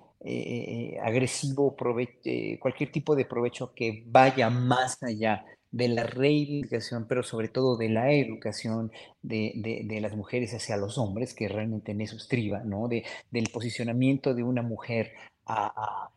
agresivo, 1.01 1.77
cualquier 2.59 2.91
tipo 2.91 3.15
de 3.15 3.23
provecho 3.23 3.73
que 3.73 4.03
vaya 4.05 4.49
más 4.49 5.01
allá 5.01 5.45
de 5.73 5.89
la 5.89 6.03
reivindicación, 6.03 7.05
pero 7.07 7.23
sobre 7.23 7.49
todo 7.49 7.75
de 7.75 7.89
la 7.89 8.13
educación 8.13 8.91
de, 9.23 9.83
de, 9.85 10.01
las 10.01 10.15
mujeres 10.15 10.53
hacia 10.53 10.77
los 10.77 10.97
hombres, 10.97 11.33
que 11.33 11.49
realmente 11.49 11.91
en 11.91 12.01
eso 12.01 12.15
estriba, 12.15 12.59
¿no? 12.63 12.87
De, 12.87 13.03
del 13.31 13.49
posicionamiento 13.51 14.33
de 14.35 14.43
una 14.43 14.61
mujer 14.61 15.13
a 15.45 16.09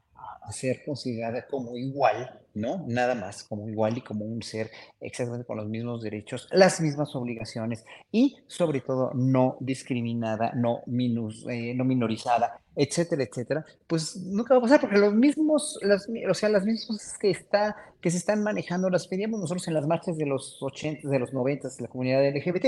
ser 0.50 0.84
considerada 0.84 1.46
como 1.46 1.76
igual, 1.76 2.40
¿no? 2.54 2.84
Nada 2.86 3.14
más, 3.14 3.44
como 3.44 3.68
igual 3.68 3.98
y 3.98 4.00
como 4.00 4.24
un 4.24 4.42
ser 4.42 4.70
exactamente 5.00 5.46
con 5.46 5.56
los 5.56 5.68
mismos 5.68 6.02
derechos, 6.02 6.48
las 6.52 6.80
mismas 6.80 7.14
obligaciones 7.14 7.84
y 8.12 8.36
sobre 8.46 8.80
todo 8.80 9.12
no 9.14 9.56
discriminada, 9.60 10.52
no, 10.54 10.82
minus, 10.86 11.46
eh, 11.48 11.74
no 11.74 11.84
minorizada, 11.84 12.60
etcétera, 12.74 13.24
etcétera, 13.24 13.64
pues 13.86 14.16
nunca 14.16 14.54
va 14.54 14.58
a 14.58 14.62
pasar 14.62 14.80
porque 14.80 14.98
los 14.98 15.14
mismos, 15.14 15.78
las, 15.82 16.08
o 16.28 16.34
sea, 16.34 16.48
las 16.48 16.64
mismas 16.64 17.16
que, 17.18 17.30
está, 17.30 17.76
que 18.00 18.10
se 18.10 18.18
están 18.18 18.42
manejando 18.42 18.90
las 18.90 19.06
pedíamos 19.06 19.40
nosotros 19.40 19.66
en 19.68 19.74
las 19.74 19.86
marchas 19.86 20.16
de 20.16 20.26
los 20.26 20.62
80, 20.62 21.08
de 21.08 21.18
los 21.18 21.32
90 21.32 21.68
de 21.68 21.82
la 21.82 21.88
comunidad 21.88 22.26
LGBT. 22.28 22.66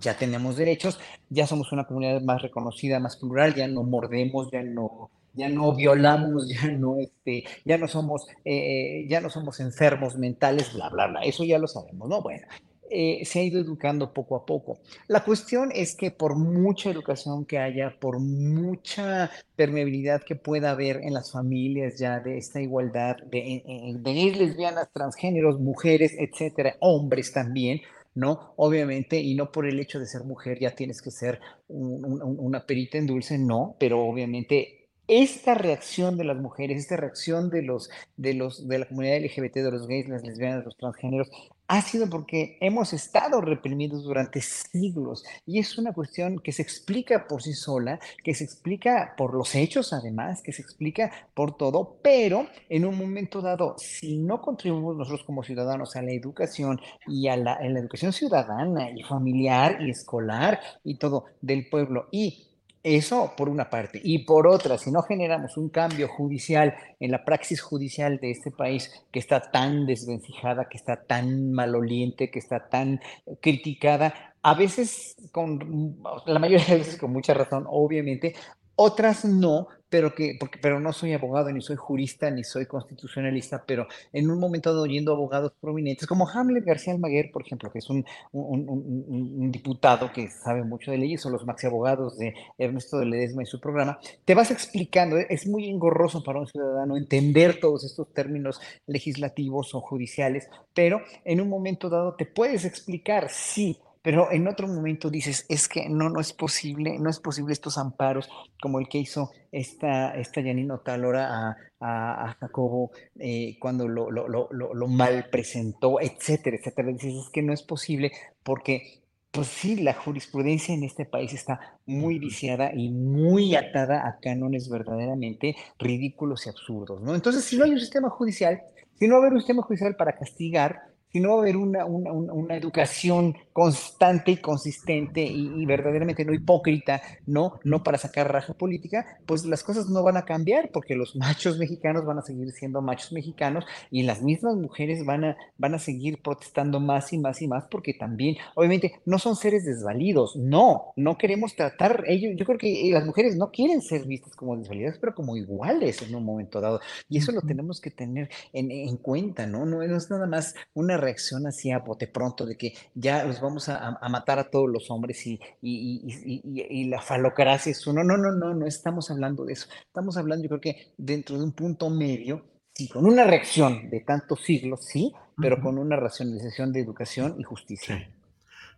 Ya 0.00 0.16
tenemos 0.16 0.56
derechos, 0.56 0.98
ya 1.30 1.46
somos 1.46 1.72
una 1.72 1.84
comunidad 1.84 2.20
más 2.20 2.42
reconocida, 2.42 3.00
más 3.00 3.16
plural, 3.16 3.54
ya 3.54 3.66
no 3.68 3.82
mordemos, 3.82 4.50
ya 4.50 4.62
no 4.62 5.10
ya 5.36 5.48
no 5.48 5.74
violamos, 5.74 6.48
ya 6.48 6.72
no, 6.72 6.98
este, 6.98 7.44
ya 7.64 7.78
no 7.78 7.88
somos, 7.88 8.26
eh, 8.44 9.06
ya 9.08 9.20
no 9.20 9.30
somos 9.30 9.60
enfermos 9.60 10.16
mentales, 10.16 10.72
bla, 10.72 10.88
bla, 10.88 11.06
bla. 11.06 11.20
Eso 11.22 11.44
ya 11.44 11.58
lo 11.58 11.68
sabemos, 11.68 12.08
¿no? 12.08 12.22
Bueno, 12.22 12.46
eh, 12.88 13.24
se 13.24 13.40
ha 13.40 13.42
ido 13.42 13.60
educando 13.60 14.12
poco 14.12 14.36
a 14.36 14.46
poco. 14.46 14.78
La 15.08 15.24
cuestión 15.24 15.70
es 15.74 15.96
que 15.96 16.10
por 16.10 16.36
mucha 16.36 16.90
educación 16.90 17.44
que 17.44 17.58
haya, 17.58 17.96
por 17.98 18.20
mucha 18.20 19.30
permeabilidad 19.56 20.22
que 20.22 20.36
pueda 20.36 20.70
haber 20.70 20.98
en 20.98 21.12
las 21.12 21.32
familias 21.32 21.98
ya 21.98 22.20
de 22.20 22.38
esta 22.38 22.60
igualdad, 22.60 23.16
de, 23.30 23.62
venir 23.98 24.36
lesbianas, 24.36 24.88
transgéneros, 24.92 25.60
mujeres, 25.60 26.14
etcétera, 26.18 26.76
hombres 26.80 27.32
también, 27.32 27.80
¿no? 28.14 28.54
Obviamente, 28.56 29.20
y 29.20 29.34
no 29.34 29.50
por 29.50 29.66
el 29.66 29.80
hecho 29.80 29.98
de 29.98 30.06
ser 30.06 30.24
mujer 30.24 30.58
ya 30.60 30.70
tienes 30.70 31.02
que 31.02 31.10
ser 31.10 31.40
una 31.68 32.64
perita 32.66 32.98
en 32.98 33.06
dulce, 33.06 33.36
no, 33.36 33.76
pero 33.78 34.04
obviamente 34.04 34.75
esta 35.08 35.54
reacción 35.54 36.16
de 36.16 36.24
las 36.24 36.36
mujeres, 36.36 36.78
esta 36.78 36.96
reacción 36.96 37.50
de 37.50 37.62
los, 37.62 37.90
de 38.16 38.34
los, 38.34 38.66
de 38.66 38.78
la 38.78 38.86
comunidad 38.86 39.20
LGBT, 39.20 39.56
de 39.56 39.70
los 39.70 39.86
gays, 39.86 40.08
las 40.08 40.22
lesbianas, 40.22 40.64
los 40.64 40.76
transgéneros, 40.76 41.30
ha 41.68 41.82
sido 41.82 42.08
porque 42.08 42.58
hemos 42.60 42.92
estado 42.92 43.40
reprimidos 43.40 44.04
durante 44.04 44.40
siglos. 44.40 45.24
Y 45.46 45.58
es 45.58 45.78
una 45.78 45.92
cuestión 45.92 46.38
que 46.38 46.52
se 46.52 46.62
explica 46.62 47.26
por 47.26 47.42
sí 47.42 47.54
sola, 47.54 47.98
que 48.22 48.34
se 48.34 48.44
explica 48.44 49.14
por 49.16 49.34
los 49.34 49.54
hechos 49.54 49.92
además, 49.92 50.42
que 50.42 50.52
se 50.52 50.62
explica 50.62 51.10
por 51.34 51.56
todo, 51.56 51.98
pero 52.02 52.46
en 52.68 52.84
un 52.84 52.96
momento 52.96 53.40
dado, 53.40 53.74
si 53.78 54.18
no 54.18 54.40
contribuimos 54.40 54.96
nosotros 54.96 55.24
como 55.24 55.42
ciudadanos 55.42 55.96
a 55.96 56.02
la 56.02 56.12
educación 56.12 56.80
y 57.06 57.28
a 57.28 57.36
la, 57.36 57.58
la 57.60 57.78
educación 57.80 58.12
ciudadana 58.12 58.90
y 58.90 59.02
familiar 59.02 59.78
y 59.80 59.90
escolar 59.90 60.60
y 60.84 60.98
todo 60.98 61.24
del 61.40 61.68
pueblo 61.68 62.08
y 62.12 62.45
eso 62.86 63.34
por 63.36 63.48
una 63.48 63.68
parte. 63.68 64.00
Y 64.02 64.20
por 64.20 64.46
otra, 64.46 64.78
si 64.78 64.92
no 64.92 65.02
generamos 65.02 65.56
un 65.56 65.70
cambio 65.70 66.08
judicial 66.08 66.74
en 67.00 67.10
la 67.10 67.24
praxis 67.24 67.60
judicial 67.60 68.18
de 68.18 68.30
este 68.30 68.52
país 68.52 68.92
que 69.10 69.18
está 69.18 69.40
tan 69.40 69.86
desvencijada, 69.86 70.68
que 70.68 70.76
está 70.76 71.02
tan 71.04 71.50
maloliente, 71.50 72.30
que 72.30 72.38
está 72.38 72.68
tan 72.68 73.00
criticada, 73.40 74.36
a 74.42 74.54
veces 74.54 75.16
con 75.32 75.98
la 76.26 76.38
mayoría 76.38 76.66
de 76.66 76.78
veces 76.78 76.96
con 76.96 77.12
mucha 77.12 77.34
razón, 77.34 77.66
obviamente, 77.68 78.36
otras 78.76 79.24
no, 79.24 79.68
pero 79.88 80.14
que, 80.14 80.36
porque, 80.38 80.58
pero 80.60 80.80
no 80.80 80.92
soy 80.92 81.12
abogado, 81.12 81.50
ni 81.52 81.60
soy 81.62 81.76
jurista, 81.76 82.30
ni 82.30 82.44
soy 82.44 82.66
constitucionalista, 82.66 83.64
pero 83.66 83.86
en 84.12 84.30
un 84.30 84.38
momento 84.38 84.70
dado 84.70 84.82
oyendo 84.82 85.12
abogados 85.12 85.52
prominentes, 85.60 86.06
como 86.06 86.28
Hamlet 86.28 86.64
García 86.64 86.92
Almaguer, 86.92 87.30
por 87.32 87.42
ejemplo, 87.42 87.70
que 87.70 87.78
es 87.78 87.88
un, 87.88 88.04
un, 88.32 89.50
diputado 89.50 90.12
que 90.12 90.28
sabe 90.28 90.64
mucho 90.64 90.90
de 90.90 90.98
leyes, 90.98 91.24
o 91.24 91.30
los 91.30 91.46
maxi 91.46 91.66
abogados 91.66 92.18
de 92.18 92.34
Ernesto 92.58 92.98
de 92.98 93.06
Ledesma 93.06 93.42
y 93.42 93.46
su 93.46 93.60
programa, 93.60 93.98
te 94.24 94.34
vas 94.34 94.50
explicando, 94.50 95.16
es 95.16 95.46
muy 95.46 95.68
engorroso 95.68 96.22
para 96.22 96.40
un 96.40 96.46
ciudadano 96.46 96.96
entender 96.96 97.60
todos 97.60 97.84
estos 97.84 98.12
términos 98.12 98.60
legislativos 98.86 99.74
o 99.74 99.80
judiciales, 99.80 100.48
pero 100.74 101.00
en 101.24 101.40
un 101.40 101.48
momento 101.48 101.88
dado 101.88 102.16
te 102.16 102.26
puedes 102.26 102.64
explicar, 102.64 103.28
sí, 103.30 103.78
pero 104.06 104.30
en 104.30 104.46
otro 104.46 104.68
momento 104.68 105.10
dices, 105.10 105.44
es 105.48 105.66
que 105.66 105.88
no, 105.88 106.08
no 106.08 106.20
es 106.20 106.32
posible, 106.32 106.96
no 107.00 107.10
es 107.10 107.18
posible 107.18 107.52
estos 107.52 107.76
amparos 107.76 108.28
como 108.62 108.78
el 108.78 108.86
que 108.86 108.98
hizo 108.98 109.32
esta, 109.50 110.14
esta 110.14 110.44
Janino 110.44 110.78
Talora 110.78 111.56
a, 111.80 112.28
a, 112.28 112.36
Jacobo 112.38 112.92
eh, 113.18 113.56
cuando 113.58 113.88
lo, 113.88 114.12
lo, 114.12 114.28
lo, 114.28 114.48
lo, 114.52 114.86
mal 114.86 115.26
presentó, 115.28 116.00
etcétera, 116.00 116.56
etcétera. 116.56 116.92
Dices, 116.92 117.14
es 117.14 117.30
que 117.30 117.42
no 117.42 117.52
es 117.52 117.64
posible 117.64 118.12
porque 118.44 119.02
pues 119.32 119.48
sí, 119.48 119.74
la 119.74 119.94
jurisprudencia 119.94 120.72
en 120.72 120.84
este 120.84 121.04
país 121.04 121.32
está 121.32 121.58
muy 121.84 122.20
viciada 122.20 122.70
y 122.72 122.90
muy 122.92 123.56
atada 123.56 124.06
a 124.06 124.20
cánones 124.20 124.68
verdaderamente 124.68 125.56
ridículos 125.80 126.46
y 126.46 126.50
absurdos, 126.50 127.02
¿no? 127.02 127.12
Entonces, 127.12 127.42
si 127.42 127.56
no 127.56 127.64
hay 127.64 127.72
un 127.72 127.80
sistema 127.80 128.08
judicial, 128.08 128.62
si 129.00 129.08
no 129.08 129.20
hay 129.20 129.32
un 129.32 129.38
sistema 129.38 129.62
judicial 129.62 129.96
para 129.96 130.16
castigar, 130.16 130.94
si 131.10 131.18
no 131.18 131.30
va 131.30 131.34
a 131.38 131.40
haber 131.40 131.56
una, 131.56 131.86
una, 131.86 132.12
una 132.12 132.56
educación 132.56 133.34
constante 133.56 134.32
y 134.32 134.36
consistente 134.36 135.22
y, 135.22 135.64
verdaderamente 135.64 136.26
no 136.26 136.34
hipócrita, 136.34 137.00
¿no? 137.24 137.58
No 137.64 137.82
para 137.82 137.96
sacar 137.96 138.30
raja 138.30 138.52
política, 138.52 139.18
pues 139.24 139.46
las 139.46 139.64
cosas 139.64 139.88
no 139.88 140.02
van 140.02 140.18
a 140.18 140.26
cambiar 140.26 140.70
porque 140.70 140.94
los 140.94 141.16
machos 141.16 141.56
mexicanos 141.56 142.04
van 142.04 142.18
a 142.18 142.22
seguir 142.22 142.52
siendo 142.52 142.82
machos 142.82 143.12
mexicanos 143.12 143.64
y 143.90 144.02
las 144.02 144.20
mismas 144.20 144.56
mujeres 144.56 145.06
van 145.06 145.24
a, 145.24 145.36
van 145.56 145.72
a 145.72 145.78
seguir 145.78 146.20
protestando 146.20 146.80
más 146.80 147.14
y 147.14 147.18
más 147.18 147.40
y 147.40 147.48
más 147.48 147.64
porque 147.70 147.94
también, 147.94 148.36
obviamente, 148.56 149.00
no 149.06 149.18
son 149.18 149.36
seres 149.36 149.64
desvalidos, 149.64 150.36
no, 150.36 150.92
no 150.94 151.16
queremos 151.16 151.56
tratar, 151.56 152.04
ellos, 152.08 152.34
yo 152.36 152.44
creo 152.44 152.58
que 152.58 152.90
las 152.92 153.06
mujeres 153.06 153.36
no 153.36 153.50
quieren 153.52 153.80
ser 153.80 154.04
vistas 154.04 154.36
como 154.36 154.54
desvalidas, 154.58 154.98
pero 154.98 155.14
como 155.14 155.34
iguales 155.34 156.02
en 156.02 156.14
un 156.14 156.26
momento 156.26 156.60
dado. 156.60 156.80
Y 157.08 157.16
eso 157.16 157.32
lo 157.32 157.40
tenemos 157.40 157.80
que 157.80 157.90
tener 157.90 158.28
en, 158.52 158.70
en 158.70 158.98
cuenta, 158.98 159.46
¿no? 159.46 159.64
¿no? 159.64 159.82
No 159.82 159.96
es 159.96 160.10
nada 160.10 160.26
más 160.26 160.54
una 160.74 160.98
reacción 160.98 161.46
así 161.46 161.70
a 161.70 161.78
bote 161.78 162.06
pronto 162.06 162.44
de 162.44 162.58
que 162.58 162.74
ya 162.94 163.24
los 163.24 163.40
vamos 163.46 163.68
a, 163.68 163.98
matar 164.08 164.38
a 164.38 164.50
todos 164.50 164.68
los 164.70 164.90
hombres 164.90 165.26
y, 165.26 165.40
y, 165.62 166.42
y, 166.44 166.84
la 166.88 167.00
falocracia 167.00 167.70
es 167.70 167.86
uno. 167.86 168.04
No, 168.04 168.16
no, 168.16 168.32
no, 168.32 168.54
no 168.54 168.66
estamos 168.66 169.10
hablando 169.10 169.44
de 169.44 169.54
eso. 169.54 169.68
Estamos 169.86 170.16
hablando, 170.16 170.44
yo 170.44 170.48
creo 170.48 170.60
que 170.60 170.92
dentro 170.96 171.38
de 171.38 171.44
un 171.44 171.52
punto 171.52 171.90
medio, 171.90 172.44
sí, 172.74 172.88
con 172.88 173.06
una 173.06 173.24
reacción 173.24 173.90
de 173.90 174.00
tantos 174.00 174.42
siglos, 174.42 174.84
sí, 174.84 175.12
pero 175.36 175.60
con 175.60 175.78
una 175.78 175.96
racionalización 175.96 176.72
de 176.72 176.80
educación 176.80 177.36
y 177.38 177.42
justicia. 177.42 178.10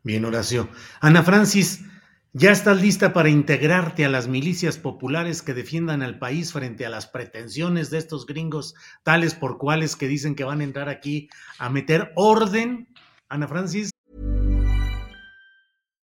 Bien, 0.05 0.25
Horacio. 0.25 0.69
Ana 1.01 1.23
Francis, 1.23 1.83
¿Ya 2.35 2.51
estás 2.51 2.83
lista 2.83 3.15
para 3.15 3.31
integrarte 3.31 4.05
a 4.05 4.11
las 4.11 4.29
milicias 4.29 4.77
populares 4.77 5.41
que 5.41 5.55
defiendan 5.55 6.03
al 6.03 6.19
país 6.19 6.53
frente 6.53 6.85
a 6.85 6.91
las 6.91 7.07
pretensiones 7.07 7.89
de 7.89 7.97
estos 7.97 8.27
gringos, 8.27 8.75
tales 9.03 9.35
por 9.35 9.57
cuales 9.57 9.97
que 9.97 10.09
dicen 10.09 10.35
que 10.35 10.45
van 10.45 10.61
a 10.61 10.65
entrar 10.65 10.91
aquí 10.91 11.31
a 11.59 11.71
meter 11.71 12.13
orden? 12.17 12.87
Ana 13.31 13.49
Francis. 13.49 13.91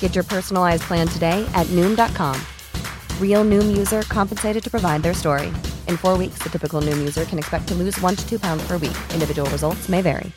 Get 0.00 0.14
your 0.14 0.24
personalized 0.24 0.84
plan 0.84 1.06
today 1.08 1.46
at 1.54 1.66
Noom.com. 1.66 2.40
Real 3.20 3.44
Noom 3.44 3.76
user 3.76 4.02
compensated 4.02 4.64
to 4.64 4.70
provide 4.70 5.02
their 5.02 5.12
story. 5.12 5.48
In 5.88 5.98
four 5.98 6.16
weeks, 6.16 6.38
the 6.42 6.48
typical 6.48 6.80
Noom 6.80 6.98
user 6.98 7.26
can 7.26 7.38
expect 7.38 7.68
to 7.68 7.74
lose 7.74 8.00
one 8.00 8.16
to 8.16 8.26
two 8.26 8.38
pounds 8.38 8.66
per 8.66 8.78
week. 8.78 8.96
Individual 9.12 9.50
results 9.50 9.90
may 9.90 10.00
vary. 10.00 10.32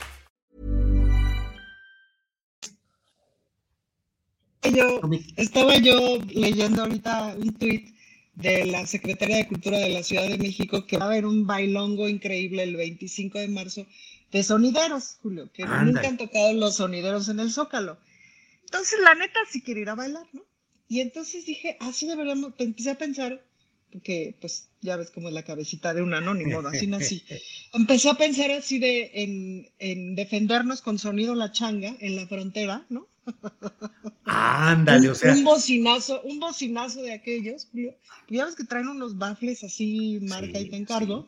Yo, 4.62 5.02
estaba 5.38 5.78
yo 5.78 6.20
leyendo 6.28 6.84
ahorita 6.84 7.36
un 7.38 7.54
tweet 7.54 7.94
de 8.36 8.66
la 8.66 8.86
Secretaría 8.86 9.38
de 9.38 9.48
Cultura 9.48 9.80
de 9.80 9.90
la 9.90 10.04
Ciudad 10.04 10.28
de 10.28 10.38
México 10.38 10.86
que 10.86 10.98
va 10.98 11.06
a 11.06 11.08
haber 11.10 11.26
un 11.26 11.48
bailongo 11.48 12.08
increíble 12.08 12.64
el 12.64 12.76
25 12.76 13.40
de 13.40 13.48
marzo 13.48 13.86
de 14.32 14.44
sonideros, 14.44 15.18
Julio, 15.24 15.50
que 15.52 15.66
nunca 15.66 16.08
han 16.08 16.18
tocado 16.18 16.54
los 16.54 16.76
sonideros 16.76 17.30
en 17.30 17.40
el 17.40 17.52
Zócalo. 17.52 17.98
Entonces, 18.72 19.00
la 19.04 19.16
neta, 19.16 19.40
sí 19.50 19.62
quiero 19.62 19.82
ir 19.82 19.90
a 19.90 19.96
bailar, 19.96 20.28
¿no? 20.34 20.46
Y 20.88 21.02
entonces 21.02 21.46
dije, 21.46 21.78
así 21.80 22.08
deberíamos, 22.08 22.54
empecé 22.58 22.92
a 22.92 22.98
pensar, 22.98 23.46
porque 23.92 24.36
pues 24.42 24.70
ya 24.82 24.96
ves 24.96 25.12
cómo 25.12 25.28
es 25.28 25.34
la 25.34 25.44
cabecita 25.44 25.94
de 25.94 26.02
un 26.02 26.14
anónimo, 26.14 26.60
así 26.68 26.88
nací. 26.88 27.24
Empecé 27.74 28.10
a 28.10 28.16
pensar 28.16 28.50
así 28.52 28.80
de 28.80 29.12
en, 29.14 29.70
en 29.78 30.16
defendernos 30.16 30.82
con 30.82 30.98
sonido 30.98 31.36
la 31.36 31.52
changa 31.52 31.96
en 32.00 32.16
la 32.16 32.28
frontera, 32.28 32.86
¿no? 32.90 33.08
Ándale, 34.26 35.10
o 35.10 35.16
sea. 35.16 35.34
Un 35.34 35.44
bocinazo, 35.44 36.22
un 36.24 36.40
bocinazo 36.40 37.02
de 37.02 37.14
aquellos, 37.14 37.68
ya 38.30 38.46
ves 38.46 38.56
que 38.56 38.64
traen 38.64 38.88
unos 38.88 39.18
baffles 39.18 39.64
así, 39.64 40.20
marca 40.22 40.60
y 40.60 40.70
te 40.70 40.76
encargo, 40.76 41.28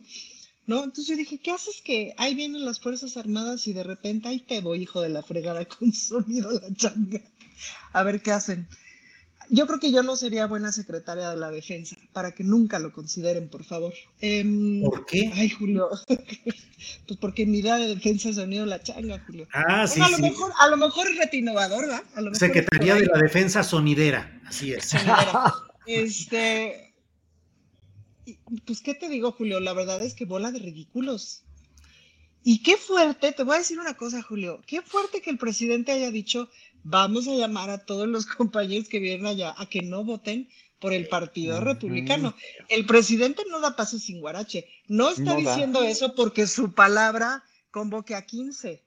¿no? 0.66 0.84
Entonces 0.84 1.08
yo 1.08 1.16
dije, 1.16 1.40
¿qué 1.40 1.52
haces 1.52 1.82
que 1.84 2.14
ahí 2.18 2.34
vienen 2.34 2.66
las 2.66 2.80
Fuerzas 2.80 3.18
Armadas 3.18 3.68
y 3.68 3.74
de 3.74 3.84
repente 3.84 4.28
ahí 4.28 4.40
te 4.40 4.62
voy, 4.62 4.82
hijo 4.82 5.02
de 5.02 5.10
la 5.10 5.22
fregada, 5.22 5.66
con 5.66 5.94
sonido 5.94 6.52
la 6.52 6.74
changa? 6.74 7.22
A 7.94 8.04
ver 8.04 8.22
qué 8.22 8.32
hacen 8.32 8.68
yo 9.52 9.68
creo 9.68 9.80
que 9.80 9.92
yo 9.92 10.02
no 10.02 10.16
sería 10.16 10.48
buena 10.48 10.72
secretaria 10.72 11.30
de 11.30 11.36
la 11.36 11.52
defensa, 11.52 11.98
para 12.14 12.32
que 12.32 12.44
nunca 12.44 12.80
lo 12.80 12.94
consideren, 12.94 13.50
por 13.50 13.66
favor. 13.66 13.94
Em, 14.22 14.82
¿Por 14.82 15.06
qué? 15.06 15.30
Ay, 15.36 15.50
Julio. 15.50 15.90
pues 16.08 17.20
porque 17.20 17.46
mi 17.46 17.60
idea 17.60 17.76
de 17.76 17.94
defensa 17.94 18.30
es 18.30 18.38
unido 18.38 18.66
la 18.66 18.82
changa, 18.82 19.22
Julio. 19.28 19.50
Ah, 19.52 19.86
sí, 19.88 20.00
a 20.00 20.10
Lo 20.10 20.20
mejor, 20.20 20.54
a 20.58 20.70
lo 20.70 20.78
mejor 20.78 21.10
es 21.10 21.18
retinovador, 21.18 21.86
¿verdad? 21.86 22.34
Secretaría 22.34 22.96
de 22.96 23.08
la 23.08 23.18
Defensa 23.18 23.62
Sonidera, 23.62 24.42
así 24.48 24.72
es. 24.72 24.94
Este. 25.86 26.94
Pues, 28.66 28.82
¿qué 28.82 28.94
te 28.94 29.10
digo, 29.10 29.34
Julio? 29.34 29.60
La 29.60 29.74
verdad 29.74 30.02
es 30.02 30.14
que 30.14 30.24
bola 30.24 30.52
de 30.52 30.60
ridículos. 30.60 31.44
Y 32.44 32.64
qué 32.64 32.78
fuerte, 32.78 33.34
te 33.34 33.44
voy 33.44 33.56
a 33.56 33.60
decir 33.60 33.80
una 33.80 33.96
cosa, 33.96 34.22
Julio, 34.24 34.62
qué 34.66 34.82
fuerte 34.82 35.22
que 35.22 35.30
el 35.30 35.38
presidente 35.38 35.92
haya 35.92 36.10
dicho, 36.10 36.50
vamos 36.84 37.28
a 37.28 37.36
llamar 37.36 37.70
a 37.70 37.86
todos 37.86 38.08
los 38.08 38.26
compañeros 38.38 38.90
que 38.90 39.00
vienen 39.00 39.26
allá 39.26 39.54
a 39.58 39.66
que 39.68 39.82
no 39.82 40.04
voten 40.04 40.50
por 40.80 40.94
el 40.94 41.08
Partido 41.08 41.60
Republicano. 41.62 42.34
El 42.68 42.86
presidente 42.86 43.44
no 43.50 43.60
da 43.60 43.76
paso 43.76 44.00
sin 44.00 44.20
guarache. 44.20 44.68
No 44.88 45.10
está 45.10 45.36
diciendo 45.36 45.84
eso 45.84 46.16
porque 46.16 46.48
su 46.48 46.74
palabra 46.74 47.44
convoque 47.70 48.16
a 48.16 48.26
15. 48.26 48.82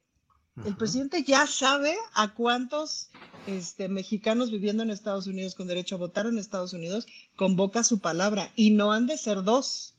El 0.64 0.76
presidente 0.76 1.22
ya 1.24 1.46
sabe 1.46 1.96
a 2.14 2.34
cuántos 2.34 3.10
este, 3.46 3.88
mexicanos 3.88 4.50
viviendo 4.50 4.82
en 4.82 4.90
Estados 4.90 5.26
Unidos 5.26 5.54
con 5.54 5.66
derecho 5.66 5.96
a 5.96 5.98
votar 5.98 6.26
en 6.26 6.38
Estados 6.38 6.72
Unidos 6.72 7.06
convoca 7.36 7.82
su 7.82 7.98
palabra 7.98 8.52
y 8.54 8.70
no 8.70 8.92
han 8.92 9.06
de 9.06 9.18
ser 9.18 9.42
dos, 9.42 9.94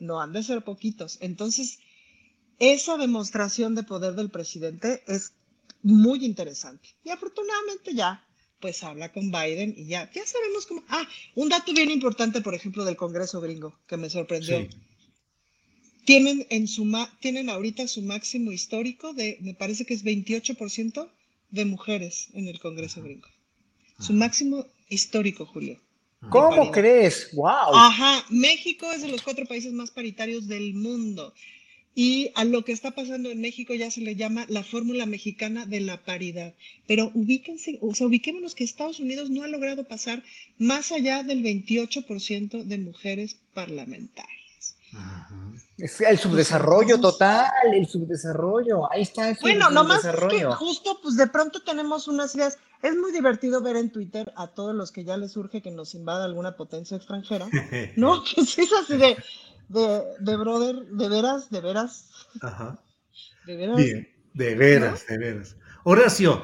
no 0.00 0.20
han 0.20 0.32
de 0.32 0.42
ser 0.42 0.62
poquitos. 0.62 1.18
Entonces, 1.20 1.78
esa 2.58 2.96
demostración 2.96 3.74
de 3.74 3.84
poder 3.84 4.14
del 4.14 4.30
presidente 4.30 5.02
es 5.06 5.34
muy 5.82 6.24
interesante. 6.24 6.88
Y 7.04 7.10
afortunadamente 7.10 7.94
ya, 7.94 8.24
pues 8.60 8.82
habla 8.82 9.12
con 9.12 9.30
Biden 9.30 9.74
y 9.76 9.86
ya, 9.86 10.10
ya 10.12 10.24
sabemos 10.26 10.66
cómo. 10.66 10.84
Ah, 10.88 11.06
un 11.34 11.48
dato 11.48 11.72
bien 11.72 11.90
importante, 11.90 12.40
por 12.40 12.54
ejemplo, 12.54 12.84
del 12.84 12.96
Congreso 12.96 13.40
gringo, 13.40 13.78
que 13.86 13.96
me 13.96 14.08
sorprendió. 14.08 14.66
Tienen, 16.04 16.46
en 16.50 16.66
su 16.66 16.90
tienen 17.20 17.48
ahorita 17.48 17.86
su 17.86 18.02
máximo 18.02 18.50
histórico 18.50 19.12
de, 19.14 19.38
me 19.40 19.54
parece 19.54 19.84
que 19.84 19.94
es 19.94 20.04
28% 20.04 21.08
de 21.50 21.64
mujeres 21.64 22.28
en 22.32 22.48
el 22.48 22.58
Congreso 22.58 23.02
gringo. 23.02 23.28
Su 24.00 24.12
máximo 24.12 24.66
histórico, 24.88 25.46
Julio. 25.46 25.80
¿Cómo 26.28 26.70
crees? 26.70 27.30
¡Wow! 27.34 27.74
Ajá, 27.74 28.24
México 28.30 28.90
es 28.92 29.02
de 29.02 29.08
los 29.08 29.22
cuatro 29.22 29.44
países 29.46 29.72
más 29.72 29.90
paritarios 29.90 30.46
del 30.46 30.74
mundo. 30.74 31.34
Y 31.94 32.32
a 32.36 32.44
lo 32.44 32.64
que 32.64 32.72
está 32.72 32.92
pasando 32.92 33.30
en 33.30 33.40
México 33.40 33.74
ya 33.74 33.90
se 33.90 34.00
le 34.00 34.16
llama 34.16 34.46
la 34.48 34.62
fórmula 34.62 35.04
mexicana 35.04 35.66
de 35.66 35.80
la 35.80 35.98
paridad. 35.98 36.54
Pero 36.86 37.10
ubíquense, 37.14 37.78
o 37.82 37.94
sea, 37.94 38.06
ubiquémonos 38.06 38.54
que 38.54 38.64
Estados 38.64 38.98
Unidos 38.98 39.28
no 39.28 39.42
ha 39.42 39.48
logrado 39.48 39.84
pasar 39.84 40.22
más 40.58 40.90
allá 40.90 41.22
del 41.22 41.42
28% 41.42 42.64
de 42.64 42.78
mujeres 42.78 43.36
parlamentarias. 43.52 44.76
el 46.08 46.18
subdesarrollo 46.18 46.98
total, 46.98 47.50
el 47.74 47.86
subdesarrollo, 47.86 48.90
ahí 48.90 49.02
está 49.02 49.28
el 49.28 49.36
Bueno, 49.42 49.70
nomás 49.70 50.02
es 50.04 50.14
que 50.30 50.44
justo 50.44 50.98
pues 51.02 51.16
de 51.16 51.26
pronto 51.26 51.62
tenemos 51.62 52.08
unas 52.08 52.34
ideas, 52.34 52.58
es 52.82 52.96
muy 52.96 53.12
divertido 53.12 53.60
ver 53.60 53.76
en 53.76 53.90
Twitter 53.90 54.32
a 54.36 54.46
todos 54.46 54.74
los 54.74 54.92
que 54.92 55.04
ya 55.04 55.18
les 55.18 55.32
surge 55.32 55.60
que 55.60 55.70
nos 55.70 55.94
invada 55.94 56.24
alguna 56.24 56.56
potencia 56.56 56.96
extranjera, 56.96 57.48
¿no? 57.96 58.22
Que 58.24 58.40
es 58.40 58.72
así 58.72 58.96
de, 58.96 59.16
de, 59.72 60.02
de 60.20 60.36
brother, 60.36 60.86
de 60.86 61.08
veras, 61.08 61.50
de 61.50 61.60
veras. 61.60 62.10
Ajá. 62.40 62.82
De 63.46 63.56
veras. 63.56 63.76
Bien, 63.76 64.08
de 64.34 64.54
veras, 64.54 65.06
de 65.06 65.18
veras. 65.18 65.56
Horacio, 65.84 66.42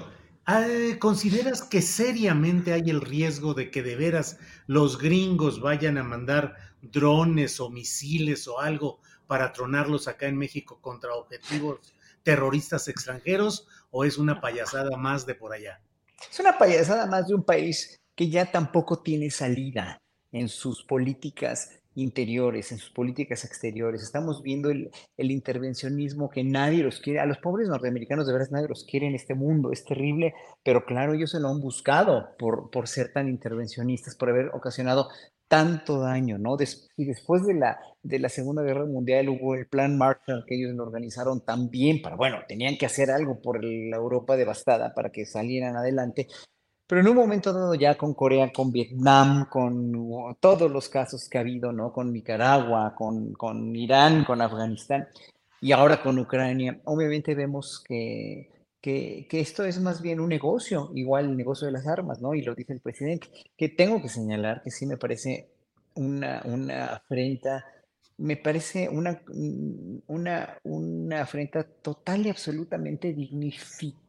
eh, 0.48 0.96
¿consideras 0.98 1.62
que 1.62 1.82
seriamente 1.82 2.72
hay 2.72 2.90
el 2.90 3.00
riesgo 3.00 3.54
de 3.54 3.70
que 3.70 3.82
de 3.82 3.96
veras 3.96 4.38
los 4.66 4.98
gringos 4.98 5.60
vayan 5.60 5.98
a 5.98 6.02
mandar 6.02 6.56
drones 6.80 7.60
o 7.60 7.70
misiles 7.70 8.48
o 8.48 8.58
algo 8.60 9.00
para 9.26 9.52
tronarlos 9.52 10.08
acá 10.08 10.26
en 10.26 10.38
México 10.38 10.80
contra 10.80 11.14
objetivos 11.14 11.80
terroristas 12.22 12.88
extranjeros 12.88 13.68
o 13.90 14.04
es 14.04 14.18
una 14.18 14.40
payasada 14.40 14.96
más 14.96 15.26
de 15.26 15.34
por 15.34 15.52
allá? 15.52 15.80
Es 16.30 16.40
una 16.40 16.56
payasada 16.56 17.06
más 17.06 17.28
de 17.28 17.34
un 17.34 17.44
país 17.44 18.00
que 18.14 18.28
ya 18.28 18.50
tampoco 18.50 19.02
tiene 19.02 19.30
salida 19.30 20.00
en 20.32 20.48
sus 20.48 20.82
políticas 20.82 21.70
interiores, 22.00 22.72
en 22.72 22.78
sus 22.78 22.90
políticas 22.90 23.44
exteriores. 23.44 24.02
Estamos 24.02 24.42
viendo 24.42 24.70
el, 24.70 24.90
intervencionismo 25.16 26.30
que 26.30 26.44
nadie 26.44 26.82
los 26.82 27.00
quiere. 27.00 27.20
A 27.20 27.26
los 27.26 27.38
pobres 27.38 27.68
norteamericanos 27.68 28.26
de 28.26 28.32
verdad 28.32 28.48
nadie 28.50 28.68
los 28.68 28.84
quiere 28.84 29.06
en 29.06 29.14
este 29.14 29.34
mundo. 29.34 29.72
Es 29.72 29.84
terrible, 29.84 30.34
pero 30.62 30.84
claro, 30.84 31.14
ellos 31.14 31.30
se 31.30 31.40
lo 31.40 31.48
han 31.48 31.60
buscado 31.60 32.36
por, 32.38 32.70
por 32.70 32.88
ser 32.88 33.12
tan 33.12 33.28
intervencionistas, 33.28 34.16
por 34.16 34.30
haber 34.30 34.48
ocasionado 34.54 35.08
tanto 35.48 35.98
daño, 36.00 36.38
¿no? 36.38 36.56
y 36.96 37.04
después 37.06 37.44
de 37.46 37.54
la, 37.54 37.78
de 38.02 38.18
la 38.18 38.28
Segunda 38.28 38.62
Guerra 38.62 38.84
Mundial 38.84 39.30
hubo 39.30 39.54
el 39.54 39.66
Plan 39.66 39.96
Marshall 39.96 40.44
que 40.46 40.56
ellos 40.56 40.74
lo 40.74 40.84
organizaron 40.84 41.42
también 41.42 42.02
para, 42.02 42.16
bueno, 42.16 42.36
tenían 42.46 42.76
que 42.76 42.84
hacer 42.84 43.10
algo 43.10 43.40
por 43.40 43.64
la 43.64 43.96
Europa 43.96 44.36
devastada 44.36 44.92
para 44.94 45.10
que 45.10 45.24
salieran 45.24 45.74
adelante, 45.76 46.28
pero 46.88 47.02
en 47.02 47.08
un 47.08 47.16
momento 47.16 47.52
dado 47.52 47.74
ya 47.74 47.96
con 47.96 48.14
Corea, 48.14 48.50
con 48.50 48.72
Vietnam, 48.72 49.46
con 49.50 50.36
todos 50.40 50.70
los 50.70 50.88
casos 50.88 51.28
que 51.28 51.36
ha 51.36 51.42
habido, 51.42 51.70
¿no? 51.70 51.92
Con 51.92 52.12
Nicaragua, 52.12 52.94
con, 52.96 53.34
con 53.34 53.76
Irán, 53.76 54.24
con 54.24 54.40
Afganistán 54.40 55.06
y 55.60 55.72
ahora 55.72 56.02
con 56.02 56.18
Ucrania, 56.18 56.80
obviamente 56.84 57.34
vemos 57.34 57.84
que, 57.86 58.50
que, 58.80 59.26
que, 59.28 59.40
esto 59.40 59.64
es 59.64 59.78
más 59.80 60.00
bien 60.00 60.18
un 60.18 60.30
negocio, 60.30 60.90
igual 60.94 61.26
el 61.26 61.36
negocio 61.36 61.66
de 61.66 61.72
las 61.72 61.86
armas, 61.86 62.22
¿no? 62.22 62.34
Y 62.34 62.40
lo 62.40 62.54
dice 62.54 62.72
el 62.72 62.80
presidente, 62.80 63.28
que 63.56 63.68
tengo 63.68 64.00
que 64.00 64.08
señalar 64.08 64.62
que 64.62 64.70
sí 64.70 64.86
me 64.86 64.96
parece 64.96 65.50
una, 65.94 66.40
una 66.46 66.86
afrenta, 66.86 67.66
me 68.16 68.36
parece 68.38 68.88
una, 68.88 69.20
una, 70.06 70.58
una 70.62 71.20
afrenta 71.20 71.64
total 71.64 72.24
y 72.24 72.30
absolutamente 72.30 73.12
dignificada 73.12 74.07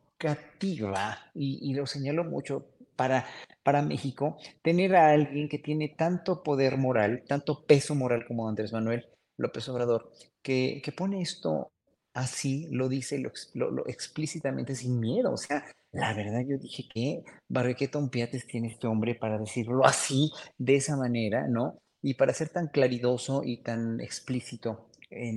y, 1.34 1.74
lo 1.74 1.86
señalo 1.86 2.24
mucho, 2.24 2.68
para, 2.96 3.26
para 3.64 3.82
México, 3.82 4.38
tener 4.62 4.96
a 4.96 5.12
alguien 5.12 5.48
que 5.48 5.60
tiene 5.60 5.90
tanto 5.90 6.44
poder 6.44 6.78
moral, 6.78 7.24
tanto 7.28 7.66
peso 7.66 7.96
moral 7.96 8.26
como 8.28 8.50
Andrés 8.50 8.74
Manuel 8.74 9.08
López 9.38 9.70
Obrador, 9.70 10.12
que, 10.41 10.82
que 10.84 10.91
pone 10.91 11.22
esto 11.22 11.72
así, 12.14 12.68
lo 12.72 12.90
dice 12.90 13.24
lo, 13.54 13.88
explícitamente 13.88 14.76
sin 14.76 15.00
miedo. 15.00 15.32
O 15.32 15.38
sea, 15.38 15.66
la 15.91 16.14
verdad 16.14 16.41
yo 16.48 16.58
dije 16.58 16.84
que 16.94 17.24
Barrequeta 17.48 17.98
un 17.98 18.10
Piates 18.10 18.48
tiene 18.48 18.68
este 18.68 18.88
hombre 18.88 19.16
para 19.16 19.38
decirlo 19.38 19.86
así, 19.86 20.32
de 20.58 20.76
esa 20.76 20.98
manera, 20.98 21.48
¿no? 21.48 21.80
Y 22.02 22.16
para 22.16 22.34
ser 22.34 22.50
tan 22.50 22.68
claridoso 22.68 23.44
y 23.44 23.62
tan 23.62 24.00
explícito 24.00 24.90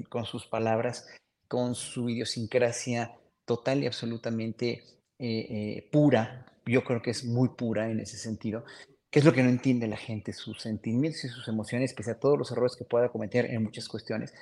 con 0.08 0.24
sus 0.24 0.46
palabras, 0.46 1.06
con 1.48 1.74
su 1.74 2.08
idiosincrasia 2.08 3.12
total 3.52 3.82
y 3.82 3.86
absolutamente 3.86 4.82
eh, 5.18 5.46
eh, 5.50 5.88
pura, 5.92 6.46
yo 6.64 6.82
creo 6.84 7.02
que 7.02 7.10
es 7.10 7.22
muy 7.24 7.50
pura 7.50 7.90
en 7.90 8.00
ese 8.00 8.16
sentido, 8.16 8.64
que 9.10 9.18
es 9.18 9.26
lo 9.26 9.34
que 9.34 9.42
no 9.42 9.50
entiende 9.50 9.86
la 9.86 9.98
gente, 9.98 10.32
sus 10.32 10.62
sentimientos 10.62 11.24
y 11.24 11.28
sus 11.28 11.46
emociones, 11.48 11.92
pese 11.92 12.12
a 12.12 12.18
todos 12.18 12.38
los 12.38 12.50
errores 12.50 12.76
que 12.76 12.86
pueda 12.86 13.10
cometer 13.10 13.44
en 13.44 13.62
muchas 13.62 13.88
cuestiones, 13.88 14.32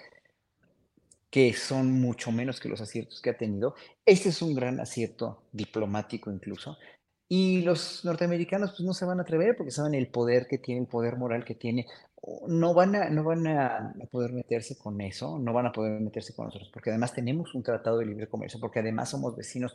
que 1.28 1.52
son 1.54 1.90
mucho 1.90 2.30
menos 2.30 2.60
que 2.60 2.68
los 2.68 2.80
aciertos 2.80 3.20
que 3.20 3.30
ha 3.30 3.36
tenido. 3.36 3.74
Este 4.06 4.28
es 4.28 4.42
un 4.42 4.54
gran 4.54 4.78
acierto 4.78 5.42
diplomático 5.50 6.30
incluso, 6.30 6.78
y 7.32 7.62
los 7.62 8.04
norteamericanos 8.04 8.72
pues 8.72 8.80
no 8.80 8.92
se 8.92 9.04
van 9.04 9.20
a 9.20 9.22
atrever 9.22 9.56
porque 9.56 9.70
saben 9.70 9.94
el 9.94 10.08
poder 10.08 10.48
que 10.48 10.58
tiene, 10.58 10.80
el 10.80 10.88
poder 10.88 11.16
moral 11.16 11.44
que 11.44 11.54
tiene. 11.54 11.86
No 12.48 12.74
van 12.74 12.96
a, 12.96 13.08
no 13.08 13.22
van 13.22 13.46
a 13.46 13.94
poder 14.10 14.32
meterse 14.32 14.76
con 14.76 15.00
eso, 15.00 15.38
no 15.38 15.52
van 15.52 15.66
a 15.66 15.72
poder 15.72 16.00
meterse 16.00 16.34
con 16.34 16.46
nosotros, 16.46 16.70
porque 16.72 16.90
además 16.90 17.14
tenemos 17.14 17.54
un 17.54 17.62
tratado 17.62 17.98
de 17.98 18.06
libre 18.06 18.26
comercio, 18.26 18.58
porque 18.58 18.80
además 18.80 19.10
somos 19.10 19.36
vecinos 19.36 19.72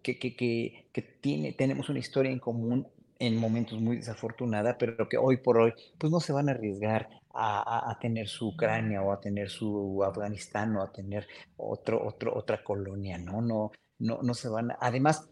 que, 0.00 0.16
que, 0.16 0.36
que, 0.36 0.86
que 0.92 1.02
tiene, 1.02 1.52
tenemos 1.54 1.88
una 1.88 1.98
historia 1.98 2.30
en 2.30 2.38
común 2.38 2.86
en 3.18 3.36
momentos 3.36 3.80
muy 3.80 3.96
desafortunada, 3.96 4.78
pero 4.78 5.08
que 5.08 5.18
hoy 5.18 5.38
por 5.38 5.58
hoy 5.58 5.72
pues 5.98 6.12
no 6.12 6.20
se 6.20 6.32
van 6.32 6.48
a 6.48 6.52
arriesgar 6.52 7.08
a, 7.34 7.90
a, 7.90 7.98
tener 7.98 8.28
su 8.28 8.50
Ucrania 8.50 9.02
o 9.02 9.10
a 9.10 9.20
tener 9.20 9.50
su 9.50 10.04
Afganistán 10.04 10.76
o 10.76 10.82
a 10.82 10.92
tener 10.92 11.26
otro, 11.56 12.06
otro, 12.06 12.32
otra 12.36 12.62
colonia, 12.62 13.18
¿no? 13.18 13.42
No, 13.42 13.72
no, 13.98 14.20
no 14.22 14.34
se 14.34 14.48
van 14.48 14.70
a, 14.70 14.78
además 14.80 15.28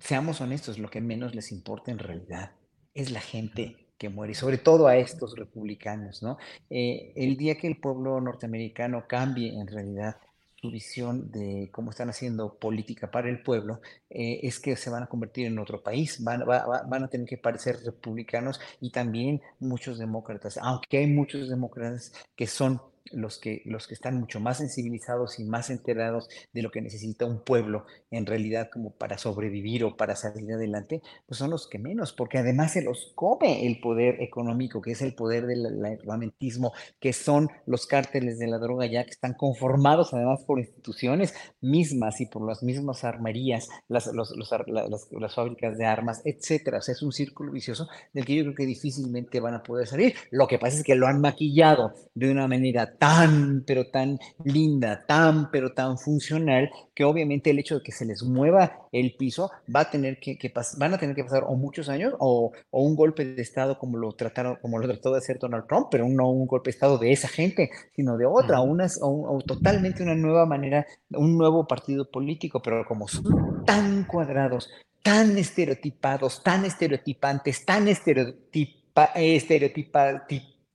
seamos 0.00 0.40
honestos, 0.40 0.78
lo 0.78 0.90
que 0.90 1.00
menos 1.00 1.34
les 1.34 1.52
importa 1.52 1.90
en 1.90 1.98
realidad 1.98 2.52
es 2.94 3.10
la 3.10 3.20
gente 3.20 3.76
que 3.98 4.08
muere, 4.08 4.34
sobre 4.34 4.58
todo 4.58 4.86
a 4.86 4.96
estos 4.96 5.36
republicanos, 5.36 6.22
¿no? 6.22 6.38
Eh, 6.70 7.12
el 7.16 7.36
día 7.36 7.56
que 7.56 7.66
el 7.66 7.78
pueblo 7.78 8.20
norteamericano 8.20 9.04
cambie 9.08 9.58
en 9.58 9.66
realidad 9.66 10.16
su 10.60 10.70
visión 10.70 11.30
de 11.30 11.68
cómo 11.72 11.90
están 11.90 12.10
haciendo 12.10 12.54
política 12.54 13.10
para 13.10 13.28
el 13.28 13.42
pueblo, 13.42 13.80
eh, 14.10 14.40
es 14.42 14.58
que 14.58 14.74
se 14.76 14.90
van 14.90 15.04
a 15.04 15.06
convertir 15.06 15.46
en 15.46 15.58
otro 15.58 15.82
país, 15.82 16.22
van, 16.22 16.44
van 16.44 17.04
a 17.04 17.08
tener 17.08 17.28
que 17.28 17.38
parecer 17.38 17.78
republicanos 17.84 18.60
y 18.80 18.90
también 18.90 19.40
muchos 19.60 19.98
demócratas, 19.98 20.58
aunque 20.58 20.98
hay 20.98 21.06
muchos 21.06 21.48
demócratas 21.48 22.12
que 22.34 22.46
son 22.46 22.80
los 23.12 23.38
que, 23.38 23.62
los 23.64 23.86
que 23.86 23.94
están 23.94 24.18
mucho 24.18 24.40
más 24.40 24.58
sensibilizados 24.58 25.38
y 25.38 25.44
más 25.44 25.70
enterados 25.70 26.28
de 26.52 26.62
lo 26.62 26.70
que 26.70 26.80
necesita 26.80 27.26
un 27.26 27.40
pueblo 27.40 27.86
en 28.10 28.26
realidad 28.26 28.68
como 28.72 28.90
para 28.90 29.18
sobrevivir 29.18 29.84
o 29.84 29.96
para 29.96 30.16
salir 30.16 30.52
adelante, 30.52 31.02
pues 31.26 31.38
son 31.38 31.50
los 31.50 31.66
que 31.66 31.78
menos, 31.78 32.12
porque 32.12 32.38
además 32.38 32.72
se 32.72 32.82
los 32.82 33.12
come 33.14 33.66
el 33.66 33.80
poder 33.80 34.22
económico, 34.22 34.80
que 34.80 34.92
es 34.92 35.02
el 35.02 35.14
poder 35.14 35.46
del 35.46 35.84
armamentismo, 35.84 36.72
que 37.00 37.12
son 37.12 37.48
los 37.66 37.86
cárteles 37.86 38.38
de 38.38 38.46
la 38.46 38.58
droga 38.58 38.86
ya 38.86 39.04
que 39.04 39.10
están 39.10 39.34
conformados 39.34 40.12
además 40.12 40.44
por 40.44 40.58
instituciones 40.58 41.34
mismas 41.60 42.20
y 42.20 42.26
por 42.26 42.46
las 42.46 42.62
mismas 42.62 43.04
armerías, 43.04 43.68
las, 43.88 44.06
las, 44.08 44.32
las 44.32 45.34
fábricas 45.34 45.78
de 45.78 45.86
armas, 45.86 46.22
etcétera. 46.24 46.78
O 46.78 46.82
sea, 46.82 46.92
es 46.92 47.02
un 47.02 47.12
círculo 47.12 47.52
vicioso 47.52 47.88
del 48.12 48.24
que 48.24 48.36
yo 48.36 48.42
creo 48.44 48.54
que 48.54 48.66
difícilmente 48.66 49.40
van 49.40 49.54
a 49.54 49.62
poder 49.62 49.86
salir. 49.86 50.14
Lo 50.30 50.46
que 50.46 50.58
pasa 50.58 50.78
es 50.78 50.84
que 50.84 50.94
lo 50.94 51.06
han 51.06 51.20
maquillado 51.20 51.94
de 52.14 52.30
una 52.30 52.48
manera 52.48 52.97
tan, 52.98 53.64
pero 53.66 53.86
tan 53.86 54.18
linda, 54.44 55.04
tan, 55.06 55.50
pero 55.50 55.72
tan 55.72 55.98
funcional, 55.98 56.70
que 56.94 57.04
obviamente 57.04 57.50
el 57.50 57.58
hecho 57.58 57.76
de 57.76 57.82
que 57.82 57.92
se 57.92 58.04
les 58.04 58.22
mueva 58.22 58.88
el 58.92 59.14
piso 59.16 59.50
va 59.74 59.80
a 59.80 59.90
tener 59.90 60.18
que, 60.18 60.36
que 60.36 60.52
van 60.76 60.94
a 60.94 60.98
tener 60.98 61.14
que 61.14 61.24
pasar 61.24 61.44
o 61.46 61.54
muchos 61.54 61.88
años 61.88 62.14
o, 62.18 62.52
o, 62.70 62.82
un 62.82 62.96
golpe 62.96 63.24
de 63.24 63.40
Estado 63.40 63.78
como 63.78 63.98
lo 63.98 64.12
trataron, 64.12 64.56
como 64.60 64.78
lo 64.78 64.88
trató 64.88 65.12
de 65.12 65.18
hacer 65.18 65.38
Donald 65.38 65.66
Trump, 65.68 65.88
pero 65.90 66.08
no 66.08 66.30
un 66.30 66.46
golpe 66.46 66.70
de 66.70 66.74
Estado 66.74 66.98
de 66.98 67.12
esa 67.12 67.28
gente, 67.28 67.70
sino 67.94 68.16
de 68.16 68.26
otra, 68.26 68.60
unas, 68.60 68.98
o, 69.00 69.38
totalmente 69.46 70.02
una 70.02 70.14
nueva 70.14 70.46
manera, 70.46 70.86
un 71.10 71.38
nuevo 71.38 71.66
partido 71.66 72.10
político, 72.10 72.60
pero 72.60 72.84
como 72.86 73.06
son 73.06 73.64
tan 73.64 74.04
cuadrados, 74.04 74.70
tan 75.02 75.38
estereotipados, 75.38 76.42
tan 76.42 76.64
estereotipantes, 76.64 77.64
tan 77.64 77.86
estereotipa, 77.88 79.04
estereotipa, 79.14 80.26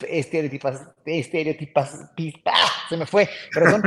estereotipas, 0.09 0.81
estereotipas, 1.05 1.95
¡ah! 2.45 2.67
se 2.89 2.97
me 2.97 3.05
fue, 3.05 3.29
perdón, 3.53 3.83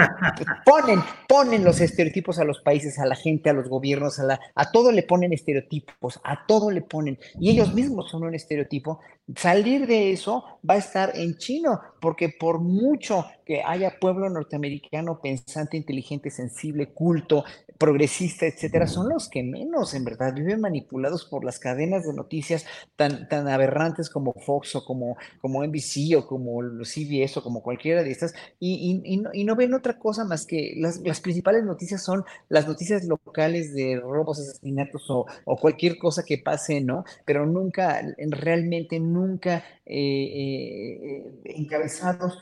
ponen, 0.64 1.00
ponen 1.28 1.64
los 1.64 1.80
estereotipos 1.80 2.38
a 2.38 2.44
los 2.44 2.60
países, 2.60 2.98
a 2.98 3.06
la 3.06 3.14
gente, 3.14 3.50
a 3.50 3.52
los 3.52 3.68
gobiernos, 3.68 4.18
a, 4.18 4.24
la, 4.24 4.40
a 4.54 4.70
todo 4.70 4.92
le 4.92 5.02
ponen 5.02 5.32
estereotipos, 5.32 6.20
a 6.24 6.46
todo 6.46 6.70
le 6.70 6.82
ponen, 6.82 7.18
y 7.40 7.50
ellos 7.50 7.74
mismos 7.74 8.10
son 8.10 8.24
un 8.24 8.34
estereotipo, 8.34 9.00
salir 9.34 9.86
de 9.86 10.12
eso 10.12 10.44
va 10.68 10.74
a 10.74 10.78
estar 10.78 11.12
en 11.16 11.36
chino, 11.36 11.80
porque 12.00 12.28
por 12.28 12.60
mucho 12.60 13.24
que 13.44 13.62
haya 13.62 13.98
pueblo 14.00 14.28
norteamericano 14.28 15.20
pensante, 15.20 15.76
inteligente, 15.76 16.30
sensible, 16.30 16.92
culto, 16.92 17.44
progresista, 17.78 18.46
etcétera, 18.46 18.86
son 18.86 19.08
los 19.08 19.28
que 19.28 19.42
menos, 19.42 19.94
en 19.94 20.04
verdad, 20.04 20.34
viven 20.34 20.60
manipulados 20.60 21.24
por 21.24 21.44
las 21.44 21.58
cadenas 21.58 22.06
de 22.06 22.14
noticias 22.14 22.64
tan, 22.96 23.28
tan 23.28 23.48
aberrantes 23.48 24.10
como 24.10 24.32
Fox 24.32 24.74
o 24.76 24.84
como, 24.84 25.16
como 25.40 25.64
NBC 25.64 26.16
o 26.16 26.26
como 26.26 26.60
CBS 26.84 27.38
o 27.38 27.42
como 27.42 27.62
cualquiera 27.62 28.02
de 28.02 28.10
estas, 28.10 28.34
y, 28.58 29.02
y, 29.04 29.44
no, 29.44 29.56
ven 29.56 29.74
otra 29.74 29.98
cosa 29.98 30.24
más 30.24 30.46
que 30.46 30.74
las, 30.76 31.00
las, 31.00 31.20
principales 31.20 31.64
noticias 31.64 32.02
son 32.02 32.24
las 32.48 32.66
noticias 32.66 33.04
locales 33.04 33.74
de 33.74 34.00
robos, 34.00 34.40
asesinatos 34.40 35.08
o, 35.10 35.26
o 35.44 35.56
cualquier 35.56 35.98
cosa 35.98 36.24
que 36.24 36.38
pase, 36.38 36.80
¿no? 36.80 37.04
Pero 37.24 37.46
nunca, 37.46 38.02
realmente 38.18 38.98
nunca 38.98 39.15
eh, 39.24 39.70
eh, 39.86 41.24
encabezados 41.44 42.38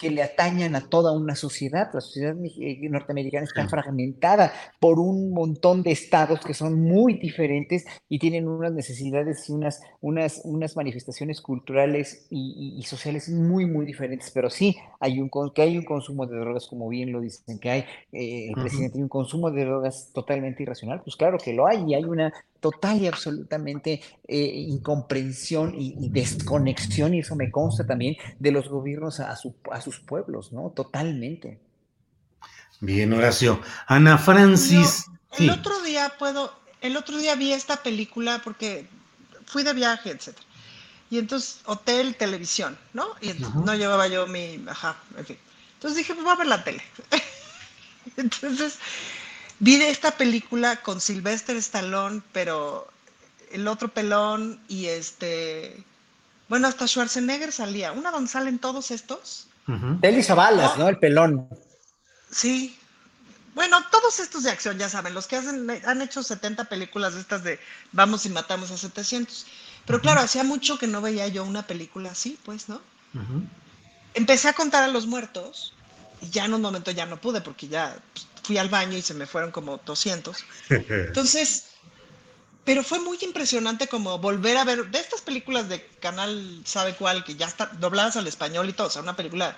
que 0.00 0.10
le 0.10 0.22
atañan 0.22 0.74
a 0.74 0.88
toda 0.88 1.12
una 1.12 1.36
sociedad. 1.36 1.90
La 1.92 2.00
sociedad 2.00 2.34
eh, 2.42 2.88
norteamericana 2.88 3.44
está 3.44 3.68
fragmentada 3.68 4.50
por 4.80 4.98
un 4.98 5.30
montón 5.32 5.82
de 5.82 5.92
estados 5.92 6.40
que 6.40 6.54
son 6.54 6.80
muy 6.80 7.14
diferentes 7.14 7.84
y 8.08 8.18
tienen 8.18 8.48
unas 8.48 8.72
necesidades 8.72 9.48
y 9.50 9.52
unas, 9.52 9.82
unas, 10.00 10.40
unas 10.44 10.74
manifestaciones 10.74 11.42
culturales 11.42 12.26
y, 12.30 12.82
sociales 12.86 13.28
muy, 13.28 13.66
muy 13.66 13.84
diferentes. 13.84 14.30
Pero 14.30 14.48
sí, 14.48 14.74
hay 15.00 15.20
un, 15.20 15.30
que 15.54 15.62
hay 15.62 15.76
un 15.76 15.84
consumo 15.84 16.26
de 16.26 16.38
drogas, 16.38 16.66
como 16.66 16.88
bien 16.88 17.12
lo 17.12 17.20
dicen, 17.20 17.58
que 17.58 17.70
hay, 17.70 17.80
eh, 18.12 18.48
el 18.48 18.54
presidente, 18.54 18.96
hay 18.96 19.02
un 19.02 19.08
consumo 19.08 19.50
de 19.50 19.66
drogas 19.66 20.10
totalmente 20.14 20.62
irracional. 20.62 21.02
Pues 21.04 21.14
claro 21.14 21.36
que 21.36 21.52
lo 21.52 21.66
hay 21.66 21.84
y 21.86 21.94
hay 21.94 22.04
una 22.04 22.32
total 22.60 23.00
y 23.00 23.06
absolutamente 23.06 24.00
eh, 24.28 24.36
incomprensión 24.68 25.74
y, 25.76 26.08
desconexión, 26.10 27.14
y 27.14 27.20
eso 27.20 27.34
me 27.34 27.50
consta 27.50 27.86
también, 27.86 28.16
de 28.38 28.52
los 28.52 28.68
gobiernos 28.68 29.20
a, 29.20 29.30
a 29.30 29.80
sus 29.80 30.00
pueblos, 30.00 30.52
¿no? 30.52 30.70
Totalmente. 30.70 31.58
Bien, 32.80 33.12
Horacio. 33.12 33.60
Ana 33.86 34.16
Francis. 34.16 35.06
el 35.38 35.50
otro 35.50 35.80
día 35.82 36.12
puedo, 36.18 36.52
el 36.80 36.96
otro 36.96 37.18
día 37.18 37.34
vi 37.34 37.52
esta 37.52 37.82
película 37.82 38.40
porque 38.42 38.88
fui 39.46 39.62
de 39.62 39.74
viaje, 39.74 40.10
etcétera. 40.10 40.46
Y 41.10 41.18
entonces, 41.18 41.60
hotel, 41.64 42.14
televisión, 42.14 42.78
¿no? 42.92 43.08
Y 43.20 43.32
no 43.32 43.74
llevaba 43.74 44.06
yo 44.06 44.26
mi, 44.28 44.64
ajá, 44.68 44.96
en 45.16 45.26
fin. 45.26 45.38
Entonces 45.74 45.98
dije, 45.98 46.14
pues 46.14 46.24
voy 46.24 46.32
a 46.32 46.36
ver 46.36 46.46
la 46.46 46.62
tele. 46.62 46.82
entonces, 48.16 48.78
vi 49.60 49.76
de 49.76 49.90
esta 49.90 50.10
película 50.10 50.82
con 50.82 51.00
Sylvester 51.00 51.56
Stallone, 51.56 52.22
pero 52.32 52.88
el 53.52 53.68
otro 53.68 53.88
pelón 53.88 54.60
y 54.68 54.86
este, 54.86 55.84
bueno, 56.48 56.66
hasta 56.66 56.88
Schwarzenegger 56.88 57.52
salía. 57.52 57.92
Una 57.92 58.10
donde 58.10 58.28
salen 58.28 58.58
todos 58.58 58.90
estos. 58.90 59.46
Uh 59.68 59.72
-huh. 59.72 60.78
¿no? 60.78 60.88
El 60.88 60.98
pelón. 60.98 61.48
Sí. 62.30 62.76
Bueno, 63.54 63.78
todos 63.90 64.18
estos 64.20 64.44
de 64.44 64.50
acción, 64.50 64.78
ya 64.78 64.88
saben, 64.88 65.14
los 65.14 65.26
que 65.26 65.36
hacen, 65.36 65.68
han 65.84 66.02
hecho 66.02 66.22
70 66.22 66.64
películas 66.64 67.14
de 67.14 67.20
estas 67.20 67.44
de 67.44 67.60
vamos 67.92 68.26
y 68.26 68.30
matamos 68.30 68.70
a 68.70 68.78
700. 68.78 69.46
Pero 69.86 70.00
claro, 70.00 70.20
hacía 70.20 70.44
mucho 70.44 70.78
que 70.78 70.86
no 70.86 71.00
veía 71.00 71.28
yo 71.28 71.44
una 71.44 71.66
película 71.66 72.10
así, 72.10 72.38
pues, 72.44 72.68
¿no? 72.68 72.80
Empecé 74.14 74.48
a 74.48 74.52
contar 74.52 74.84
a 74.84 74.88
los 74.88 75.06
muertos 75.06 75.74
y 76.20 76.30
ya 76.30 76.44
en 76.44 76.54
un 76.54 76.62
momento 76.62 76.90
ya 76.90 77.06
no 77.06 77.20
pude 77.20 77.40
porque 77.40 77.68
ya 77.68 77.96
pues, 78.12 78.26
fui 78.42 78.58
al 78.58 78.68
baño 78.68 78.96
y 78.96 79.02
se 79.02 79.14
me 79.14 79.26
fueron 79.26 79.50
como 79.50 79.78
200. 79.78 80.36
Entonces, 80.68 81.66
pero 82.64 82.84
fue 82.84 83.00
muy 83.00 83.18
impresionante 83.22 83.88
como 83.88 84.18
volver 84.18 84.56
a 84.56 84.64
ver 84.64 84.90
de 84.90 84.98
estas 84.98 85.22
películas 85.22 85.68
de 85.68 85.84
canal 86.00 86.62
sabe 86.64 86.94
cuál 86.94 87.24
que 87.24 87.34
ya 87.34 87.46
están 87.46 87.80
dobladas 87.80 88.16
al 88.16 88.26
español 88.26 88.68
y 88.68 88.72
todo, 88.72 88.88
o 88.88 88.90
sea, 88.90 89.02
una 89.02 89.16
película 89.16 89.56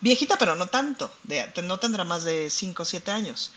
viejita, 0.00 0.38
pero 0.38 0.54
no 0.54 0.66
tanto, 0.66 1.12
de, 1.24 1.52
no 1.62 1.78
tendrá 1.78 2.04
más 2.04 2.24
de 2.24 2.50
5 2.50 2.82
o 2.82 2.86
7 2.86 3.10
años. 3.10 3.52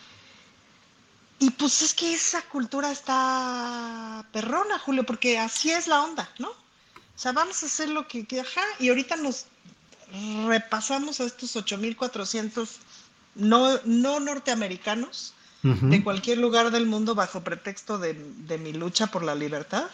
Y 1.38 1.50
pues 1.50 1.82
es 1.82 1.94
que 1.94 2.14
esa 2.14 2.42
cultura 2.42 2.92
está 2.92 4.24
perrona, 4.32 4.78
Julio, 4.78 5.04
porque 5.04 5.38
así 5.38 5.72
es 5.72 5.88
la 5.88 6.02
onda, 6.02 6.30
¿no? 6.38 6.50
O 6.50 7.18
sea, 7.18 7.32
vamos 7.32 7.62
a 7.62 7.66
hacer 7.66 7.88
lo 7.88 8.06
que, 8.06 8.24
ajá, 8.40 8.62
y 8.78 8.88
ahorita 8.88 9.16
nos 9.16 9.46
repasamos 10.46 11.20
a 11.20 11.24
estos 11.24 11.56
8.400 11.56 12.68
no, 13.34 13.78
no 13.84 14.20
norteamericanos 14.20 15.34
de 15.62 16.02
cualquier 16.02 16.38
lugar 16.38 16.72
del 16.72 16.86
mundo 16.86 17.14
bajo 17.14 17.44
pretexto 17.44 17.96
de, 17.96 18.14
mi 18.58 18.72
lucha 18.72 19.06
por 19.06 19.22
la 19.22 19.34
libertad. 19.34 19.86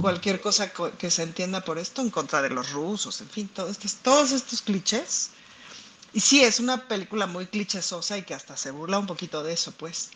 Cualquier 0.00 0.40
cosa 0.40 0.72
que 0.98 1.10
se 1.12 1.22
entienda 1.22 1.60
por 1.60 1.78
esto 1.78 2.02
en 2.02 2.10
contra 2.10 2.42
de 2.42 2.50
los 2.50 2.72
rusos, 2.72 3.20
en 3.20 3.28
fin, 3.28 3.48
todos 3.48 3.70
estos, 3.70 3.94
todos 3.96 4.32
estos 4.32 4.62
clichés 4.62 5.30
y 6.12 6.20
sí, 6.20 6.42
es 6.42 6.58
una 6.58 6.88
película 6.88 7.26
muy 7.26 7.46
clichésosa 7.46 8.18
y 8.18 8.22
que 8.22 8.34
hasta 8.34 8.56
se 8.56 8.70
burla 8.70 8.98
un 8.98 9.06
poquito 9.06 9.42
de 9.42 9.52
eso, 9.52 9.72
pues. 9.72 10.10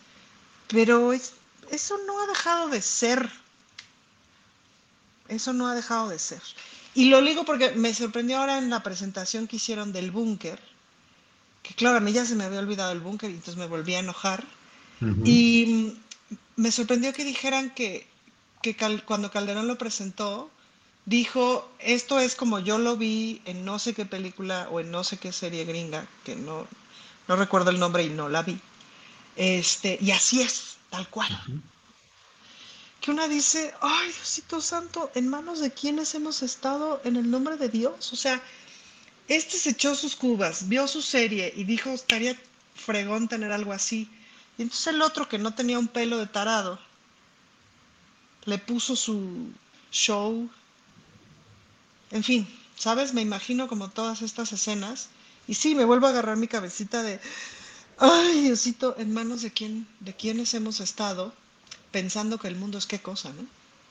Pero 0.67 1.13
eso 1.13 1.97
no 2.05 2.21
ha 2.21 2.27
dejado 2.27 2.69
de 2.69 2.81
ser. 2.81 3.29
Eso 5.27 5.53
no 5.53 5.67
ha 5.67 5.75
dejado 5.75 6.09
de 6.09 6.19
ser. 6.19 6.41
Y 6.93 7.05
lo 7.05 7.21
digo 7.21 7.45
porque 7.45 7.71
me 7.71 7.93
sorprendió 7.93 8.39
ahora 8.39 8.57
en 8.57 8.69
la 8.69 8.83
presentación 8.83 9.47
que 9.47 9.55
hicieron 9.55 9.93
del 9.93 10.11
búnker, 10.11 10.59
que 11.67 11.73
claro, 11.73 11.97
a 11.97 12.01
mí 12.01 12.11
ya 12.11 12.25
se 12.25 12.35
me 12.35 12.43
había 12.43 12.59
olvidado 12.59 12.91
el 12.91 12.99
búnker 12.99 13.29
y 13.29 13.33
entonces 13.33 13.57
me 13.57 13.67
volví 13.67 13.95
a 13.95 13.99
enojar. 13.99 14.43
Y 15.23 15.93
me 16.55 16.71
sorprendió 16.71 17.11
que 17.13 17.25
dijeran 17.25 17.69
que, 17.71 18.07
que 18.61 18.75
cuando 19.05 19.29
Calderón 19.29 19.67
lo 19.67 19.77
presentó, 19.77 20.49
dijo, 21.05 21.69
esto 21.79 22.19
es 22.19 22.35
como 22.35 22.59
yo 22.59 22.77
lo 22.77 22.97
vi 22.97 23.41
en 23.45 23.65
no 23.65 23.77
sé 23.77 23.93
qué 23.93 24.05
película 24.05 24.67
o 24.71 24.79
en 24.79 24.91
no 24.91 25.03
sé 25.03 25.17
qué 25.17 25.31
serie 25.31 25.65
gringa, 25.65 26.07
que 26.23 26.35
no, 26.35 26.67
no 27.27 27.35
recuerdo 27.35 27.71
el 27.71 27.79
nombre 27.79 28.03
y 28.03 28.09
no 28.09 28.29
la 28.29 28.41
vi. 28.43 28.59
Este, 29.35 29.97
y 30.01 30.11
así 30.11 30.41
es, 30.41 30.77
tal 30.89 31.09
cual. 31.09 31.29
Que 33.01 33.11
una 33.11 33.27
dice, 33.27 33.73
ay 33.81 34.07
Diosito 34.07 34.61
Santo, 34.61 35.11
¿en 35.13 35.27
manos 35.27 35.59
de 35.59 35.71
quiénes 35.71 36.15
hemos 36.15 36.41
estado 36.41 37.01
en 37.03 37.17
el 37.17 37.29
nombre 37.29 37.57
de 37.57 37.69
Dios? 37.69 38.13
O 38.13 38.15
sea, 38.15 38.41
este 39.27 39.57
se 39.57 39.71
echó 39.71 39.95
sus 39.95 40.15
cubas, 40.15 40.67
vio 40.67 40.87
su 40.87 41.01
serie 41.01 41.53
y 41.55 41.63
dijo, 41.63 41.89
estaría 41.89 42.39
fregón 42.75 43.27
tener 43.27 43.51
algo 43.51 43.73
así. 43.73 44.09
Y 44.57 44.63
entonces 44.63 44.87
el 44.87 45.01
otro 45.01 45.27
que 45.27 45.37
no 45.37 45.53
tenía 45.53 45.79
un 45.79 45.87
pelo 45.87 46.17
de 46.17 46.27
tarado, 46.27 46.79
le 48.45 48.57
puso 48.57 48.95
su 48.95 49.51
show 49.91 50.49
en 52.11 52.23
fin, 52.23 52.47
¿sabes? 52.77 53.13
Me 53.13 53.21
imagino 53.21 53.67
como 53.67 53.89
todas 53.89 54.21
estas 54.21 54.51
escenas 54.53 55.09
y 55.47 55.55
sí, 55.55 55.75
me 55.75 55.85
vuelvo 55.85 56.07
a 56.07 56.11
agarrar 56.11 56.37
mi 56.37 56.47
cabecita 56.47 57.03
de, 57.03 57.19
ay, 57.97 58.41
Diosito, 58.41 58.95
en 58.97 59.13
manos 59.13 59.41
de 59.41 59.51
quién, 59.51 59.87
de 59.99 60.15
quiénes 60.15 60.53
hemos 60.53 60.79
estado 60.79 61.33
pensando 61.91 62.37
que 62.37 62.47
el 62.47 62.55
mundo 62.55 62.77
es 62.77 62.85
qué 62.85 62.99
cosa, 62.99 63.29
¿no? 63.33 63.45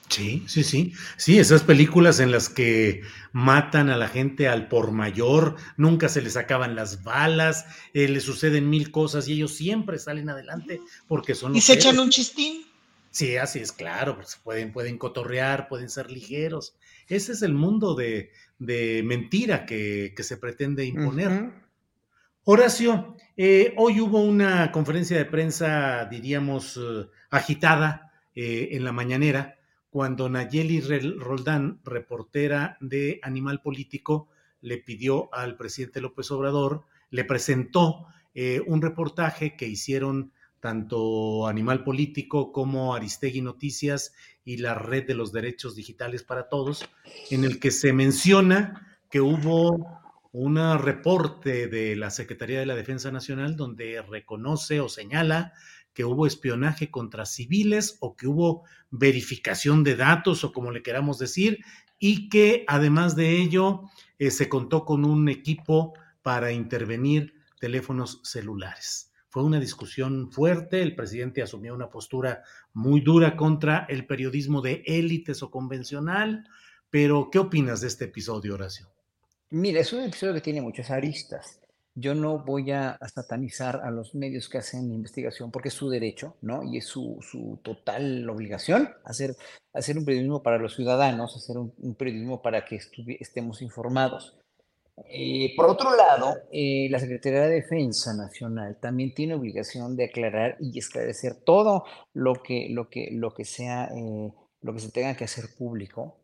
Sí, 0.09 0.45
sí, 0.47 0.63
sí. 0.63 0.93
Sí, 1.17 1.39
esas 1.39 1.63
películas 1.63 2.21
en 2.21 2.31
las 2.31 2.49
que 2.49 3.03
matan 3.33 3.89
a 3.89 3.97
la 3.97 4.09
gente 4.09 4.49
al 4.49 4.69
por 4.69 4.93
mayor, 4.93 5.57
nunca 5.77 6.09
se 6.09 6.23
les 6.23 6.37
acaban 6.37 6.77
las 6.77 7.03
balas, 7.03 7.67
eh, 7.95 8.09
les 8.09 8.23
suceden 8.23 8.71
mil 8.71 8.91
cosas 8.91 9.27
y 9.29 9.33
ellos 9.33 9.55
siempre 9.55 9.99
salen 9.99 10.29
adelante 10.29 10.81
porque 11.09 11.35
son... 11.35 11.57
Y 11.57 11.61
se 11.61 11.75
echan 11.75 11.99
un 11.99 12.11
chistín. 12.11 12.65
Sí, 13.11 13.37
así 13.37 13.61
es, 13.61 13.71
claro, 13.73 14.17
pues 14.17 14.41
pueden, 14.43 14.73
pueden 14.73 14.99
cotorrear, 14.99 15.69
pueden 15.69 15.89
ser 15.89 16.11
ligeros. 16.11 16.75
Ese 17.07 17.33
es 17.33 17.43
el 17.43 17.55
mundo 17.55 17.95
de, 17.95 18.31
mentira 18.59 19.67
que, 19.67 20.15
se 20.19 20.37
pretende 20.37 20.85
imponer. 20.85 21.53
Horacio, 22.45 23.17
eh, 23.37 23.73
hoy 23.77 24.01
hubo 24.01 24.21
una 24.21 24.71
conferencia 24.71 25.17
de 25.17 25.25
prensa, 25.25 26.07
diríamos, 26.07 26.77
eh, 26.77 27.07
agitada 27.31 28.13
eh, 28.35 28.71
en 28.73 28.85
la 28.85 28.93
mañanera, 28.93 29.59
cuando 29.95 30.29
Nayeli 30.29 30.81
Roldán, 31.21 31.79
reportera 31.85 32.77
de 32.81 33.21
Animal 33.23 33.63
Político, 33.63 34.29
le 34.61 34.79
pidió 34.79 35.33
al 35.33 35.57
presidente 35.57 36.01
López 36.01 36.33
Obrador, 36.33 36.83
le 37.11 37.23
presentó 37.23 38.09
un 38.67 38.83
reportaje 38.83 39.55
que 39.57 39.69
hicieron 39.69 40.33
tanto 40.59 41.47
Animal 41.47 41.85
Político 41.85 42.51
como 42.51 42.97
Aristegui 42.97 43.41
Noticias 43.41 44.13
y 44.45 44.57
la 44.57 44.75
Red 44.75 45.07
de 45.07 45.15
los 45.15 45.31
Derechos 45.31 45.77
Digitales 45.77 46.25
para 46.25 46.49
Todos, 46.49 46.91
en 47.31 47.45
el 47.45 47.61
que 47.61 47.71
se 47.71 47.93
menciona 47.93 48.99
que 49.09 49.21
hubo 49.21 50.03
un 50.33 50.57
reporte 50.81 51.69
de 51.69 51.95
la 51.95 52.11
Secretaría 52.11 52.59
de 52.59 52.67
la 52.67 52.75
Defensa 52.75 53.13
Nacional 53.13 53.55
donde 53.55 54.03
reconoce 54.03 54.81
o 54.81 54.89
señala 54.89 55.53
que 55.95 56.05
hubo 56.05 56.27
espionaje 56.27 56.91
contra 56.91 57.25
civiles 57.25 57.97
o 58.01 58.17
que 58.17 58.27
hubo 58.27 58.65
verificación 58.91 59.85
de 59.85 59.97
datos 59.97 60.45
o 60.45 60.53
como 60.53 60.71
le 60.71 60.83
queramos 60.83 61.19
decir, 61.19 61.65
y 61.99 62.29
que 62.29 62.65
además 62.69 63.17
de 63.17 63.41
ello 63.41 63.83
eh, 64.19 64.31
se 64.31 64.49
contó 64.49 64.85
con 64.85 65.05
un 65.05 65.29
equipo 65.29 65.95
para 66.23 66.53
intervenir 66.53 67.35
teléfonos 67.61 68.21
celulares. 68.25 69.13
Fue 69.29 69.43
una 69.43 69.59
discusión 69.59 70.31
fuerte, 70.31 70.83
el 70.83 70.95
presidente 70.95 71.43
asumió 71.43 71.75
una 71.75 71.91
postura 71.91 72.43
muy 72.73 73.01
dura 73.01 73.37
contra 73.37 73.87
el 73.89 74.07
periodismo 74.07 74.61
de 74.61 74.83
élites 74.87 75.43
o 75.43 75.51
convencional, 75.51 76.45
pero 76.91 77.31
¿qué 77.33 77.39
opinas 77.39 77.81
de 77.81 77.89
este 77.89 78.05
episodio, 78.05 78.55
Horacio? 78.55 78.89
Mira, 79.51 79.81
es 79.81 79.93
un 79.93 80.03
episodio 80.03 80.35
que 80.35 80.41
tiene 80.41 80.61
muchas 80.61 80.91
aristas. 80.91 81.61
Yo 81.97 82.15
no 82.15 82.41
voy 82.41 82.73
a 82.73 82.99
satanizar 83.15 83.83
a 83.85 83.91
los 83.91 84.17
medios 84.17 84.49
que 84.49 84.59
hacen 84.59 84.93
investigación 84.93 85.53
porque 85.53 85.69
es 85.69 85.75
su 85.75 85.89
derecho, 85.89 86.37
¿no? 86.43 86.65
Y 86.65 86.79
es 86.79 86.87
su, 86.87 87.21
total 87.63 88.29
obligación 88.29 88.91
hacer, 89.05 89.37
hacer 89.73 89.97
un 89.97 90.05
periodismo 90.05 90.43
para 90.43 90.59
los 90.59 90.75
ciudadanos, 90.75 91.37
hacer 91.37 91.57
un, 91.57 91.95
periodismo 91.95 92.43
para 92.43 92.65
que 92.65 92.81
estemos 93.21 93.63
informados. 93.63 94.37
Eh, 95.09 95.55
por 95.57 95.67
otro 95.67 95.97
lado, 95.97 96.35
eh, 96.53 96.89
la 96.91 96.99
Secretaría 96.99 97.43
de 97.43 97.61
Defensa 97.61 98.13
Nacional 98.15 98.79
también 98.81 99.15
tiene 99.15 99.35
obligación 99.35 99.97
de 99.97 100.07
aclarar 100.07 100.57
y 100.61 100.79
esclarecer 100.79 101.35
todo 101.45 101.85
lo 102.13 102.35
que, 102.35 102.69
lo 102.71 102.89
que, 102.89 103.11
lo 103.13 103.35
que 103.35 103.45
sea, 103.45 103.89
eh, 103.95 104.33
lo 104.63 104.73
que 104.73 104.81
se 104.81 104.91
tenga 104.91 105.17
que 105.17 105.25
hacer 105.25 105.45
público. 105.57 106.17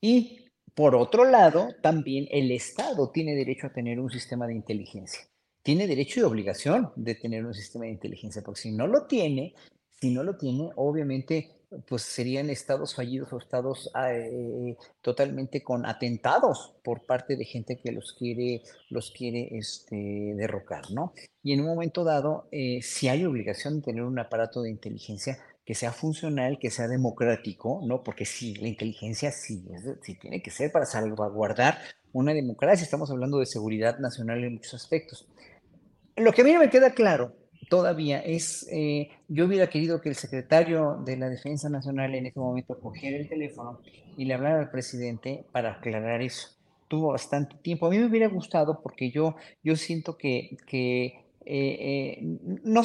Y 0.00 0.41
por 0.74 0.94
otro 0.94 1.24
lado, 1.24 1.68
también 1.82 2.26
el 2.30 2.50
Estado 2.50 3.10
tiene 3.10 3.34
derecho 3.34 3.66
a 3.66 3.72
tener 3.72 4.00
un 4.00 4.10
sistema 4.10 4.46
de 4.46 4.54
inteligencia. 4.54 5.20
Tiene 5.62 5.86
derecho 5.86 6.20
y 6.20 6.22
obligación 6.24 6.92
de 6.96 7.14
tener 7.14 7.44
un 7.44 7.54
sistema 7.54 7.84
de 7.84 7.92
inteligencia, 7.92 8.42
porque 8.42 8.62
si 8.62 8.72
no 8.72 8.86
lo 8.86 9.06
tiene, 9.06 9.54
si 10.00 10.10
no 10.10 10.24
lo 10.24 10.36
tiene, 10.36 10.70
obviamente 10.76 11.62
pues 11.86 12.02
serían 12.02 12.50
estados 12.50 12.94
fallidos 12.94 13.32
o 13.32 13.38
estados 13.38 13.90
ah, 13.94 14.12
eh, 14.12 14.76
totalmente 15.00 15.62
con 15.62 15.86
atentados 15.86 16.74
por 16.82 17.06
parte 17.06 17.36
de 17.36 17.44
gente 17.44 17.78
que 17.78 17.92
los 17.92 18.12
quiere, 18.12 18.62
los 18.90 19.10
quiere 19.10 19.48
este, 19.56 20.34
derrocar, 20.36 20.90
¿no? 20.90 21.12
Y 21.42 21.52
en 21.52 21.60
un 21.60 21.66
momento 21.66 22.04
dado, 22.04 22.46
eh, 22.50 22.80
si 22.82 23.08
hay 23.08 23.24
obligación 23.24 23.76
de 23.76 23.82
tener 23.82 24.02
un 24.02 24.18
aparato 24.18 24.62
de 24.62 24.70
inteligencia 24.70 25.38
que 25.64 25.74
sea 25.74 25.92
funcional, 25.92 26.58
que 26.58 26.70
sea 26.70 26.88
democrático, 26.88 27.80
¿no? 27.86 28.02
Porque 28.02 28.24
sí, 28.24 28.54
la 28.54 28.68
inteligencia 28.68 29.30
sí, 29.30 29.64
sí 30.02 30.14
tiene 30.16 30.42
que 30.42 30.50
ser 30.50 30.72
para 30.72 30.86
salvaguardar 30.86 31.78
una 32.12 32.34
democracia. 32.34 32.84
Estamos 32.84 33.10
hablando 33.10 33.38
de 33.38 33.46
seguridad 33.46 33.98
nacional 33.98 34.42
en 34.44 34.54
muchos 34.54 34.74
aspectos. 34.74 35.28
Lo 36.16 36.32
que 36.32 36.42
a 36.42 36.44
mí 36.44 36.52
no 36.52 36.60
me 36.60 36.70
queda 36.70 36.90
claro 36.90 37.36
todavía 37.68 38.20
es, 38.20 38.68
eh, 38.70 39.08
yo 39.28 39.46
hubiera 39.46 39.68
querido 39.68 40.00
que 40.00 40.10
el 40.10 40.14
secretario 40.14 41.00
de 41.06 41.16
la 41.16 41.30
Defensa 41.30 41.70
Nacional 41.70 42.14
en 42.14 42.26
ese 42.26 42.38
momento 42.38 42.78
cogiera 42.78 43.16
el 43.16 43.28
teléfono 43.28 43.80
y 44.16 44.26
le 44.26 44.34
hablara 44.34 44.60
al 44.60 44.70
presidente 44.70 45.46
para 45.52 45.72
aclarar 45.72 46.20
eso. 46.20 46.48
Tuvo 46.88 47.12
bastante 47.12 47.56
tiempo. 47.62 47.86
A 47.86 47.90
mí 47.90 47.98
me 47.98 48.06
hubiera 48.06 48.28
gustado 48.28 48.82
porque 48.82 49.10
yo, 49.10 49.36
yo 49.62 49.76
siento 49.76 50.18
que, 50.18 50.58
que 50.66 51.24
eh, 51.46 52.18
eh, 52.18 52.18
no, 52.64 52.82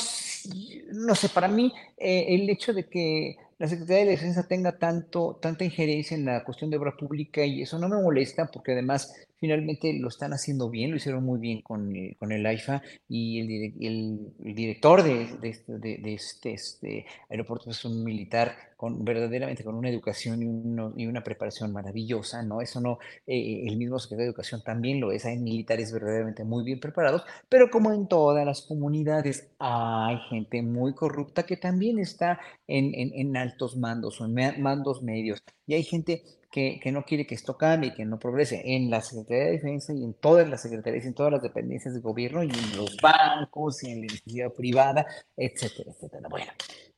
no 0.91 1.15
sé, 1.15 1.29
para 1.29 1.47
mí 1.47 1.73
el 1.97 2.49
hecho 2.49 2.73
de 2.73 2.87
que 2.87 3.37
la 3.59 3.67
Secretaría 3.67 4.05
de 4.05 4.11
Defensa 4.11 4.47
tenga 4.47 4.77
tanto, 4.77 5.39
tanta 5.41 5.65
injerencia 5.65 6.15
en 6.15 6.25
la 6.25 6.43
cuestión 6.43 6.69
de 6.69 6.77
obra 6.77 6.95
pública 6.95 7.43
y 7.45 7.61
eso 7.61 7.79
no 7.79 7.89
me 7.89 8.01
molesta 8.01 8.49
porque 8.51 8.73
además 8.73 9.27
finalmente 9.39 9.93
lo 9.93 10.07
están 10.07 10.33
haciendo 10.33 10.69
bien, 10.69 10.91
lo 10.91 10.97
hicieron 10.97 11.23
muy 11.23 11.39
bien 11.39 11.61
con, 11.61 11.95
eh, 11.95 12.15
con 12.19 12.31
el 12.31 12.45
AIFA 12.45 12.81
y 13.07 13.39
el, 13.39 13.73
el, 13.79 14.55
director 14.55 15.03
de, 15.03 15.27
de, 15.39 15.49
este, 15.49 15.77
de, 15.77 16.13
este, 16.13 16.53
este, 16.53 17.05
aeropuerto 17.29 17.69
es 17.69 17.85
un 17.85 18.03
militar 18.03 18.55
con 18.75 19.03
verdaderamente 19.03 19.63
con 19.63 19.75
una 19.75 19.89
educación 19.89 20.43
y, 20.43 21.03
y 21.03 21.07
una 21.07 21.23
preparación 21.23 21.71
maravillosa, 21.71 22.43
¿no? 22.43 22.61
Eso 22.61 22.79
no, 22.79 22.99
eh, 23.25 23.63
el 23.67 23.77
mismo 23.77 23.97
secretario 23.97 24.25
de 24.25 24.29
Educación 24.29 24.63
también 24.63 24.99
lo 24.99 25.11
es, 25.11 25.25
hay 25.25 25.37
militares 25.37 25.91
verdaderamente 25.91 26.43
muy 26.43 26.63
bien 26.63 26.79
preparados, 26.79 27.23
pero 27.49 27.69
como 27.71 27.91
en 27.91 28.07
todas 28.07 28.45
las 28.45 28.61
comunidades 28.61 29.49
hay 29.57 30.17
gente 30.29 30.61
muy 30.61 30.93
corrupta 30.93 31.43
que 31.43 31.57
también 31.57 31.97
está 31.97 32.39
en, 32.67 32.93
en, 32.93 33.11
en 33.13 33.35
altos 33.51 33.77
mandos 33.77 34.21
o 34.21 34.25
en 34.25 34.61
mandos 34.61 35.01
medios 35.01 35.43
y 35.65 35.73
hay 35.73 35.83
gente 35.83 36.23
que, 36.51 36.91
no 36.91 37.03
quiere 37.03 37.27
que 37.27 37.35
esto 37.35 37.57
cambie, 37.57 37.93
que 37.93 38.05
no 38.05 38.17
progrese 38.17 38.61
en 38.65 38.89
la 38.89 39.01
Secretaría 39.01 39.45
de 39.45 39.51
Defensa 39.51 39.93
y 39.93 40.03
en 40.03 40.13
todas 40.13 40.49
las 40.49 40.61
secretarías, 40.61 41.05
en 41.05 41.13
todas 41.13 41.31
las 41.31 41.41
dependencias 41.41 41.93
del 41.93 42.01
gobierno 42.01 42.43
y 42.43 42.49
en 42.49 42.77
los 42.77 42.97
bancos 42.97 43.83
y 43.83 43.91
en 43.91 43.99
la 43.99 44.05
iniciativa 44.05 44.49
privada, 44.49 45.05
etcétera, 45.35 45.91
etcétera. 45.91 46.27
Bueno, 46.29 46.51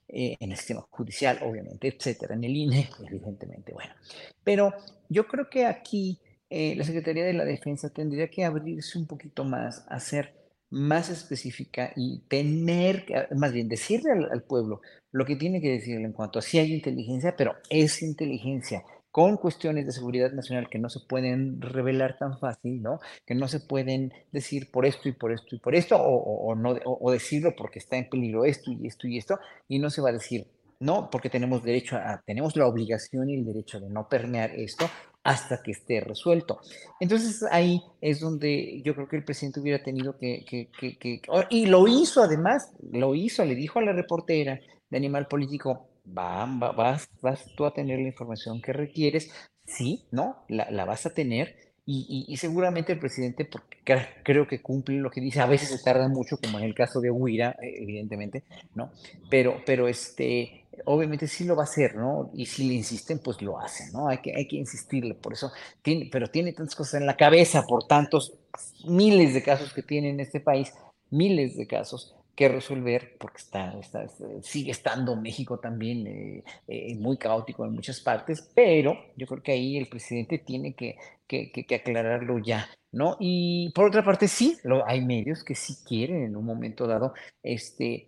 eh, 0.08 0.38
en 0.40 0.52
el 0.52 0.58
sistema 0.58 0.86
judicial, 0.90 1.40
obviamente, 1.44 1.88
etcétera, 1.88 2.36
en 2.36 2.44
el 2.44 2.56
INE, 2.56 2.90
evidentemente, 3.08 3.74
bueno. 3.74 3.94
Pero 4.44 4.74
yo 5.10 5.28
creo 5.28 5.50
que 5.50 5.66
aquí 5.66 6.20
eh, 6.50 6.76
la 6.76 6.84
Secretaría 6.84 7.26
de 7.26 7.34
la 7.34 7.46
Defensa 7.46 7.90
tendría 7.90 8.30
que 8.30 8.46
abrirse 8.46 8.98
un 8.98 9.08
poquito 9.08 9.44
más, 9.44 9.86
a 9.90 10.00
ser 10.00 10.36
más 10.70 11.10
específica 11.10 11.92
y 11.96 12.20
tener, 12.28 13.06
más 13.36 13.52
bien 13.52 13.68
decirle 13.68 14.12
al, 14.12 14.32
al, 14.32 14.44
pueblo 14.44 14.82
lo 15.12 15.26
que 15.26 15.36
tiene 15.36 15.62
que 15.62 15.72
decirle 15.72 16.06
en 16.06 16.14
cuanto 16.14 16.40
a 16.40 16.42
si 16.42 16.60
hay 16.60 16.74
inteligencia, 16.74 17.36
pero 17.36 17.56
es 17.70 18.02
inteligencia 18.02 18.84
con 19.12 19.38
cuestiones 19.38 19.86
de 19.86 19.92
seguridad 19.92 20.32
nacional 20.32 20.70
que 20.70 20.78
no 20.80 20.90
se 20.90 21.00
pueden 21.00 21.62
revelar 21.62 22.18
tan 22.18 22.38
fácil, 22.40 22.82
¿no? 22.82 23.00
Que 23.26 23.36
no 23.36 23.48
se 23.48 23.60
pueden 23.60 24.14
decir 24.32 24.70
por 24.72 24.86
esto 24.86 25.10
y 25.10 25.14
por 25.14 25.32
esto 25.32 25.56
y 25.56 25.60
por 25.60 25.76
esto, 25.76 25.98
o, 26.00 26.56
no, 26.56 26.76
o, 26.86 27.12
decirlo 27.12 27.56
porque 27.58 27.80
está 27.80 27.98
en 27.98 28.10
peligro 28.10 28.46
esto 28.46 28.72
y 28.72 28.86
esto 28.86 29.08
y 29.08 29.18
esto, 29.18 29.40
y 29.68 29.80
no 29.80 29.90
se 29.90 30.02
va 30.02 30.10
a 30.10 30.14
decir, 30.14 30.48
no, 30.80 31.10
porque 31.10 31.30
tenemos 31.30 31.64
derecho 31.64 31.98
a, 31.98 32.22
tenemos 32.26 32.56
la 32.56 32.68
obligación 32.68 33.30
y 33.30 33.36
el 33.36 33.46
derecho 33.46 33.80
de 33.80 33.90
no 33.90 34.08
permear 34.08 34.52
esto 34.52 34.90
hasta 35.24 35.62
que 35.62 35.72
esté 35.72 36.00
resuelto. 36.02 36.62
Entonces 37.00 37.44
ahí 37.52 37.82
es 38.00 38.20
donde 38.20 38.82
yo 38.84 38.96
creo 38.96 39.10
que 39.10 39.18
el 39.18 39.26
presidente 39.26 39.60
hubiera 39.60 39.84
tenido 39.84 40.18
que, 40.18 40.46
que, 40.46 41.22
y 41.50 41.66
lo 41.66 41.88
hizo 41.88 42.24
además, 42.24 42.72
lo 42.92 43.16
hizo, 43.16 43.44
le 43.44 43.56
dijo 43.56 43.80
a 43.80 43.84
la 43.84 43.92
reportera 43.92 44.60
de 44.90 44.98
Animal 44.98 45.28
Político, 45.28 45.88
va, 46.06 46.46
vas, 46.46 47.10
vas 47.22 47.46
tú 47.56 47.66
a 47.66 47.74
tener 47.74 48.00
la 48.00 48.08
información 48.08 48.62
que 48.62 48.74
requieres, 48.74 49.32
sí, 49.66 50.06
¿no? 50.12 50.44
La, 50.48 50.70
la 50.72 50.86
vas 50.86 51.06
a 51.06 51.14
tener 51.14 51.70
y, 51.92 52.26
y, 52.28 52.38
seguramente 52.38 52.94
el 52.94 53.00
presidente, 53.00 53.46
porque 53.46 53.80
creo 54.22 54.48
que 54.48 54.62
cumple 54.62 54.98
lo 54.98 55.10
que 55.10 55.22
dice, 55.22 55.40
a 55.40 55.48
veces 55.48 55.70
se 55.70 55.84
tarda 55.84 56.08
mucho, 56.08 56.38
como 56.38 56.60
en 56.60 56.66
el 56.66 56.76
caso 56.76 57.02
de 57.02 57.10
Huira, 57.10 57.56
eh, 57.64 57.82
evidentemente, 57.82 58.44
¿no? 58.76 58.92
Pero, 59.28 59.64
pero 59.66 59.88
este, 59.88 60.68
obviamente 60.86 61.26
sí 61.26 61.46
lo 61.46 61.56
va 61.56 61.64
a 61.64 61.66
hacer, 61.66 61.96
¿no? 61.96 62.30
Y 62.36 62.46
si 62.46 62.68
le 62.68 62.76
insisten, 62.76 63.18
pues 63.18 63.42
lo 63.42 63.60
hacen, 63.60 63.92
¿no? 63.92 64.08
Hay 64.08 64.20
que, 64.20 64.36
hay 64.36 64.48
que 64.48 64.58
insistirle, 64.58 65.16
por 65.16 65.34
eso, 65.34 65.52
tiene, 65.82 66.08
pero 66.12 66.28
tiene 66.28 66.54
tantas 66.54 66.76
cosas 66.76 67.02
en 67.02 67.08
la 67.08 67.18
cabeza, 67.18 67.64
por 67.66 67.88
tantos 67.88 68.36
miles 68.86 69.34
de 69.34 69.42
casos 69.42 69.74
que 69.74 69.82
tiene 69.82 70.12
en 70.12 70.20
este 70.20 70.40
país, 70.40 70.72
miles 71.10 71.58
de 71.58 71.66
casos, 71.66 72.16
que 72.40 72.48
resolver, 72.48 73.18
porque 73.20 73.40
está, 73.40 73.76
sigue 74.42 74.72
estando 74.72 75.18
México 75.18 75.60
también 75.60 76.08
eh, 76.08 76.44
eh, 76.70 76.96
muy 76.96 77.18
caótico 77.18 77.66
en 77.66 77.74
muchas 77.74 78.00
partes, 78.00 78.50
pero 78.56 78.98
yo 79.18 79.28
creo 79.28 79.44
que 79.44 79.52
ahí 79.52 79.76
el 79.76 79.88
presidente 79.88 80.38
tiene 80.38 80.74
que, 80.74 80.96
aclararlo 81.76 82.40
ya, 82.40 82.66
¿no? 82.94 83.18
Y 83.20 83.74
por 83.76 83.88
otra 83.88 84.06
parte, 84.06 84.30
sí, 84.30 84.58
hay 84.86 85.04
medios 85.04 85.44
que 85.44 85.54
sí 85.54 85.84
quieren 85.86 86.24
en 86.24 86.38
un 86.38 86.46
momento 86.46 86.88
dado, 86.88 87.14
este, 87.44 88.08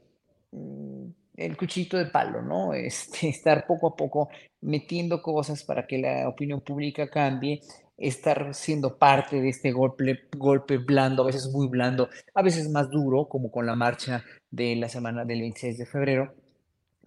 mm, 0.51 1.07
el 1.35 1.57
cuchito 1.57 1.97
de 1.97 2.05
palo, 2.05 2.41
¿no? 2.41 2.73
Este, 2.73 3.27
estar 3.27 3.67
poco 3.67 3.87
a 3.89 3.95
poco 3.97 4.29
metiendo 4.61 5.21
cosas 5.21 5.61
para 5.65 5.85
que 5.85 5.97
la 5.97 6.29
opinión 6.29 6.61
pública 6.61 7.09
cambie 7.09 7.59
estar 8.01 8.53
siendo 8.53 8.97
parte 8.97 9.41
de 9.41 9.49
este 9.49 9.71
golpe, 9.71 10.27
golpe 10.35 10.77
blando, 10.77 11.23
a 11.23 11.27
veces 11.27 11.49
muy 11.51 11.67
blando, 11.67 12.09
a 12.33 12.41
veces 12.41 12.69
más 12.69 12.89
duro, 12.89 13.25
como 13.29 13.51
con 13.51 13.65
la 13.65 13.75
marcha 13.75 14.23
de 14.49 14.75
la 14.75 14.89
semana 14.89 15.23
del 15.23 15.41
26 15.41 15.77
de 15.77 15.85
febrero. 15.85 16.33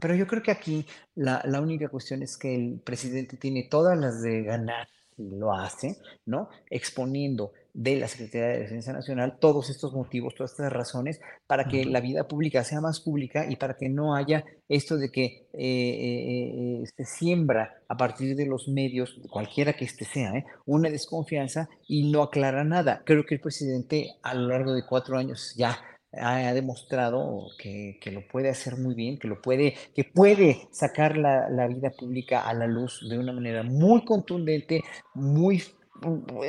Pero 0.00 0.14
yo 0.14 0.26
creo 0.26 0.42
que 0.42 0.50
aquí 0.50 0.86
la, 1.14 1.42
la 1.44 1.60
única 1.60 1.88
cuestión 1.88 2.22
es 2.22 2.36
que 2.36 2.54
el 2.54 2.80
presidente 2.82 3.36
tiene 3.36 3.68
todas 3.70 3.98
las 3.98 4.22
de 4.22 4.42
ganar, 4.42 4.88
y 5.16 5.36
lo 5.36 5.52
hace, 5.52 5.96
¿no? 6.26 6.48
Exponiendo 6.70 7.52
de 7.74 7.96
la 7.96 8.06
Secretaría 8.06 8.48
de 8.48 8.60
Defensa 8.60 8.92
Nacional 8.92 9.36
todos 9.40 9.68
estos 9.68 9.92
motivos, 9.92 10.34
todas 10.36 10.52
estas 10.52 10.72
razones 10.72 11.20
para 11.48 11.64
que 11.64 11.84
la 11.84 12.01
vida 12.01 12.28
pública 12.28 12.62
sea 12.62 12.80
más 12.80 13.01
pública 13.01 13.46
y 13.51 13.56
para 13.56 13.76
que 13.76 13.88
no 13.88 14.14
haya 14.14 14.44
esto 14.68 14.96
de 14.96 15.10
que 15.10 15.24
eh, 15.24 15.48
eh, 15.52 16.82
eh, 16.82 16.84
se 16.96 17.05
siembra 17.05 17.74
a 17.88 17.96
partir 17.96 18.36
de 18.36 18.46
los 18.46 18.68
medios, 18.68 19.20
cualquiera 19.28 19.72
que 19.72 19.84
este 19.84 20.05
sea, 20.05 20.32
una 20.64 20.88
desconfianza 20.88 21.68
y 21.88 22.10
no 22.12 22.22
aclara 22.22 22.62
nada. 22.62 23.02
Creo 23.05 23.26
que 23.26 23.34
el 23.34 23.40
presidente 23.40 24.14
a 24.22 24.34
lo 24.34 24.48
largo 24.48 24.72
de 24.72 24.86
cuatro 24.86 25.18
años 25.18 25.55
ya 25.56 25.76
ha 26.16 26.55
demostrado 26.55 27.48
que, 27.59 27.98
que, 28.01 28.12
lo 28.12 28.20
puede 28.28 28.48
hacer 28.48 28.76
muy 28.76 28.94
bien, 28.94 29.18
que 29.18 29.26
lo 29.26 29.42
puede, 29.42 29.74
que 29.96 30.05
puede 30.05 30.68
sacar 30.70 31.16
la, 31.16 31.51
la, 31.51 31.66
vida 31.66 31.90
pública 31.90 32.48
a 32.48 32.55
la 32.55 32.68
luz 32.68 33.05
de 33.10 33.18
una 33.18 33.32
manera 33.32 33.64
muy 33.64 34.05
contundente, 34.05 34.80
muy, 35.12 35.64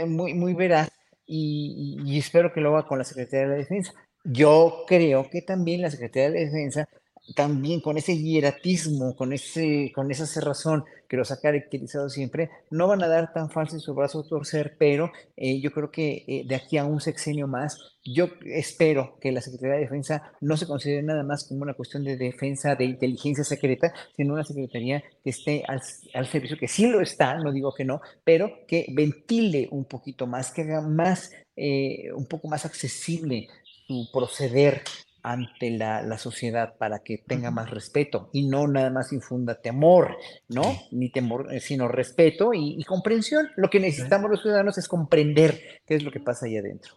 muy, 0.05 0.35
muy 0.35 0.53
veraz 0.53 0.89
y, 1.25 2.17
espero 2.17 2.53
que 2.53 2.61
lo 2.61 2.75
haga 2.75 2.87
con 2.87 2.97
la 2.97 3.03
Secretaría 3.03 3.47
de 3.47 3.51
la 3.51 3.57
Defensa. 3.57 3.93
Yo 4.23 4.85
creo 4.87 5.29
que 5.29 5.41
también 5.41 5.81
la 5.81 5.91
Secretaría 5.91 6.29
de 6.29 6.39
la 6.39 6.45
Defensa, 6.45 6.89
también 7.33 7.81
con 7.81 7.97
ese 7.97 8.17
hieratismo, 8.17 9.15
con, 9.15 9.33
ese, 9.33 9.91
con 9.95 10.11
esa 10.11 10.27
cerrazón 10.27 10.85
que 11.07 11.17
los 11.17 11.31
ha 11.31 11.39
caracterizado 11.39 12.09
siempre, 12.09 12.49
no 12.69 12.87
van 12.87 13.03
a 13.03 13.07
dar 13.07 13.33
tan 13.33 13.49
fácil 13.49 13.79
su 13.79 13.93
brazo 13.93 14.19
a 14.19 14.27
torcer, 14.27 14.75
pero 14.77 15.11
eh, 15.37 15.59
yo 15.59 15.71
creo 15.71 15.91
que 15.91 16.23
eh, 16.27 16.43
de 16.47 16.55
aquí 16.55 16.77
a 16.77 16.85
un 16.85 17.01
sexenio 17.01 17.47
más, 17.47 17.77
yo 18.03 18.29
espero 18.45 19.17
que 19.19 19.31
la 19.31 19.41
Secretaría 19.41 19.75
de 19.75 19.81
Defensa 19.81 20.31
no 20.41 20.57
se 20.57 20.67
considere 20.67 21.03
nada 21.03 21.23
más 21.23 21.47
como 21.47 21.63
una 21.63 21.73
cuestión 21.73 22.03
de 22.03 22.17
defensa 22.17 22.75
de 22.75 22.85
inteligencia 22.85 23.43
secreta, 23.43 23.93
sino 24.15 24.33
una 24.33 24.43
secretaría 24.43 25.03
que 25.23 25.29
esté 25.29 25.63
al, 25.67 25.81
al 26.13 26.27
servicio, 26.27 26.57
que 26.57 26.67
sí 26.67 26.87
lo 26.87 27.01
está, 27.01 27.35
no 27.39 27.51
digo 27.51 27.73
que 27.73 27.85
no, 27.85 28.01
pero 28.23 28.65
que 28.67 28.87
ventile 28.93 29.67
un 29.71 29.85
poquito 29.85 30.27
más, 30.27 30.51
que 30.51 30.61
haga 30.61 30.81
más, 30.81 31.31
eh, 31.55 32.11
un 32.13 32.25
poco 32.27 32.47
más 32.47 32.65
accesible 32.65 33.47
su 33.87 34.09
proceder 34.11 34.81
ante 35.25 35.71
la, 35.71 36.03
la, 36.03 36.19
sociedad 36.19 36.77
para 36.77 36.99
que 36.99 37.17
tenga 37.17 37.49
más 37.49 37.71
respeto 37.71 38.29
y 38.31 38.47
no 38.47 38.67
nada 38.67 38.91
más 38.91 39.11
infunda 39.11 39.59
temor, 39.59 40.17
¿no? 40.49 40.77
Ni 40.91 41.09
temor, 41.09 41.51
eh, 41.51 41.59
sino 41.59 41.87
respeto 41.87 42.51
y, 42.53 42.83
comprensión. 42.83 43.49
Lo 43.55 43.71
que 43.71 43.79
necesitamos 43.79 44.29
los 44.29 44.43
ciudadanos 44.43 44.77
es 44.77 44.87
comprender 44.87 45.81
qué 45.87 45.95
es 45.95 46.03
lo 46.03 46.11
que 46.11 46.19
pasa 46.19 46.45
ahí 46.45 46.57
adentro. 46.57 46.93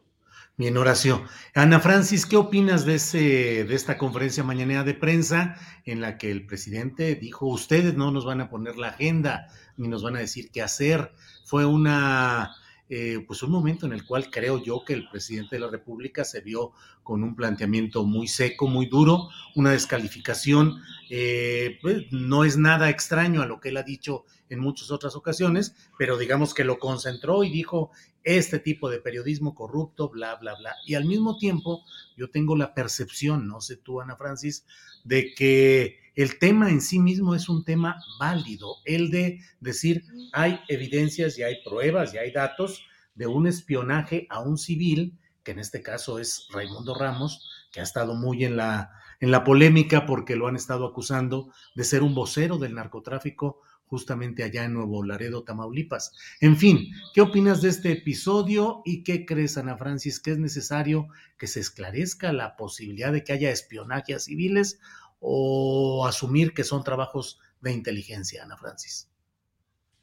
Bien, 0.58 0.76
Horacio. 0.76 1.24
Ana 1.54 1.80
Francis, 1.80 2.26
¿qué 2.26 2.36
opinas 2.36 2.84
de, 2.84 2.96
ese, 2.96 3.64
de 3.64 3.74
esta 3.74 3.96
conferencia 3.96 4.44
mañanera 4.44 4.84
de 4.84 4.92
prensa 4.92 5.56
en 5.86 6.02
la 6.02 6.18
que 6.18 6.30
el 6.30 6.44
presidente 6.44 7.14
dijo, 7.14 7.46
ustedes 7.46 7.94
no 7.94 8.10
nos 8.10 8.26
van 8.26 8.42
a 8.42 8.50
poner 8.50 8.76
la 8.76 8.88
agenda 8.88 9.46
ni 9.78 9.88
nos 9.88 10.02
van 10.02 10.16
a 10.16 10.20
decir 10.20 10.50
qué 10.52 10.60
hacer? 10.60 11.12
Fue 11.46 11.64
una 11.64 12.50
eh, 12.90 13.22
pues 13.26 13.42
un 13.42 13.50
momento 13.50 13.86
en 13.86 13.92
el 13.92 14.04
cual 14.06 14.30
creo 14.30 14.62
yo 14.62 14.82
que 14.84 14.94
el 14.94 15.08
presidente 15.08 15.56
de 15.56 15.60
la 15.60 15.68
República 15.68 16.24
se 16.24 16.40
vio 16.40 16.72
con 17.02 17.22
un 17.22 17.36
planteamiento 17.36 18.04
muy 18.04 18.28
seco, 18.28 18.66
muy 18.66 18.86
duro, 18.86 19.28
una 19.54 19.72
descalificación, 19.72 20.82
eh, 21.10 21.78
pues, 21.82 22.04
no 22.10 22.44
es 22.44 22.56
nada 22.56 22.88
extraño 22.88 23.42
a 23.42 23.46
lo 23.46 23.60
que 23.60 23.70
él 23.70 23.76
ha 23.76 23.82
dicho 23.82 24.24
en 24.48 24.60
muchas 24.60 24.90
otras 24.90 25.16
ocasiones, 25.16 25.74
pero 25.98 26.16
digamos 26.16 26.54
que 26.54 26.64
lo 26.64 26.78
concentró 26.78 27.44
y 27.44 27.50
dijo 27.50 27.90
este 28.24 28.58
tipo 28.58 28.88
de 28.88 29.00
periodismo 29.00 29.54
corrupto, 29.54 30.08
bla, 30.08 30.36
bla, 30.36 30.54
bla. 30.54 30.74
Y 30.86 30.94
al 30.94 31.04
mismo 31.04 31.36
tiempo 31.36 31.84
yo 32.16 32.30
tengo 32.30 32.56
la 32.56 32.74
percepción, 32.74 33.46
no 33.46 33.60
sé 33.60 33.76
tú, 33.76 34.00
Ana 34.00 34.16
Francis, 34.16 34.64
de 35.04 35.34
que 35.34 35.98
el 36.18 36.40
tema 36.40 36.68
en 36.70 36.80
sí 36.80 36.98
mismo 36.98 37.36
es 37.36 37.48
un 37.48 37.64
tema 37.64 38.02
válido, 38.18 38.78
el 38.84 39.12
de 39.12 39.38
decir 39.60 40.02
hay 40.32 40.58
evidencias 40.66 41.38
y 41.38 41.44
hay 41.44 41.62
pruebas 41.62 42.12
y 42.12 42.18
hay 42.18 42.32
datos 42.32 42.82
de 43.14 43.28
un 43.28 43.46
espionaje 43.46 44.26
a 44.28 44.40
un 44.40 44.58
civil, 44.58 45.16
que 45.44 45.52
en 45.52 45.60
este 45.60 45.80
caso 45.80 46.18
es 46.18 46.48
Raimundo 46.50 46.96
Ramos, 46.96 47.68
que 47.70 47.78
ha 47.78 47.84
estado 47.84 48.16
muy 48.16 48.44
en 48.44 48.56
la, 48.56 48.90
en 49.20 49.30
la 49.30 49.44
polémica 49.44 50.06
porque 50.06 50.34
lo 50.34 50.48
han 50.48 50.56
estado 50.56 50.86
acusando 50.86 51.52
de 51.76 51.84
ser 51.84 52.02
un 52.02 52.16
vocero 52.16 52.58
del 52.58 52.74
narcotráfico 52.74 53.60
justamente 53.86 54.42
allá 54.42 54.64
en 54.64 54.74
Nuevo 54.74 55.04
Laredo, 55.04 55.44
Tamaulipas. 55.44 56.12
En 56.40 56.56
fin, 56.56 56.88
¿qué 57.14 57.20
opinas 57.20 57.62
de 57.62 57.68
este 57.68 57.92
episodio 57.92 58.82
y 58.84 59.04
qué 59.04 59.24
crees, 59.24 59.56
Ana 59.56 59.76
Francis, 59.76 60.18
que 60.18 60.32
es 60.32 60.38
necesario 60.38 61.06
que 61.38 61.46
se 61.46 61.60
esclarezca 61.60 62.32
la 62.32 62.56
posibilidad 62.56 63.12
de 63.12 63.22
que 63.22 63.32
haya 63.32 63.52
espionaje 63.52 64.14
a 64.14 64.18
civiles 64.18 64.80
o 65.20 66.06
asumir 66.06 66.54
que 66.54 66.64
son 66.64 66.84
trabajos 66.84 67.38
de 67.60 67.72
inteligencia, 67.72 68.42
Ana 68.42 68.56
Francis? 68.56 69.08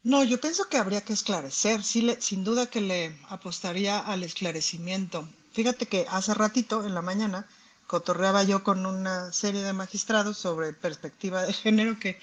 No, 0.04 0.24
yo 0.24 0.40
pienso 0.40 0.70
que 0.70 0.78
habría 0.78 1.02
que 1.02 1.14
esclarecer, 1.14 1.84
sí, 1.84 2.16
sin 2.20 2.44
duda 2.44 2.68
que 2.68 2.82
le 2.82 3.18
apostaría 3.30 4.00
al 4.00 4.24
esclarecimiento. 4.24 5.28
Fíjate 5.52 5.88
que 5.88 6.06
hace 6.10 6.34
ratito, 6.34 6.86
en 6.86 6.94
la 6.94 7.02
mañana, 7.02 7.48
cotorreaba 7.88 8.44
yo 8.44 8.64
con 8.64 8.86
una 8.86 9.32
serie 9.32 9.62
de 9.64 9.74
magistrados 9.74 10.38
sobre 10.38 10.74
perspectiva 10.74 11.44
de 11.44 11.54
género 11.54 11.98
que 12.00 12.20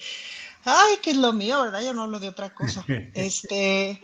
ay, 0.65 0.97
que 1.01 1.11
es 1.11 1.17
lo 1.17 1.33
mío, 1.33 1.61
¿verdad? 1.61 1.83
Yo 1.83 1.93
no 1.93 2.03
hablo 2.03 2.19
de 2.19 2.29
otra 2.29 2.53
cosa. 2.53 2.85
este, 3.13 4.01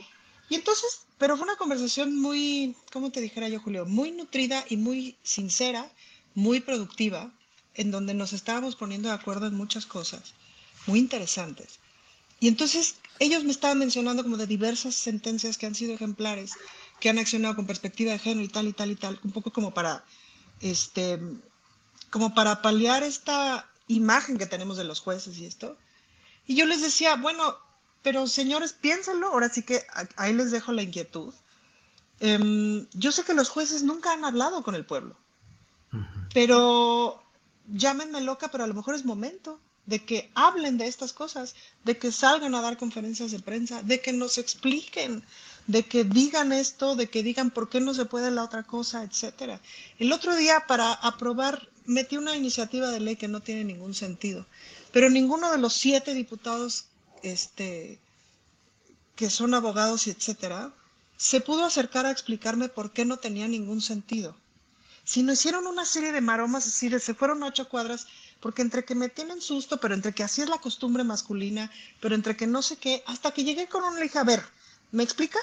y 0.50 0.56
entonces, 0.56 1.02
pero 1.18 1.38
fue 1.38 1.46
una 1.46 1.56
conversación 1.56 2.20
muy, 2.20 2.76
¿cómo 2.92 3.12
te 3.12 3.22
dijera 3.22 3.50
yo, 3.50 3.60
Julio? 3.60 3.86
Muy 3.86 4.12
nutrida 4.12 4.64
y 4.70 4.78
muy 4.78 5.18
sincera, 5.24 5.90
muy 6.36 6.60
productiva, 6.60 7.32
en 7.80 7.92
donde 7.92 8.14
nos 8.14 8.34
estábamos 8.34 8.76
poniendo 8.76 9.08
de 9.08 9.16
acuerdo 9.16 9.48
en 9.48 9.56
muchas 9.56 9.86
cosas 9.86 10.34
muy 10.86 11.00
interesantes. 11.00 11.80
Y 12.42 12.50
entonces 12.50 12.96
ellos 13.20 13.46
me 13.46 13.52
estaban 13.52 13.80
mencionando 13.80 14.22
como 14.22 14.36
de 14.36 14.48
diversas 14.48 14.96
sentencias 14.96 15.58
que 15.58 15.66
han 15.66 15.76
sido 15.76 15.94
ejemplares, 15.94 16.52
que 17.00 17.10
han 17.10 17.20
accionado 17.20 17.56
con 17.56 17.66
perspectiva 17.66 18.12
de 18.12 18.20
género 18.20 18.44
y 18.44 18.50
tal 18.50 18.68
y 18.68 18.74
tal 18.74 18.92
y 18.92 18.96
tal, 18.98 19.18
un 19.24 19.32
poco 19.32 19.54
como 19.54 19.74
para, 19.74 20.04
este, 20.60 21.22
como 22.10 22.34
para 22.34 22.62
paliar 22.62 23.02
esta 23.04 23.66
imagen 23.88 24.38
que 24.38 24.46
tenemos 24.46 24.76
de 24.76 24.84
los 24.84 25.00
jueces 25.00 25.38
y 25.38 25.46
esto. 25.46 25.78
Y 26.48 26.56
yo 26.56 26.66
les 26.66 26.82
decía, 26.82 27.16
bueno, 27.16 27.56
pero 28.02 28.28
señores, 28.28 28.74
piénsenlo, 28.74 29.28
ahora 29.28 29.48
sí 29.48 29.64
que 29.64 29.86
ahí 30.18 30.34
les 30.34 30.52
dejo 30.52 30.74
la 30.74 30.84
inquietud. 30.84 31.34
Em, 32.20 32.88
yo 32.92 33.14
sé 33.14 33.24
que 33.24 33.34
los 33.34 33.48
jueces 33.48 33.84
nunca 33.84 34.12
han 34.12 34.26
hablado 34.26 34.64
con 34.64 34.76
el 34.76 34.86
pueblo, 34.86 35.16
pero 36.34 37.24
llámenme 37.74 38.22
loca, 38.22 38.50
pero 38.50 38.64
a 38.64 38.68
lo 38.68 38.74
mejor 38.74 38.96
es 38.96 39.06
momento 39.06 39.60
de 39.86 40.06
que 40.06 40.30
hablen 40.36 40.78
de 40.78 40.88
estas 40.88 41.14
cosas, 41.14 41.56
de 41.84 41.98
que 41.98 42.12
salgan 42.12 42.54
a 42.54 42.62
dar 42.62 42.78
conferencias 42.78 43.32
de 43.32 43.40
prensa, 43.40 43.82
de 43.82 44.02
que 44.02 44.14
nos 44.14 44.38
expliquen, 44.38 45.24
de 45.68 45.84
que 45.84 46.04
digan 46.04 46.52
esto, 46.52 46.96
de 46.96 47.10
que 47.10 47.24
digan 47.24 47.50
por 47.50 47.70
qué 47.70 47.80
no 47.80 47.94
se 47.94 48.06
puede 48.06 48.30
la 48.30 48.44
otra 48.44 48.64
cosa, 48.64 49.04
etcétera. 49.04 49.60
El 49.98 50.12
otro 50.12 50.36
día 50.36 50.66
para 50.68 50.94
aprobar 50.94 51.70
metí 51.86 52.18
una 52.18 52.36
iniciativa 52.36 52.92
de 52.92 53.00
ley 53.00 53.16
que 53.16 53.28
no 53.28 53.42
tiene 53.42 53.64
ningún 53.64 53.96
sentido 53.96 54.46
pero 54.92 55.10
ninguno 55.10 55.52
de 55.52 55.58
los 55.58 55.74
siete 55.74 56.14
diputados 56.14 56.86
este, 57.24 58.00
que 59.16 59.30
son 59.30 59.54
abogados 59.54 60.08
etcétera, 60.08 60.74
se 61.18 61.42
pudo 61.42 61.66
acercar 61.66 62.06
a 62.06 62.12
explicarme 62.12 62.70
por 62.70 62.92
qué 62.92 63.06
no 63.06 63.18
tenía 63.18 63.48
ningún 63.48 63.82
sentido. 63.82 64.36
Si 65.10 65.24
no 65.24 65.34
hicieron 65.34 65.66
una 65.66 65.86
serie 65.86 66.12
de 66.12 66.22
maromas, 66.22 66.68
es 66.68 66.74
decir, 66.74 67.00
se 67.00 67.16
fueron 67.16 67.42
ocho 67.42 67.68
cuadras, 67.68 68.06
porque 68.40 68.62
entre 68.62 68.86
que 68.86 68.94
me 68.94 69.10
tienen 69.10 69.42
susto, 69.42 69.80
pero 69.80 69.96
entre 69.96 70.14
que 70.14 70.22
así 70.22 70.44
es 70.44 70.50
la 70.50 70.60
costumbre 70.60 71.04
masculina, 71.04 71.72
pero 72.00 72.14
entre 72.14 72.38
que 72.38 72.46
no 72.46 72.62
sé 72.62 72.78
qué, 72.78 73.02
hasta 73.08 73.32
que 73.32 73.44
llegué 73.44 73.66
con 73.68 73.84
una 73.84 74.06
hija, 74.06 74.20
a 74.20 74.24
ver, 74.24 74.44
¿me 74.92 75.02
explica? 75.02 75.40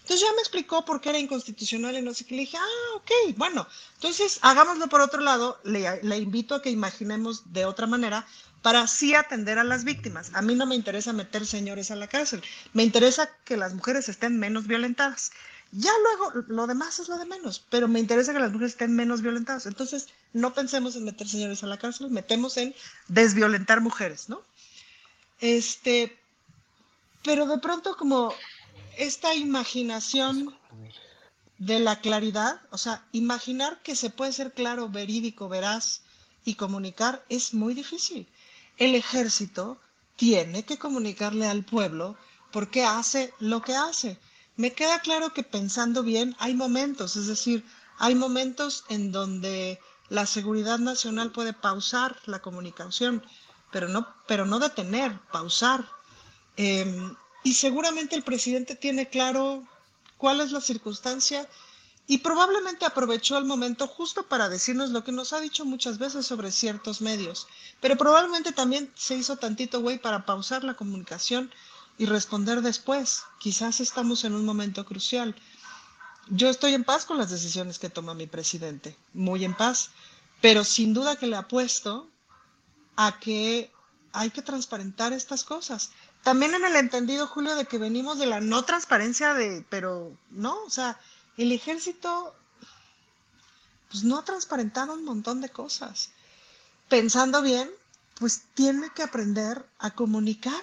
Entonces 0.00 0.26
ya 0.26 0.34
me 0.34 0.40
explicó 0.40 0.84
por 0.84 1.00
qué 1.00 1.10
era 1.10 1.20
inconstitucional 1.20 1.96
y 1.96 2.02
no 2.02 2.14
sé 2.14 2.24
qué. 2.24 2.34
Le 2.34 2.40
dije, 2.40 2.56
ah, 2.56 2.96
ok, 2.96 3.36
bueno, 3.36 3.68
entonces 3.94 4.40
hagámoslo 4.42 4.88
por 4.88 5.00
otro 5.00 5.20
lado. 5.20 5.60
Le, 5.62 6.02
le, 6.02 6.18
invito 6.18 6.56
a 6.56 6.62
que 6.62 6.70
imaginemos 6.70 7.52
de 7.52 7.64
otra 7.64 7.86
manera 7.86 8.26
para 8.60 8.80
así 8.80 9.14
atender 9.14 9.60
a 9.60 9.64
las 9.64 9.84
víctimas. 9.84 10.32
A 10.34 10.42
mí 10.42 10.56
no 10.56 10.66
me 10.66 10.74
interesa 10.74 11.12
meter 11.12 11.46
señores 11.46 11.92
a 11.92 11.96
la 11.96 12.08
cárcel. 12.08 12.42
Me 12.72 12.82
interesa 12.82 13.30
que 13.44 13.56
las 13.56 13.72
mujeres 13.72 14.08
estén 14.08 14.36
menos 14.36 14.66
violentadas. 14.66 15.30
Ya 15.78 15.92
luego, 16.02 16.46
lo 16.48 16.66
demás 16.66 16.98
es 17.00 17.08
lo 17.10 17.18
de 17.18 17.26
menos, 17.26 17.62
pero 17.68 17.86
me 17.86 18.00
interesa 18.00 18.32
que 18.32 18.38
las 18.38 18.50
mujeres 18.50 18.72
estén 18.72 18.96
menos 18.96 19.20
violentadas. 19.20 19.66
Entonces, 19.66 20.08
no 20.32 20.54
pensemos 20.54 20.96
en 20.96 21.04
meter 21.04 21.28
señores 21.28 21.62
a 21.62 21.66
la 21.66 21.76
cárcel, 21.76 22.08
metemos 22.10 22.56
en 22.56 22.74
desviolentar 23.08 23.82
mujeres, 23.82 24.30
¿no? 24.30 24.40
Este, 25.38 26.18
pero 27.22 27.46
de 27.46 27.58
pronto 27.58 27.94
como 27.94 28.32
esta 28.96 29.34
imaginación 29.34 30.56
de 31.58 31.78
la 31.78 32.00
claridad, 32.00 32.62
o 32.70 32.78
sea, 32.78 33.04
imaginar 33.12 33.82
que 33.82 33.96
se 33.96 34.08
puede 34.08 34.32
ser 34.32 34.54
claro, 34.54 34.88
verídico, 34.88 35.46
veraz 35.50 36.00
y 36.46 36.54
comunicar 36.54 37.22
es 37.28 37.52
muy 37.52 37.74
difícil. 37.74 38.26
El 38.78 38.94
ejército 38.94 39.78
tiene 40.16 40.64
que 40.64 40.78
comunicarle 40.78 41.46
al 41.46 41.64
pueblo 41.64 42.16
por 42.50 42.70
qué 42.70 42.84
hace 42.84 43.34
lo 43.40 43.60
que 43.60 43.76
hace. 43.76 44.18
Me 44.56 44.72
queda 44.72 45.00
claro 45.00 45.32
que 45.32 45.42
pensando 45.42 46.02
bien 46.02 46.34
hay 46.38 46.54
momentos, 46.54 47.16
es 47.16 47.26
decir, 47.26 47.64
hay 47.98 48.14
momentos 48.14 48.84
en 48.88 49.12
donde 49.12 49.78
la 50.08 50.26
seguridad 50.26 50.78
nacional 50.78 51.32
puede 51.32 51.52
pausar 51.52 52.16
la 52.26 52.40
comunicación, 52.40 53.22
pero 53.70 53.88
no, 53.88 54.06
pero 54.26 54.46
no 54.46 54.58
detener, 54.58 55.18
pausar. 55.32 55.86
Em, 56.56 57.14
y 57.44 57.54
seguramente 57.54 58.16
el 58.16 58.22
presidente 58.22 58.76
tiene 58.76 59.08
claro 59.08 59.62
cuál 60.16 60.40
es 60.40 60.52
la 60.52 60.60
circunstancia 60.60 61.48
y 62.06 62.18
probablemente 62.18 62.86
aprovechó 62.86 63.36
el 63.36 63.44
momento 63.44 63.86
justo 63.88 64.22
para 64.26 64.48
decirnos 64.48 64.90
lo 64.90 65.04
que 65.04 65.12
nos 65.12 65.32
ha 65.32 65.40
dicho 65.40 65.64
muchas 65.64 65.98
veces 65.98 66.24
sobre 66.24 66.52
ciertos 66.52 67.00
medios, 67.00 67.48
pero 67.80 67.96
probablemente 67.96 68.52
también 68.52 68.90
se 68.94 69.16
hizo 69.16 69.36
tantito 69.36 69.80
güey 69.80 69.98
para 69.98 70.24
pausar 70.24 70.64
la 70.64 70.74
comunicación 70.74 71.50
y 71.98 72.06
responder 72.06 72.62
después. 72.62 73.22
Quizás 73.38 73.80
estamos 73.80 74.24
en 74.24 74.34
un 74.34 74.44
momento 74.44 74.84
crucial. 74.84 75.34
Yo 76.28 76.48
estoy 76.48 76.74
en 76.74 76.84
paz 76.84 77.04
con 77.04 77.18
las 77.18 77.30
decisiones 77.30 77.78
que 77.78 77.90
toma 77.90 78.14
mi 78.14 78.26
presidente, 78.26 78.96
muy 79.14 79.44
en 79.44 79.54
paz, 79.54 79.90
pero 80.40 80.64
sin 80.64 80.92
duda 80.92 81.16
que 81.16 81.26
le 81.26 81.36
apuesto 81.36 82.08
a 82.96 83.18
que 83.20 83.70
hay 84.12 84.30
que 84.30 84.42
transparentar 84.42 85.12
estas 85.12 85.44
cosas. 85.44 85.90
También 86.22 86.54
en 86.54 86.64
el 86.64 86.74
entendido, 86.76 87.26
Julio, 87.28 87.54
de 87.54 87.66
que 87.66 87.78
venimos 87.78 88.18
de 88.18 88.26
la 88.26 88.40
no 88.40 88.64
transparencia 88.64 89.34
de, 89.34 89.64
pero 89.68 90.16
no, 90.30 90.64
o 90.64 90.70
sea, 90.70 90.98
el 91.36 91.52
ejército 91.52 92.34
pues 93.90 94.02
no 94.02 94.18
ha 94.18 94.24
transparentado 94.24 94.94
un 94.94 95.04
montón 95.04 95.40
de 95.40 95.50
cosas. 95.50 96.10
Pensando 96.88 97.42
bien, 97.42 97.70
pues 98.18 98.42
tiene 98.54 98.90
que 98.94 99.02
aprender 99.02 99.64
a 99.78 99.90
comunicar 99.90 100.62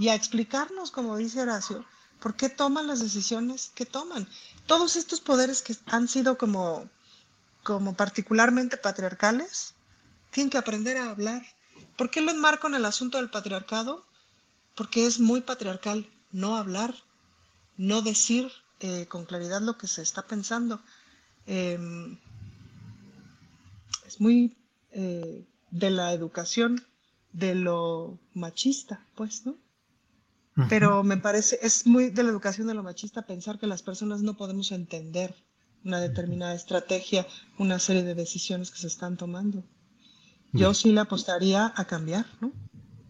y 0.00 0.08
a 0.08 0.16
explicarnos, 0.16 0.90
como 0.90 1.16
dice 1.16 1.42
Horacio, 1.42 1.84
por 2.20 2.34
qué 2.34 2.48
toman 2.48 2.88
las 2.88 2.98
decisiones 2.98 3.70
que 3.76 3.86
toman. 3.86 4.28
Todos 4.66 4.96
estos 4.96 5.20
poderes 5.20 5.62
que 5.62 5.76
han 5.86 6.08
sido 6.08 6.36
como, 6.36 6.90
como 7.62 7.94
particularmente 7.94 8.76
patriarcales, 8.76 9.74
tienen 10.32 10.50
que 10.50 10.58
aprender 10.58 10.96
a 10.96 11.10
hablar. 11.10 11.42
¿Por 11.96 12.10
qué 12.10 12.20
lo 12.20 12.32
enmarco 12.32 12.66
en 12.66 12.74
el 12.74 12.84
asunto 12.84 13.18
del 13.18 13.30
patriarcado? 13.30 14.10
porque 14.80 15.04
es 15.04 15.20
muy 15.20 15.42
patriarcal 15.42 16.08
no 16.32 16.56
hablar, 16.56 16.94
no 17.76 18.00
decir 18.00 18.50
eh, 18.80 19.04
con 19.06 19.26
claridad 19.26 19.60
lo 19.60 19.76
que 19.76 19.86
se 19.86 20.00
está 20.00 20.26
pensando. 20.26 20.80
Em, 21.46 22.16
es 24.06 24.20
muy 24.20 24.56
eh, 24.92 25.44
de 25.70 25.90
la 25.90 26.14
educación 26.14 26.82
de 27.32 27.54
lo 27.54 28.18
machista, 28.32 29.04
pues, 29.14 29.44
¿no? 29.44 29.54
Pero 30.68 31.02
me 31.02 31.16
parece, 31.16 31.58
es 31.62 31.86
muy 31.86 32.10
de 32.10 32.22
la 32.22 32.30
educación 32.30 32.66
de 32.66 32.74
lo 32.74 32.82
machista 32.82 33.22
pensar 33.22 33.58
que 33.58 33.66
las 33.66 33.82
personas 33.82 34.22
no 34.22 34.36
podemos 34.36 34.72
entender 34.72 35.34
una 35.84 36.00
determinada 36.00 36.54
estrategia, 36.54 37.26
una 37.58 37.78
serie 37.78 38.02
de 38.02 38.14
decisiones 38.14 38.70
que 38.70 38.78
se 38.78 38.86
están 38.86 39.16
tomando. 39.16 39.64
Yo 40.52 40.74
sí 40.74 40.92
le 40.92 41.00
apostaría 41.00 41.72
a 41.74 41.84
cambiar, 41.84 42.26
¿no? 42.40 42.52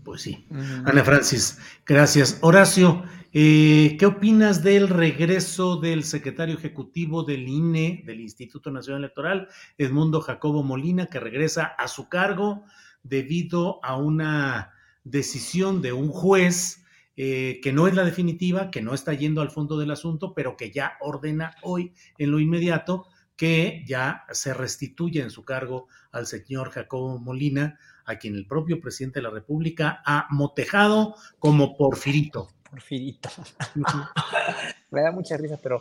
Pues 0.05 0.23
sí. 0.23 0.47
Ana 0.85 1.05
Francis, 1.05 1.59
gracias. 1.87 2.39
Horacio, 2.43 3.03
eh, 3.33 3.97
¿qué 3.99 4.07
opinas 4.07 4.63
del 4.63 4.89
regreso 4.89 5.77
del 5.77 6.05
secretario 6.05 6.57
ejecutivo 6.57 7.23
del 7.23 7.49
INE, 7.49 8.03
del 8.07 8.21
Instituto 8.21 8.71
Nacional 8.71 9.05
Electoral, 9.05 9.49
Edmundo 9.79 10.21
Jacobo 10.21 10.63
Molina, 10.63 11.07
que 11.07 11.21
regresa 11.21 11.65
a 11.65 11.89
su 11.89 12.09
cargo 12.09 12.65
debido 13.03 13.85
a 13.85 13.97
una 13.97 14.73
decisión 15.05 15.81
de 15.81 15.93
un 15.93 16.09
juez 16.09 16.85
eh, 17.17 17.61
que 17.63 17.73
no 17.73 17.87
es 17.87 17.95
la 17.95 18.05
definitiva, 18.05 18.71
que 18.71 18.83
no 18.83 18.95
está 18.95 19.13
yendo 19.15 19.41
al 19.41 19.51
fondo 19.51 19.79
del 19.79 19.91
asunto, 19.91 20.35
pero 20.35 20.57
que 20.57 20.71
ya 20.71 20.95
ordena 21.01 21.55
hoy 21.63 21.93
en 22.19 22.31
lo 22.31 22.41
inmediato 22.41 23.07
que 23.37 23.85
ya 23.87 24.25
se 24.33 24.53
restituya 24.53 25.23
en 25.23 25.31
su 25.31 25.45
cargo 25.45 25.89
al 26.13 26.27
señor 26.27 26.71
Jacobo 26.71 27.19
Molina 27.19 27.79
a 28.05 28.17
quien 28.19 28.35
el 28.35 28.47
propio 28.47 28.81
presidente 28.81 29.21
de 29.21 29.23
la 29.23 29.31
República 29.31 30.03
ha 30.05 30.27
motejado 30.31 31.15
como 31.39 31.77
porfirito. 31.77 32.49
Porfirito. 32.69 33.31
Me 34.91 35.03
da 35.03 35.13
mucha 35.13 35.37
risa, 35.37 35.59
pero 35.63 35.81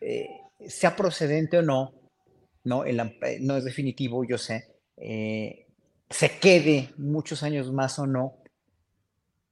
eh, 0.00 0.28
sea 0.66 0.94
procedente 0.96 1.58
o 1.58 1.62
no, 1.62 1.92
no, 2.64 2.84
eh, 2.84 2.94
no 3.40 3.56
es 3.56 3.64
definitivo, 3.64 4.24
yo 4.24 4.38
sé, 4.38 4.68
eh, 4.96 5.66
se 6.08 6.38
quede 6.38 6.90
muchos 6.96 7.42
años 7.42 7.72
más 7.72 7.98
o 7.98 8.06
no, 8.06 8.38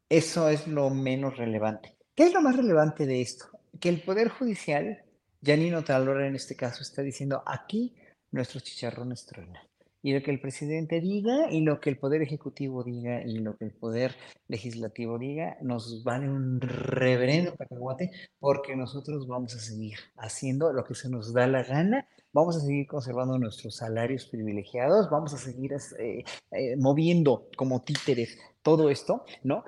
eso 0.09 0.49
es 0.49 0.67
lo 0.67 0.91
menos 0.91 1.37
relevante. 1.37 1.97
¿Qué 2.15 2.25
es 2.25 2.33
lo 2.33 2.41
más 2.41 2.57
relevante 2.57 3.07
de 3.07 3.21
esto? 3.21 3.47
Que 3.81 3.89
el 3.89 4.03
Poder 4.03 4.29
Judicial, 4.29 5.03
Janino 5.43 5.85
Talora 5.85 6.27
en 6.27 6.37
este 6.37 6.57
caso, 6.57 6.83
está 6.83 7.03
diciendo 7.03 7.43
aquí 7.47 7.95
nuestros 8.31 8.63
chicharrones 8.63 9.27
truenan 9.27 9.67
y 10.07 10.13
lo 10.13 10.23
que 10.23 10.31
el 10.31 10.41
presidente 10.41 11.01
diga 11.01 11.51
y 11.51 11.63
lo 11.63 11.81
que 11.81 11.91
el 11.91 11.99
poder 11.99 12.23
ejecutivo 12.23 12.85
diga 12.85 13.23
y 13.25 13.39
lo 13.39 13.57
que 13.57 13.65
el 13.65 13.73
poder 13.73 14.15
legislativo 14.47 15.19
diga 15.19 15.57
nos 15.63 16.05
vale 16.05 16.31
un 16.31 16.61
reverendo 16.61 17.57
cacahuate 17.57 18.13
porque 18.39 18.77
nosotros 18.77 19.27
vamos 19.27 19.57
a 19.57 19.59
seguir 19.59 19.99
haciendo 20.17 20.73
lo 20.73 20.85
que 20.85 20.95
se 20.95 21.09
nos 21.09 21.33
da 21.33 21.49
la 21.49 21.65
gana, 21.65 22.07
vamos 22.33 22.57
a 22.57 22.61
seguir 22.61 22.87
conservando 22.87 23.37
nuestros 23.37 23.75
salarios 23.75 24.27
privilegiados, 24.27 25.11
vamos 25.11 25.35
a 25.35 25.39
seguir 25.39 25.73
eh, 25.99 26.23
eh, 26.53 26.77
moviendo 26.77 27.49
como 27.57 27.83
títeres 27.83 28.39
todo 28.63 28.91
esto, 28.91 29.25
¿no? 29.43 29.65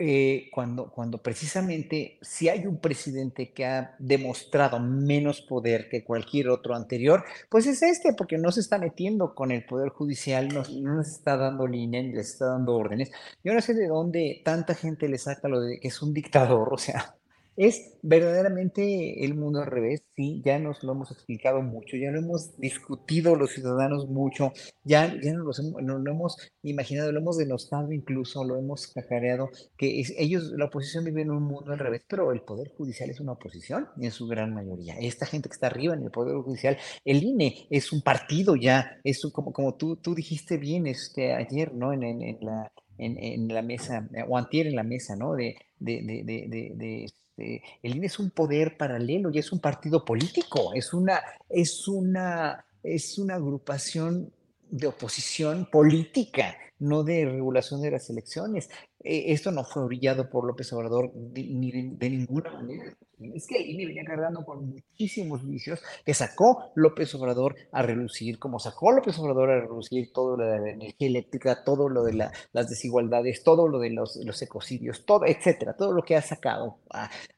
Eh, 0.00 0.48
cuando, 0.52 0.92
cuando 0.92 1.20
precisamente 1.20 2.18
si 2.22 2.48
hay 2.48 2.66
un 2.66 2.78
presidente 2.78 3.52
que 3.52 3.66
ha 3.66 3.96
demostrado 3.98 4.78
menos 4.78 5.40
poder 5.40 5.88
que 5.88 6.04
cualquier 6.04 6.50
otro 6.50 6.76
anterior, 6.76 7.24
pues 7.48 7.66
es 7.66 7.82
este, 7.82 8.12
porque 8.12 8.38
no 8.38 8.52
se 8.52 8.60
está 8.60 8.78
metiendo 8.78 9.34
con 9.34 9.50
el 9.50 9.64
poder 9.64 9.88
judicial, 9.88 10.48
no, 10.48 10.62
no 10.80 11.00
está 11.00 11.36
dando 11.36 11.66
línea 11.66 12.00
ni 12.00 12.12
les 12.12 12.30
está 12.30 12.46
dando 12.46 12.76
órdenes. 12.76 13.10
Yo 13.42 13.52
no 13.54 13.60
sé 13.60 13.74
de 13.74 13.88
dónde 13.88 14.40
tanta 14.44 14.76
gente 14.76 15.08
le 15.08 15.18
saca 15.18 15.48
lo 15.48 15.60
de 15.60 15.80
que 15.80 15.88
es 15.88 16.00
un 16.00 16.14
dictador, 16.14 16.72
o 16.72 16.78
sea, 16.78 17.17
es 17.58 17.98
verdaderamente 18.02 19.24
el 19.24 19.34
mundo 19.34 19.60
al 19.60 19.66
revés, 19.66 20.04
sí, 20.14 20.40
ya 20.44 20.60
nos 20.60 20.84
lo 20.84 20.92
hemos 20.92 21.10
explicado 21.10 21.60
mucho, 21.60 21.96
ya 21.96 22.12
lo 22.12 22.20
hemos 22.20 22.56
discutido 22.56 23.34
los 23.34 23.50
ciudadanos 23.50 24.06
mucho, 24.06 24.52
ya, 24.84 25.12
ya 25.20 25.32
nos, 25.32 25.58
lo 25.58 26.10
hemos, 26.10 26.36
imaginado, 26.62 27.10
lo 27.10 27.18
hemos 27.18 27.36
denostado 27.36 27.90
incluso, 27.92 28.44
lo 28.44 28.56
hemos 28.56 28.86
cacareado, 28.86 29.50
que 29.76 30.04
ellos, 30.18 30.52
la 30.56 30.66
oposición 30.66 31.04
vive 31.04 31.22
en 31.22 31.32
un 31.32 31.42
mundo 31.42 31.72
al 31.72 31.80
revés, 31.80 32.02
pero 32.08 32.30
el 32.30 32.42
Poder 32.42 32.68
Judicial 32.68 33.10
es 33.10 33.18
una 33.18 33.32
oposición 33.32 33.88
en 34.00 34.12
su 34.12 34.28
gran 34.28 34.54
mayoría. 34.54 34.94
Esta 35.00 35.26
gente 35.26 35.48
que 35.48 35.54
está 35.54 35.66
arriba 35.66 35.94
en 35.94 36.04
el 36.04 36.12
Poder 36.12 36.36
Judicial, 36.36 36.78
el 37.04 37.24
INE 37.24 37.66
es 37.70 37.92
un 37.92 38.02
partido 38.02 38.54
ya, 38.54 39.00
es 39.02 39.20
como, 39.32 39.52
como 39.52 39.74
tú, 39.74 39.96
tú 39.96 40.14
dijiste 40.14 40.58
bien 40.58 40.86
este, 40.86 41.34
ayer, 41.34 41.74
¿no? 41.74 41.92
En, 41.92 42.04
en, 42.04 42.38
la, 42.40 42.70
en, 42.98 43.48
la 43.48 43.62
mesa, 43.62 44.08
o 44.28 44.38
antier 44.38 44.68
en 44.68 44.76
la 44.76 44.84
mesa, 44.84 45.16
¿no? 45.16 45.34
De, 45.34 45.56
de, 45.80 46.02
de, 46.02 46.46
de 46.76 47.06
este, 47.38 47.62
el 47.82 47.96
INE 47.96 48.06
es 48.06 48.18
un 48.18 48.30
poder 48.30 48.76
paralelo 48.76 49.30
y 49.32 49.38
es 49.38 49.52
un 49.52 49.60
partido 49.60 50.04
político, 50.04 50.72
es 50.74 50.92
una, 50.92 51.20
es 51.48 51.86
una, 51.88 52.64
es 52.82 53.18
una 53.18 53.36
agrupación 53.36 54.32
de 54.70 54.86
oposición 54.86 55.68
política, 55.70 56.56
no 56.78 57.04
de 57.04 57.24
regulación 57.24 57.80
de 57.80 57.92
las 57.92 58.10
elecciones. 58.10 58.68
E, 59.02 59.32
esto 59.32 59.50
no 59.50 59.64
fue 59.64 59.86
brillado 59.86 60.28
por 60.28 60.44
López 60.44 60.72
Obrador 60.72 61.12
ni 61.14 61.70
de, 61.70 62.10
ninguna 62.10 62.52
manera. 62.52 62.96
Es 63.34 63.46
que 63.46 63.56
el 63.56 63.70
INE 63.70 63.86
venía 63.86 64.04
cargando 64.04 64.44
con 64.44 64.70
muchísimos 64.70 65.46
vicios 65.46 65.82
que 66.04 66.14
sacó 66.14 66.70
López 66.74 67.14
Obrador 67.14 67.56
a 67.72 67.82
relucir, 67.82 68.38
como 68.38 68.58
sacó 68.58 68.92
López 68.92 69.18
Obrador 69.18 69.50
a 69.50 69.60
relucir 69.60 70.12
todo 70.12 70.36
lo 70.36 70.46
de 70.46 70.60
la 70.60 70.70
energía 70.70 71.08
eléctrica, 71.08 71.64
todo 71.64 71.88
lo 71.88 72.04
de 72.04 72.14
las 72.14 72.68
desigualdades, 72.68 73.42
todo 73.42 73.68
lo 73.68 73.78
de 73.78 73.90
los, 73.90 74.16
los, 74.24 74.42
ecocidios, 74.42 75.04
todo, 75.04 75.26
etcétera, 75.26 75.76
todo 75.76 75.92
lo 75.92 76.02
que 76.02 76.16
ha 76.16 76.22
sacado 76.22 76.78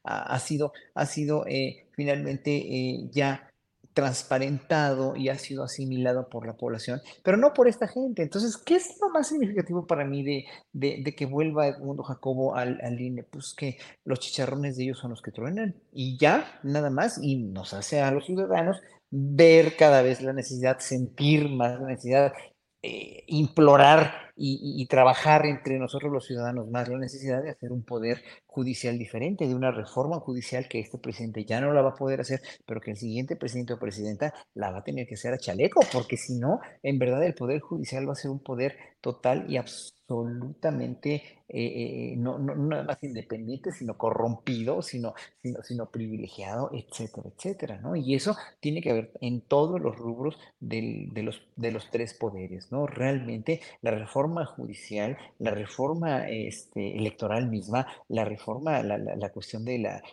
ha, 0.03 0.39
sido, 0.39 0.73
ha 0.93 1.05
sido 1.05 1.45
eh, 1.47 1.87
finalmente 1.91 2.51
eh, 2.51 3.09
ya 3.11 3.50
transparentado 3.93 5.15
y 5.15 5.29
ha 5.29 5.37
sido 5.37 5.63
asimilado 5.63 6.29
por 6.29 6.45
la 6.45 6.55
población, 6.55 7.01
pero 7.23 7.37
no 7.37 7.53
por 7.53 7.67
esta 7.67 7.87
gente. 7.87 8.23
Entonces, 8.23 8.57
¿qué 8.57 8.75
es 8.75 8.97
lo 9.01 9.09
más 9.09 9.27
significativo 9.27 9.85
para 9.85 10.05
mí 10.05 10.23
de, 10.23 10.45
de, 10.73 11.15
que 11.15 11.25
vuelva 11.25 11.67
Edmundo 11.67 12.03
Jacobo 12.03 12.55
al, 12.55 12.79
al? 12.81 12.97
Pues 13.29 13.53
que 13.57 13.77
los 14.05 14.19
chicharrones 14.19 14.77
de 14.77 14.83
ellos 14.83 14.99
son 14.99 15.11
los 15.11 15.21
que 15.21 15.31
truenan 15.31 15.75
y 15.91 16.17
ya, 16.17 16.59
nada 16.63 16.89
más, 16.89 17.19
y 17.21 17.37
nos 17.37 17.73
hace 17.73 18.01
a 18.01 18.11
los 18.11 18.25
ciudadanos 18.25 18.81
ver 19.09 19.75
cada 19.75 20.01
vez 20.01 20.21
la 20.21 20.33
necesidad, 20.33 20.79
sentir 20.79 21.49
más 21.49 21.79
la 21.79 21.87
necesidad, 21.87 22.33
eh, 22.81 23.23
implorar 23.27 24.30
y, 24.35 24.85
trabajar 24.87 25.45
entre 25.45 25.79
nosotros 25.79 26.11
los 26.11 26.25
ciudadanos 26.25 26.67
más 26.69 26.89
la 26.89 26.97
necesidad 26.97 27.41
de 27.41 27.51
hacer 27.51 27.71
un 27.71 27.83
poder 27.83 28.21
judicial 28.45 28.97
diferente, 28.97 29.47
de 29.47 29.55
una 29.55 29.71
reforma 29.71 30.19
judicial 30.19 30.67
que 30.67 30.79
este 30.79 30.97
presidente 30.97 31.45
ya 31.45 31.61
no 31.61 31.71
la 31.71 31.81
va 31.81 31.91
a 31.91 31.95
poder 31.95 32.21
hacer, 32.21 32.41
pero 32.65 32.81
que 32.81 32.91
el 32.91 32.97
siguiente 32.97 33.35
presidente 33.35 33.73
o 33.73 33.79
presidenta 33.79 34.33
la 34.53 34.71
va 34.71 34.79
a 34.79 34.83
tener 34.83 35.07
que 35.07 35.15
hacer 35.15 35.33
a 35.33 35.37
chaleco, 35.37 35.81
porque 35.93 36.17
si 36.17 36.37
no, 36.37 36.59
en 36.83 36.99
verdad 36.99 37.23
el 37.23 37.33
poder 37.33 37.61
judicial 37.61 38.07
va 38.07 38.13
a 38.13 38.15
ser 38.15 38.31
un 38.31 38.39
poder 38.39 38.77
total 39.01 39.45
y 39.49 39.57
absolutamente 39.57 41.41
eh, 41.53 42.13
eh, 42.13 42.15
no, 42.15 42.39
no, 42.39 42.55
nada 42.55 42.83
más 42.83 43.03
independiente, 43.03 43.73
sino 43.73 43.97
corrompido, 43.97 44.81
sino, 44.81 45.13
sino, 45.41 45.61
sino 45.63 45.89
privilegiado, 45.89 46.71
etcétera, 46.73 47.29
etcétera, 47.35 47.77
¿no? 47.81 47.95
Y 47.97 48.15
eso 48.15 48.37
tiene 48.61 48.81
que 48.81 48.91
haber 48.91 49.11
en 49.19 49.41
todos 49.41 49.81
los 49.81 49.97
rubros 49.97 50.37
de, 50.61 51.09
los, 51.15 51.41
de 51.57 51.71
los 51.71 51.89
tres 51.89 52.13
poderes, 52.13 52.71
¿no? 52.71 52.87
Realmente 52.87 53.59
la 53.81 53.91
reforma 53.91 54.20
judicial, 54.45 55.17
la 55.39 55.51
reforma 55.51 56.29
este, 56.29 56.97
electoral 56.97 57.47
misma, 57.49 57.87
la 58.07 58.25
reforma, 58.25 58.83
la, 58.83 58.97
la, 58.97 59.29
cuestión 59.31 59.65
de 59.65 59.79
la, 59.79 60.03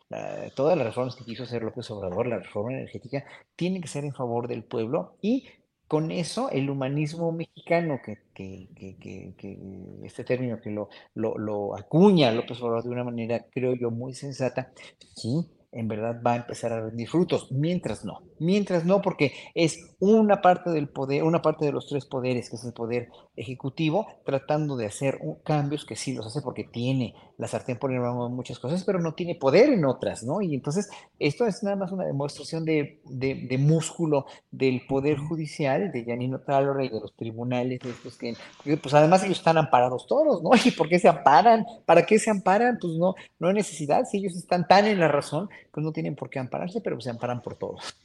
todas 0.55 0.76
las 0.76 0.86
reformas 0.86 1.16
que 1.16 1.24
quiso 1.24 1.44
hacer 1.44 1.62
López 1.62 1.90
Obrador, 1.90 2.26
la 2.26 2.39
reforma 2.39 2.72
energética, 2.72 3.24
tienen 3.56 3.82
que 3.82 3.89
ser 3.89 4.05
en 4.05 4.14
favor 4.14 4.48
del 4.48 4.64
pueblo 4.64 5.16
y 5.20 5.48
con 5.89 6.10
eso 6.10 6.51
el 6.51 6.68
humanismo 6.68 7.32
mexicano, 7.32 8.01
que, 8.05 8.18
que, 8.35 8.68
que, 8.74 9.35
que 9.36 9.59
este 10.05 10.22
término 10.22 10.60
que 10.60 10.70
lo, 10.70 10.90
lo, 11.14 11.39
lo, 11.39 11.74
acuña 11.76 12.30
López 12.30 12.60
Obrador 12.60 12.85
de 12.85 12.90
una 12.90 13.05
manera, 13.05 13.47
creo 13.51 13.74
yo, 13.74 13.90
muy 13.90 14.12
sensata, 14.12 14.70
sí, 15.16 15.48
en 15.73 15.89
verdad 15.89 16.20
va 16.27 16.32
a 16.32 16.36
empezar 16.36 16.73
a 16.73 16.81
rendir 16.81 17.09
frutos, 17.09 17.53
mientras 17.53 18.05
no, 18.05 18.23
mientras 18.39 18.85
no, 18.85 19.03
porque 19.03 19.32
es 19.55 19.97
una 20.01 20.40
parte 20.40 20.70
del 20.70 20.89
poder, 20.89 21.24
una 21.24 21.43
parte 21.43 21.66
de 21.66 21.73
los 21.73 21.86
tres 21.86 22.07
poderes, 22.07 22.49
que 22.49 22.57
es 22.57 22.65
el 22.65 22.73
poder 22.73 23.09
ejecutivo, 23.36 24.07
tratando 24.24 24.77
de 24.77 24.86
hacer 24.86 25.20
cambios 25.45 25.85
que 25.85 25.97
sí 25.97 26.15
los 26.15 26.27
hace 26.27 26.40
porque 26.40 26.65
tiene 26.65 27.15
la 27.36 27.47
sartén 27.47 27.78
por 27.78 27.93
encima 27.93 28.28
muchas 28.28 28.59
cosas, 28.59 28.82
pero 28.85 28.99
no 28.99 29.15
tiene 29.15 29.35
poder 29.35 29.70
en 29.70 29.85
otras, 29.85 30.24
¿no? 30.24 30.40
Y 30.40 30.55
entonces 30.55 30.89
esto 31.19 31.47
es 31.47 31.62
nada 31.62 31.77
más 31.77 31.93
una 31.93 32.05
demostración 32.05 32.65
de, 32.65 33.01
de, 33.05 33.59
músculo 33.59 34.27
del 34.51 34.86
poder 34.86 35.19
judicial, 35.19 35.93
de 35.93 36.05
Janino 36.05 36.40
Talora 36.40 36.85
y 36.85 36.89
de 36.89 37.01
los 37.01 37.15
tribunales, 37.15 37.81
de 37.81 37.90
estos 37.90 38.16
que, 38.16 38.35
pues 38.77 38.95
además 38.95 39.23
ellos 39.23 39.39
están 39.39 39.59
amparados 39.59 40.07
todos, 40.07 40.43
¿no? 40.43 40.51
¿Y 40.65 40.70
por 40.73 40.89
qué 40.89 40.99
se 40.99 41.09
amparan? 41.09 41.65
¿Para 41.86 42.07
qué 42.07 42.19
se 42.19 42.31
amparan? 42.31 42.78
Pues 42.81 42.95
no, 42.95 43.15
no 43.39 43.49
hay 43.49 43.55
necesidad, 43.55 44.05
si 44.05 44.19
ellos 44.19 44.35
están 44.35 44.66
tan 44.66 44.86
en 44.86 44.99
la 44.99 45.09
razón, 45.09 45.49
pues 45.72 45.85
no 45.85 45.93
tienen 45.93 46.16
por 46.16 46.30
qué 46.30 46.39
ampararse, 46.39 46.80
pero 46.80 47.01
se 47.01 47.10
amparan 47.10 47.43
por 47.43 47.56
todos. 47.56 47.97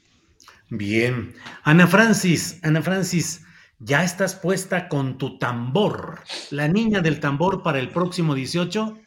Bien. 0.69 1.35
Ana 1.63 1.87
Francis, 1.87 2.59
Ana 2.63 2.81
Francis, 2.81 3.43
ya 3.79 4.03
estás 4.03 4.35
puesta 4.35 4.87
con 4.87 5.17
tu 5.17 5.37
tambor, 5.37 6.21
la 6.51 6.67
niña 6.67 7.01
del 7.01 7.19
tambor 7.19 7.63
para 7.63 7.79
el 7.79 7.89
próximo 7.89 8.33
18. 8.33 8.97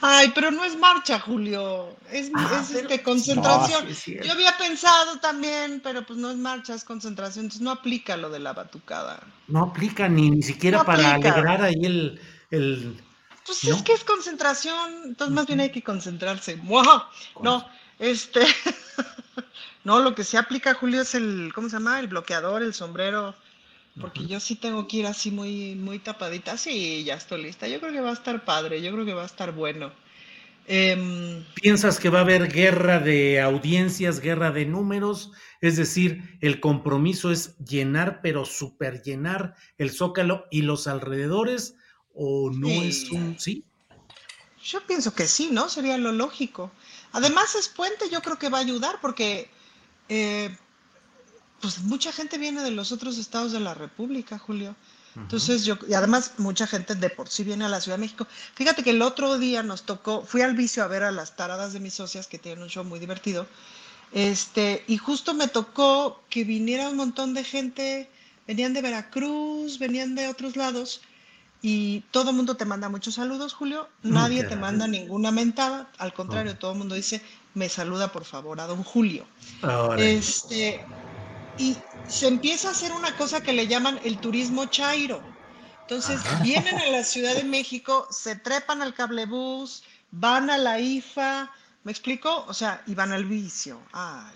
Ay, 0.00 0.30
pero 0.34 0.50
no 0.50 0.64
es 0.64 0.78
marcha, 0.78 1.18
Julio. 1.18 1.96
Es, 2.12 2.30
ah, 2.34 2.62
este, 2.62 3.02
concentración. 3.02 3.86
Yo 4.22 4.32
había 4.32 4.56
pensado 4.58 5.18
también, 5.20 5.80
pero 5.82 6.04
pues 6.04 6.18
no 6.18 6.30
es 6.30 6.36
marcha, 6.36 6.74
es 6.74 6.84
concentración. 6.84 7.46
Entonces 7.46 7.62
no 7.62 7.70
aplica 7.70 8.16
lo 8.16 8.30
de 8.30 8.38
la 8.38 8.52
batucada. 8.52 9.20
No 9.48 9.62
aplica 9.62 10.08
ni, 10.08 10.30
ni 10.30 10.42
siquiera 10.42 10.84
para 10.84 11.14
alegrar 11.14 11.62
ahí 11.62 11.84
el. 11.84 12.20
el 12.50 13.02
pues 13.46 13.64
es 13.64 13.82
que 13.82 13.92
es 13.92 14.04
concentración. 14.04 15.02
Entonces 15.04 15.34
más 15.34 15.46
bien 15.46 15.60
hay 15.60 15.70
que 15.70 15.82
concentrarse. 15.82 16.56
No, 17.42 17.68
este. 17.98 18.46
No, 19.84 20.00
lo 20.00 20.16
que 20.16 20.24
se 20.24 20.36
aplica, 20.36 20.74
Julio, 20.74 21.02
es 21.02 21.14
el, 21.14 21.52
¿cómo 21.54 21.68
se 21.68 21.76
llama? 21.76 22.00
El 22.00 22.08
bloqueador, 22.08 22.60
el 22.60 22.74
sombrero. 22.74 23.36
Porque 24.00 24.26
yo 24.26 24.40
sí 24.40 24.56
tengo 24.56 24.88
que 24.88 24.96
ir 24.96 25.06
así 25.06 25.30
muy, 25.30 25.76
muy 25.76 26.00
tapadita. 26.00 26.56
Sí, 26.56 27.04
ya 27.04 27.14
estoy 27.14 27.44
lista. 27.44 27.68
Yo 27.68 27.78
creo 27.78 27.92
que 27.92 28.00
va 28.00 28.10
a 28.10 28.14
estar 28.14 28.44
padre, 28.44 28.82
yo 28.82 28.90
creo 28.90 29.04
que 29.04 29.14
va 29.14 29.22
a 29.22 29.26
estar 29.26 29.52
bueno. 29.52 29.92
Em, 30.66 31.44
¿Piensas 31.54 32.00
que 32.00 32.10
va 32.10 32.18
a 32.18 32.22
haber 32.22 32.50
guerra 32.50 32.98
de 32.98 33.40
audiencias, 33.40 34.18
guerra 34.18 34.50
de 34.50 34.66
números? 34.66 35.30
Es 35.60 35.76
decir, 35.76 36.36
el 36.40 36.58
compromiso 36.58 37.30
es 37.30 37.56
llenar, 37.58 38.20
pero 38.22 38.44
super 38.44 39.02
llenar 39.02 39.54
el 39.78 39.90
zócalo 39.90 40.46
y 40.50 40.62
los 40.62 40.88
alrededores, 40.88 41.76
o 42.16 42.50
no 42.50 42.68
es 42.68 43.10
un 43.10 43.38
sí? 43.38 43.64
Yo 44.64 44.84
pienso 44.86 45.14
que 45.14 45.28
sí, 45.28 45.50
¿no? 45.52 45.68
Sería 45.68 45.96
lo 45.96 46.10
lógico. 46.10 46.72
Además, 47.12 47.54
es 47.54 47.68
puente, 47.68 48.10
yo 48.10 48.20
creo 48.20 48.38
que 48.38 48.48
va 48.48 48.58
a 48.58 48.62
ayudar 48.62 49.00
porque 49.00 49.48
eh, 50.08 50.56
pues 51.60 51.80
mucha 51.82 52.12
gente 52.12 52.38
viene 52.38 52.62
de 52.62 52.72
los 52.72 52.90
otros 52.90 53.18
estados 53.18 53.52
de 53.52 53.60
la 53.60 53.74
República, 53.74 54.38
Julio. 54.38 54.74
Entonces 55.14 55.64
yo, 55.64 55.78
y 55.88 55.94
además 55.94 56.32
mucha 56.36 56.66
gente 56.66 56.94
de 56.94 57.08
por 57.08 57.30
sí 57.30 57.42
viene 57.42 57.64
a 57.64 57.70
la 57.70 57.80
Ciudad 57.80 57.96
de 57.96 58.02
México. 58.02 58.26
Fíjate 58.54 58.82
que 58.82 58.90
el 58.90 59.00
otro 59.00 59.38
día 59.38 59.62
nos 59.62 59.84
tocó, 59.84 60.22
fui 60.22 60.42
al 60.42 60.54
vicio 60.54 60.84
a 60.84 60.88
ver 60.88 61.04
a 61.04 61.10
las 61.10 61.36
taradas 61.36 61.72
de 61.72 61.80
mis 61.80 61.94
socias 61.94 62.26
que 62.26 62.38
tienen 62.38 62.62
un 62.62 62.68
show 62.68 62.84
muy 62.84 62.98
divertido. 62.98 63.46
Este, 64.12 64.84
y 64.86 64.98
justo 64.98 65.32
me 65.32 65.48
tocó 65.48 66.22
que 66.28 66.44
viniera 66.44 66.90
un 66.90 66.96
montón 66.96 67.32
de 67.32 67.44
gente, 67.44 68.10
venían 68.46 68.74
de 68.74 68.82
Veracruz, 68.82 69.78
venían 69.78 70.14
de 70.14 70.28
otros 70.28 70.54
lados, 70.54 71.00
y 71.62 72.00
todo 72.10 72.30
el 72.30 72.36
mundo 72.36 72.56
te 72.56 72.64
manda 72.64 72.88
muchos 72.88 73.14
saludos, 73.14 73.54
Julio. 73.54 73.88
Nadie 74.02 74.44
te 74.44 74.56
manda 74.56 74.86
ninguna 74.86 75.30
mentada, 75.30 75.90
al 75.98 76.12
contrario, 76.12 76.56
todo 76.56 76.72
el 76.72 76.78
mundo 76.78 76.94
dice, 76.94 77.22
me 77.54 77.68
saluda 77.68 78.12
por 78.12 78.24
favor 78.24 78.60
a 78.60 78.66
don 78.66 78.82
Julio. 78.82 79.26
Este, 79.98 80.84
y 81.58 81.76
se 82.08 82.28
empieza 82.28 82.68
a 82.68 82.72
hacer 82.72 82.92
una 82.92 83.16
cosa 83.16 83.40
que 83.40 83.52
le 83.52 83.66
llaman 83.66 83.98
el 84.04 84.18
turismo 84.18 84.66
chairo. 84.66 85.20
Entonces 85.82 86.20
vienen 86.42 86.76
a 86.78 86.88
la 86.88 87.04
Ciudad 87.04 87.34
de 87.34 87.44
México, 87.44 88.08
se 88.10 88.36
trepan 88.36 88.82
al 88.82 88.92
cablebús, 88.92 89.84
van 90.10 90.50
a 90.50 90.58
la 90.58 90.80
IFA, 90.80 91.50
¿me 91.84 91.92
explico? 91.92 92.44
O 92.48 92.54
sea, 92.54 92.82
y 92.86 92.94
van 92.94 93.12
al 93.12 93.24
vicio. 93.24 93.80
Ay. 93.92 94.34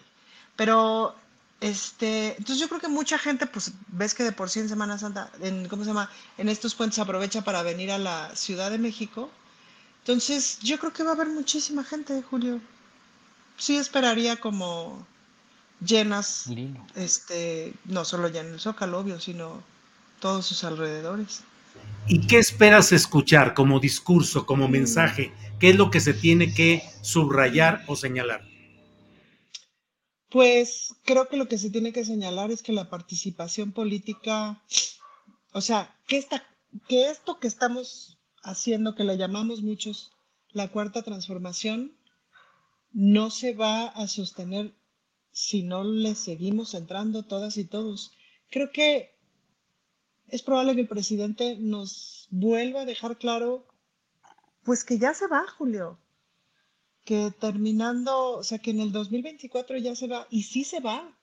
Pero, 0.56 1.16
este, 1.60 2.28
entonces 2.38 2.58
yo 2.58 2.68
creo 2.68 2.80
que 2.80 2.88
mucha 2.88 3.18
gente, 3.18 3.46
pues 3.46 3.72
ves 3.88 4.14
que 4.14 4.24
de 4.24 4.32
por 4.32 4.48
sí 4.48 4.60
en 4.60 4.68
Semana 4.68 4.98
Santa, 4.98 5.30
en, 5.42 5.68
¿cómo 5.68 5.84
se 5.84 5.90
llama? 5.90 6.10
En 6.38 6.48
estos 6.48 6.74
puentes 6.74 6.98
aprovecha 6.98 7.42
para 7.42 7.62
venir 7.62 7.90
a 7.90 7.98
la 7.98 8.34
Ciudad 8.34 8.70
de 8.70 8.78
México. 8.78 9.30
Entonces 10.00 10.58
yo 10.62 10.78
creo 10.78 10.92
que 10.92 11.02
va 11.02 11.10
a 11.10 11.14
haber 11.14 11.28
muchísima 11.28 11.84
gente, 11.84 12.22
Julio. 12.22 12.60
Sí 13.58 13.76
esperaría 13.76 14.36
como 14.36 15.06
llenas, 15.84 16.46
este, 16.94 17.74
no 17.84 18.06
solo 18.06 18.28
ya 18.28 18.40
en 18.40 18.54
el 18.54 18.60
Zócalo, 18.60 18.98
obvio, 18.98 19.20
sino 19.20 19.62
todos 20.18 20.46
sus 20.46 20.64
alrededores. 20.64 21.42
¿Y 22.06 22.26
qué 22.26 22.38
esperas 22.38 22.92
escuchar 22.92 23.52
como 23.52 23.80
discurso, 23.80 24.46
como 24.46 24.66
mm. 24.66 24.70
mensaje? 24.70 25.32
¿Qué 25.58 25.70
es 25.70 25.76
lo 25.76 25.90
que 25.90 26.00
se 26.00 26.14
tiene 26.14 26.54
que 26.54 26.82
subrayar 27.02 27.84
o 27.86 27.96
señalar? 27.96 28.49
Pues 30.30 30.94
creo 31.04 31.28
que 31.28 31.36
lo 31.36 31.48
que 31.48 31.58
se 31.58 31.70
tiene 31.70 31.92
que 31.92 32.04
señalar 32.04 32.50
es 32.50 32.62
que 32.62 32.72
la 32.72 32.88
participación 32.88 33.72
política, 33.72 34.62
o 35.52 35.60
sea, 35.60 35.96
que, 36.06 36.18
esta, 36.18 36.44
que 36.88 37.10
esto 37.10 37.40
que 37.40 37.48
estamos 37.48 38.18
haciendo, 38.42 38.94
que 38.94 39.04
le 39.04 39.16
llamamos 39.16 39.62
muchos 39.62 40.12
la 40.52 40.68
cuarta 40.68 41.02
transformación, 41.02 41.96
no 42.92 43.30
se 43.30 43.54
va 43.54 43.86
a 43.86 44.06
sostener 44.06 44.74
si 45.32 45.62
no 45.62 45.84
le 45.84 46.14
seguimos 46.14 46.74
entrando 46.74 47.24
todas 47.24 47.56
y 47.56 47.64
todos. 47.64 48.12
Creo 48.50 48.70
que 48.72 49.16
es 50.28 50.42
probable 50.42 50.74
que 50.74 50.82
el 50.82 50.88
presidente 50.88 51.56
nos 51.58 52.28
vuelva 52.30 52.82
a 52.82 52.84
dejar 52.84 53.18
claro, 53.18 53.66
pues 54.62 54.84
que 54.84 54.98
ya 54.98 55.14
se 55.14 55.26
va, 55.26 55.44
Julio, 55.58 55.98
que 57.04 57.30
terminando, 57.30 58.38
o 58.38 58.42
sea, 58.42 58.58
que 58.58 58.70
en 58.70 58.80
el 58.80 58.92
2024 58.92 59.78
ya 59.78 59.94
se 59.94 60.06
va, 60.06 60.26
y 60.30 60.44
sí 60.44 60.64
se 60.64 60.80
va. 60.80 61.16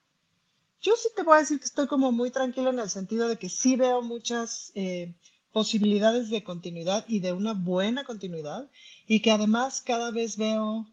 Yo 0.80 0.94
sí 0.96 1.08
te 1.16 1.22
voy 1.22 1.36
a 1.36 1.40
decir 1.40 1.58
que 1.58 1.64
estoy 1.64 1.86
como 1.86 2.12
muy 2.12 2.30
tranquilo 2.30 2.70
en 2.70 2.78
el 2.78 2.90
sentido 2.90 3.28
de 3.28 3.36
que 3.36 3.48
sí 3.48 3.76
veo 3.76 4.02
muchas 4.02 4.70
eh, 4.74 5.14
posibilidades 5.52 6.30
de 6.30 6.44
continuidad 6.44 7.04
y 7.08 7.20
de 7.20 7.32
una 7.32 7.54
buena 7.54 8.04
continuidad, 8.04 8.70
y 9.06 9.20
que 9.20 9.30
además 9.30 9.82
cada 9.82 10.10
vez 10.10 10.36
veo 10.36 10.86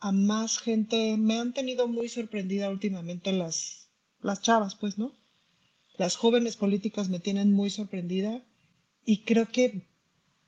a 0.00 0.12
más 0.12 0.58
gente. 0.58 1.16
Me 1.16 1.38
han 1.38 1.52
tenido 1.52 1.88
muy 1.88 2.08
sorprendida 2.08 2.70
últimamente 2.70 3.32
las, 3.32 3.88
las 4.20 4.42
chavas, 4.42 4.74
pues, 4.74 4.98
¿no? 4.98 5.12
Las 5.96 6.16
jóvenes 6.16 6.56
políticas 6.56 7.08
me 7.08 7.20
tienen 7.20 7.52
muy 7.52 7.70
sorprendida 7.70 8.42
y 9.04 9.24
creo 9.24 9.46
que 9.46 9.86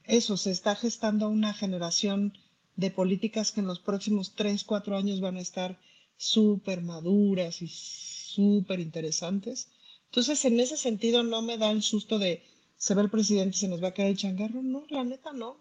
eso, 0.05 0.37
se 0.37 0.51
está 0.51 0.75
gestando 0.75 1.29
una 1.29 1.53
generación 1.53 2.37
de 2.77 2.91
políticas 2.91 3.53
que 3.53 3.61
en 3.61 3.67
los 3.67 3.81
próximos 3.81 4.35
tres, 4.35 4.65
cuatro 4.65 4.97
años 4.97 5.21
van 5.21 5.37
a 5.37 5.41
estar 5.41 5.79
súper 6.17 6.83
maduras 6.83 7.63
y 7.63 7.69
súper 7.69 8.81
interesantes. 8.81 9.69
Entonces, 10.07 10.45
en 10.45 10.61
ese 10.61 10.77
sentido, 10.77 11.23
no 11.23 11.43
me 11.43 11.59
da 11.59 11.71
el 11.71 11.83
susto 11.83 12.19
de 12.19 12.43
se 12.77 12.95
ve 12.95 13.03
el 13.03 13.11
presidente 13.11 13.57
se 13.57 13.69
nos 13.69 13.83
va 13.83 13.89
a 13.89 13.95
caer 13.95 14.11
el 14.11 14.17
changarro. 14.17 14.63
No, 14.63 14.85
la 14.91 15.03
neta 15.03 15.33
no. 15.33 15.59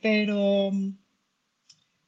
Pero 0.00 0.72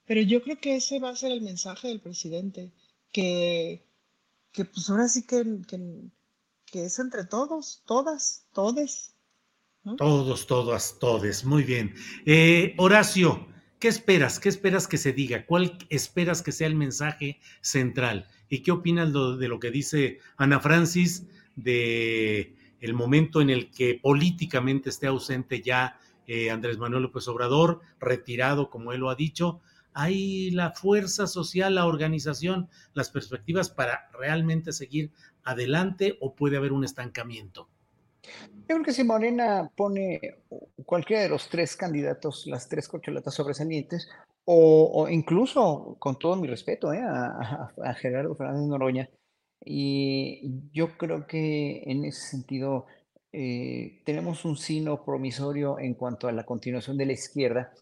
pero 0.07 0.21
yo 0.21 0.43
creo 0.43 0.59
que 0.59 0.77
ese 0.77 0.99
va 0.99 1.11
a 1.11 1.17
ser 1.17 1.33
el 1.33 1.41
mensaje 1.41 1.89
del 1.89 2.01
presidente, 2.01 2.73
que, 3.13 3.83
que 4.53 4.65
pues 4.65 4.91
ahora 4.91 5.09
sí 5.09 5.23
que, 5.23 5.43
que, 6.67 6.85
es 6.85 6.99
entre 6.99 7.25
todos, 7.25 7.83
todas, 7.87 8.47
todes. 8.53 9.15
Todos, 9.97 10.47
todas, 10.47 10.99
todes. 10.99 11.45
Muy 11.45 11.65
bien. 11.65 11.95
Eh, 12.27 12.75
Horacio, 12.79 13.49
¿qué 13.83 13.89
esperas? 13.89 14.39
¿Qué 14.39 14.49
esperas 14.49 14.87
que 14.87 14.97
se 14.97 15.13
diga? 15.13 15.45
¿Cuál 15.45 15.77
esperas 15.89 16.41
que 16.41 16.53
sea 16.53 16.69
el 16.69 16.77
mensaje 16.77 17.41
central? 17.63 18.29
¿Y 18.49 18.61
qué 18.61 18.71
opinas 18.71 19.13
de 19.13 19.49
lo 19.49 19.59
que 19.59 19.73
dice 19.73 20.21
Ana 20.37 20.61
Francis 20.61 21.27
de 21.57 22.55
el 22.79 22.95
momento 22.95 23.41
en 23.41 23.51
el 23.51 23.73
que 23.73 23.99
políticamente 24.01 24.89
esté 24.89 25.09
ausente 25.09 25.63
ya 25.63 25.99
eh, 26.29 26.53
Andrés 26.53 26.79
Manuel 26.79 27.03
López 27.03 27.27
Obrador, 27.27 27.81
retirado, 27.99 28.71
como 28.71 28.93
él 28.93 29.01
lo 29.01 29.11
ha 29.11 29.17
dicho, 29.17 29.61
hay 29.95 30.53
la 30.53 30.71
fuerza 30.71 31.27
social, 31.27 31.75
la 31.75 31.87
organización, 31.87 32.69
las 32.95 33.11
perspectivas 33.11 33.69
para 33.69 34.09
realmente 34.13 34.73
seguir 34.73 35.11
adelante 35.43 36.19
o 36.21 36.37
puede 36.37 36.57
haber 36.57 36.73
un 36.73 36.85
estancamiento? 36.85 37.69
Yo 38.23 38.77
creo 38.77 38.83
que 38.83 38.93
si 38.93 39.05
Morena 39.05 39.71
pone 39.77 40.21
cualquiera 40.85 41.23
de 41.23 41.29
los 41.29 41.49
tres 41.49 41.77
candidatos, 41.77 42.47
las 42.47 42.69
tres 42.69 42.89
corcholatas 42.89 43.35
sobresalientes, 43.35 44.09
o, 44.45 45.09
incluso, 45.09 45.97
con 45.99 46.19
todo 46.19 46.37
mi 46.37 46.49
respeto, 46.49 46.93
¿eh? 46.93 47.01
a, 47.01 47.95
Gerardo 47.95 48.35
Fernández 48.35 48.69
Noroña, 48.69 49.11
y 49.65 50.69
yo 50.73 50.97
creo 50.99 51.27
que 51.27 51.83
en 51.87 52.05
ese 52.05 52.29
sentido 52.29 52.87
eh, 53.33 54.03
tenemos 54.05 54.45
un 54.45 54.57
sino 54.57 55.05
promisorio 55.05 55.79
en 55.79 55.95
cuanto 55.95 56.27
a 56.29 56.33
la 56.33 56.45
continuación 56.45 56.97
de 56.97 57.07
la 57.07 57.13
izquierda. 57.13 57.73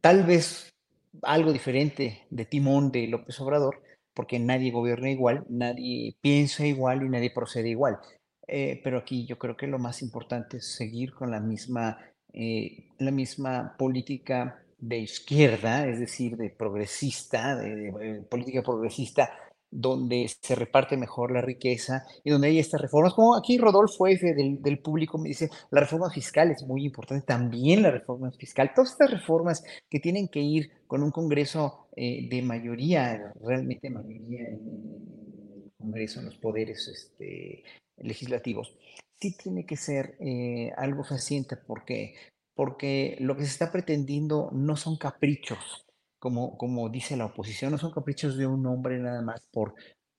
Tal 0.00 0.24
vez 0.24 0.74
algo 1.22 1.52
diferente 1.52 2.26
de 2.30 2.44
timón 2.44 2.90
de 2.90 3.06
López 3.06 3.40
Obrador, 3.40 3.82
porque 4.14 4.38
nadie 4.38 4.70
gobierna 4.70 5.10
igual, 5.10 5.44
nadie 5.48 6.16
piensa 6.20 6.66
igual 6.66 7.04
y 7.04 7.08
nadie 7.08 7.30
procede 7.30 7.68
igual. 7.68 7.98
Eh, 8.46 8.80
pero 8.84 8.98
aquí 8.98 9.26
yo 9.26 9.38
creo 9.38 9.56
que 9.56 9.66
lo 9.66 9.78
más 9.78 10.02
importante 10.02 10.58
es 10.58 10.74
seguir 10.74 11.14
con 11.14 11.30
la 11.30 11.40
misma, 11.40 11.98
eh, 12.32 12.88
la 12.98 13.10
misma 13.10 13.74
política 13.78 14.62
de 14.78 14.98
izquierda, 14.98 15.86
es 15.86 15.98
decir, 15.98 16.36
de 16.36 16.50
progresista, 16.50 17.56
de 17.56 18.24
política 18.28 18.62
progresista 18.62 19.30
donde 19.74 20.30
se 20.40 20.54
reparte 20.54 20.96
mejor 20.96 21.32
la 21.32 21.40
riqueza 21.40 22.06
y 22.22 22.30
donde 22.30 22.46
hay 22.46 22.60
estas 22.60 22.80
reformas, 22.80 23.12
como 23.12 23.36
aquí 23.36 23.58
Rodolfo 23.58 24.06
F. 24.06 24.32
del, 24.32 24.62
del, 24.62 24.78
público 24.78 25.18
me 25.18 25.28
dice, 25.28 25.50
la 25.70 25.80
reforma 25.80 26.10
fiscal 26.10 26.52
es 26.52 26.62
muy 26.62 26.84
importante, 26.86 27.26
también 27.26 27.82
la 27.82 27.90
reforma 27.90 28.30
fiscal, 28.30 28.70
todas 28.72 28.92
estas 28.92 29.10
reformas 29.10 29.64
que 29.90 29.98
tienen 29.98 30.28
que 30.28 30.38
ir 30.38 30.70
con 30.86 31.02
un 31.02 31.10
Congreso 31.10 31.88
eh, 31.96 32.28
de 32.30 32.40
mayoría, 32.42 33.32
realmente 33.40 33.90
mayoría 33.90 34.48
en 34.48 35.72
Congreso, 35.76 36.20
en 36.20 36.26
los 36.26 36.36
poderes 36.36 36.86
este, 36.86 37.64
legislativos, 37.96 38.76
sí 39.20 39.36
tiene 39.36 39.66
que 39.66 39.76
ser 39.76 40.16
eh, 40.20 40.72
algo 40.76 41.04
fehaciente 41.04 41.56
porque, 41.56 42.14
porque 42.54 43.16
lo 43.20 43.36
que 43.36 43.44
se 43.44 43.50
está 43.50 43.72
pretendiendo 43.72 44.50
no 44.52 44.76
son 44.76 44.96
caprichos, 44.96 45.86
como, 46.18 46.56
como 46.56 46.88
dice 46.88 47.16
la 47.16 47.26
oposición, 47.26 47.72
no 47.72 47.78
son 47.78 47.92
caprichos 47.92 48.36
de 48.36 48.46
un 48.46 48.66
hombre 48.66 48.98
nada 48.98 49.22
más 49.22 49.40
por, 49.52 49.74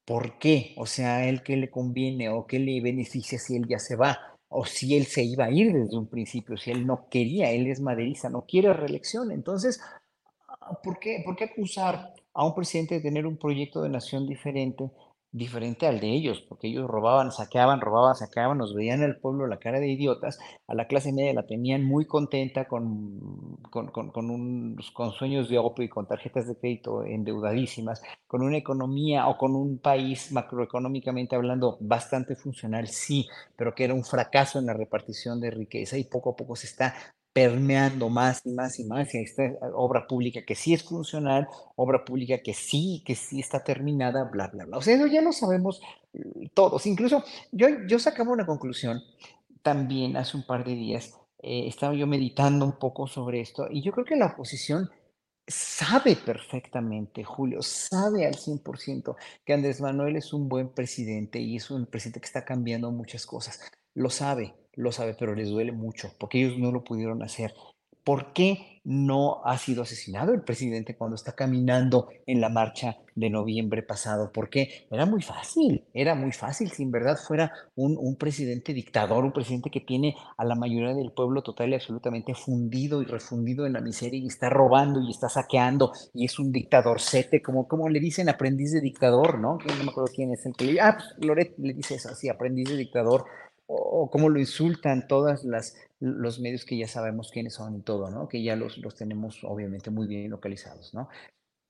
¿por 0.05 0.37
qué? 0.37 0.73
O 0.77 0.85
sea, 0.85 1.17
a 1.17 1.27
él 1.27 1.43
qué 1.43 1.57
le 1.57 1.69
conviene 1.69 2.29
o 2.29 2.45
qué 2.45 2.59
le 2.59 2.81
beneficia 2.81 3.39
si 3.39 3.55
él 3.55 3.65
ya 3.67 3.79
se 3.79 3.95
va 3.95 4.35
o 4.47 4.65
si 4.65 4.95
él 4.95 5.05
se 5.05 5.23
iba 5.23 5.45
a 5.45 5.51
ir 5.51 5.73
desde 5.73 5.97
un 5.97 6.07
principio, 6.07 6.55
si 6.57 6.71
él 6.71 6.85
no 6.85 7.09
quería, 7.09 7.51
él 7.51 7.67
es 7.67 7.81
maderiza, 7.81 8.29
no 8.29 8.45
quiere 8.45 8.71
reelección. 8.73 9.31
Entonces, 9.31 9.81
¿por 10.83 10.99
qué, 10.99 11.21
¿por 11.25 11.35
qué 11.35 11.45
acusar 11.45 12.13
a 12.33 12.45
un 12.45 12.53
presidente 12.53 12.95
de 12.95 13.01
tener 13.01 13.25
un 13.25 13.37
proyecto 13.37 13.81
de 13.81 13.89
nación 13.89 14.27
diferente 14.27 14.91
diferente 15.35 15.85
al 15.85 15.99
de 15.99 16.07
ellos, 16.07 16.41
porque 16.47 16.67
ellos 16.67 16.87
robaban, 16.89 17.29
saqueaban, 17.29 17.81
robaban, 17.81 18.15
saqueaban, 18.15 18.57
nos 18.57 18.73
veían 18.73 19.03
al 19.03 19.17
pueblo 19.17 19.47
la 19.47 19.59
cara 19.59 19.81
de 19.81 19.89
idiotas, 19.89 20.39
a 20.65 20.73
la 20.73 20.87
clase 20.87 21.11
media 21.11 21.33
la 21.33 21.45
tenían 21.45 21.83
muy 21.83 22.05
contenta 22.05 22.69
con, 22.69 23.57
con, 23.69 23.87
con, 23.91 24.11
con, 24.11 24.77
con 24.93 25.11
sueños 25.11 25.49
de 25.49 25.57
opio 25.57 25.83
y 25.83 25.89
con 25.89 26.07
tarjetas 26.07 26.47
de 26.47 26.55
crédito 26.55 27.03
endeudadísimas, 27.03 28.01
con 28.27 28.43
una 28.43 28.55
economía 28.57 29.27
o 29.27 29.37
con 29.37 29.55
un 29.55 29.77
país 29.77 30.31
macroeconómicamente 30.31 31.35
hablando 31.35 31.77
bastante 31.81 32.37
funcional, 32.37 32.87
sí, 32.87 33.27
pero 33.57 33.75
que 33.75 33.83
era 33.83 33.93
un 33.93 34.05
fracaso 34.05 34.59
en 34.59 34.67
la 34.67 34.73
repartición 34.73 35.41
de 35.41 35.51
riqueza 35.51 35.97
y 35.97 36.05
poco 36.05 36.29
a 36.31 36.35
poco 36.37 36.55
se 36.55 36.67
está 36.67 36.95
permeando 37.35 38.07
más 38.07 38.45
y 38.45 38.51
más 38.53 38.79
y 38.79 38.85
más 38.85 39.13
y 39.13 39.17
esta 39.17 39.43
obra 39.73 40.07
pública 40.07 40.45
que 40.45 40.55
sí 40.55 40.73
es 40.73 40.83
funcional, 40.83 41.49
obra 41.75 42.05
pública 42.05 42.37
que 42.37 42.53
sí, 42.53 43.03
que 43.05 43.13
sí 43.13 43.41
está 43.41 43.61
terminada, 43.61 44.23
bla, 44.23 44.47
bla, 44.47 44.63
bla. 44.63 44.77
O 44.77 44.81
sea, 44.81 44.95
eso 44.95 45.05
ya 45.07 45.21
lo 45.21 45.33
sabemos 45.33 45.81
mm, 46.13 46.45
todos. 46.53 46.85
Incluso 46.85 47.25
yo, 47.51 47.67
yo 47.87 47.99
sacaba 47.99 48.31
una 48.31 48.45
conclusión 48.45 49.03
también 49.61 50.15
hace 50.15 50.37
un 50.37 50.45
par 50.45 50.63
de 50.63 50.75
días 50.75 51.13
eh, 51.39 51.67
estaba 51.67 51.93
yo 51.93 52.07
meditando 52.07 52.63
un 52.63 52.79
poco 52.79 53.05
sobre 53.05 53.41
esto 53.41 53.67
y 53.69 53.81
yo 53.83 53.91
creo 53.91 54.05
que 54.05 54.15
la 54.15 54.27
oposición 54.27 54.89
sabe 55.45 56.15
perfectamente, 56.15 57.25
Julio, 57.25 57.61
sabe 57.61 58.25
al 58.25 58.35
100% 58.35 59.15
que 59.43 59.53
Andrés 59.53 59.81
Manuel 59.81 60.15
es 60.15 60.31
un 60.31 60.47
buen 60.47 60.69
presidente 60.69 61.39
y 61.39 61.57
es 61.57 61.69
un 61.69 61.85
presidente 61.85 62.21
que 62.21 62.27
está 62.27 62.45
cambiando 62.45 62.91
muchas 62.91 63.25
cosas. 63.25 63.59
Lo 63.93 64.09
sabe, 64.09 64.55
lo 64.75 64.91
sabe, 64.91 65.15
pero 65.17 65.35
les 65.35 65.49
duele 65.49 65.71
mucho 65.71 66.11
porque 66.17 66.43
ellos 66.43 66.57
no 66.57 66.71
lo 66.71 66.83
pudieron 66.83 67.23
hacer. 67.23 67.53
¿Por 68.05 68.33
qué 68.33 68.81
no 68.83 69.41
ha 69.45 69.57
sido 69.57 69.81
asesinado 69.81 70.31
el 70.31 70.43
presidente 70.43 70.95
cuando 70.95 71.15
está 71.15 71.31
caminando 71.31 72.07
en 72.27 72.39
la 72.39 72.49
marcha 72.49 72.97
de 73.15 73.31
noviembre 73.31 73.81
pasado? 73.81 74.31
Porque 74.31 74.85
era 74.91 75.07
muy 75.07 75.23
fácil, 75.23 75.83
era 75.91 76.13
muy 76.13 76.31
fácil 76.31 76.69
si 76.69 76.83
en 76.83 76.91
verdad 76.91 77.17
fuera 77.17 77.51
un, 77.73 78.15
presidente 78.15 78.75
dictador, 78.75 79.25
un 79.25 79.31
presidente 79.31 79.71
que 79.71 79.81
tiene 79.81 80.15
a 80.37 80.45
la 80.45 80.53
mayoría 80.53 80.93
del 80.93 81.13
pueblo 81.13 81.41
total 81.41 81.71
y 81.71 81.73
absolutamente 81.73 82.35
fundido 82.35 83.01
y 83.01 83.05
refundido 83.05 83.65
en 83.65 83.73
la 83.73 83.81
miseria 83.81 84.19
y 84.19 84.27
está 84.27 84.51
robando 84.51 85.01
y 85.01 85.09
está 85.09 85.27
saqueando 85.27 85.91
y 86.13 86.25
es 86.25 86.37
un 86.37 86.51
dictadorcete, 86.51 87.41
como, 87.41 87.67
como 87.67 87.89
le 87.89 87.99
dicen 87.99 88.29
aprendiz 88.29 88.71
de 88.71 88.81
dictador, 88.81 89.39
¿no? 89.39 89.57
No 89.57 89.83
me 89.83 89.89
acuerdo 89.89 90.11
quién 90.13 90.31
es 90.31 90.45
el 90.45 90.53
que 90.53 90.65
le... 90.65 90.79
Ah, 90.79 90.95
pues, 90.95 91.25
Loret 91.25 91.55
le 91.57 91.73
dice 91.73 91.95
eso, 91.95 92.09
así, 92.09 92.29
aprendiz 92.29 92.69
de 92.69 92.77
dictador 92.77 93.25
o, 93.67 94.09
cómo 94.11 94.29
lo 94.29 94.39
insultan 94.39 95.07
todas 95.07 95.43
las 95.43 95.75
los 95.99 96.39
medios 96.39 96.65
que 96.65 96.77
ya 96.77 96.87
sabemos 96.87 97.31
quiénes 97.31 97.55
son 97.55 97.75
y 97.77 97.81
todo, 97.81 98.11
¿no? 98.11 98.27
Que 98.27 98.43
ya 98.43 98.55
los, 98.55 98.77
los 98.77 98.95
tenemos 98.95 99.43
obviamente 99.43 99.89
muy 99.89 100.07
bien 100.07 100.29
localizados, 100.29 100.93
¿no? 100.93 101.09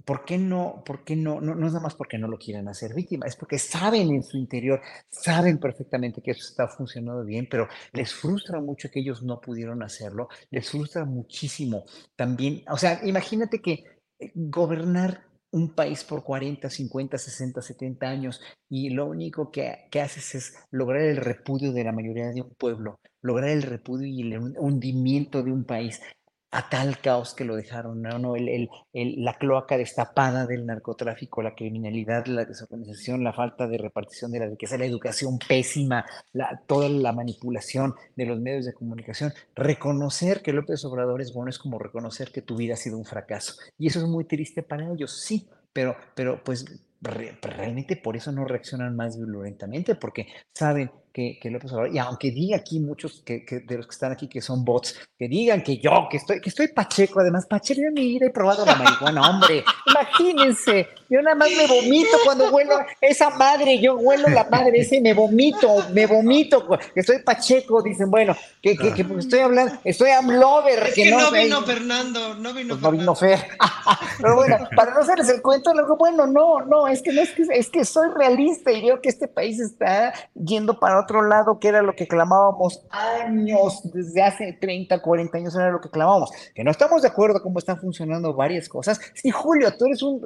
¿Por 0.04 0.24
qué 0.24 0.38
no? 0.38 0.84
¿Por 0.86 1.04
qué 1.04 1.16
no? 1.16 1.42
no? 1.42 1.56
No 1.56 1.66
es 1.68 1.74
nada 1.74 1.84
más 1.84 1.96
porque 1.96 2.18
no 2.18 2.28
lo 2.28 2.38
quieren 2.38 2.68
hacer 2.68 2.94
víctima, 2.94 3.26
es 3.26 3.36
porque 3.36 3.58
saben 3.58 4.10
en 4.12 4.24
su 4.24 4.38
interior, 4.38 4.82
saben 5.10 5.58
perfectamente 5.58 6.22
que 6.22 6.32
eso 6.32 6.44
está 6.48 6.68
funcionando 6.68 7.24
bien, 7.24 7.48
pero 7.50 7.68
les 7.92 8.14
frustra 8.14 8.60
mucho 8.62 8.90
que 8.92 9.00
ellos 9.00 9.24
no 9.24 9.42
pudieron 9.42 9.82
hacerlo, 9.82 10.28
les 10.52 10.70
frustra 10.70 11.06
muchísimo 11.06 11.86
también. 12.16 12.64
O 12.70 12.78
sea, 12.78 13.02
imagínate 13.04 13.62
que 13.62 13.84
eh, 14.20 14.32
gobernar 14.36 15.24
un 15.56 15.74
país 15.74 16.04
por 16.04 16.22
40, 16.24 16.70
50, 16.70 17.18
60, 17.18 17.62
70 17.62 18.06
años 18.08 18.42
y 18.70 18.90
lo 18.90 19.06
único 19.06 19.52
que, 19.52 19.88
que, 19.90 20.02
haces 20.02 20.36
es 20.36 20.54
lograr 20.70 21.02
el 21.02 21.16
repudio 21.16 21.72
de 21.72 21.86
la 21.86 21.94
mayoría 21.94 22.28
de 22.32 22.42
un 22.42 22.54
pueblo, 22.56 23.00
lograr 23.22 23.52
el 23.52 23.62
repudio 23.62 24.06
y 24.06 24.22
el 24.22 24.38
hundimiento 24.58 25.44
de 25.44 25.54
un 25.54 25.64
país 25.64 26.02
a 26.52 26.70
tal 26.70 27.00
caos 27.00 27.34
que 27.34 27.44
lo 27.44 27.56
dejaron, 27.56 28.02
¿no? 28.02 28.36
El, 28.36 28.70
el, 28.94 29.24
la 29.24 29.34
cloaca 29.38 29.78
destapada 29.78 30.46
del 30.46 30.66
narcotráfico, 30.66 31.42
la 31.42 31.56
criminalidad, 31.56 32.28
la 32.28 32.46
desorganización, 32.46 33.24
la 33.24 33.34
falta 33.34 33.68
de 33.68 33.78
repartición 33.78 34.32
de 34.32 34.40
la 34.40 34.48
riqueza, 34.48 34.78
la 34.78 34.86
educación 34.86 35.38
pésima, 35.38 36.06
la, 36.34 36.62
toda 36.66 36.88
la 36.88 37.12
manipulación 37.12 37.96
de 38.16 38.26
los 38.26 38.40
medios 38.40 38.66
de 38.66 38.74
comunicación. 38.74 39.34
Reconocer 39.56 40.42
que 40.42 40.54
López 40.54 40.86
Obrador 40.86 41.22
es 41.22 41.34
bueno 41.34 41.50
es 41.50 41.60
como 41.60 41.78
reconocer 41.78 42.32
que 42.32 42.42
tu 42.42 42.56
vida 42.56 42.76
ha 42.76 42.78
sido 42.78 42.98
un 42.98 43.06
fracaso. 43.06 43.56
Y 43.78 43.88
eso 43.88 44.00
es 44.00 44.06
muy 44.06 44.26
triste 44.26 44.64
para 44.64 44.90
ellos, 44.92 45.12
sí, 45.12 45.50
pero, 45.74 45.98
pero 46.16 46.42
pues 46.44 46.66
realmente 47.02 47.98
por 47.98 48.16
eso 48.16 48.32
no 48.32 48.46
reaccionan 48.46 48.96
más 48.96 49.18
violentamente, 49.18 49.96
porque 49.96 50.28
saben 50.54 50.90
que, 51.16 51.40
que 51.40 51.50
López 51.50 51.72
Obrador, 51.72 51.96
y 51.96 51.98
aunque 51.98 52.30
diga 52.30 52.58
aquí 52.58 52.78
muchos 52.78 53.22
que, 53.26 53.46
que, 53.46 53.62
de 53.62 53.78
los 53.78 53.88
que 53.88 53.94
están 53.94 54.12
aquí 54.12 54.28
que 54.28 54.42
son 54.42 54.66
bots, 54.66 55.00
que 55.18 55.30
digan 55.30 55.64
que 55.64 55.78
yo, 55.78 56.10
que 56.12 56.18
estoy, 56.18 56.42
que 56.42 56.50
estoy 56.50 56.68
pacheco, 56.68 57.22
además, 57.22 57.46
pacheco 57.46 57.80
en 57.88 57.94
mi 57.94 58.06
vida 58.06 58.26
he 58.26 58.32
probado 58.32 58.66
la 58.66 58.76
marihuana, 58.76 59.30
hombre, 59.30 59.64
imagínense, 59.88 60.90
yo 61.10 61.22
nada 61.22 61.36
más 61.36 61.50
me 61.56 61.68
vomito 61.68 62.18
cuando 62.24 62.50
huelo 62.52 62.78
esa 63.02 63.30
madre, 63.32 63.80
yo 63.80 63.96
huelo 63.96 64.28
la 64.30 64.46
madre 64.46 64.80
ese, 64.80 65.02
me 65.02 65.14
vomito, 65.14 65.86
me 65.94 66.06
vomito, 66.06 66.68
que 66.94 67.00
estoy 67.00 67.20
pacheco, 67.20 67.82
dicen, 67.82 68.10
bueno, 68.10 68.36
que, 68.62 68.76
que, 68.76 68.94
que 68.94 69.06
estoy 69.20 69.40
hablando, 69.40 69.76
estoy 69.84 70.12
amlover. 70.12 70.88
Es 70.88 70.96
que, 70.96 71.12
no, 71.12 71.32
vino 71.32 71.62
Fernando, 71.64 72.36
no 72.36 72.54
vino 72.54 72.76
pues 72.76 72.82
No 72.82 72.92
vino 72.92 73.16
Fer. 73.16 73.40
Pero 74.22 74.36
bueno, 74.36 74.58
para 74.76 74.94
no 74.94 75.02
hacerles 75.02 75.30
el 75.30 75.42
cuento, 75.42 75.74
luego, 75.74 75.98
bueno, 75.98 76.26
no, 76.26 76.62
no, 76.62 76.88
es 76.88 77.02
que 77.02 77.12
no 77.12 77.22
es 77.22 77.32
que, 77.32 77.44
es 77.52 77.70
que 77.70 77.86
soy 77.86 78.10
realista 78.16 78.72
y 78.72 78.82
veo 78.82 79.02
que 79.02 79.10
este 79.10 79.28
país 79.28 79.60
está 79.60 80.14
yendo 80.34 80.80
para 80.80 81.00
otro 81.00 81.22
lado, 81.22 81.60
que 81.60 81.68
era 81.68 81.82
lo 81.82 81.96
que 81.96 82.08
clamábamos 82.08 82.82
años, 82.90 83.82
desde 83.94 84.22
hace 84.22 84.54
30, 84.54 85.02
40 85.02 85.38
años 85.38 85.56
era 85.56 85.72
lo 85.72 85.82
que 85.82 85.90
clamábamos, 85.90 86.32
que 86.54 86.64
no 86.64 86.72
estamos 86.72 87.02
de 87.02 87.10
acuerdo 87.10 87.42
cómo 87.42 87.60
están 87.60 87.80
funcionando 87.80 88.34
varias 88.34 88.70
cosas. 88.70 89.00
Sí, 89.14 89.30
Julio, 89.32 89.76
tú 89.78 89.86
eres 89.86 90.02
un 90.02 90.22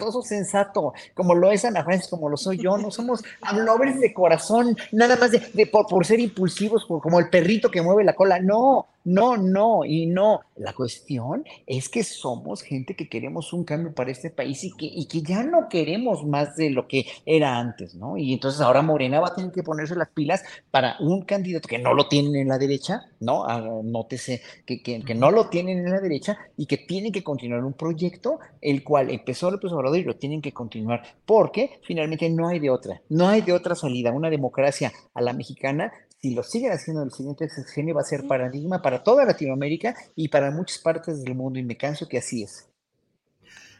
izquierdoso 0.00 0.22
sensato, 0.22 0.94
como 1.14 1.34
lo 1.34 1.50
es 1.50 1.64
Ana 1.64 1.84
Francis, 1.84 2.08
como 2.08 2.28
lo 2.28 2.36
soy 2.36 2.58
yo, 2.58 2.76
no 2.78 2.90
somos 2.90 3.22
nobles 3.52 4.00
de 4.00 4.12
corazón, 4.12 4.76
nada 4.92 5.16
más 5.16 5.30
de, 5.30 5.66
por, 5.66 5.86
por, 5.86 6.06
ser 6.06 6.20
impulsivos, 6.20 6.86
como 6.86 7.18
el 7.18 7.28
perrito 7.28 7.70
que 7.70 7.82
mueve 7.82 8.04
la 8.04 8.14
cola, 8.14 8.40
no, 8.40 8.86
no, 9.04 9.36
no 9.36 9.84
y 9.84 10.06
no. 10.06 10.40
La 10.56 10.72
cuestión 10.72 11.44
es 11.66 11.88
que 11.88 12.04
somos 12.04 12.62
gente 12.62 12.94
que 12.94 13.08
queremos 13.08 13.52
un 13.52 13.64
cambio 13.64 13.94
para 13.94 14.10
este 14.10 14.30
país 14.30 14.62
y 14.64 15.06
que, 15.06 15.22
ya 15.22 15.42
no 15.42 15.68
queremos 15.68 16.24
más 16.24 16.56
de 16.56 16.70
lo 16.70 16.86
que 16.86 17.06
era 17.24 17.58
antes, 17.58 17.94
¿no? 17.94 18.16
Y 18.16 18.32
entonces 18.32 18.60
ahora 18.60 18.82
Morena 18.82 19.20
va 19.20 19.28
a 19.28 19.34
tener 19.34 19.52
que 19.52 19.62
ponerse 19.62 19.94
las 19.94 20.08
pilas 20.08 20.42
para 20.70 20.96
un 21.00 21.22
candidato 21.22 21.68
que 21.68 21.78
no 21.78 21.94
lo 21.94 22.08
tienen 22.08 22.36
en 22.36 22.48
la 22.48 22.58
derecha, 22.58 23.02
¿no? 23.20 23.44
Ah, 23.44 23.60
nótese 23.82 24.42
que, 24.66 24.82
que, 24.82 25.02
que, 25.02 25.14
no 25.14 25.30
lo 25.30 25.48
tienen 25.48 25.78
en 25.78 25.90
la 25.90 26.00
derecha 26.00 26.38
y 26.56 26.66
que 26.66 26.78
tienen 26.78 27.12
que 27.12 27.24
continuar 27.24 27.64
un 27.64 27.72
proyecto 27.72 28.38
el 28.60 28.82
cual 28.84 29.10
empezó 29.10 29.50
López 29.50 29.72
Obrador 29.72 29.98
y 29.98 30.04
lo 30.04 30.16
tienen 30.16 30.42
que 30.42 30.52
continuar 30.52 31.02
porque 31.24 31.80
finalmente 31.82 32.28
no 32.28 32.48
hay 32.48 32.58
de 32.58 32.70
otra, 32.70 33.02
no 33.08 33.28
hay 33.28 33.42
de 33.42 33.52
otra 33.52 33.74
salida. 33.74 34.12
Una 34.12 34.30
democracia 34.30 34.92
a 35.14 35.20
la 35.20 35.32
mexicana 35.32 35.92
si 36.20 36.34
lo 36.34 36.42
siguen 36.42 36.72
haciendo 36.72 37.02
en 37.02 37.08
el 37.08 37.14
siguiente 37.14 37.48
sexenio, 37.48 37.94
va 37.94 38.02
a 38.02 38.04
ser 38.04 38.26
paradigma 38.26 38.82
para 38.82 39.02
toda 39.02 39.24
Latinoamérica 39.24 39.94
y 40.14 40.28
para 40.28 40.50
muchas 40.50 40.78
partes 40.78 41.22
del 41.22 41.34
mundo, 41.34 41.58
y 41.58 41.62
me 41.62 41.76
canso 41.76 42.08
que 42.08 42.18
así 42.18 42.42
es. 42.42 42.68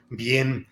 Bien, 0.09 0.67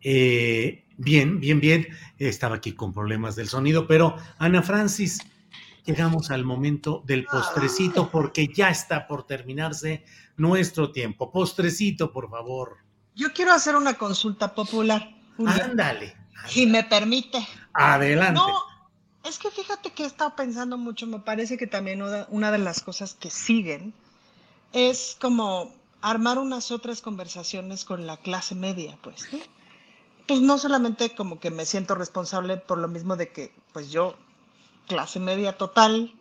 eh, 0.00 0.84
bien, 0.96 1.40
bien, 1.40 1.60
bien. 1.60 1.86
Estaba 2.18 2.56
aquí 2.56 2.72
con 2.72 2.92
problemas 2.92 3.36
del 3.36 3.48
sonido, 3.48 3.86
pero 3.86 4.16
Ana 4.38 4.62
Francis, 4.62 5.20
llegamos 5.84 6.30
al 6.30 6.44
momento 6.44 7.02
del 7.06 7.26
postrecito 7.26 8.10
porque 8.10 8.48
ya 8.48 8.70
está 8.70 9.06
por 9.06 9.26
terminarse 9.26 10.04
nuestro 10.36 10.90
tiempo. 10.90 11.30
Postrecito, 11.30 12.12
por 12.12 12.30
favor. 12.30 12.78
Yo 13.14 13.32
quiero 13.32 13.52
hacer 13.52 13.76
una 13.76 13.94
consulta 13.94 14.54
popular. 14.54 15.08
Ándale. 15.46 16.16
Si 16.46 16.66
me 16.66 16.82
permite. 16.82 17.46
Adelante. 17.74 18.40
Es 19.24 19.38
que 19.38 19.50
fíjate 19.50 19.90
que 19.90 20.04
he 20.04 20.06
estado 20.06 20.36
pensando 20.36 20.76
mucho, 20.76 21.06
me 21.06 21.18
parece 21.18 21.56
que 21.56 21.66
también 21.66 22.02
una, 22.28 22.52
de 22.52 22.58
las 22.58 22.82
cosas 22.82 23.14
que 23.14 23.30
siguen 23.30 23.94
es 24.72 25.16
como 25.18 25.72
armar 26.02 26.38
unas 26.38 26.70
otras 26.70 27.00
conversaciones 27.00 27.86
con 27.86 28.06
la 28.06 28.18
clase 28.18 28.54
media, 28.54 28.98
pues. 29.02 29.26
Pues 30.26 30.40
no 30.42 30.58
solamente 30.58 31.14
como 31.14 31.40
que 31.40 31.50
me 31.50 31.64
siento 31.64 31.94
responsable 31.94 32.58
por 32.58 32.78
lo 32.78 32.88
mismo 32.88 33.16
de 33.16 33.30
que, 33.30 33.54
pues 33.72 33.90
yo, 33.90 34.14
clase 34.88 35.20
media 35.20 35.56
total, 35.56 36.12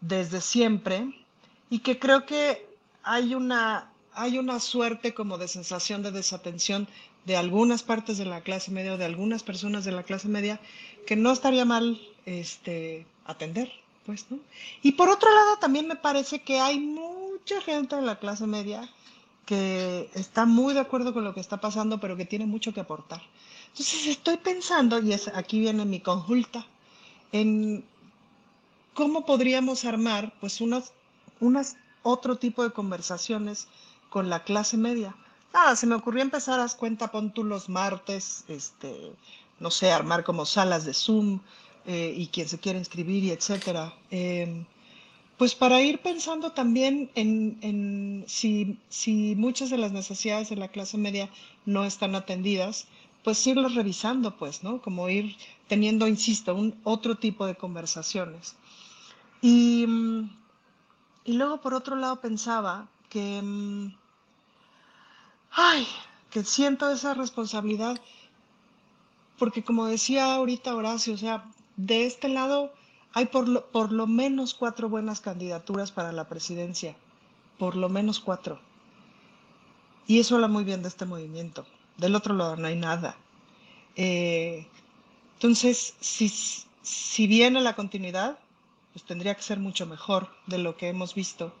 desde 0.00 0.40
siempre, 0.40 1.26
y 1.68 1.80
que 1.80 1.98
creo 1.98 2.24
que 2.24 2.66
hay 3.02 3.34
una, 3.34 3.90
hay 4.16 4.38
una 4.38 4.58
suerte 4.60 5.14
como 5.14 5.38
de 5.38 5.46
sensación 5.46 6.02
de 6.02 6.10
desatención 6.10 6.88
de 7.26 7.36
algunas 7.36 7.82
partes 7.82 8.16
de 8.18 8.24
la 8.24 8.40
clase 8.40 8.70
media 8.70 8.94
o 8.94 8.96
de 8.96 9.04
algunas 9.04 9.42
personas 9.42 9.84
de 9.84 9.92
la 9.92 10.04
clase 10.04 10.28
media 10.28 10.58
que 11.06 11.16
no 11.16 11.30
estaría 11.32 11.64
mal 11.64 12.00
este, 12.24 13.06
atender, 13.26 13.70
pues, 14.06 14.26
¿no? 14.30 14.38
Y 14.82 14.92
por 14.92 15.10
otro 15.10 15.32
lado, 15.34 15.58
también 15.58 15.86
me 15.86 15.96
parece 15.96 16.42
que 16.42 16.58
hay 16.58 16.78
mucha 16.78 17.60
gente 17.60 17.96
en 17.96 18.06
la 18.06 18.18
clase 18.18 18.46
media 18.46 18.88
que 19.44 20.10
está 20.14 20.46
muy 20.46 20.72
de 20.72 20.80
acuerdo 20.80 21.12
con 21.12 21.22
lo 21.22 21.34
que 21.34 21.40
está 21.40 21.60
pasando, 21.60 22.00
pero 22.00 22.16
que 22.16 22.24
tiene 22.24 22.46
mucho 22.46 22.72
que 22.72 22.80
aportar. 22.80 23.22
Entonces 23.68 24.06
estoy 24.06 24.38
pensando, 24.38 25.00
y 25.00 25.12
es, 25.12 25.28
aquí 25.28 25.60
viene 25.60 25.84
mi 25.84 26.00
consulta, 26.00 26.66
en 27.32 27.84
cómo 28.94 29.26
podríamos 29.26 29.84
armar 29.84 30.32
pues 30.40 30.60
unas, 30.60 30.92
unas 31.38 31.76
otro 32.02 32.36
tipo 32.36 32.62
de 32.62 32.70
conversaciones 32.70 33.68
con 34.10 34.30
la 34.30 34.44
clase 34.44 34.76
media 34.76 35.14
nada, 35.56 35.74
se 35.74 35.86
me 35.86 35.94
ocurrió 35.94 36.22
empezar, 36.22 36.60
haz 36.60 36.74
cuenta, 36.74 37.10
pon 37.10 37.32
tú 37.32 37.42
los 37.42 37.68
martes, 37.68 38.44
este, 38.48 39.12
no 39.58 39.70
sé, 39.70 39.90
armar 39.90 40.22
como 40.22 40.44
salas 40.44 40.84
de 40.84 40.92
Zoom 40.92 41.40
eh, 41.86 42.12
y 42.14 42.26
quien 42.26 42.48
se 42.48 42.58
quiera 42.58 42.78
inscribir 42.78 43.24
y 43.24 43.30
etcétera. 43.30 43.94
Em, 44.10 44.66
pues 45.38 45.54
para 45.54 45.80
ir 45.80 46.00
pensando 46.00 46.52
también 46.52 47.10
en, 47.14 48.24
si, 48.26 48.78
si, 48.88 49.34
muchas 49.36 49.70
de 49.70 49.78
las 49.78 49.92
necesidades 49.92 50.50
de 50.50 50.56
la 50.56 50.68
clase 50.68 50.98
media 50.98 51.30
no 51.64 51.84
están 51.84 52.14
atendidas, 52.14 52.86
pues 53.24 53.46
irlas 53.46 53.74
revisando, 53.74 54.36
pues, 54.36 54.62
¿no? 54.62 54.80
Como 54.82 55.08
ir 55.08 55.36
teniendo, 55.68 56.06
insisto, 56.06 56.54
un 56.54 56.78
otro 56.84 57.16
tipo 57.16 57.46
de 57.46 57.54
conversaciones. 57.54 58.56
Y, 59.42 59.86
y 61.24 61.32
luego, 61.32 61.60
por 61.60 61.74
otro 61.74 61.96
lado, 61.96 62.20
pensaba 62.20 62.88
que 63.08 63.40
mm, 63.42 63.94
ay, 65.56 65.86
que 66.30 66.44
siento 66.44 66.90
esa 66.90 67.14
responsabilidad, 67.14 68.00
porque 69.38 69.64
como 69.64 69.86
decía 69.86 70.34
ahorita 70.34 70.74
Horacio, 70.74 71.14
o 71.14 71.18
sea, 71.18 71.44
de 71.76 72.06
este 72.06 72.28
lado 72.28 72.72
hay 73.12 73.26
por 73.26 73.48
lo, 73.48 73.66
por 73.70 73.92
lo 73.92 74.06
menos 74.06 74.54
cuatro 74.54 74.88
buenas 74.88 75.20
candidaturas 75.20 75.92
para 75.92 76.12
la 76.12 76.28
presidencia, 76.28 76.96
por 77.58 77.76
lo 77.76 77.88
menos 77.88 78.20
cuatro. 78.20 78.60
Y 80.06 80.20
eso 80.20 80.36
habla 80.36 80.48
muy 80.48 80.64
bien 80.64 80.82
de 80.82 80.88
este 80.88 81.04
movimiento. 81.04 81.66
Del 81.96 82.14
otro 82.14 82.34
lado 82.34 82.56
no 82.56 82.66
hay 82.66 82.76
nada. 82.76 83.16
Eh, 83.96 84.66
entonces, 85.34 85.94
si, 86.00 86.28
si 86.82 87.26
viene 87.26 87.60
la 87.60 87.74
continuidad, 87.74 88.38
pues 88.92 89.04
tendría 89.04 89.34
que 89.34 89.42
ser 89.42 89.58
mucho 89.58 89.86
mejor 89.86 90.28
de 90.46 90.58
lo 90.58 90.76
que 90.76 90.88
hemos 90.88 91.14
visto. 91.14 91.52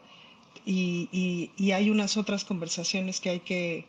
Y, 0.68 1.52
y, 1.56 1.70
hay 1.70 1.90
unas 1.90 2.16
otras 2.16 2.44
conversaciones 2.44 3.20
que 3.20 3.30
hay 3.30 3.40
que, 3.40 3.86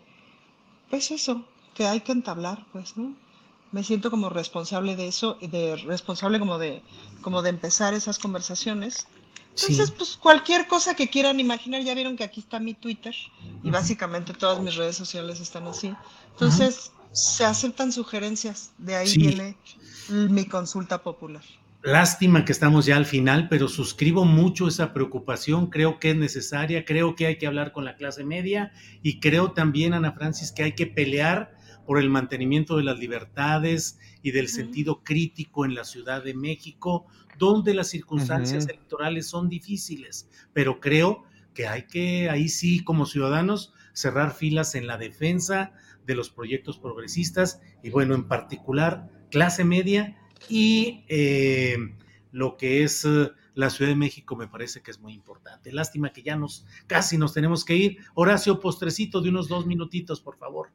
pues 0.92 1.10
eso, 1.10 1.44
que 1.74 1.88
hay 1.88 2.02
que 2.02 2.12
entablar, 2.12 2.68
pues, 2.72 2.96
¿no? 2.96 3.16
Me 3.72 3.84
siento 3.84 4.12
como 4.12 4.30
responsable 4.30 4.96
de 4.96 5.08
eso, 5.08 5.40
de 5.42 5.76
responsable 5.78 6.38
como 6.38 6.60
de, 6.60 6.84
como 7.22 7.42
de 7.42 7.50
empezar 7.50 7.96
esas 7.96 8.20
conversaciones. 8.20 9.08
Entonces, 9.50 9.90
pues 9.90 10.18
cualquier 10.18 10.68
cosa 10.68 10.96
que 10.96 11.10
quieran 11.10 11.40
imaginar, 11.40 11.82
ya 11.82 11.96
vieron 11.96 12.16
que 12.16 12.24
aquí 12.24 12.42
está 12.42 12.60
mi 12.60 12.76
Twitter 12.76 13.16
y 13.64 13.72
básicamente 13.72 14.34
todas 14.34 14.62
mis 14.62 14.76
redes 14.76 14.96
sociales 14.96 15.40
están 15.40 15.66
así. 15.66 15.96
Entonces, 16.34 16.92
se 17.12 17.44
aceptan 17.44 17.92
sugerencias, 17.92 18.72
de 18.78 18.96
ahí 18.96 19.18
viene 19.18 19.58
mi 20.10 20.46
consulta 20.46 21.02
popular. 21.02 21.44
Lástima 21.84 22.44
que 22.44 22.52
estamos 22.52 22.86
ya 22.86 22.98
al 22.98 23.06
final, 23.06 23.48
pero 23.50 23.68
suscribo 23.68 24.26
mucho 24.26 24.68
esa 24.68 24.94
preocupación, 24.94 25.68
creo 25.70 26.00
que 26.00 26.10
es 26.10 26.16
necesaria, 26.18 26.84
creo 26.86 27.16
que 27.16 27.28
hay 27.28 27.38
que 27.38 27.48
hablar 27.48 27.72
con 27.72 27.86
la 27.86 27.96
clase 27.96 28.24
media 28.24 28.72
y 29.04 29.20
creo 29.20 29.52
también, 29.52 29.94
Ana 29.94 30.12
Francis, 30.12 30.52
que 30.52 30.64
hay 30.64 30.74
que 30.74 30.88
pelear 30.88 31.56
por 31.86 32.00
el 32.00 32.10
mantenimiento 32.10 32.76
de 32.76 32.84
las 32.84 33.00
libertades 33.00 34.00
y 34.22 34.32
del 34.32 34.50
sentido 34.50 35.04
crítico 35.04 35.64
en 35.64 35.76
la 35.76 35.86
Ciudad 35.86 36.24
de 36.24 36.34
México, 36.34 37.06
donde 37.38 37.74
las 37.74 37.88
circunstancias 37.88 38.68
electorales 38.68 39.28
son 39.28 39.48
difíciles, 39.48 40.28
pero 40.52 40.82
creo 40.82 41.24
que 41.54 41.68
hay 41.68 41.84
que, 41.84 42.30
ahí 42.30 42.50
sí, 42.50 42.84
como 42.84 43.06
ciudadanos, 43.06 43.74
cerrar 43.94 44.34
filas 44.34 44.76
en 44.76 44.88
la 44.88 44.98
defensa 44.98 45.72
de 46.06 46.16
los 46.16 46.30
proyectos 46.30 46.78
progresistas 46.80 47.62
y 47.82 47.90
bueno, 47.90 48.16
en 48.16 48.28
particular 48.28 49.10
clase 49.32 49.64
media 49.64 50.18
y 50.50 51.04
eh, 51.08 51.78
lo 52.32 52.58
que 52.58 52.84
es 52.84 53.06
eh, 53.06 53.30
la 53.56 53.70
Ciudad 53.70 53.92
de 53.92 53.98
México 53.98 54.36
me 54.36 54.48
parece 54.48 54.82
que 54.82 54.92
es 54.92 55.00
muy 55.00 55.14
importante. 55.14 55.72
Lástima 55.72 56.14
que 56.14 56.22
ya 56.22 56.36
nos 56.36 56.66
casi 56.86 57.18
nos 57.18 57.34
tenemos 57.34 57.66
que 57.66 57.76
ir. 57.76 57.98
Horacio, 58.14 58.60
postrecito 58.60 59.22
de 59.22 59.30
unos 59.30 59.48
dos 59.48 59.66
minutitos, 59.66 60.22
por 60.22 60.38
favor. 60.38 60.70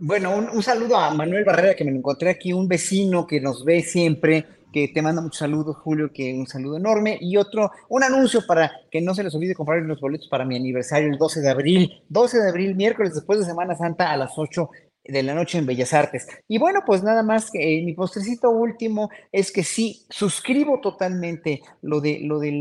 Bueno, 0.00 0.36
un, 0.36 0.62
saludo 0.62 0.96
a 0.96 1.12
Manuel 1.12 1.44
Barrera, 1.44 1.74
que 1.74 1.84
me 1.84 1.90
encontré 1.90 2.30
aquí, 2.30 2.52
un 2.52 2.68
vecino 2.68 3.26
que 3.26 3.40
nos 3.40 3.64
ve 3.64 3.82
siempre, 3.82 4.46
que 4.72 4.88
te 4.88 5.02
manda 5.02 5.20
muchos 5.20 5.38
saludos, 5.38 5.76
Julio, 5.76 6.12
que 6.12 6.34
un 6.34 6.46
saludo 6.46 6.76
enorme. 6.76 7.18
Y 7.20 7.36
otro, 7.36 7.72
un 7.88 8.04
anuncio 8.04 8.46
para 8.46 8.70
que 8.90 9.00
no 9.00 9.14
se 9.14 9.24
les 9.24 9.34
olvide 9.34 9.54
comprar 9.54 9.82
los 9.82 10.00
boletos 10.00 10.28
para 10.28 10.44
mi 10.44 10.54
aniversario 10.54 11.08
el 11.08 11.18
12 11.18 11.40
de 11.40 11.50
abril. 11.50 12.02
12 12.08 12.38
de 12.38 12.48
abril, 12.48 12.76
miércoles 12.76 13.14
después 13.14 13.40
de 13.40 13.46
Semana 13.46 13.74
Santa 13.74 14.12
a 14.12 14.16
las 14.16 14.32
8 14.36 14.70
de 15.08 15.22
la 15.22 15.34
noche 15.34 15.58
en 15.58 15.66
Bellas 15.66 15.94
Artes. 15.94 16.26
Y 16.46 16.58
bueno, 16.58 16.80
pues 16.86 17.02
nada 17.02 17.22
más, 17.22 17.50
eh, 17.54 17.82
mi 17.82 17.94
postrecito 17.94 18.50
último 18.50 19.10
es 19.32 19.50
que 19.50 19.64
sí, 19.64 20.06
suscribo 20.10 20.80
totalmente 20.80 21.62
lo 21.82 22.00
de, 22.00 22.20
lo 22.20 22.38
de 22.38 22.52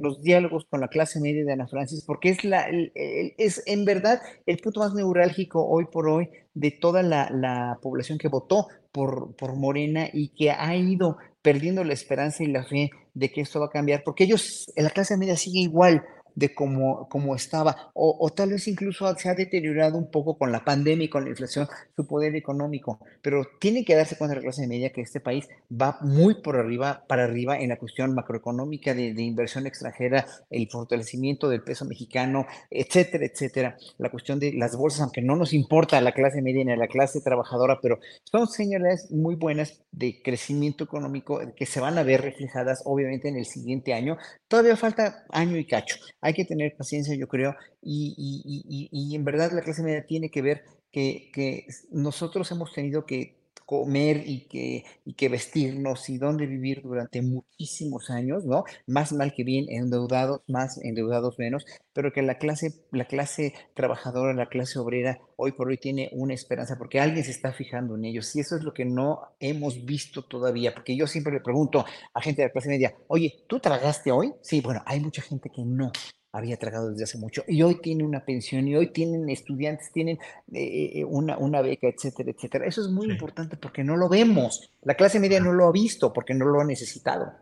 los 0.00 0.20
diálogos 0.20 0.66
con 0.68 0.80
la 0.80 0.88
clase 0.88 1.20
media 1.20 1.44
de 1.44 1.52
Ana 1.52 1.68
Francis, 1.68 2.04
porque 2.04 2.30
es, 2.30 2.44
la, 2.44 2.66
es 2.94 3.62
en 3.66 3.84
verdad 3.84 4.20
el 4.46 4.58
punto 4.58 4.80
más 4.80 4.94
neurálgico 4.94 5.64
hoy 5.64 5.86
por 5.86 6.08
hoy 6.08 6.28
de 6.54 6.70
toda 6.72 7.02
la, 7.02 7.78
población 7.80 8.18
que 8.18 8.28
votó 8.28 8.66
por, 8.90 9.36
por 9.36 9.54
Morena 9.54 10.08
y 10.12 10.28
que 10.28 10.50
ha 10.50 10.74
ido 10.74 11.18
perdiendo 11.42 11.84
la 11.84 11.92
esperanza 11.92 12.42
y 12.42 12.46
la 12.46 12.64
fe 12.64 12.90
de 13.14 13.30
que 13.30 13.42
esto 13.42 13.60
va 13.60 13.66
a 13.66 13.70
cambiar, 13.70 14.02
porque 14.04 14.24
ellos, 14.24 14.72
la 14.74 14.90
clase 14.90 15.16
media 15.16 15.36
sigue 15.36 15.60
igual, 15.60 16.04
de 16.36 16.54
cómo, 16.54 17.08
cómo 17.08 17.34
estaba, 17.34 17.90
o, 17.94 18.30
tal 18.30 18.50
vez 18.50 18.68
incluso 18.68 19.12
se 19.16 19.28
ha 19.28 19.34
deteriorado 19.34 19.98
un 19.98 20.10
poco 20.10 20.38
con 20.38 20.52
la 20.52 20.64
pandemia 20.64 21.06
y 21.06 21.08
con 21.08 21.24
la 21.24 21.30
inflación 21.30 21.66
su 21.96 22.06
poder 22.06 22.36
económico, 22.36 23.00
pero 23.22 23.42
tiene 23.58 23.84
que 23.84 23.96
darse 23.96 24.16
cuenta 24.16 24.36
la 24.36 24.42
clase 24.42 24.66
media 24.68 24.92
que 24.92 25.00
este 25.00 25.18
país 25.18 25.48
va 25.72 25.98
muy 26.02 26.34
por 26.42 26.56
arriba, 26.56 27.04
para 27.08 27.24
arriba 27.24 27.58
en 27.58 27.70
la 27.70 27.78
cuestión 27.78 28.14
macroeconómica 28.14 28.94
de, 28.94 29.14
de 29.14 29.22
inversión 29.22 29.66
extranjera, 29.66 30.26
el 30.50 30.68
fortalecimiento 30.68 31.48
del 31.48 31.62
peso 31.62 31.86
mexicano, 31.86 32.46
etcétera, 32.70 33.24
etcétera, 33.24 33.76
la 33.98 34.10
cuestión 34.10 34.38
de 34.38 34.52
las 34.52 34.76
bolsas, 34.76 35.00
aunque 35.00 35.22
no 35.22 35.36
nos 35.36 35.54
importa 35.54 35.96
a 35.96 36.02
la 36.02 36.12
clase 36.12 36.42
media 36.42 36.64
ni 36.64 36.72
a 36.72 36.76
la 36.76 36.88
clase 36.88 37.22
trabajadora, 37.22 37.80
pero 37.80 37.98
son 38.24 38.46
señales 38.46 39.10
muy 39.10 39.36
buenas 39.36 39.80
de 39.90 40.20
crecimiento 40.22 40.84
económico 40.84 41.40
que 41.56 41.64
se 41.64 41.80
van 41.80 41.96
a 41.96 42.02
ver 42.02 42.20
reflejadas 42.20 42.82
obviamente 42.84 43.28
en 43.28 43.36
el 43.36 43.46
siguiente 43.46 43.94
año. 43.94 44.18
Todavía 44.48 44.76
falta 44.76 45.24
año 45.30 45.56
y 45.56 45.66
cacho. 45.66 45.96
Hay 46.20 46.34
que 46.34 46.44
tener 46.44 46.76
paciencia, 46.76 47.16
yo 47.16 47.26
creo, 47.28 47.56
y, 47.82 49.14
en 49.14 49.24
verdad 49.24 49.52
la 49.52 49.62
clase 49.62 49.82
media 49.82 50.06
tiene 50.06 50.30
que 50.30 50.42
ver 50.42 50.64
que, 50.92 51.30
que 51.32 51.66
nosotros 51.90 52.50
hemos 52.52 52.72
tenido 52.72 53.06
que 53.06 53.36
comer 53.66 54.22
y 54.24 54.46
que, 54.46 54.84
y 55.04 55.14
que 55.14 55.28
vestirnos 55.28 56.08
y 56.08 56.18
dónde 56.18 56.46
vivir 56.46 56.82
durante 56.82 57.20
muchísimos 57.20 58.10
años, 58.10 58.44
¿no? 58.44 58.64
Más 58.86 59.12
mal 59.12 59.34
que 59.34 59.44
bien, 59.44 59.66
endeudados 59.68 60.40
más, 60.46 60.78
endeudados 60.82 61.38
menos, 61.38 61.66
pero 61.92 62.12
que 62.12 62.22
la 62.22 62.38
clase, 62.38 62.86
la 62.92 63.06
clase 63.06 63.54
trabajadora, 63.74 64.32
la 64.32 64.48
clase 64.48 64.78
obrera, 64.78 65.18
hoy 65.36 65.52
por 65.52 65.68
hoy 65.68 65.78
tiene 65.78 66.08
una 66.12 66.34
esperanza 66.34 66.78
porque 66.78 67.00
alguien 67.00 67.24
se 67.24 67.32
está 67.32 67.52
fijando 67.52 67.96
en 67.96 68.04
ellos. 68.04 68.34
Y 68.36 68.40
eso 68.40 68.56
es 68.56 68.62
lo 68.62 68.72
que 68.72 68.84
no 68.84 69.20
hemos 69.40 69.84
visto 69.84 70.22
todavía, 70.22 70.72
porque 70.72 70.96
yo 70.96 71.06
siempre 71.06 71.32
le 71.32 71.40
pregunto 71.40 71.84
a 72.14 72.22
gente 72.22 72.42
de 72.42 72.48
la 72.48 72.52
clase 72.52 72.68
media, 72.68 72.94
oye, 73.08 73.44
¿tú 73.48 73.58
tragaste 73.58 74.12
hoy? 74.12 74.32
Sí, 74.42 74.60
bueno, 74.60 74.82
hay 74.86 75.00
mucha 75.00 75.22
gente 75.22 75.50
que 75.50 75.64
no 75.64 75.90
había 76.36 76.58
tragado 76.58 76.90
desde 76.90 77.04
hace 77.04 77.18
mucho 77.18 77.44
y 77.48 77.62
hoy 77.62 77.80
tiene 77.80 78.04
una 78.04 78.24
pensión 78.24 78.68
y 78.68 78.76
hoy 78.76 78.88
tienen 78.88 79.28
estudiantes, 79.30 79.90
tienen 79.92 80.18
eh, 80.52 80.92
eh, 80.94 81.04
una, 81.04 81.38
una, 81.38 81.62
beca, 81.62 81.88
etcétera, 81.88 82.30
etcétera. 82.30 82.66
Eso 82.66 82.82
es 82.82 82.88
muy 82.88 83.10
importante 83.10 83.56
porque 83.56 83.82
no 83.82 83.96
lo 83.96 84.08
vemos. 84.08 84.70
La 84.82 84.94
clase 84.94 85.20
media 85.20 85.40
no 85.40 85.52
lo 85.52 85.66
ha 85.66 85.72
visto 85.72 86.12
porque 86.12 86.34
no 86.34 86.44
lo 86.46 86.60
ha 86.60 86.64
necesitado. 86.64 87.32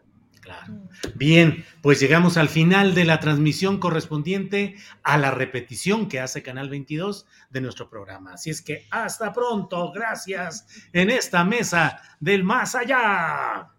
Claro. 0.40 0.74
Bien, 1.14 1.64
pues 1.80 2.00
llegamos 2.00 2.36
al 2.36 2.50
final 2.50 2.94
de 2.94 3.06
la 3.06 3.18
transmisión 3.18 3.80
correspondiente 3.80 4.76
a 5.02 5.16
la 5.16 5.30
repetición 5.30 6.06
que 6.06 6.20
hace 6.20 6.42
Canal 6.42 6.68
22 6.68 7.26
de 7.48 7.60
nuestro 7.62 7.88
programa. 7.88 8.34
Así 8.34 8.50
es 8.50 8.60
que 8.60 8.86
hasta 8.90 9.32
pronto, 9.32 9.90
gracias 9.92 10.66
en 10.92 11.10
esta 11.10 11.44
mesa 11.44 11.98
del 12.20 12.44
más 12.44 12.74
allá. 12.74 13.70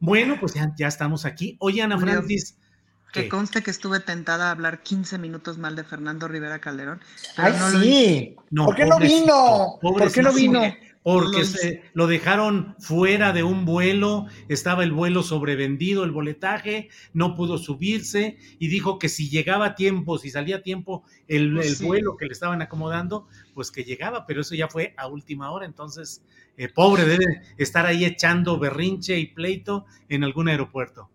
Bueno, 0.00 0.38
pues 0.40 0.54
ya, 0.54 0.74
ya 0.76 0.88
estamos 0.88 1.24
aquí. 1.24 1.56
Oye, 1.60 1.82
Ana 1.82 1.98
Francis, 1.98 2.58
que 3.12 3.28
conste 3.28 3.62
que 3.62 3.70
estuve 3.70 4.00
tentada 4.00 4.48
a 4.48 4.50
hablar 4.50 4.82
15 4.82 5.18
minutos 5.18 5.58
mal 5.58 5.76
de 5.76 5.84
Fernando 5.84 6.28
Rivera 6.28 6.60
Calderón. 6.60 7.00
¡Ay, 7.36 7.54
sí! 7.80 8.36
¿Por 8.54 8.74
qué 8.74 8.86
no 8.86 8.98
vino? 8.98 9.78
¿Por 9.80 10.12
qué 10.12 10.22
no 10.22 10.32
vino? 10.32 10.62
Porque 11.02 11.46
se 11.46 11.84
lo 11.94 12.06
dejaron 12.06 12.74
fuera 12.78 13.32
de 13.32 13.42
un 13.42 13.64
vuelo, 13.64 14.26
estaba 14.48 14.84
el 14.84 14.92
vuelo 14.92 15.22
sobrevendido, 15.22 16.04
el 16.04 16.10
boletaje, 16.10 16.90
no 17.14 17.34
pudo 17.34 17.56
subirse 17.56 18.36
y 18.58 18.68
dijo 18.68 18.98
que 18.98 19.08
si 19.08 19.30
llegaba 19.30 19.66
a 19.66 19.74
tiempo, 19.74 20.18
si 20.18 20.28
salía 20.28 20.56
a 20.56 20.62
tiempo 20.62 21.04
el, 21.26 21.54
pues 21.54 21.80
vuelo 21.80 22.18
que 22.18 22.26
le 22.26 22.32
estaban 22.32 22.60
acomodando, 22.60 23.26
pues 23.54 23.70
que 23.70 23.84
llegaba, 23.84 24.26
pero 24.26 24.42
eso 24.42 24.54
ya 24.54 24.68
fue 24.68 24.92
a 24.98 25.06
última 25.06 25.50
hora, 25.50 25.64
entonces, 25.64 26.22
eh, 26.58 26.68
pobre, 26.68 27.06
debe 27.06 27.24
estar 27.56 27.86
ahí 27.86 28.04
echando 28.04 28.58
berrinche 28.58 29.18
y 29.18 29.28
pleito 29.28 29.86
en 30.10 30.24
algún 30.24 30.48
aeropuerto. 30.48 31.08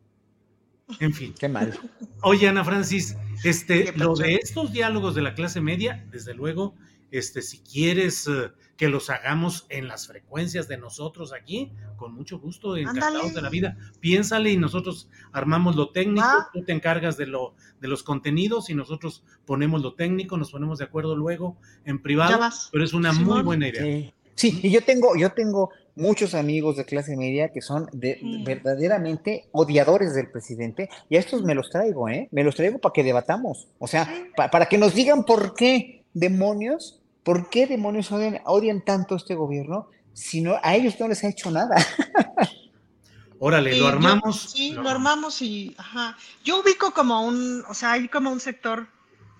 En 0.99 1.14
fin. 1.14 1.34
Qué 1.38 1.49
mal. 1.49 1.78
Oye, 2.22 2.48
Ana 2.48 2.64
Francis, 2.64 3.18
este, 3.44 3.94
lo 3.95 4.15
de 4.15 4.36
estos 4.36 4.72
diálogos 4.72 5.15
de 5.15 5.22
la 5.22 5.36
clase 5.36 5.61
media, 5.61 6.06
desde 6.11 6.34
luego, 6.34 6.76
este, 7.11 7.41
si 7.41 7.60
quieres 7.60 8.28
eh, 8.28 8.52
que 8.76 8.90
los 8.90 9.10
hagamos 9.10 9.65
en 9.70 9.88
las 9.88 10.07
frecuencias 10.07 10.68
de 10.68 10.78
nosotros 10.78 11.32
aquí, 11.32 11.72
con 11.95 12.14
mucho 12.14 12.40
gusto, 12.40 12.76
encantados 12.76 13.34
de 13.34 13.41
la 13.41 13.49
vida. 13.49 13.78
Piénsale 13.99 14.52
y 14.52 14.57
nosotros 14.57 15.10
armamos 15.32 15.76
lo 15.76 15.90
técnico, 15.90 16.28
tú 16.52 16.64
te 16.64 16.72
encargas 16.72 17.15
de 17.18 17.28
lo, 17.28 17.56
de 17.80 17.88
los 17.88 18.03
contenidos 18.03 18.70
y 18.70 18.76
nosotros 18.76 19.24
ponemos 19.45 19.82
lo 19.82 19.94
técnico, 19.94 20.38
nos 20.38 20.52
ponemos 20.52 20.80
de 20.80 20.86
acuerdo 20.86 21.15
luego 21.15 21.57
en 21.86 22.02
privado, 22.02 22.40
pero 22.72 22.84
es 22.84 22.94
una 22.94 23.14
muy 23.14 23.44
buena 23.44 23.68
idea. 23.68 24.11
Sí, 24.36 24.60
y 24.64 24.72
yo 24.72 24.82
tengo, 24.82 25.15
yo 25.15 25.32
tengo 25.32 25.70
muchos 25.95 26.34
amigos 26.34 26.78
de 26.78 26.86
clase 26.86 27.15
media 27.15 27.49
que 27.49 27.61
son 27.61 27.88
de, 27.91 28.20
verdaderamente 28.45 29.48
odiadores 29.52 30.14
del 30.14 30.30
presidente, 30.32 30.90
y 31.10 31.18
a 31.18 31.20
estos 31.20 31.44
me 31.44 31.56
los 31.56 31.70
traigo, 31.70 32.10
¿eh? 32.10 32.28
Me 32.32 32.44
los 32.44 32.56
traigo 32.56 32.80
para 32.80 32.94
que 32.94 33.03
debatamos, 33.03 33.68
o 33.80 33.88
sea, 33.88 34.10
para 34.36 34.68
que 34.68 34.78
nos 34.78 34.94
digan 34.94 35.24
por 35.24 35.53
qué 35.53 36.03
demonios, 36.14 37.02
por 37.24 37.49
qué 37.49 37.68
demonios 37.68 38.11
odian, 38.11 38.40
odian 38.45 38.82
tanto 38.82 39.15
este 39.15 39.36
gobierno, 39.36 39.90
si 40.14 40.41
no, 40.41 40.57
a 40.61 40.76
ellos 40.76 40.99
no 40.99 41.07
les 41.07 41.24
ha 41.24 41.30
hecho 41.30 41.52
nada. 41.52 41.76
Órale, 43.40 43.76
lo 43.76 43.88
armamos. 43.88 44.52
sí, 44.52 44.72
lo 44.72 44.88
armamos 44.88 45.41
y, 45.41 45.76
ajá. 45.78 46.15
Yo 46.45 46.61
ubico 46.61 46.94
como 46.94 47.26
un, 47.26 47.64
o 47.68 47.74
sea, 47.74 47.94
hay 47.94 48.07
como 48.07 48.32
un 48.32 48.40
sector 48.40 48.88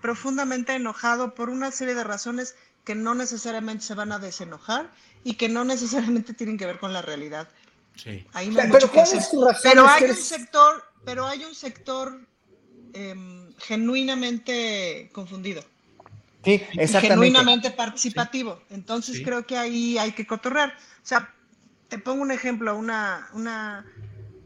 profundamente 0.02 0.74
enojado 0.74 1.34
por 1.34 1.48
una 1.48 1.70
serie 1.70 1.94
de 1.94 2.04
razones 2.04 2.54
que 2.84 2.94
no 2.94 3.14
necesariamente 3.14 3.84
se 3.84 3.94
van 3.94 4.12
a 4.12 4.18
desenojar 4.18 4.92
y 5.24 5.34
que 5.34 5.48
no 5.48 5.64
necesariamente 5.64 6.34
tienen 6.34 6.58
que 6.58 6.66
ver 6.66 6.78
con 6.78 6.92
la 6.92 7.02
realidad. 7.02 7.48
Sí. 7.96 8.26
Ahí 8.32 8.48
hay 8.48 8.70
pero, 8.70 8.90
hay 9.88 10.10
un 10.10 10.16
sector, 10.16 10.84
pero 11.04 11.26
hay 11.26 11.44
un 11.44 11.54
sector 11.54 12.20
em, 12.92 13.52
genuinamente 13.58 15.10
confundido. 15.12 15.62
Sí, 16.44 16.62
exactamente. 16.72 17.08
Genuinamente 17.08 17.70
participativo. 17.70 18.60
Entonces 18.68 19.22
creo 19.24 19.46
que 19.46 19.56
ahí 19.56 19.96
hay 19.96 20.12
que 20.12 20.26
cotorrear. 20.26 20.70
O 20.70 21.06
sea, 21.06 21.32
te 21.88 21.98
pongo 21.98 22.22
un 22.22 22.30
ejemplo, 22.30 22.76
una, 22.76 23.28
una 23.32 23.86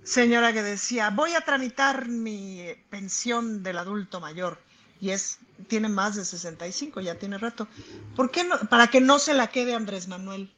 señora 0.05 0.53
que 0.53 0.63
decía, 0.63 1.11
voy 1.11 1.35
a 1.35 1.41
tramitar 1.41 2.07
mi 2.07 2.65
pensión 2.89 3.63
del 3.63 3.79
adulto 3.79 4.21
mayor 4.21 4.59
y 5.01 5.11
es 5.11 5.39
tiene 5.67 5.89
más 5.89 6.15
de 6.15 6.25
65, 6.25 7.01
ya 7.01 7.17
tiene 7.17 7.39
rato. 7.39 7.67
¿Por 8.15 8.31
qué 8.31 8.45
no? 8.45 8.59
Para 8.69 8.89
que 8.89 9.01
no 9.01 9.19
se 9.19 9.35
la 9.35 9.49
quede 9.49 9.75
Andrés 9.75 10.07
Manuel. 10.07 10.53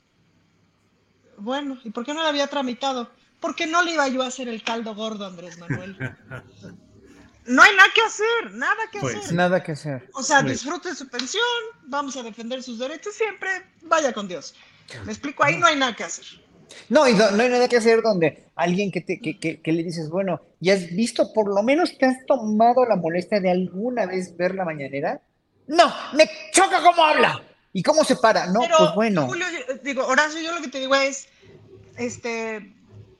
Bueno, 1.40 1.78
¿y 1.84 1.90
por 1.90 2.04
qué 2.04 2.14
no 2.14 2.22
la 2.22 2.28
había 2.28 2.46
tramitado? 2.46 3.10
Porque 3.40 3.66
no 3.66 3.82
le 3.82 3.92
iba 3.92 4.06
yo 4.08 4.22
a 4.22 4.26
hacer 4.26 4.48
el 4.48 4.62
caldo 4.62 4.94
gordo 4.94 5.26
Andrés 5.26 5.58
Manuel. 5.58 5.96
No 7.46 7.62
hay 7.62 7.74
nada 7.74 7.88
que 7.92 8.02
hacer, 8.02 8.52
nada 8.52 8.76
que 8.92 9.00
pues, 9.00 9.16
hacer. 9.16 9.32
Nada 9.32 9.62
que 9.62 9.72
hacer. 9.72 10.08
O 10.12 10.22
sea, 10.22 10.42
pues. 10.42 10.52
disfrute 10.52 10.94
su 10.94 11.08
pensión, 11.08 11.42
vamos 11.84 12.16
a 12.16 12.22
defender 12.22 12.62
sus 12.62 12.78
derechos 12.78 13.14
siempre, 13.14 13.48
vaya 13.82 14.12
con 14.12 14.28
Dios. 14.28 14.54
Me 15.04 15.10
explico, 15.10 15.42
ahí 15.42 15.56
no 15.56 15.66
hay 15.66 15.74
nada 15.74 15.96
que 15.96 16.04
hacer. 16.04 16.26
No, 16.90 17.08
y 17.08 17.14
no, 17.14 17.24
hay 17.24 17.48
nada 17.48 17.66
que 17.66 17.78
hacer 17.78 18.02
donde 18.02 18.50
alguien 18.54 18.92
que, 18.92 19.00
te, 19.00 19.18
que, 19.20 19.38
que, 19.38 19.72
le 19.72 19.82
dices, 19.82 20.10
bueno, 20.10 20.42
¿y 20.60 20.70
has 20.70 20.90
visto, 20.90 21.32
por 21.32 21.52
lo 21.52 21.62
menos 21.62 21.96
te 21.98 22.06
has 22.06 22.24
tomado 22.26 22.84
la 22.84 22.94
molestia 22.94 23.40
de 23.40 23.50
alguna 23.50 24.06
vez 24.06 24.36
ver 24.36 24.54
la 24.54 24.64
mañanera? 24.64 25.20
No, 25.66 25.92
me 26.12 26.30
choca 26.52 26.80
cómo 26.82 27.02
habla 27.02 27.42
y 27.72 27.82
cómo 27.82 28.04
se 28.04 28.16
para. 28.16 28.46
No, 28.46 28.60
pues 28.60 28.94
bueno. 28.94 29.26
Julio, 29.26 29.46
digo, 29.82 30.06
Horacio, 30.06 30.40
yo 30.40 30.54
lo 30.54 30.60
que 30.60 30.68
te 30.68 30.80
digo 30.80 30.94
es, 30.94 31.28
este, 31.96 32.74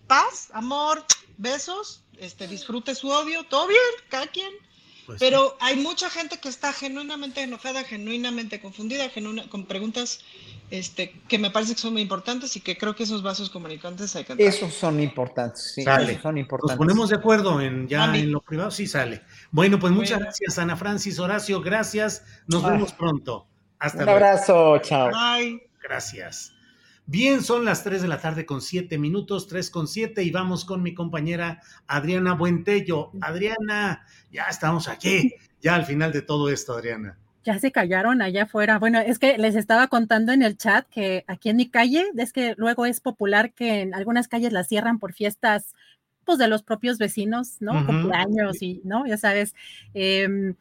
paz, 0.07 0.49
amor, 0.53 1.05
besos, 1.37 2.03
este, 2.19 2.49
disfrute 2.49 2.95
su 2.95 3.09
odio, 3.09 3.45
todo 3.45 3.67
bien, 3.69 3.81
cada 4.09 4.27
quien. 4.27 4.53
Pues 5.07 5.19
pero 5.19 5.57
hay 5.61 5.77
mucha 5.77 6.09
gente 6.09 6.39
que 6.39 6.49
está 6.49 6.73
genuinamente 6.73 7.43
enojada, 7.43 7.83
genuinamente 7.83 8.61
confundida, 8.61 9.07
con 9.51 9.67
preguntas 9.67 10.21
este, 10.71 11.21
que 11.27 11.39
me 11.39 11.51
parece 11.51 11.75
que 11.75 11.81
son 11.81 11.95
muy 11.95 12.03
importantes 12.03 12.55
y 12.57 12.61
que 12.61 12.79
creo 12.79 12.95
que 12.95 13.03
esos 13.03 13.23
vasos 13.23 13.51
comunicantes 13.51 14.15
hay 14.15 14.25
que 14.25 14.35
Esos 14.39 14.73
son 14.73 15.01
importantes, 15.01 15.73
sí, 15.75 15.83
sale. 15.83 16.21
son 16.21 16.39
importantes. 16.39 16.77
Nos 16.77 16.87
ponemos 16.87 17.11
de 17.11 17.17
acuerdo 17.17 17.61
en 17.61 17.89
ya 17.89 18.05
en 18.17 18.31
lo 18.31 18.41
privado, 18.41 18.71
sí 18.71 18.87
sale. 18.87 19.23
Bueno, 19.51 19.81
pues 19.81 19.93
muchas 19.93 20.21
gracias, 20.21 20.59
Ana 20.59 20.77
Francis, 20.77 21.19
Horacio, 21.19 21.61
gracias. 21.61 22.23
Nos 22.47 22.63
vemos 22.63 22.93
pronto. 22.93 23.50
Hasta 23.81 24.05
luego. 24.05 24.19
Un 24.19 24.25
abrazo, 24.25 24.79
chao. 24.79 25.11
Bye. 25.11 25.69
Gracias. 25.83 26.55
Bien, 27.07 27.43
son 27.43 27.65
las 27.65 27.83
3 27.83 28.03
de 28.03 28.09
la 28.09 28.21
tarde 28.21 28.47
con 28.47 28.61
7 28.61 28.97
minutos, 28.97 29.49
3 29.49 29.69
con 29.71 29.89
7 29.89 30.23
y 30.23 30.31
vamos 30.31 30.65
con 30.65 30.81
mi 30.81 30.95
compañera 30.95 31.61
Adriana 31.89 32.35
Buentello. 32.35 33.11
Adriana, 33.21 34.07
ya 34.31 34.45
estamos 34.45 34.87
aquí, 34.87 35.35
ya 35.61 35.75
al 35.75 35.87
final 35.87 36.13
de 36.13 36.23
todo 36.23 36.49
esto, 36.49 36.75
Adriana 36.75 37.19
ya 37.43 37.59
se 37.59 37.73
callaron 37.73 38.23
allá 38.23 38.45
afuera. 38.45 38.79
Bueno, 38.79 38.99
es 38.99 39.19
que 39.19 39.39
les 39.39 39.57
estaba 39.57 39.89
contando 39.89 40.33
en 40.33 40.43
el 40.43 40.57
chat 40.57 40.87
que 40.89 41.25
aquí 41.27 41.49
en 41.49 41.57
mi 41.57 41.69
calle, 41.69 42.07
es 42.17 42.33
que 42.33 42.55
luego 42.57 42.87
es 42.87 43.01
popular 43.01 43.53
que 43.53 43.81
en 43.81 43.95
algunas 43.95 44.29
calles 44.29 44.53
las 44.53 44.69
cierran 44.69 44.99
por 44.99 45.13
fiestas, 45.13 45.75
pues 46.25 46.39
de 46.39 46.49
los 46.49 46.63
propios 46.63 46.99
vecinos, 46.99 47.57
¿no? 47.61 47.87
Cumpleaños 47.87 48.63
y, 48.63 48.83
¿no? 48.85 49.07
Ya 49.07 49.17
sabes. 49.17 49.55
Em, 49.95 50.55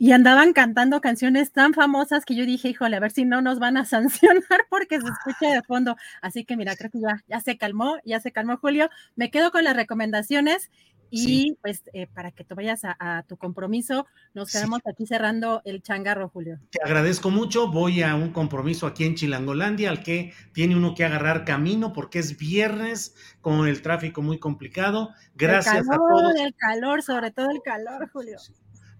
y 0.00 0.12
andaban 0.12 0.54
cantando 0.54 1.02
canciones 1.02 1.52
tan 1.52 1.74
famosas 1.74 2.24
que 2.24 2.34
yo 2.34 2.46
dije, 2.46 2.70
híjole, 2.70 2.96
a 2.96 3.00
ver 3.00 3.10
si 3.10 3.26
no 3.26 3.42
nos 3.42 3.58
van 3.58 3.76
a 3.76 3.84
sancionar 3.84 4.66
porque 4.70 4.98
se 4.98 5.06
escucha 5.06 5.52
de 5.52 5.62
fondo. 5.62 5.94
Así 6.22 6.46
que 6.46 6.56
mira, 6.56 6.74
creo 6.74 6.90
que 6.90 7.00
ya, 7.00 7.22
ya 7.28 7.40
se 7.40 7.58
calmó, 7.58 7.98
ya 8.06 8.18
se 8.18 8.32
calmó 8.32 8.56
Julio. 8.56 8.88
Me 9.14 9.30
quedo 9.30 9.50
con 9.50 9.62
las 9.62 9.76
recomendaciones 9.76 10.70
y 11.10 11.58
pues 11.60 11.82
eh, 11.92 12.06
para 12.06 12.30
que 12.30 12.44
tú 12.44 12.54
vayas 12.54 12.80
a, 12.84 13.24
tu 13.28 13.36
compromiso, 13.36 14.06
nos 14.32 14.50
quedamos 14.50 14.80
aquí 14.86 15.06
cerrando 15.06 15.60
el 15.66 15.82
changarro, 15.82 16.30
Julio. 16.30 16.58
Te 16.70 16.82
agradezco 16.82 17.28
mucho. 17.30 17.70
Voy 17.70 18.02
a 18.02 18.14
un 18.14 18.32
compromiso 18.32 18.86
aquí 18.86 19.04
en 19.04 19.16
Chilangolandia, 19.16 19.90
al 19.90 20.02
que 20.02 20.32
tiene 20.54 20.76
uno 20.76 20.94
que 20.94 21.04
agarrar 21.04 21.44
camino 21.44 21.92
porque 21.92 22.20
es 22.20 22.38
viernes 22.38 23.14
con 23.42 23.68
el 23.68 23.82
tráfico 23.82 24.22
muy 24.22 24.38
complicado. 24.38 25.10
Gracias 25.34 25.84
a 25.90 25.96
todos. 25.96 26.36
El 26.36 26.54
calor, 26.54 27.02
sobre 27.02 27.32
todo 27.32 27.50
el 27.50 27.60
calor, 27.62 28.08
Julio. 28.10 28.38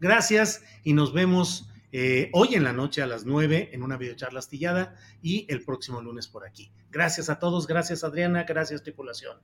Gracias 0.01 0.63
y 0.83 0.95
nos 0.95 1.13
vemos 1.13 1.71
eh, 1.93 2.31
hoy 2.33 2.55
en 2.55 2.65
la 2.65 2.73
noche 2.73 3.03
a 3.03 3.07
las 3.07 3.25
nueve 3.25 3.71
en 3.73 3.83
una 3.83 3.97
videocharla 3.97 4.39
astillada 4.39 4.97
y 5.23 5.47
el 5.49 5.65
próximo 5.65 6.01
lunes 6.01 6.29
por 6.29 6.47
aquí. 6.47 6.73
Gracias 6.91 7.29
a 7.29 7.39
todos, 7.39 7.67
gracias 7.67 8.03
Adriana, 8.03 8.45
gracias 8.45 8.83
tripulación. 8.83 9.39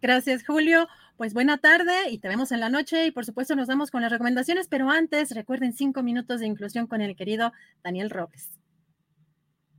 Gracias, 0.00 0.44
Julio. 0.44 0.88
Pues 1.16 1.32
buena 1.32 1.58
tarde 1.58 2.10
y 2.10 2.18
te 2.18 2.28
vemos 2.28 2.50
en 2.50 2.58
la 2.58 2.68
noche 2.68 3.06
y 3.06 3.12
por 3.12 3.24
supuesto 3.24 3.54
nos 3.54 3.68
vamos 3.68 3.90
con 3.90 4.02
las 4.02 4.10
recomendaciones, 4.10 4.66
pero 4.66 4.90
antes 4.90 5.30
recuerden 5.30 5.72
cinco 5.72 6.02
minutos 6.02 6.40
de 6.40 6.46
inclusión 6.46 6.86
con 6.88 7.00
el 7.00 7.14
querido 7.14 7.52
Daniel 7.84 8.10
Robles. 8.10 8.48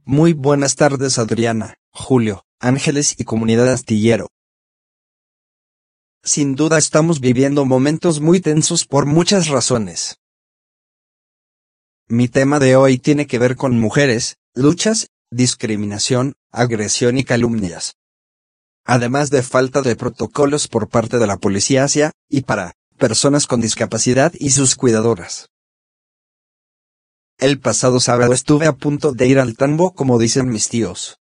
Muy 0.05 0.33
buenas 0.33 0.75
tardes, 0.75 1.19
Adriana, 1.19 1.75
Julio, 1.91 2.45
Ángeles 2.59 3.15
y 3.19 3.25
comunidad 3.25 3.67
astillero. 3.71 4.27
Sin 6.23 6.55
duda 6.55 6.77
estamos 6.77 7.19
viviendo 7.19 7.65
momentos 7.65 8.21
muy 8.21 8.39
tensos 8.39 8.85
por 8.85 9.05
muchas 9.05 9.47
razones. 9.47 10.17
Mi 12.07 12.27
tema 12.27 12.59
de 12.59 12.75
hoy 12.75 12.97
tiene 12.97 13.27
que 13.27 13.39
ver 13.39 13.55
con 13.55 13.79
mujeres, 13.79 14.37
luchas, 14.53 15.07
discriminación, 15.31 16.33
agresión 16.51 17.17
y 17.17 17.23
calumnias 17.23 17.95
además 18.85 19.29
de 19.29 19.43
falta 19.43 19.81
de 19.81 19.95
protocolos 19.95 20.67
por 20.67 20.89
parte 20.89 21.19
de 21.19 21.27
la 21.27 21.37
policía 21.37 21.85
hacia, 21.85 22.11
y 22.29 22.41
para, 22.41 22.73
personas 22.97 23.47
con 23.47 23.61
discapacidad 23.61 24.33
y 24.37 24.51
sus 24.51 24.75
cuidadoras. 24.75 25.49
El 27.39 27.59
pasado 27.59 27.99
sábado 27.99 28.33
estuve 28.33 28.67
a 28.67 28.73
punto 28.73 29.11
de 29.11 29.27
ir 29.27 29.39
al 29.39 29.57
tambo 29.57 29.93
como 29.93 30.19
dicen 30.19 30.49
mis 30.49 30.69
tíos. 30.69 31.17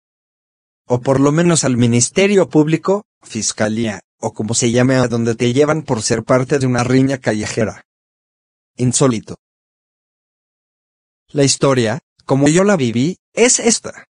O 0.85 1.01
por 1.01 1.19
lo 1.19 1.31
menos 1.31 1.63
al 1.63 1.77
Ministerio 1.77 2.49
Público, 2.49 3.03
Fiscalía, 3.21 4.01
o 4.19 4.33
como 4.33 4.53
se 4.53 4.71
llame 4.71 4.95
a 4.95 5.07
donde 5.07 5.35
te 5.35 5.53
llevan 5.53 5.83
por 5.83 6.01
ser 6.01 6.23
parte 6.23 6.59
de 6.59 6.67
una 6.67 6.83
riña 6.83 7.17
callejera. 7.17 7.85
Insólito. 8.75 9.37
La 11.29 11.43
historia, 11.43 11.99
como 12.25 12.47
yo 12.47 12.63
la 12.63 12.75
viví, 12.75 13.17
es 13.33 13.59
esta. 13.59 14.05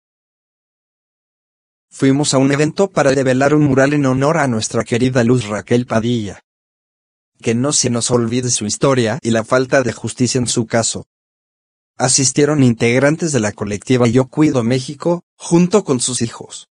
Fuimos 1.91 2.35
a 2.35 2.39
un 2.39 2.51
evento 2.51 2.91
para 2.91 3.13
develar 3.13 3.55
un 3.55 3.63
mural 3.63 3.93
en 3.93 4.05
honor 4.07 4.39
a 4.39 4.49
nuestra 4.49 4.83
querida 4.83 5.23
Luz 5.23 5.47
Raquel 5.47 5.87
Padilla. 5.87 6.41
Que 7.41 7.55
no 7.55 7.73
se 7.73 7.89
nos 7.89 8.11
olvide 8.11 8.51
su 8.51 8.67
historia 8.67 9.19
y 9.23 9.31
la 9.31 9.45
falta 9.45 9.83
de 9.83 9.93
justicia 9.93 10.39
en 10.39 10.49
su 10.49 10.67
caso. 10.67 11.07
Asistieron 11.97 12.65
integrantes 12.65 13.31
de 13.31 13.39
la 13.39 13.53
colectiva 13.53 14.09
Yo 14.09 14.27
Cuido 14.27 14.65
México, 14.65 15.23
junto 15.37 15.85
con 15.85 16.01
sus 16.01 16.21
hijos. 16.21 16.69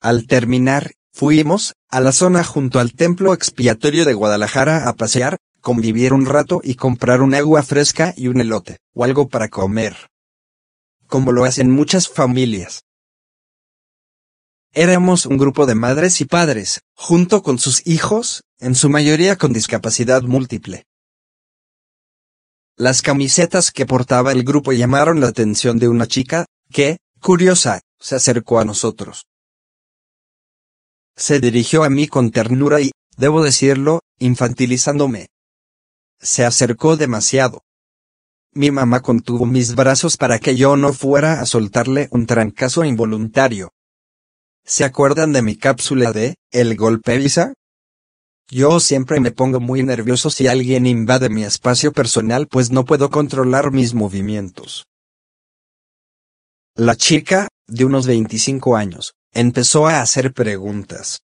Al 0.00 0.26
terminar, 0.26 0.92
fuimos, 1.16 1.72
a 1.88 2.00
la 2.00 2.12
zona 2.12 2.44
junto 2.44 2.78
al 2.78 2.92
templo 2.92 3.32
expiatorio 3.32 4.04
de 4.04 4.12
Guadalajara 4.12 4.86
a 4.86 4.92
pasear, 4.92 5.38
convivir 5.62 6.12
un 6.12 6.26
rato 6.26 6.60
y 6.62 6.74
comprar 6.74 7.22
un 7.22 7.34
agua 7.34 7.62
fresca 7.62 8.12
y 8.18 8.28
un 8.28 8.38
elote, 8.38 8.80
o 8.92 9.02
algo 9.02 9.26
para 9.26 9.48
comer. 9.48 9.96
Como 11.06 11.32
lo 11.32 11.44
hacen 11.44 11.70
muchas 11.70 12.10
familias. 12.10 12.82
Éramos 14.74 15.24
un 15.24 15.38
grupo 15.38 15.64
de 15.64 15.74
madres 15.74 16.20
y 16.20 16.26
padres, 16.26 16.82
junto 16.94 17.42
con 17.42 17.58
sus 17.58 17.86
hijos, 17.86 18.42
en 18.58 18.74
su 18.74 18.90
mayoría 18.90 19.36
con 19.36 19.54
discapacidad 19.54 20.20
múltiple. 20.20 20.84
Las 22.76 23.00
camisetas 23.00 23.70
que 23.70 23.86
portaba 23.86 24.32
el 24.32 24.44
grupo 24.44 24.72
llamaron 24.72 25.20
la 25.20 25.28
atención 25.28 25.78
de 25.78 25.88
una 25.88 26.06
chica, 26.06 26.44
que, 26.70 26.98
curiosa, 27.22 27.80
se 27.98 28.16
acercó 28.16 28.60
a 28.60 28.66
nosotros. 28.66 29.24
Se 31.16 31.40
dirigió 31.40 31.82
a 31.82 31.90
mí 31.90 32.08
con 32.08 32.30
ternura 32.30 32.80
y, 32.80 32.90
debo 33.16 33.42
decirlo, 33.42 34.00
infantilizándome. 34.18 35.28
Se 36.20 36.44
acercó 36.44 36.96
demasiado. 36.96 37.62
Mi 38.52 38.70
mamá 38.70 39.00
contuvo 39.00 39.46
mis 39.46 39.74
brazos 39.74 40.16
para 40.16 40.38
que 40.38 40.56
yo 40.56 40.76
no 40.76 40.92
fuera 40.92 41.40
a 41.40 41.46
soltarle 41.46 42.08
un 42.10 42.26
trancazo 42.26 42.84
involuntario. 42.84 43.70
¿Se 44.64 44.84
acuerdan 44.84 45.32
de 45.32 45.42
mi 45.42 45.56
cápsula 45.56 46.12
de 46.12 46.36
El 46.50 46.76
golpe 46.76 47.18
visa? 47.18 47.54
Yo 48.48 48.80
siempre 48.80 49.20
me 49.20 49.30
pongo 49.30 49.60
muy 49.60 49.82
nervioso 49.82 50.30
si 50.30 50.46
alguien 50.46 50.86
invade 50.86 51.28
mi 51.28 51.44
espacio 51.44 51.92
personal 51.92 52.46
pues 52.46 52.70
no 52.70 52.84
puedo 52.84 53.10
controlar 53.10 53.72
mis 53.72 53.94
movimientos. 53.94 54.86
La 56.74 56.94
chica, 56.94 57.48
de 57.66 57.84
unos 57.84 58.06
25 58.06 58.76
años, 58.76 59.14
empezó 59.38 59.86
a 59.86 60.00
hacer 60.00 60.32
preguntas. 60.32 61.20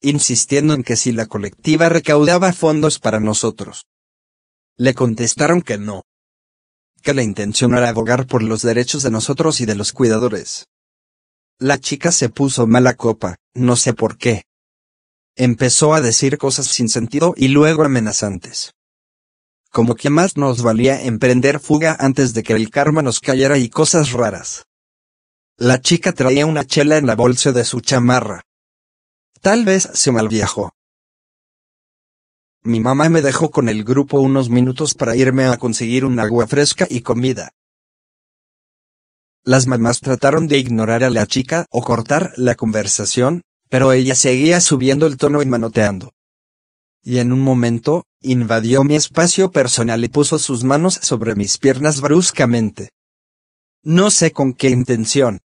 Insistiendo 0.00 0.74
en 0.74 0.82
que 0.82 0.96
si 0.96 1.12
la 1.12 1.26
colectiva 1.26 1.88
recaudaba 1.88 2.52
fondos 2.52 2.98
para 2.98 3.20
nosotros. 3.20 3.86
Le 4.76 4.94
contestaron 4.94 5.62
que 5.62 5.78
no. 5.78 6.02
Que 7.02 7.14
la 7.14 7.22
intención 7.22 7.74
era 7.74 7.88
abogar 7.88 8.26
por 8.26 8.42
los 8.42 8.62
derechos 8.62 9.02
de 9.02 9.10
nosotros 9.10 9.60
y 9.60 9.66
de 9.66 9.74
los 9.74 9.92
cuidadores. 9.92 10.66
La 11.58 11.78
chica 11.78 12.12
se 12.12 12.28
puso 12.28 12.66
mala 12.66 12.94
copa, 12.94 13.36
no 13.54 13.76
sé 13.76 13.92
por 13.92 14.16
qué, 14.16 14.42
Empezó 15.40 15.94
a 15.94 16.00
decir 16.00 16.36
cosas 16.36 16.66
sin 16.66 16.88
sentido 16.88 17.32
y 17.36 17.46
luego 17.46 17.84
amenazantes. 17.84 18.74
Como 19.70 19.94
que 19.94 20.10
más 20.10 20.36
nos 20.36 20.62
valía 20.62 21.00
emprender 21.00 21.60
fuga 21.60 21.96
antes 22.00 22.34
de 22.34 22.42
que 22.42 22.54
el 22.54 22.70
karma 22.70 23.02
nos 23.02 23.20
cayera 23.20 23.56
y 23.56 23.68
cosas 23.68 24.10
raras. 24.10 24.64
La 25.60 25.80
chica 25.80 26.12
traía 26.12 26.46
una 26.46 26.64
chela 26.64 26.98
en 26.98 27.06
la 27.08 27.16
bolsa 27.16 27.50
de 27.50 27.64
su 27.64 27.80
chamarra. 27.80 28.42
Tal 29.40 29.64
vez 29.64 29.90
se 29.92 30.12
malviajó. 30.12 30.70
Mi 32.62 32.78
mamá 32.78 33.08
me 33.08 33.22
dejó 33.22 33.50
con 33.50 33.68
el 33.68 33.82
grupo 33.82 34.20
unos 34.20 34.50
minutos 34.50 34.94
para 34.94 35.16
irme 35.16 35.46
a 35.46 35.56
conseguir 35.56 36.04
un 36.04 36.20
agua 36.20 36.46
fresca 36.46 36.86
y 36.88 37.00
comida. 37.00 37.50
Las 39.42 39.66
mamás 39.66 39.98
trataron 39.98 40.46
de 40.46 40.58
ignorar 40.58 41.02
a 41.02 41.10
la 41.10 41.26
chica 41.26 41.66
o 41.70 41.82
cortar 41.82 42.34
la 42.36 42.54
conversación, 42.54 43.42
pero 43.68 43.92
ella 43.92 44.14
seguía 44.14 44.60
subiendo 44.60 45.08
el 45.08 45.16
tono 45.16 45.42
y 45.42 45.46
manoteando. 45.46 46.12
Y 47.02 47.18
en 47.18 47.32
un 47.32 47.40
momento, 47.40 48.04
invadió 48.20 48.84
mi 48.84 48.94
espacio 48.94 49.50
personal 49.50 50.04
y 50.04 50.08
puso 50.08 50.38
sus 50.38 50.62
manos 50.62 50.94
sobre 51.02 51.34
mis 51.34 51.58
piernas 51.58 52.00
bruscamente. 52.00 52.90
No 53.82 54.12
sé 54.12 54.30
con 54.30 54.52
qué 54.52 54.70
intención. 54.70 55.40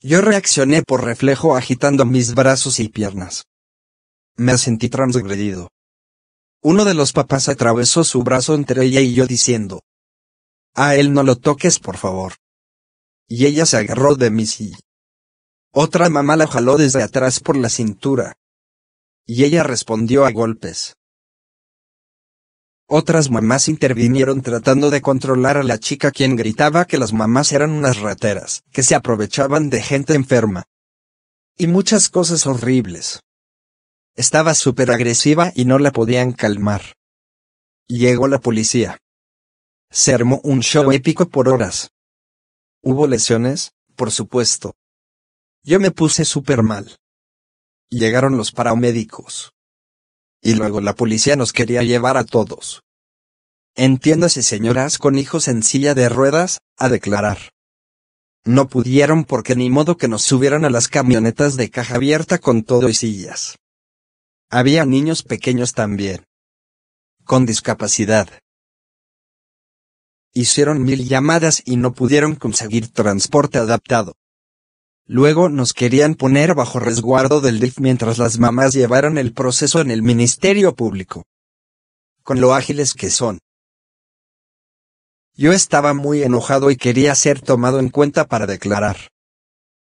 Yo 0.00 0.20
reaccioné 0.20 0.82
por 0.82 1.04
reflejo 1.04 1.56
agitando 1.56 2.04
mis 2.04 2.34
brazos 2.34 2.80
y 2.80 2.88
piernas. 2.88 3.44
Me 4.36 4.58
sentí 4.58 4.90
transgredido. 4.90 5.70
Uno 6.62 6.84
de 6.84 6.94
los 6.94 7.12
papás 7.12 7.48
atravesó 7.48 8.04
su 8.04 8.22
brazo 8.22 8.54
entre 8.54 8.84
ella 8.84 9.00
y 9.00 9.14
yo 9.14 9.26
diciendo. 9.26 9.82
A 10.74 10.96
él 10.96 11.14
no 11.14 11.22
lo 11.22 11.36
toques 11.36 11.78
por 11.78 11.96
favor. 11.96 12.34
Y 13.26 13.46
ella 13.46 13.64
se 13.64 13.78
agarró 13.78 14.14
de 14.14 14.30
mi 14.30 14.44
silla. 14.44 14.78
Otra 15.72 16.10
mamá 16.10 16.36
la 16.36 16.46
jaló 16.46 16.76
desde 16.76 17.02
atrás 17.02 17.40
por 17.40 17.56
la 17.56 17.70
cintura. 17.70 18.34
Y 19.24 19.44
ella 19.44 19.62
respondió 19.62 20.26
a 20.26 20.30
golpes. 20.30 20.96
Otras 22.88 23.30
mamás 23.30 23.68
intervinieron 23.68 24.42
tratando 24.42 24.90
de 24.90 25.02
controlar 25.02 25.56
a 25.56 25.64
la 25.64 25.78
chica 25.78 26.12
quien 26.12 26.36
gritaba 26.36 26.84
que 26.84 26.98
las 26.98 27.12
mamás 27.12 27.50
eran 27.50 27.72
unas 27.72 27.98
rateras, 27.98 28.62
que 28.70 28.84
se 28.84 28.94
aprovechaban 28.94 29.70
de 29.70 29.82
gente 29.82 30.14
enferma. 30.14 30.64
Y 31.58 31.66
muchas 31.66 32.08
cosas 32.08 32.46
horribles. 32.46 33.20
Estaba 34.14 34.54
súper 34.54 34.92
agresiva 34.92 35.52
y 35.56 35.64
no 35.64 35.80
la 35.80 35.90
podían 35.90 36.32
calmar. 36.32 36.94
Llegó 37.88 38.28
la 38.28 38.38
policía. 38.38 38.98
Se 39.90 40.14
armó 40.14 40.40
un 40.44 40.60
show 40.60 40.92
épico 40.92 41.28
por 41.28 41.48
horas. 41.48 41.90
¿Hubo 42.82 43.08
lesiones? 43.08 43.72
Por 43.96 44.12
supuesto. 44.12 44.74
Yo 45.64 45.80
me 45.80 45.90
puse 45.90 46.24
súper 46.24 46.62
mal. 46.62 46.96
Llegaron 47.90 48.36
los 48.36 48.52
paramédicos. 48.52 49.55
Y 50.42 50.54
luego 50.54 50.80
la 50.80 50.94
policía 50.94 51.36
nos 51.36 51.52
quería 51.52 51.82
llevar 51.82 52.16
a 52.16 52.24
todos. 52.24 52.82
Entiéndase 53.74 54.42
señoras 54.42 54.98
con 54.98 55.18
hijos 55.18 55.48
en 55.48 55.62
silla 55.62 55.94
de 55.94 56.08
ruedas, 56.08 56.60
a 56.78 56.88
declarar. 56.88 57.50
No 58.44 58.68
pudieron 58.68 59.24
porque 59.24 59.56
ni 59.56 59.70
modo 59.70 59.96
que 59.96 60.08
nos 60.08 60.22
subieran 60.22 60.64
a 60.64 60.70
las 60.70 60.88
camionetas 60.88 61.56
de 61.56 61.68
caja 61.68 61.96
abierta 61.96 62.38
con 62.38 62.62
todo 62.62 62.88
y 62.88 62.94
sillas. 62.94 63.56
Había 64.48 64.86
niños 64.86 65.24
pequeños 65.24 65.72
también. 65.72 66.24
Con 67.24 67.44
discapacidad. 67.44 68.28
Hicieron 70.32 70.84
mil 70.84 71.08
llamadas 71.08 71.60
y 71.64 71.76
no 71.76 71.92
pudieron 71.92 72.36
conseguir 72.36 72.92
transporte 72.92 73.58
adaptado. 73.58 74.14
Luego 75.08 75.48
nos 75.48 75.72
querían 75.72 76.16
poner 76.16 76.54
bajo 76.54 76.80
resguardo 76.80 77.40
del 77.40 77.60
DIF 77.60 77.78
mientras 77.78 78.18
las 78.18 78.38
mamás 78.40 78.74
llevaron 78.74 79.18
el 79.18 79.32
proceso 79.32 79.80
en 79.80 79.92
el 79.92 80.02
Ministerio 80.02 80.74
Público. 80.74 81.24
Con 82.24 82.40
lo 82.40 82.54
ágiles 82.54 82.92
que 82.92 83.10
son. 83.10 83.38
Yo 85.34 85.52
estaba 85.52 85.94
muy 85.94 86.24
enojado 86.24 86.72
y 86.72 86.76
quería 86.76 87.14
ser 87.14 87.40
tomado 87.40 87.78
en 87.78 87.90
cuenta 87.90 88.26
para 88.26 88.46
declarar. 88.46 88.96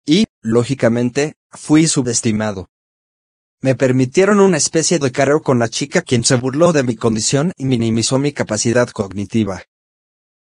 Y, 0.05 0.25
lógicamente, 0.41 1.35
fui 1.49 1.87
subestimado. 1.87 2.67
Me 3.61 3.73
permitieron 3.73 4.39
una 4.39 4.57
especie 4.57 4.99
de 4.99 5.11
careo 5.11 5.41
con 5.41 5.57
la 5.57 5.69
chica 5.69 6.03
quien 6.03 6.23
se 6.23 6.35
burló 6.35 6.71
de 6.71 6.83
mi 6.83 6.95
condición 6.95 7.51
y 7.57 7.65
minimizó 7.65 8.19
mi 8.19 8.31
capacidad 8.31 8.89
cognitiva. 8.89 9.63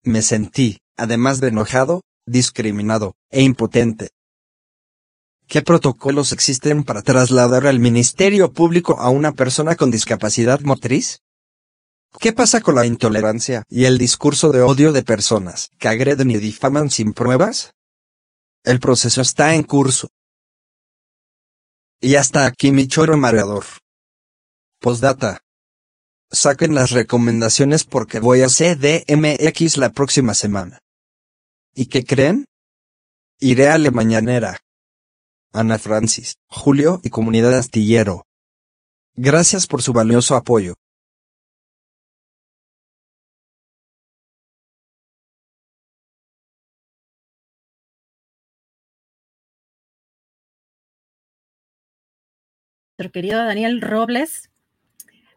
Me 0.01 0.21
sentí, 0.21 0.79
además 0.95 1.41
de 1.41 1.49
enojado, 1.49 2.01
discriminado, 2.25 3.15
e 3.29 3.41
impotente. 3.41 4.14
¿Qué 5.47 5.61
protocolos 5.61 6.31
existen 6.31 6.83
para 6.83 7.03
trasladar 7.03 7.67
al 7.67 7.79
Ministerio 7.79 8.51
Público 8.51 8.99
a 8.99 9.09
una 9.09 9.33
persona 9.33 9.75
con 9.75 9.91
discapacidad 9.91 10.59
motriz? 10.61 11.19
¿Qué 12.19 12.33
pasa 12.33 12.61
con 12.61 12.75
la 12.75 12.85
intolerancia 12.85 13.63
y 13.69 13.85
el 13.85 13.97
discurso 13.97 14.51
de 14.51 14.61
odio 14.61 14.91
de 14.91 15.03
personas 15.03 15.69
que 15.77 15.87
agreden 15.87 16.31
y 16.31 16.37
difaman 16.37 16.89
sin 16.89 17.13
pruebas? 17.13 17.73
El 18.63 18.79
proceso 18.79 19.21
está 19.21 19.53
en 19.53 19.63
curso. 19.63 20.09
Y 22.01 22.15
hasta 22.15 22.45
aquí 22.45 22.71
mi 22.71 22.87
choro 22.87 23.15
mareador. 23.15 23.65
Postdata. 24.79 25.41
Saquen 26.31 26.73
las 26.73 26.91
recomendaciones 26.91 27.83
porque 27.83 28.19
voy 28.19 28.41
a 28.41 28.47
CDMX 28.47 29.77
la 29.77 29.91
próxima 29.91 30.33
semana. 30.33 30.79
¿Y 31.75 31.85
qué 31.85 32.03
creen? 32.03 32.45
Iré 33.39 33.69
a 33.69 33.77
la 33.77 33.91
mañanera. 33.91 34.57
Ana 35.55 35.79
Francis, 35.79 36.35
Julio 36.47 36.99
y 37.03 37.09
Comunidad 37.09 37.57
Astillero. 37.57 38.25
Gracias 39.15 39.67
por 39.67 39.81
su 39.81 39.93
valioso 39.93 40.35
apoyo. 40.35 40.75
nuestro 52.97 53.11
querido 53.11 53.43
Daniel 53.43 53.81
Robles. 53.81 54.49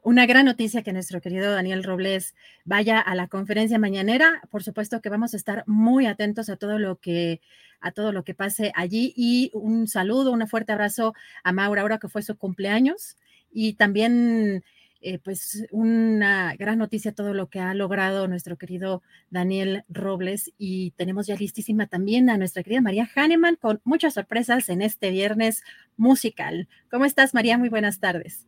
Una 0.09 0.25
gran 0.25 0.47
noticia 0.47 0.83
que 0.83 0.95
nuestro 0.95 1.21
querido 1.21 1.53
Daniel 1.53 1.85
Robles 1.85 2.35
vaya 2.65 2.99
a 2.99 3.15
la 3.15 3.29
conferencia 3.29 3.79
mañanera. 3.79 4.41
Por 4.51 4.63
supuesto 4.63 5.03
que 5.03 5.11
vamos 5.11 5.35
a 5.35 5.37
estar 5.37 5.65
muy 5.67 6.07
atentos 6.07 6.49
a 6.49 6.57
todo 6.57 6.79
lo 6.79 6.97
que 6.97 7.43
a 7.83 7.93
todo 7.93 8.11
lo 8.11 8.25
que 8.25 8.33
pase 8.33 8.73
allí 8.75 9.13
y 9.15 9.51
un 9.53 9.87
saludo, 9.87 10.33
un 10.33 10.49
fuerte 10.49 10.73
abrazo 10.73 11.13
a 11.45 11.53
Maura 11.53 11.83
ahora 11.83 11.99
que 11.99 12.09
fue 12.09 12.23
su 12.23 12.39
cumpleaños 12.39 13.19
y 13.53 13.75
también 13.75 14.65
eh, 15.03 15.19
pues 15.19 15.67
una 15.73 16.55
gran 16.57 16.79
noticia 16.79 17.13
todo 17.13 17.35
lo 17.35 17.51
que 17.51 17.61
ha 17.61 17.75
logrado 17.75 18.29
nuestro 18.29 18.57
querido 18.57 19.03
Daniel 19.29 19.85
Robles 19.91 20.55
y 20.57 20.93
tenemos 20.93 21.27
ya 21.27 21.37
listísima 21.37 21.87
también 21.87 22.31
a 22.31 22.39
nuestra 22.39 22.63
querida 22.63 22.81
María 22.81 23.07
Hahnemann 23.15 23.57
con 23.57 23.83
muchas 23.85 24.15
sorpresas 24.15 24.71
en 24.71 24.81
este 24.81 25.11
viernes 25.11 25.65
musical. 25.99 26.67
¿Cómo 26.91 27.05
estás 27.05 27.35
María? 27.35 27.59
Muy 27.59 27.69
buenas 27.69 28.01
tardes. 28.01 28.47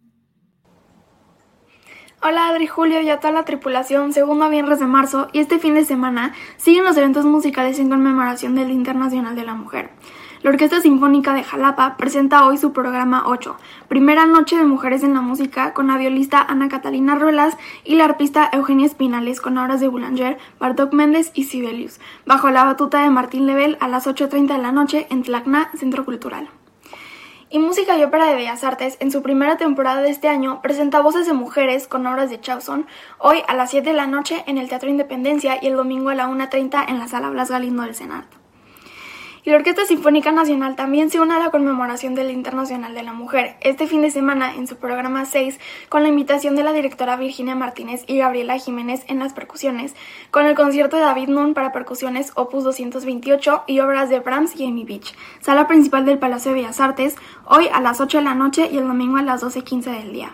Hola 2.23 2.49
Adri 2.49 2.67
Julio 2.67 3.01
y 3.01 3.09
a 3.09 3.19
toda 3.19 3.33
la 3.33 3.47
tripulación, 3.47 4.13
segundo 4.13 4.51
viernes 4.51 4.79
de 4.79 4.87
marzo 4.87 5.29
y 5.33 5.39
este 5.39 5.59
fin 5.59 5.73
de 5.73 5.87
semana 5.87 6.35
siguen 6.59 6.85
los 6.85 6.95
eventos 6.99 7.25
musicales 7.25 7.79
en 7.79 7.89
conmemoración 7.89 8.55
del 8.55 8.73
Internacional 8.73 9.35
de 9.35 9.45
la 9.47 9.55
Mujer. 9.55 9.89
La 10.43 10.51
Orquesta 10.51 10.83
Sinfónica 10.83 11.33
de 11.33 11.45
Jalapa 11.45 11.97
presenta 11.97 12.47
hoy 12.47 12.59
su 12.59 12.75
programa 12.75 13.23
8, 13.27 13.57
Primera 13.89 14.27
Noche 14.27 14.59
de 14.59 14.65
Mujeres 14.65 15.03
en 15.03 15.15
la 15.15 15.23
Música, 15.23 15.73
con 15.73 15.87
la 15.87 15.97
violista 15.97 16.43
Ana 16.43 16.69
Catalina 16.69 17.15
Rolas 17.15 17.57
y 17.85 17.95
la 17.95 18.05
arpista 18.05 18.51
Eugenia 18.53 18.85
Espinales 18.85 19.41
con 19.41 19.57
obras 19.57 19.81
de 19.81 19.89
Boulanger, 19.89 20.37
Bartok 20.59 20.93
Méndez 20.93 21.31
y 21.33 21.45
Sibelius, 21.45 22.01
bajo 22.27 22.51
la 22.51 22.65
batuta 22.65 23.03
de 23.03 23.09
Martín 23.09 23.47
Lebel 23.47 23.79
a 23.81 23.89
las 23.89 24.07
8.30 24.07 24.57
de 24.57 24.59
la 24.59 24.73
noche 24.73 25.07
en 25.09 25.23
Tlacna, 25.23 25.71
Centro 25.75 26.05
Cultural. 26.05 26.51
Y 27.53 27.59
Música 27.59 27.99
y 27.99 28.05
Ópera 28.05 28.27
de 28.27 28.37
Bellas 28.37 28.63
Artes, 28.63 28.97
en 29.01 29.11
su 29.11 29.23
primera 29.23 29.57
temporada 29.57 30.03
de 30.03 30.11
este 30.11 30.29
año, 30.29 30.63
presenta 30.63 31.01
voces 31.01 31.27
de 31.27 31.33
mujeres 31.33 31.89
con 31.89 32.07
obras 32.07 32.31
de 32.31 32.41
Chauson, 32.41 32.87
hoy 33.19 33.43
a 33.49 33.57
las 33.57 33.73
7 33.73 33.91
de 33.91 33.97
la 33.97 34.07
noche 34.07 34.45
en 34.47 34.57
el 34.57 34.69
Teatro 34.69 34.89
Independencia 34.89 35.59
y 35.61 35.67
el 35.67 35.75
domingo 35.75 36.11
a 36.11 36.15
la 36.15 36.29
1.30 36.29 36.85
en 36.89 37.01
la 37.01 37.09
Sala 37.09 37.29
Blas 37.31 37.51
Galindo 37.51 37.83
del 37.83 37.97
Senado. 37.97 38.40
Y 39.43 39.51
la 39.51 39.57
Orquesta 39.57 39.87
Sinfónica 39.87 40.33
Nacional 40.33 40.77
también 40.77 41.09
se 41.09 41.19
une 41.19 41.33
a 41.33 41.39
la 41.39 41.51
conmemoración 41.51 42.15
del 42.15 42.31
Internacional 42.31 42.95
de 42.95 43.03
la 43.03 43.15
Mujer, 43.15 43.57
este 43.63 43.87
fin 43.87 44.03
de 44.03 44.11
semana 44.11 44.55
en 44.55 44.67
su 44.67 44.77
programa 44.77 45.25
6, 45.25 45.59
con 45.89 46.03
la 46.03 46.11
invitación 46.11 46.57
de 46.57 46.63
la 46.63 46.75
directora 46.75 47.17
Virginia 47.17 47.55
Martínez 47.55 48.05
y 48.07 48.19
Gabriela 48.19 48.59
Jiménez 48.59 49.03
en 49.09 49.19
las 49.19 49.33
percusiones, 49.33 49.95
con 50.31 50.45
el 50.45 50.55
concierto 50.55 50.97
de 50.97 51.03
David 51.03 51.31
Moon 51.31 51.55
para 51.55 51.73
percusiones 51.73 52.33
Opus 52.35 52.65
228 52.65 53.65
y 53.67 53.81
obras 53.81 54.11
de 54.11 54.21
Brahms 54.21 54.57
y 54.57 54.67
Amy 54.67 54.85
Beach, 54.85 55.15
sala 55.41 55.67
principal 55.67 56.05
del 56.05 56.19
Palacio 56.19 56.51
de 56.51 56.61
Bellas 56.61 56.81
Artes, 56.81 57.17
hoy 57.47 57.69
a 57.73 57.81
las 57.81 58.01
8 58.03 58.19
de 58.19 58.25
la 58.25 58.35
noche 58.35 58.69
y 58.71 58.77
el 58.77 58.87
domingo 58.87 59.17
a 59.17 59.23
las 59.23 59.43
12.15 59.43 59.85
del 59.85 60.13
día. 60.13 60.33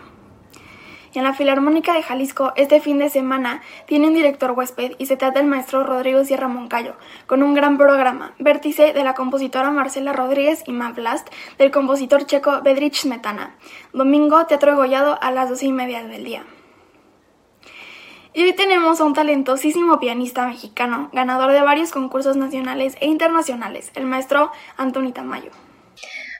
En 1.17 1.25
la 1.25 1.33
Filarmónica 1.33 1.95
de 1.95 2.03
Jalisco, 2.03 2.53
este 2.57 2.79
fin 2.79 2.99
de 2.99 3.09
semana, 3.09 3.63
tiene 3.87 4.07
un 4.07 4.13
director 4.13 4.51
huésped 4.51 4.93
y 4.99 5.07
se 5.07 5.17
trata 5.17 5.41
del 5.41 5.49
maestro 5.49 5.83
Rodrigo 5.83 6.23
Sierra 6.27 6.47
Moncayo, 6.47 6.95
con 7.27 7.43
un 7.43 7.55
gran 7.55 7.79
programa, 7.79 8.35
vértice 8.39 8.93
de 8.93 9.03
la 9.03 9.15
compositora 9.15 9.71
Marcela 9.71 10.13
Rodríguez 10.13 10.63
y 10.67 10.73
Blast 10.73 11.29
del 11.57 11.71
compositor 11.71 12.27
checo 12.27 12.61
Bedrich 12.61 13.01
Smetana. 13.01 13.57
Domingo, 13.95 14.45
Teatro 14.45 14.77
Gollado 14.77 15.19
a 15.23 15.31
las 15.31 15.49
doce 15.49 15.65
y 15.65 15.73
media 15.73 16.05
del 16.05 16.23
día. 16.23 16.45
Y 18.35 18.43
hoy 18.43 18.53
tenemos 18.53 19.01
a 19.01 19.05
un 19.05 19.15
talentosísimo 19.15 19.99
pianista 19.99 20.47
mexicano, 20.47 21.09
ganador 21.15 21.53
de 21.53 21.63
varios 21.63 21.93
concursos 21.93 22.37
nacionales 22.37 22.95
e 23.01 23.07
internacionales, 23.07 23.91
el 23.95 24.05
maestro 24.05 24.53
Antoni 24.77 25.13
Tamayo. 25.13 25.51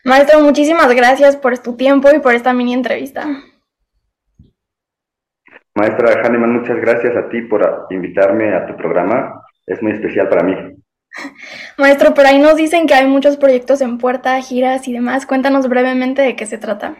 Maestro, 0.05 0.41
muchísimas 0.41 0.95
gracias 0.95 1.35
por 1.35 1.57
tu 1.61 1.77
tiempo 1.77 2.11
y 2.15 2.19
por 2.19 2.35
esta 2.35 2.53
mini 2.53 2.75
entrevista. 2.75 3.43
Maestra 5.77 6.23
Hahnemann, 6.23 6.55
muchas 6.55 6.81
gracias 6.81 7.15
a 7.15 7.29
ti 7.29 7.43
por 7.43 7.87
invitarme 7.91 8.55
a 8.55 8.67
tu 8.67 8.75
programa. 8.77 9.43
Es 9.67 9.83
muy 9.83 9.93
especial 9.93 10.27
para 10.29 10.43
mí. 10.43 10.55
Maestro, 11.79 12.15
por 12.15 12.25
ahí 12.25 12.39
nos 12.39 12.57
dicen 12.57 12.87
que 12.87 12.95
hay 12.95 13.07
muchos 13.07 13.37
proyectos 13.37 13.83
en 13.83 13.99
puerta, 13.99 14.41
giras 14.41 14.89
y 14.89 14.95
demás. 14.95 15.27
Cuéntanos 15.27 15.69
brevemente 15.69 16.23
de 16.23 16.35
qué 16.35 16.47
se 16.47 16.57
trata. 16.57 16.97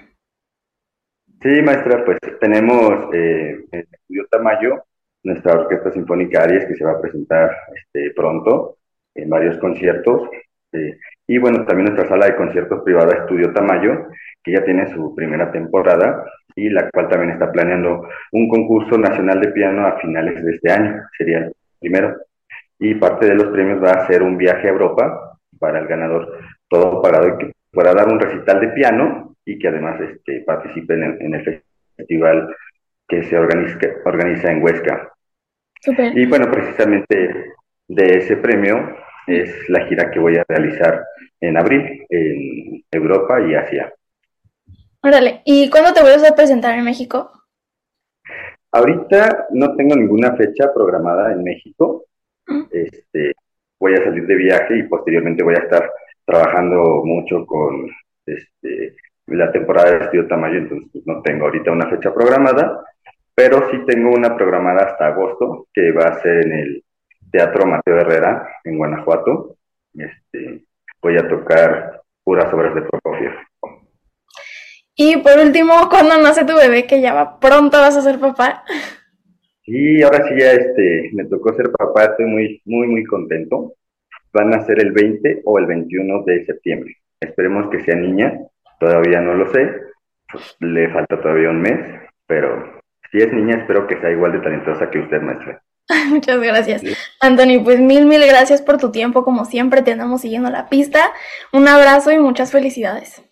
Sí, 1.43 1.63
maestra, 1.63 2.05
pues 2.05 2.19
tenemos 2.41 3.15
eh, 3.15 3.65
el 3.73 3.89
Estudio 3.91 4.27
Tamayo 4.31 4.85
nuestra 5.23 5.55
Orquesta 5.55 5.91
Sinfónica 5.91 6.43
Aries 6.43 6.67
que 6.67 6.77
se 6.77 6.85
va 6.85 6.93
a 6.93 7.01
presentar 7.01 7.51
este, 7.75 8.13
pronto 8.15 8.79
en 9.15 9.29
varios 9.29 9.59
conciertos. 9.59 10.29
Eh, 10.73 10.99
y 11.27 11.39
bueno, 11.39 11.65
también 11.65 11.87
nuestra 11.87 12.09
sala 12.09 12.27
de 12.27 12.37
conciertos 12.37 12.83
privada 12.85 13.17
Estudio 13.17 13.53
Tamayo, 13.53 14.07
que 14.43 14.53
ya 14.53 14.65
tiene 14.65 14.93
su 14.93 15.15
primera 15.15 15.51
temporada 15.51 16.25
y 16.57 16.71
la 16.71 16.91
cual 16.91 17.09
también 17.09 17.33
está 17.33 17.53
planeando 17.53 18.09
un 18.33 18.49
concurso 18.49 18.97
nacional 18.97 19.41
de 19.41 19.53
piano 19.53 19.87
a 19.87 19.99
finales 19.99 20.43
de 20.43 20.53
este 20.53 20.73
año, 20.73 21.03
sería 21.17 21.39
el 21.39 21.53
primero. 21.79 22.17
Y 22.79 22.95
parte 22.95 23.27
de 23.27 23.35
los 23.35 23.49
premios 23.49 23.83
va 23.83 23.91
a 23.91 24.07
ser 24.07 24.23
un 24.23 24.39
viaje 24.39 24.67
a 24.67 24.71
Europa 24.71 25.39
para 25.59 25.79
el 25.79 25.87
ganador, 25.87 26.39
todo 26.69 27.03
pagado 27.03 27.29
y 27.29 27.39
que 27.39 27.53
pueda 27.71 27.93
dar 27.93 28.09
un 28.09 28.19
recital 28.19 28.61
de 28.61 28.69
piano 28.69 29.37
y 29.45 29.59
que 29.59 29.69
además 29.69 30.01
este, 30.01 30.41
participe 30.41 30.95
en 30.95 31.35
el, 31.35 31.63
festival 31.97 32.55
que 33.07 33.23
se 33.23 33.39
organiza, 33.39 33.79
organiza 34.05 34.51
en 34.51 34.63
Huesca. 34.63 35.13
Y 36.15 36.27
bueno, 36.27 36.51
precisamente 36.51 37.53
de 37.87 38.19
ese 38.19 38.37
premio 38.39 38.97
es 39.27 39.69
la 39.69 39.87
gira 39.87 40.11
que 40.11 40.19
voy 40.19 40.37
a 40.37 40.45
realizar 40.49 41.05
en 41.41 41.57
abril 41.57 42.05
en 42.09 42.83
Europa 42.91 43.41
y 43.41 43.55
Asia. 43.55 43.93
Órale, 45.07 45.41
¿y 45.45 45.71
cuándo 45.71 45.93
te 45.93 46.01
vuelves 46.01 46.29
a 46.29 46.35
presentar 46.35 46.77
en 46.77 46.85
México? 46.85 47.31
Ahorita 48.73 49.47
no 49.51 49.77
tengo 49.77 49.95
ninguna 49.95 50.35
fecha 50.35 50.75
programada 50.75 51.33
en 51.33 51.45
México. 51.45 52.07
Mm. 52.49 52.63
Este, 52.73 53.33
voy 53.79 53.95
a 53.95 54.03
salir 54.03 54.27
de 54.27 54.35
viaje 54.35 54.79
y 54.79 54.83
posteriormente 54.83 55.45
voy 55.45 55.55
a 55.55 55.63
estar 55.63 55.93
trabajando 56.25 57.03
mucho 57.05 57.47
con 57.47 57.89
este, 58.27 58.97
la 59.27 59.53
temporada 59.53 59.93
de 59.93 60.05
Estudio 60.07 60.27
Tamayo, 60.27 60.59
entonces 60.59 60.89
pues, 60.93 61.07
no 61.07 61.23
tengo 61.23 61.45
ahorita 61.45 61.71
una 61.71 61.89
fecha 61.89 62.13
programada, 62.13 62.85
pero 63.33 63.71
sí 63.71 63.79
tengo 63.87 64.11
una 64.11 64.37
programada 64.37 64.87
hasta 64.87 65.07
agosto, 65.07 65.69
que 65.73 65.93
va 65.93 66.07
a 66.07 66.21
ser 66.21 66.47
en 66.47 66.53
el 66.53 66.85
Teatro 67.31 67.65
Mateo 67.65 68.01
Herrera, 68.01 68.49
en 68.65 68.77
Guanajuato. 68.77 69.55
Este, 69.95 70.65
voy 71.01 71.17
a 71.17 71.29
tocar 71.29 72.03
puras 72.25 72.53
obras 72.53 72.75
de 72.75 72.83
Prokofiev. 72.83 73.35
Y 74.97 75.19
por 75.19 75.39
último, 75.39 75.89
¿cuándo 75.89 76.21
nace 76.21 76.45
tu 76.45 76.57
bebé? 76.57 76.87
Que 76.87 77.01
ya 77.01 77.15
va 77.15 77.39
pronto 77.39 77.79
vas 77.79 77.97
a 77.97 78.03
ser 78.03 78.19
papá. 78.19 78.65
Sí, 79.65 80.03
ahora 80.03 80.27
sí 80.27 80.35
ya 80.39 80.53
este, 80.53 81.11
me 81.13 81.25
tocó 81.27 81.55
ser 81.55 81.71
papá, 81.71 82.05
estoy 82.05 82.27
muy, 82.27 82.63
muy, 82.65 82.89
muy 82.89 83.05
contento. 83.05 83.75
Van 84.33 84.55
a 84.55 84.65
ser 84.65 84.81
el 84.81 84.93
20 84.93 85.43
o 85.45 85.59
el 85.59 85.67
21 85.67 86.23
de 86.25 86.47
septiembre. 86.47 86.97
Esperemos 87.21 87.71
que 87.71 87.85
sea 87.85 87.95
niña 87.95 88.39
Todavía 88.79 89.21
no 89.21 89.35
lo 89.35 89.51
sé, 89.53 89.73
pues, 90.31 90.57
le 90.61 90.91
falta 90.91 91.21
todavía 91.21 91.51
un 91.51 91.63
mes, 91.63 91.81
pero 92.27 92.81
si 93.11 93.19
es 93.19 93.33
niña 93.33 93.59
espero 93.59 93.87
que 93.87 93.99
sea 94.01 94.11
igual 94.11 94.33
de 94.33 94.41
talentosa 94.41 94.91
que 94.91 94.99
usted, 94.99 95.21
maestra. 95.23 95.63
Muchas 96.09 96.41
gracias. 96.41 96.83
Anthony, 97.21 97.63
pues 97.65 97.81
mil, 97.81 98.07
mil 98.07 98.21
gracias 98.27 98.61
por 98.61 98.77
tu 98.77 98.91
tiempo. 98.91 99.25
Como 99.25 99.45
siempre, 99.45 99.83
te 99.83 99.93
andamos 99.93 100.21
siguiendo 100.21 100.51
la 100.51 100.69
pista. 100.69 101.13
Un 101.53 101.69
abrazo 101.69 102.11
y 102.13 102.19
muchas 102.19 102.51
felicidades. 102.51 103.23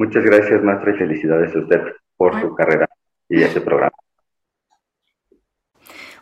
Muchas 0.00 0.24
gracias, 0.24 0.62
maestra, 0.62 0.94
y 0.94 0.96
felicidades 0.96 1.54
a 1.54 1.58
usted 1.58 1.82
por 2.16 2.40
su 2.40 2.54
carrera 2.54 2.88
y 3.28 3.42
ese 3.42 3.60
programa. 3.60 3.92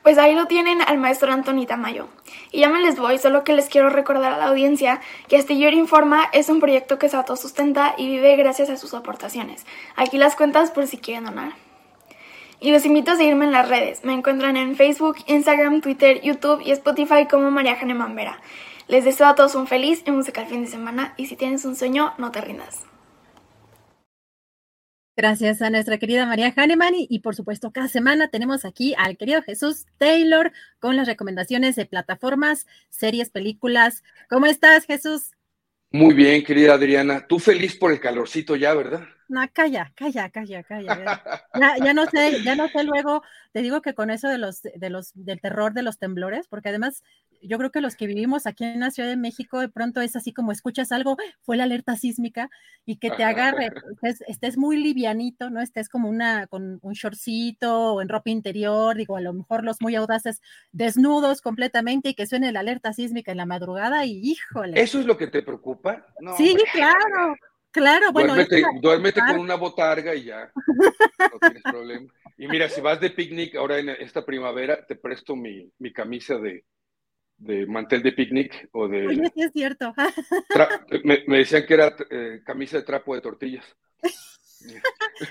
Pues 0.02 0.18
ahí 0.18 0.34
lo 0.34 0.47
tienen 0.47 0.81
al 0.82 0.98
maestro 0.98 1.32
Antonita 1.32 1.76
Mayo. 1.76 2.08
Y 2.50 2.62
ya 2.62 2.70
me 2.70 2.81
les 2.81 2.98
voy, 2.98 3.18
solo 3.18 3.44
que 3.44 3.52
les 3.52 3.68
quiero 3.68 3.89
recordar 3.89 4.32
a 4.32 4.39
la 4.39 4.47
audiencia 4.47 5.00
que 5.28 5.36
Astillero 5.36 5.76
Informa 5.76 6.24
es 6.32 6.48
un 6.48 6.58
proyecto 6.58 6.98
que 6.98 7.08
se 7.08 7.16
autosustenta 7.16 7.94
y 7.97 8.08
vive 8.08 8.34
gracias 8.34 8.68
a 8.68 8.76
sus 8.76 8.94
aportaciones. 8.94 9.65
Aquí 9.94 10.18
las 10.18 10.34
cuentas 10.34 10.73
por 10.73 10.89
si 10.89 10.98
quieren 10.98 11.26
donar. 11.26 11.52
Y 12.58 12.73
los 12.73 12.84
invito 12.84 13.12
a 13.12 13.16
seguirme 13.16 13.44
en 13.44 13.52
las 13.52 13.68
redes. 13.68 14.05
Me 14.05 14.12
encuentran 14.12 14.57
en 14.57 14.74
Facebook, 14.74 15.18
Instagram, 15.28 15.82
Twitter, 15.82 16.20
YouTube 16.20 16.62
y 16.65 16.73
Spotify 16.73 17.28
como 17.31 17.52
María 17.52 17.76
Jane 17.76 17.94
Mambera. 17.94 18.40
Les 18.89 19.05
deseo 19.05 19.28
a 19.28 19.36
todos 19.36 19.55
un 19.55 19.68
feliz 19.68 20.02
y 20.05 20.10
musical 20.10 20.47
fin 20.47 20.65
de 20.65 20.68
semana 20.68 21.15
y 21.16 21.26
si 21.26 21.36
tienes 21.36 21.65
un 21.65 21.76
sueño, 21.76 22.15
no 22.18 22.32
te 22.32 22.40
rindas. 22.40 22.88
Gracias 25.18 25.62
a 25.62 25.70
nuestra 25.70 25.98
querida 25.98 26.26
María 26.26 26.55
Hahnemann 26.56 26.94
y, 26.97 27.18
por 27.18 27.34
supuesto 27.34 27.72
cada 27.72 27.88
semana 27.88 28.28
tenemos 28.28 28.64
aquí 28.64 28.94
al 28.97 29.16
querido 29.16 29.42
Jesús 29.42 29.84
Taylor 29.98 30.52
con 30.78 30.94
las 30.94 31.08
recomendaciones 31.08 31.74
de 31.74 31.86
plataformas, 31.86 32.68
series, 32.88 33.28
películas. 33.28 34.05
¿Cómo 34.30 34.47
estás, 34.47 34.84
Jesús? 34.84 35.32
Muy 35.90 36.14
bien, 36.14 36.44
querida 36.44 36.74
Adriana. 36.74 37.26
Tú 37.26 37.40
feliz 37.40 37.74
por 37.74 37.90
el 37.90 37.98
calorcito 37.98 38.55
ya, 38.55 38.72
¿verdad? 38.74 39.08
No, 39.26 39.40
calla, 39.52 39.92
calla, 39.97 40.30
calla, 40.30 40.62
calla. 40.62 41.22
Ya, 41.84 41.92
no 41.94 42.06
sé, 42.06 42.40
ya 42.44 42.55
no 42.55 42.68
sé 42.68 42.84
luego, 42.84 43.24
te 43.52 43.62
digo 43.62 43.82
que 43.82 43.94
con 43.94 44.10
eso 44.10 44.28
de 44.28 44.38
los, 44.38 44.62
de 44.62 44.88
los, 44.88 45.10
del 45.14 45.40
terror 45.40 45.72
de 45.74 45.82
los 45.82 45.98
temblores, 45.98 46.47
porque 46.47 46.68
además 46.68 47.02
yo 47.42 47.58
creo 47.58 47.70
que 47.70 47.81
los 47.81 47.97
que 47.97 48.07
vivimos 48.07 48.47
aquí 48.47 48.65
en 48.65 48.81
la 48.81 48.91
Ciudad 48.91 49.08
de 49.08 49.17
México, 49.17 49.60
de 49.60 49.68
pronto 49.68 50.00
es 50.00 50.17
así 50.17 50.33
como 50.33 50.52
escuchas 50.52 50.92
algo, 50.92 51.17
fue 51.42 51.57
la 51.57 51.65
alerta 51.65 51.97
sísmica, 51.97 52.50
y 52.84 52.97
que 52.97 53.10
te 53.10 53.25
agarre, 53.25 53.70
estés, 54.26 54.57
muy 54.57 54.76
livianito, 54.76 55.50
¿no? 55.50 55.60
Estés 55.60 55.89
como 55.89 56.08
una, 56.08 56.47
con 56.47 56.78
un 56.83 56.92
shortcito 56.94 57.94
o 57.94 58.02
en 58.02 58.08
ropa 58.08 58.31
interior, 58.31 58.97
digo, 58.97 59.17
a 59.17 59.20
lo 59.20 59.33
mejor 59.33 59.65
los 59.65 59.81
muy 59.81 59.94
audaces, 59.94 60.41
desnudos 60.73 61.42
completamente 61.42 62.10
y 62.10 62.15
que 62.15 62.26
suene 62.26 62.52
la 62.52 62.60
alerta 62.60 62.92
sísmica 62.92 63.31
en 63.31 63.39
la 63.39 63.47
madrugada 63.47 64.05
y 64.07 64.20
híjole. 64.23 64.81
¿Eso 64.81 64.99
es 65.00 65.07
lo 65.07 65.17
que 65.17 65.26
te 65.26 65.42
preocupa? 65.42 66.07
sí, 66.36 66.57
claro. 66.73 67.36
Claro, 67.70 68.12
bueno. 68.12 68.34
Duérmete, 68.81 69.20
con 69.20 69.39
una 69.39 69.55
botarga 69.55 70.15
y 70.15 70.25
ya. 70.25 70.50
No 70.55 71.39
tienes 71.39 71.62
problema. 71.62 72.10
Y 72.39 72.49
mira, 72.49 72.68
si 72.68 72.81
vas 72.81 73.00
de 73.00 73.10
picnic 73.10 73.57
ahora 73.57 73.78
en 73.78 73.91
esta 73.91 74.25
primavera, 74.25 74.86
te 74.86 74.97
presto 74.97 75.36
mi, 75.36 75.70
mi 75.78 75.92
camisa 75.92 76.39
de, 76.39 76.65
de 77.39 77.67
mantel 77.67 78.02
de 78.02 78.12
picnic 78.12 78.68
o 78.73 78.89
de... 78.89 79.07
Oye, 79.07 79.33
sí 79.34 79.42
es 79.42 79.52
cierto. 79.52 79.94
me, 81.05 81.25
me, 81.26 81.39
decían 81.39 81.65
que 81.67 81.75
era 81.75 81.94
eh, 82.10 82.42
camisa 82.44 82.76
de 82.76 82.83
trapo 82.83 83.15
de 83.15 83.20
tortillas. 83.20 83.65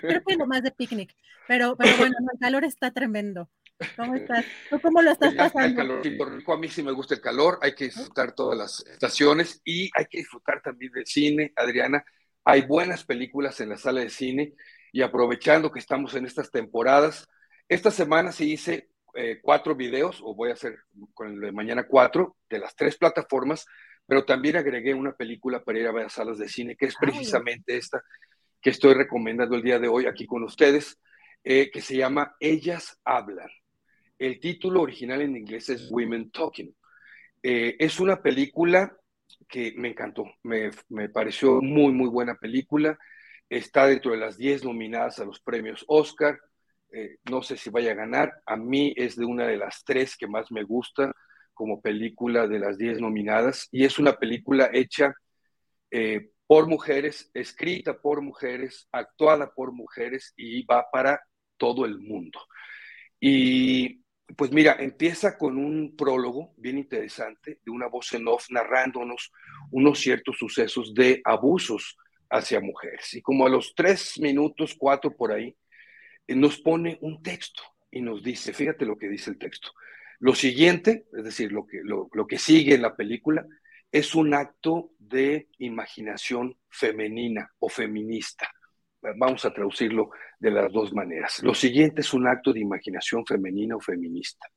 Creo 0.01 0.23
que 0.25 0.35
lo 0.35 0.47
más 0.47 0.63
de 0.63 0.71
picnic. 0.71 1.13
Pero, 1.47 1.75
pero 1.75 1.97
bueno, 1.97 2.15
el 2.33 2.39
calor 2.39 2.63
está 2.63 2.91
tremendo. 2.91 3.49
¿Cómo 3.95 4.15
estás? 4.15 4.45
cómo 4.81 5.01
lo 5.01 5.11
estás 5.11 5.35
pasando? 5.35 5.67
El 5.67 5.75
calor, 5.75 6.43
a 6.47 6.57
mí 6.57 6.67
sí 6.67 6.81
me 6.81 6.91
gusta 6.91 7.13
el 7.13 7.21
calor, 7.21 7.59
hay 7.61 7.75
que 7.75 7.85
disfrutar 7.85 8.33
todas 8.33 8.57
las 8.57 8.85
estaciones 8.87 9.61
y 9.63 9.89
hay 9.93 10.05
que 10.09 10.19
disfrutar 10.19 10.61
también 10.61 10.91
del 10.93 11.05
cine, 11.05 11.53
Adriana. 11.55 12.03
Hay 12.43 12.61
buenas 12.61 13.03
películas 13.03 13.59
en 13.61 13.69
la 13.69 13.77
sala 13.77 14.01
de 14.01 14.09
cine 14.09 14.53
y 14.91 15.01
aprovechando 15.01 15.71
que 15.71 15.79
estamos 15.79 16.15
en 16.15 16.25
estas 16.25 16.49
temporadas, 16.49 17.27
esta 17.69 17.91
semana 17.91 18.31
se 18.31 18.45
hice 18.45 18.89
eh, 19.17 19.39
cuatro 19.41 19.75
videos, 19.75 20.21
o 20.23 20.35
voy 20.35 20.51
a 20.51 20.53
hacer 20.53 20.77
con 21.13 21.33
el 21.33 21.41
de 21.41 21.51
mañana 21.51 21.87
cuatro, 21.87 22.37
de 22.47 22.59
las 22.59 22.75
tres 22.75 22.97
plataformas, 22.97 23.65
pero 24.05 24.23
también 24.23 24.55
agregué 24.55 24.93
una 24.93 25.13
película 25.13 25.63
para 25.63 25.79
ir 25.79 25.87
a 25.87 25.91
ver 25.91 26.05
a 26.05 26.09
salas 26.09 26.37
de 26.37 26.47
cine, 26.47 26.75
que 26.75 26.85
es 26.85 26.95
precisamente 26.99 27.75
esta 27.75 28.01
que 28.61 28.69
estoy 28.69 28.93
recomendando 28.93 29.55
el 29.55 29.63
día 29.63 29.79
de 29.79 29.87
hoy 29.87 30.05
aquí 30.05 30.25
con 30.25 30.43
ustedes, 30.43 30.99
eh, 31.43 31.71
que 31.71 31.81
se 31.81 31.97
llama 31.97 32.35
Ellas 32.39 32.99
Hablan. 33.03 33.49
El 34.19 34.39
título 34.39 34.81
original 34.81 35.21
en 35.21 35.35
inglés 35.35 35.69
es 35.69 35.89
Women 35.91 36.31
Talking. 36.31 36.75
Eh, 37.41 37.75
es 37.79 37.99
una 37.99 38.21
película 38.21 38.95
que 39.47 39.73
me 39.77 39.89
encantó, 39.89 40.25
me, 40.43 40.71
me, 40.89 41.09
pareció 41.09 41.61
muy, 41.61 41.91
muy 41.91 42.09
buena 42.09 42.35
película. 42.35 42.97
Está 43.49 43.87
dentro 43.87 44.11
de 44.11 44.17
las 44.17 44.37
10 44.37 44.63
nominadas 44.63 45.19
a 45.19 45.25
los 45.25 45.39
premios 45.39 45.85
Oscar. 45.87 46.39
Eh, 46.91 47.17
no 47.29 47.41
sé 47.41 47.57
si 47.57 47.69
vaya 47.69 47.91
a 47.91 47.95
ganar. 47.95 48.41
A 48.45 48.55
mí 48.55 48.93
es 48.95 49.15
de 49.15 49.25
una 49.25 49.45
de 49.47 49.57
las 49.57 49.83
tres 49.83 50.15
que 50.15 50.27
más 50.27 50.51
me 50.51 50.63
gusta 50.63 51.13
como 51.53 51.81
película 51.81 52.47
de 52.47 52.59
las 52.59 52.77
diez 52.77 52.99
nominadas 52.99 53.67
y 53.71 53.83
es 53.83 53.97
una 53.99 54.17
película 54.17 54.69
hecha 54.71 55.13
eh, 55.91 56.29
por 56.45 56.67
mujeres, 56.67 57.29
escrita 57.33 57.99
por 57.99 58.21
mujeres, 58.21 58.87
actuada 58.91 59.51
por 59.53 59.73
mujeres 59.73 60.33
y 60.37 60.63
va 60.65 60.85
para 60.91 61.19
todo 61.57 61.85
el 61.85 61.99
mundo. 61.99 62.39
Y 63.19 64.01
pues 64.35 64.51
mira, 64.51 64.77
empieza 64.79 65.37
con 65.37 65.57
un 65.57 65.95
prólogo 65.95 66.53
bien 66.57 66.77
interesante 66.77 67.59
de 67.65 67.71
una 67.71 67.87
voz 67.87 68.13
en 68.13 68.27
off 68.27 68.45
narrándonos 68.49 69.31
unos 69.71 69.99
ciertos 69.99 70.37
sucesos 70.37 70.93
de 70.93 71.21
abusos 71.23 71.97
hacia 72.29 72.59
mujeres. 72.59 73.13
Y 73.13 73.21
como 73.21 73.45
a 73.45 73.49
los 73.49 73.73
tres 73.75 74.19
minutos, 74.19 74.75
cuatro 74.77 75.15
por 75.15 75.31
ahí, 75.31 75.55
nos 76.27 76.59
pone 76.59 76.97
un 77.01 77.21
texto 77.21 77.63
y 77.91 78.01
nos 78.01 78.23
dice, 78.23 78.53
fíjate 78.53 78.85
lo 78.85 78.97
que 78.97 79.09
dice 79.09 79.29
el 79.29 79.37
texto. 79.37 79.71
Lo 80.19 80.33
siguiente, 80.33 81.05
es 81.15 81.23
decir, 81.23 81.51
lo 81.51 81.65
que, 81.65 81.81
lo, 81.83 82.09
lo 82.13 82.27
que 82.27 82.37
sigue 82.37 82.75
en 82.75 82.81
la 82.81 82.95
película, 82.95 83.45
es 83.91 84.15
un 84.15 84.33
acto 84.33 84.91
de 84.99 85.47
imaginación 85.59 86.57
femenina 86.69 87.51
o 87.59 87.69
feminista. 87.69 88.49
Vamos 89.01 89.45
a 89.45 89.53
traducirlo 89.53 90.09
de 90.39 90.51
las 90.51 90.71
dos 90.71 90.93
maneras. 90.93 91.41
Lo 91.43 91.53
siguiente 91.53 92.01
es 92.01 92.13
un 92.13 92.27
acto 92.27 92.51
de 92.51 92.59
imaginación 92.59 93.25
femenina 93.25 93.75
o 93.75 93.79
feminista. 93.79 94.47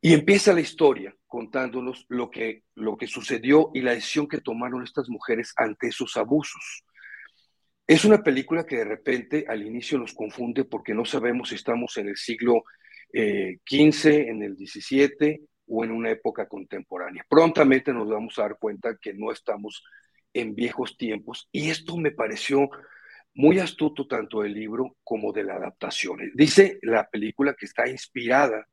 Y 0.00 0.12
empieza 0.12 0.52
la 0.52 0.60
historia 0.60 1.14
contándonos 1.26 2.04
lo 2.08 2.30
que, 2.30 2.64
lo 2.74 2.96
que 2.96 3.06
sucedió 3.06 3.70
y 3.72 3.80
la 3.80 3.94
decisión 3.94 4.28
que 4.28 4.40
tomaron 4.40 4.82
estas 4.82 5.08
mujeres 5.08 5.52
ante 5.56 5.88
esos 5.88 6.16
abusos. 6.16 6.84
Es 7.86 8.04
una 8.04 8.22
película 8.22 8.66
que 8.66 8.76
de 8.76 8.84
repente 8.84 9.44
al 9.46 9.64
inicio 9.64 9.96
nos 9.98 10.12
confunde 10.12 10.64
porque 10.64 10.92
no 10.92 11.04
sabemos 11.04 11.50
si 11.50 11.54
estamos 11.54 11.96
en 11.98 12.08
el 12.08 12.16
siglo 12.16 12.64
XV, 13.12 14.06
eh, 14.06 14.26
en 14.28 14.42
el 14.42 14.56
XVII 14.56 15.40
o 15.68 15.84
en 15.84 15.92
una 15.92 16.10
época 16.10 16.48
contemporánea. 16.48 17.24
Prontamente 17.28 17.92
nos 17.92 18.08
vamos 18.08 18.38
a 18.38 18.42
dar 18.42 18.58
cuenta 18.58 18.96
que 19.00 19.14
no 19.14 19.30
estamos 19.30 19.84
en 20.34 20.54
viejos 20.54 20.96
tiempos 20.96 21.48
y 21.52 21.70
esto 21.70 21.96
me 21.96 22.10
pareció 22.10 22.68
muy 23.34 23.60
astuto 23.60 24.08
tanto 24.08 24.40
del 24.42 24.54
libro 24.54 24.96
como 25.04 25.32
de 25.32 25.44
la 25.44 25.54
adaptación. 25.54 26.18
Dice 26.34 26.78
la 26.82 27.08
película 27.08 27.54
que 27.54 27.66
está 27.66 27.88
inspirada 27.88 28.66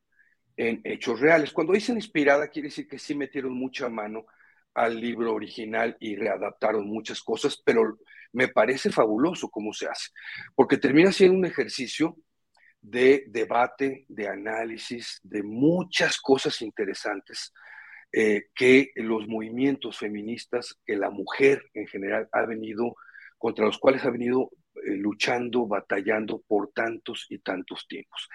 en 0.57 0.81
hechos 0.83 1.19
reales. 1.19 1.51
Cuando 1.51 1.73
dicen 1.73 1.97
inspirada 1.97 2.47
quiere 2.47 2.69
decir 2.69 2.87
que 2.87 2.97
sí 2.97 3.13
metieron 3.13 3.53
mucha 3.53 3.89
mano 3.89 4.25
al 4.73 4.99
libro 4.99 5.33
original 5.33 5.95
y 5.99 6.15
readaptaron 6.15 6.87
muchas 6.87 7.21
cosas, 7.21 7.61
pero 7.63 7.97
me 8.31 8.47
parece 8.47 8.91
fabuloso 8.91 9.49
cómo 9.49 9.73
se 9.73 9.87
hace, 9.87 10.09
porque 10.55 10.77
termina 10.77 11.11
siendo 11.11 11.37
un 11.37 11.45
ejercicio 11.45 12.17
de 12.81 13.23
debate, 13.27 14.05
de 14.09 14.27
análisis, 14.27 15.19
de 15.23 15.41
muchas 15.43 16.19
cosas 16.19 16.61
interesantes 16.61 17.53
eh, 18.11 18.47
que 18.53 18.91
los 18.95 19.27
movimientos 19.27 19.97
feministas, 19.97 20.77
que 20.85 20.95
la 20.95 21.09
mujer 21.09 21.63
en 21.73 21.87
general 21.87 22.27
ha 22.31 22.45
venido, 22.45 22.95
contra 23.37 23.65
los 23.65 23.79
cuales 23.79 24.03
ha 24.05 24.11
venido 24.11 24.51
eh, 24.75 24.95
luchando, 24.97 25.65
batallando 25.65 26.43
por 26.47 26.71
tantos 26.73 27.25
y 27.29 27.39
tantos 27.39 27.87
tiempos. 27.87 28.29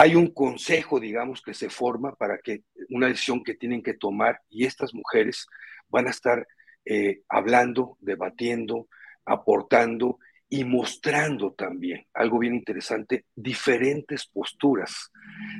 Hay 0.00 0.14
un 0.14 0.28
consejo, 0.28 1.00
digamos, 1.00 1.42
que 1.42 1.54
se 1.54 1.70
forma 1.70 2.14
para 2.14 2.38
que 2.38 2.62
una 2.90 3.08
decisión 3.08 3.42
que 3.42 3.54
tienen 3.54 3.82
que 3.82 3.94
tomar 3.94 4.40
y 4.48 4.64
estas 4.64 4.94
mujeres 4.94 5.48
van 5.88 6.06
a 6.06 6.10
estar 6.10 6.46
eh, 6.84 7.22
hablando, 7.28 7.96
debatiendo, 7.98 8.86
aportando 9.24 10.20
y 10.48 10.62
mostrando 10.62 11.52
también, 11.52 12.06
algo 12.14 12.38
bien 12.38 12.54
interesante, 12.54 13.24
diferentes 13.34 14.24
posturas 14.28 15.10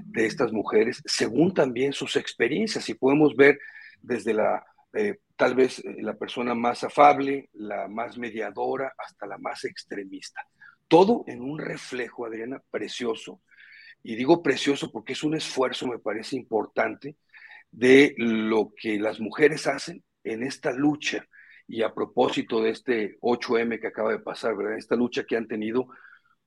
de 0.04 0.26
estas 0.26 0.52
mujeres 0.52 1.02
según 1.04 1.52
también 1.52 1.92
sus 1.92 2.14
experiencias. 2.14 2.88
Y 2.88 2.94
podemos 2.94 3.34
ver 3.34 3.58
desde 4.02 4.34
la, 4.34 4.64
eh, 4.92 5.18
tal 5.34 5.56
vez, 5.56 5.80
eh, 5.80 5.96
la 6.00 6.14
persona 6.14 6.54
más 6.54 6.84
afable, 6.84 7.50
la 7.54 7.88
más 7.88 8.16
mediadora, 8.16 8.92
hasta 8.98 9.26
la 9.26 9.38
más 9.38 9.64
extremista. 9.64 10.46
Todo 10.86 11.24
en 11.26 11.42
un 11.42 11.58
reflejo, 11.58 12.24
Adriana, 12.24 12.62
precioso 12.70 13.40
y 14.02 14.16
digo 14.16 14.42
precioso 14.42 14.90
porque 14.90 15.12
es 15.12 15.22
un 15.22 15.34
esfuerzo, 15.34 15.86
me 15.86 15.98
parece 15.98 16.36
importante, 16.36 17.16
de 17.70 18.14
lo 18.16 18.72
que 18.76 18.98
las 18.98 19.20
mujeres 19.20 19.66
hacen 19.66 20.02
en 20.24 20.42
esta 20.42 20.72
lucha. 20.72 21.26
Y 21.66 21.82
a 21.82 21.92
propósito 21.92 22.62
de 22.62 22.70
este 22.70 23.18
8M 23.20 23.78
que 23.78 23.88
acaba 23.88 24.10
de 24.10 24.20
pasar, 24.20 24.56
¿verdad? 24.56 24.78
Esta 24.78 24.96
lucha 24.96 25.24
que 25.24 25.36
han 25.36 25.46
tenido 25.46 25.88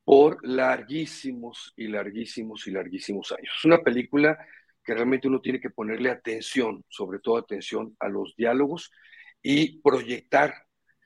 por 0.03 0.39
larguísimos 0.45 1.73
y 1.75 1.87
larguísimos 1.87 2.67
y 2.67 2.71
larguísimos 2.71 3.31
años. 3.31 3.53
Es 3.57 3.65
una 3.65 3.79
película 3.83 4.37
que 4.83 4.95
realmente 4.95 5.27
uno 5.27 5.41
tiene 5.41 5.59
que 5.59 5.69
ponerle 5.69 6.09
atención, 6.09 6.83
sobre 6.89 7.19
todo 7.19 7.37
atención 7.37 7.95
a 7.99 8.09
los 8.09 8.35
diálogos 8.35 8.91
y 9.43 9.79
proyectar 9.81 10.53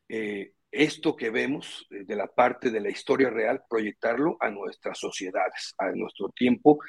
eh, 0.07 0.53
esto 0.76 1.16
que 1.16 1.30
vemos 1.30 1.88
eh, 1.90 2.04
de 2.06 2.16
la 2.16 2.28
parte 2.28 2.70
de 2.70 2.80
la 2.80 2.90
historia 2.90 3.30
real, 3.30 3.64
proyectarlo 3.70 4.38
a 4.40 4.50
nuestras 4.50 5.00
sociedades, 5.00 5.74
a 5.78 5.92
nuestro 5.92 6.30
tiempo, 6.30 6.80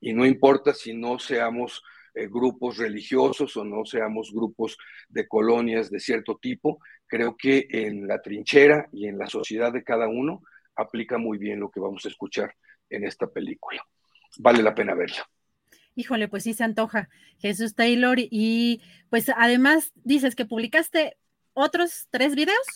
y 0.00 0.12
no 0.12 0.26
importa 0.26 0.74
si 0.74 0.94
no 0.94 1.18
seamos 1.18 1.82
eh, 2.14 2.28
grupos 2.28 2.78
religiosos 2.78 3.56
o 3.56 3.64
no 3.64 3.84
seamos 3.84 4.32
grupos 4.32 4.76
de 5.08 5.28
colonias 5.28 5.90
de 5.90 6.00
cierto 6.00 6.38
tipo, 6.40 6.80
creo 7.06 7.36
que 7.36 7.66
en 7.70 8.06
la 8.08 8.20
trinchera 8.20 8.88
y 8.92 9.06
en 9.06 9.18
la 9.18 9.26
sociedad 9.26 9.72
de 9.72 9.84
cada 9.84 10.08
uno 10.08 10.42
aplica 10.74 11.18
muy 11.18 11.38
bien 11.38 11.60
lo 11.60 11.70
que 11.70 11.80
vamos 11.80 12.04
a 12.04 12.08
escuchar 12.08 12.54
en 12.90 13.04
esta 13.04 13.26
película. 13.26 13.82
Vale 14.38 14.62
la 14.62 14.74
pena 14.74 14.94
verla. 14.94 15.28
Híjole, 15.94 16.28
pues 16.28 16.42
sí 16.42 16.52
se 16.52 16.64
antoja, 16.64 17.08
Jesús 17.38 17.74
Taylor. 17.74 18.18
Y 18.18 18.82
pues 19.08 19.30
además 19.34 19.92
dices 19.94 20.36
que 20.36 20.44
publicaste 20.44 21.16
otros 21.54 22.06
tres 22.10 22.34
videos. 22.34 22.66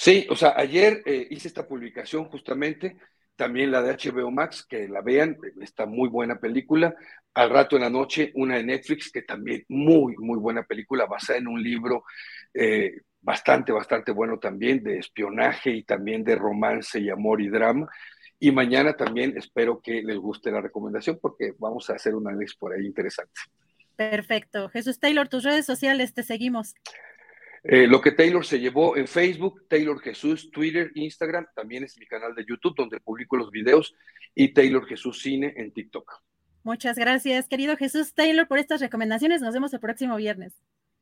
Sí, 0.00 0.28
o 0.30 0.36
sea, 0.36 0.54
ayer 0.56 1.02
eh, 1.06 1.26
hice 1.28 1.48
esta 1.48 1.66
publicación 1.66 2.26
justamente, 2.26 2.96
también 3.34 3.72
la 3.72 3.82
de 3.82 3.90
HBO 3.94 4.30
Max, 4.30 4.64
que 4.64 4.86
la 4.86 5.02
vean, 5.02 5.36
está 5.60 5.86
muy 5.86 6.08
buena 6.08 6.38
película. 6.38 6.94
Al 7.34 7.50
rato 7.50 7.74
en 7.74 7.82
la 7.82 7.90
noche, 7.90 8.30
una 8.36 8.58
de 8.58 8.62
Netflix, 8.62 9.10
que 9.10 9.22
también 9.22 9.64
muy, 9.68 10.14
muy 10.18 10.38
buena 10.38 10.62
película, 10.62 11.06
basada 11.06 11.40
en 11.40 11.48
un 11.48 11.60
libro 11.60 12.04
eh, 12.54 13.00
bastante, 13.20 13.72
bastante 13.72 14.12
bueno 14.12 14.38
también, 14.38 14.84
de 14.84 14.98
espionaje 14.98 15.70
y 15.72 15.82
también 15.82 16.22
de 16.22 16.36
romance 16.36 17.00
y 17.00 17.10
amor 17.10 17.40
y 17.40 17.48
drama. 17.48 17.88
Y 18.38 18.52
mañana 18.52 18.96
también 18.96 19.36
espero 19.36 19.80
que 19.80 20.00
les 20.00 20.16
guste 20.16 20.52
la 20.52 20.60
recomendación 20.60 21.18
porque 21.20 21.54
vamos 21.58 21.90
a 21.90 21.94
hacer 21.94 22.14
un 22.14 22.28
análisis 22.28 22.56
por 22.56 22.72
ahí 22.72 22.86
interesante. 22.86 23.32
Perfecto. 23.96 24.68
Jesús 24.68 25.00
Taylor, 25.00 25.26
tus 25.26 25.42
redes 25.42 25.66
sociales, 25.66 26.14
te 26.14 26.22
seguimos. 26.22 26.76
Eh, 27.70 27.86
lo 27.86 28.00
que 28.00 28.12
Taylor 28.12 28.46
se 28.46 28.58
llevó 28.58 28.96
en 28.96 29.06
Facebook, 29.06 29.66
Taylor 29.68 30.00
Jesús, 30.00 30.50
Twitter, 30.50 30.90
Instagram, 30.94 31.46
también 31.54 31.84
es 31.84 31.98
mi 31.98 32.06
canal 32.06 32.34
de 32.34 32.46
YouTube 32.48 32.74
donde 32.74 32.98
publico 32.98 33.36
los 33.36 33.50
videos 33.50 33.94
y 34.34 34.54
Taylor 34.54 34.86
Jesús 34.86 35.20
Cine 35.20 35.52
en 35.54 35.70
TikTok. 35.74 36.10
Muchas 36.62 36.96
gracias, 36.96 37.46
querido 37.46 37.76
Jesús 37.76 38.14
Taylor, 38.14 38.48
por 38.48 38.58
estas 38.58 38.80
recomendaciones. 38.80 39.42
Nos 39.42 39.52
vemos 39.52 39.74
el 39.74 39.80
próximo 39.80 40.16
viernes. 40.16 40.54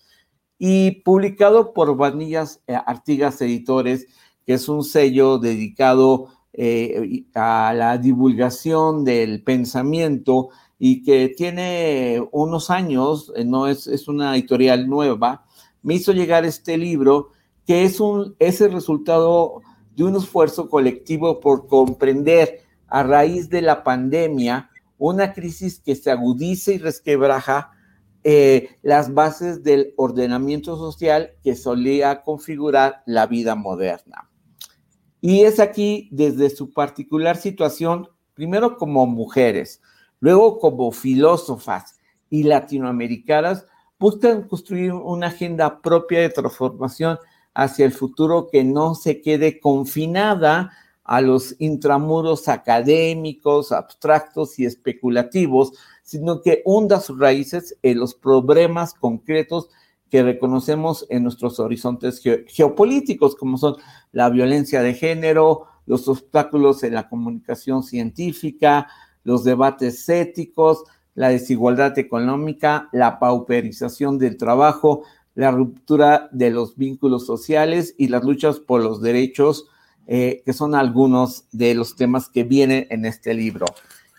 Y 0.57 0.99
publicado 1.03 1.73
por 1.73 1.95
Vanillas 1.95 2.61
eh, 2.67 2.73
Artigas 2.73 3.41
Editores, 3.41 4.07
que 4.45 4.55
es 4.55 4.67
un 4.67 4.83
sello 4.83 5.37
dedicado 5.37 6.27
eh, 6.51 7.23
a 7.35 7.73
la 7.73 7.97
divulgación 7.97 9.05
del 9.05 9.41
pensamiento 9.41 10.49
y 10.77 11.03
que 11.03 11.29
tiene 11.29 12.21
unos 12.33 12.69
años, 12.69 13.31
eh, 13.37 13.45
no 13.45 13.67
es, 13.67 13.87
es 13.87 14.09
una 14.09 14.35
editorial 14.35 14.89
nueva, 14.89 15.45
me 15.81 15.93
hizo 15.93 16.11
llegar 16.11 16.43
este 16.43 16.77
libro 16.77 17.29
que 17.65 17.85
es, 17.85 18.01
un, 18.01 18.35
es 18.39 18.59
el 18.59 18.73
resultado 18.73 19.61
de 19.95 20.03
un 20.03 20.17
esfuerzo 20.17 20.67
colectivo 20.67 21.39
por 21.39 21.65
comprender 21.67 22.59
a 22.89 23.03
raíz 23.03 23.49
de 23.49 23.61
la 23.61 23.85
pandemia 23.85 24.69
una 24.99 25.33
crisis 25.33 25.79
que 25.79 25.95
se 25.95 26.11
agudiza 26.11 26.71
y 26.71 26.77
resquebraja 26.77 27.71
eh, 28.23 28.77
las 28.83 29.13
bases 29.13 29.63
del 29.63 29.93
ordenamiento 29.95 30.77
social 30.77 31.31
que 31.41 31.55
solía 31.55 32.21
configurar 32.21 33.01
la 33.05 33.25
vida 33.25 33.55
moderna. 33.55 34.29
Y 35.21 35.41
es 35.41 35.59
aquí, 35.59 36.09
desde 36.11 36.49
su 36.49 36.71
particular 36.71 37.37
situación, 37.37 38.09
primero 38.33 38.77
como 38.77 39.07
mujeres, 39.07 39.81
luego 40.19 40.59
como 40.59 40.91
filósofas 40.91 41.97
y 42.29 42.43
latinoamericanas, 42.43 43.65
buscan 43.97 44.47
construir 44.47 44.93
una 44.93 45.27
agenda 45.27 45.81
propia 45.81 46.19
de 46.19 46.29
transformación 46.29 47.17
hacia 47.53 47.85
el 47.85 47.93
futuro 47.93 48.47
que 48.51 48.63
no 48.63 48.95
se 48.95 49.21
quede 49.21 49.59
confinada 49.59 50.71
a 51.09 51.21
los 51.21 51.55
intramuros 51.57 52.47
académicos, 52.47 53.71
abstractos 53.71 54.59
y 54.59 54.65
especulativos, 54.65 55.71
sino 56.03 56.43
que 56.43 56.61
hunda 56.65 56.99
sus 56.99 57.17
raíces 57.17 57.75
en 57.81 57.97
los 57.97 58.13
problemas 58.13 58.93
concretos 58.93 59.69
que 60.11 60.21
reconocemos 60.21 61.07
en 61.09 61.23
nuestros 61.23 61.59
horizontes 61.59 62.21
geopolíticos, 62.47 63.35
como 63.35 63.57
son 63.57 63.77
la 64.11 64.29
violencia 64.29 64.83
de 64.83 64.93
género, 64.93 65.63
los 65.87 66.07
obstáculos 66.07 66.83
en 66.83 66.93
la 66.93 67.09
comunicación 67.09 67.81
científica, 67.81 68.87
los 69.23 69.43
debates 69.43 70.07
éticos, 70.09 70.83
la 71.15 71.29
desigualdad 71.29 71.97
económica, 71.97 72.87
la 72.91 73.17
pauperización 73.17 74.19
del 74.19 74.37
trabajo, 74.37 75.01
la 75.33 75.49
ruptura 75.49 76.29
de 76.31 76.51
los 76.51 76.75
vínculos 76.75 77.25
sociales 77.25 77.95
y 77.97 78.09
las 78.09 78.23
luchas 78.23 78.59
por 78.59 78.83
los 78.83 79.01
derechos 79.01 79.69
eh, 80.11 80.41
que 80.43 80.53
son 80.53 80.73
algunos 80.73 81.45
de 81.51 81.75
los 81.75 81.95
temas 81.95 82.29
que 82.29 82.43
vienen 82.43 82.87
en 82.89 83.05
este 83.05 83.35
libro. 83.35 83.67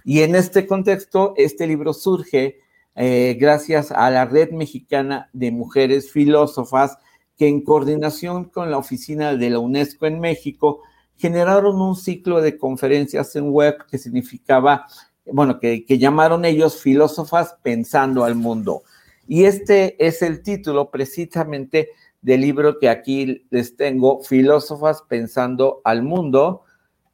Y 0.04 0.20
en 0.20 0.36
este 0.36 0.64
contexto, 0.64 1.34
este 1.36 1.66
libro 1.66 1.94
surge 1.94 2.60
eh, 2.94 3.36
gracias 3.40 3.90
a 3.90 4.08
la 4.08 4.24
Red 4.24 4.52
Mexicana 4.52 5.28
de 5.32 5.50
Mujeres 5.50 6.12
Filósofas, 6.12 6.96
que 7.36 7.48
en 7.48 7.62
coordinación 7.62 8.44
con 8.44 8.70
la 8.70 8.78
oficina 8.78 9.34
de 9.34 9.50
la 9.50 9.58
UNESCO 9.58 10.06
en 10.06 10.20
México, 10.20 10.80
generaron 11.16 11.80
un 11.80 11.96
ciclo 11.96 12.40
de 12.40 12.56
conferencias 12.56 13.34
en 13.34 13.50
web 13.50 13.84
que 13.90 13.98
significaba, 13.98 14.86
bueno, 15.26 15.58
que, 15.58 15.84
que 15.84 15.98
llamaron 15.98 16.44
ellos 16.44 16.80
Filósofas 16.80 17.56
Pensando 17.64 18.22
al 18.22 18.36
Mundo. 18.36 18.84
Y 19.26 19.42
este 19.42 19.96
es 20.06 20.22
el 20.22 20.44
título 20.44 20.88
precisamente 20.92 21.88
del 22.22 22.42
libro 22.42 22.78
que 22.78 22.88
aquí 22.88 23.46
les 23.50 23.76
tengo, 23.76 24.22
Filósofas 24.22 25.02
Pensando 25.08 25.80
al 25.84 26.02
Mundo. 26.02 26.62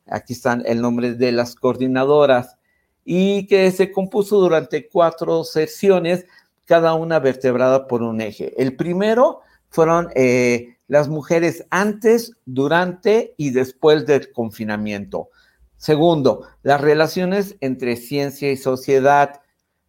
Aquí 0.06 0.32
están 0.32 0.62
el 0.66 0.80
nombre 0.80 1.14
de 1.14 1.32
las 1.32 1.54
coordinadoras 1.54 2.56
y 3.04 3.46
que 3.46 3.70
se 3.70 3.92
compuso 3.92 4.38
durante 4.38 4.88
cuatro 4.88 5.44
sesiones, 5.44 6.26
cada 6.64 6.94
una 6.94 7.20
vertebrada 7.20 7.86
por 7.86 8.02
un 8.02 8.20
eje. 8.20 8.52
El 8.60 8.74
primero 8.74 9.40
fueron 9.68 10.08
eh, 10.14 10.76
las 10.88 11.08
mujeres 11.08 11.64
antes, 11.70 12.32
durante 12.44 13.34
y 13.36 13.50
después 13.50 14.06
del 14.06 14.32
confinamiento. 14.32 15.30
Segundo, 15.76 16.46
las 16.62 16.80
relaciones 16.80 17.56
entre 17.60 17.96
ciencia 17.96 18.50
y 18.50 18.56
sociedad. 18.56 19.40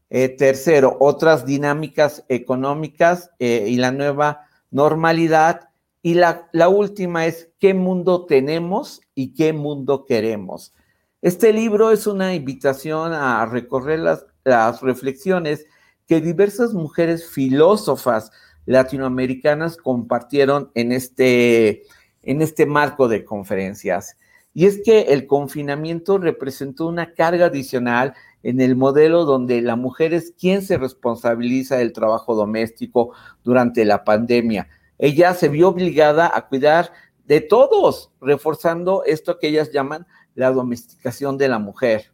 Eh, 0.09 0.29
tercero, 0.29 0.95
otras 1.01 1.45
dinámicas 1.45 2.23
económicas 2.29 3.31
eh, 3.39 3.65
y 3.67 3.75
la 3.75 3.91
nueva 3.91 4.46
normalidad. 4.71 5.69
Y 6.01 6.13
la, 6.13 6.47
última 6.69 7.25
es 7.25 7.49
qué 7.59 7.73
mundo 7.73 8.25
tenemos 8.25 9.01
y 9.15 9.33
qué 9.33 9.51
mundo 9.53 10.05
queremos. 10.05 10.73
Este 11.21 11.51
libro 11.51 11.91
es 11.91 12.07
una 12.07 12.33
invitación 12.33 13.13
a 13.13 13.45
recorrer 13.45 13.99
las, 13.99 14.25
las 14.43 14.81
reflexiones 14.81 15.65
que 16.07 16.21
diversas 16.21 16.73
mujeres 16.73 17.27
filósofas 17.27 18.31
latinoamericanas 18.65 19.77
compartieron 19.77 20.71
en 20.75 20.91
este, 20.91 21.83
en 22.23 22.41
este 22.41 22.65
marco 22.65 23.07
de 23.07 23.25
conferencias. 23.25 24.17
Y 24.53 24.65
es 24.65 24.81
que 24.83 25.01
el 25.13 25.27
confinamiento 25.27 26.17
representó 26.17 26.87
una 26.87 27.13
carga 27.13 27.47
adicional 27.47 28.13
en 28.43 28.61
el 28.61 28.75
modelo 28.75 29.25
donde 29.25 29.61
la 29.61 29.75
mujer 29.75 30.13
es 30.13 30.33
quien 30.39 30.61
se 30.61 30.77
responsabiliza 30.77 31.77
del 31.77 31.93
trabajo 31.93 32.35
doméstico 32.35 33.13
durante 33.43 33.85
la 33.85 34.03
pandemia. 34.03 34.67
Ella 34.97 35.33
se 35.33 35.49
vio 35.49 35.69
obligada 35.69 36.31
a 36.33 36.47
cuidar 36.47 36.91
de 37.25 37.41
todos, 37.41 38.11
reforzando 38.21 39.03
esto 39.05 39.37
que 39.37 39.49
ellas 39.49 39.71
llaman 39.71 40.07
la 40.33 40.51
domesticación 40.51 41.37
de 41.37 41.49
la 41.49 41.59
mujer. 41.59 42.11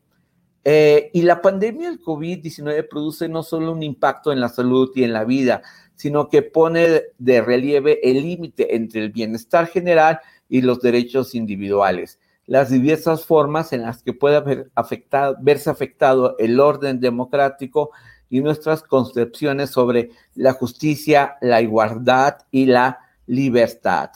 Eh, 0.66 1.12
y 1.14 1.24
la 1.24 1.42
pandemia 1.42 1.90
del 1.90 2.02
COVID-19 2.02 2.88
produce 2.90 3.28
no 3.28 3.44
solo 3.44 3.74
un 3.74 3.84
impacto 3.84 4.32
en 4.32 4.40
la 4.40 4.48
salud 4.48 4.92
y 4.96 5.04
en 5.04 5.12
la 5.12 5.26
vida, 5.26 5.62
sino 5.96 6.30
que 6.30 6.42
pone 6.42 7.04
de 7.18 7.42
relieve 7.42 8.00
el 8.10 8.24
límite 8.24 8.76
entre 8.76 9.02
el 9.02 9.12
bienestar 9.12 9.68
general 9.68 10.20
y 10.48 10.62
los 10.62 10.80
derechos 10.80 11.36
individuales 11.36 12.18
las 12.46 12.70
diversas 12.70 13.26
formas 13.26 13.74
en 13.74 13.84
las 13.84 14.04
que 14.04 14.14
puede 14.14 14.36
haber 14.36 14.72
afectado, 14.76 15.38
verse 15.42 15.70
afectado 15.70 16.36
el 16.40 16.60
orden 16.60 17.00
democrático 17.00 17.92
y 18.30 18.42
nuestras 18.42 18.84
concepciones 18.84 19.70
sobre 19.70 20.10
la 20.36 20.54
justicia, 20.54 21.38
la 21.42 21.62
igualdad 21.62 22.38
y 22.52 22.66
la 22.66 23.00
libertad. 23.28 24.12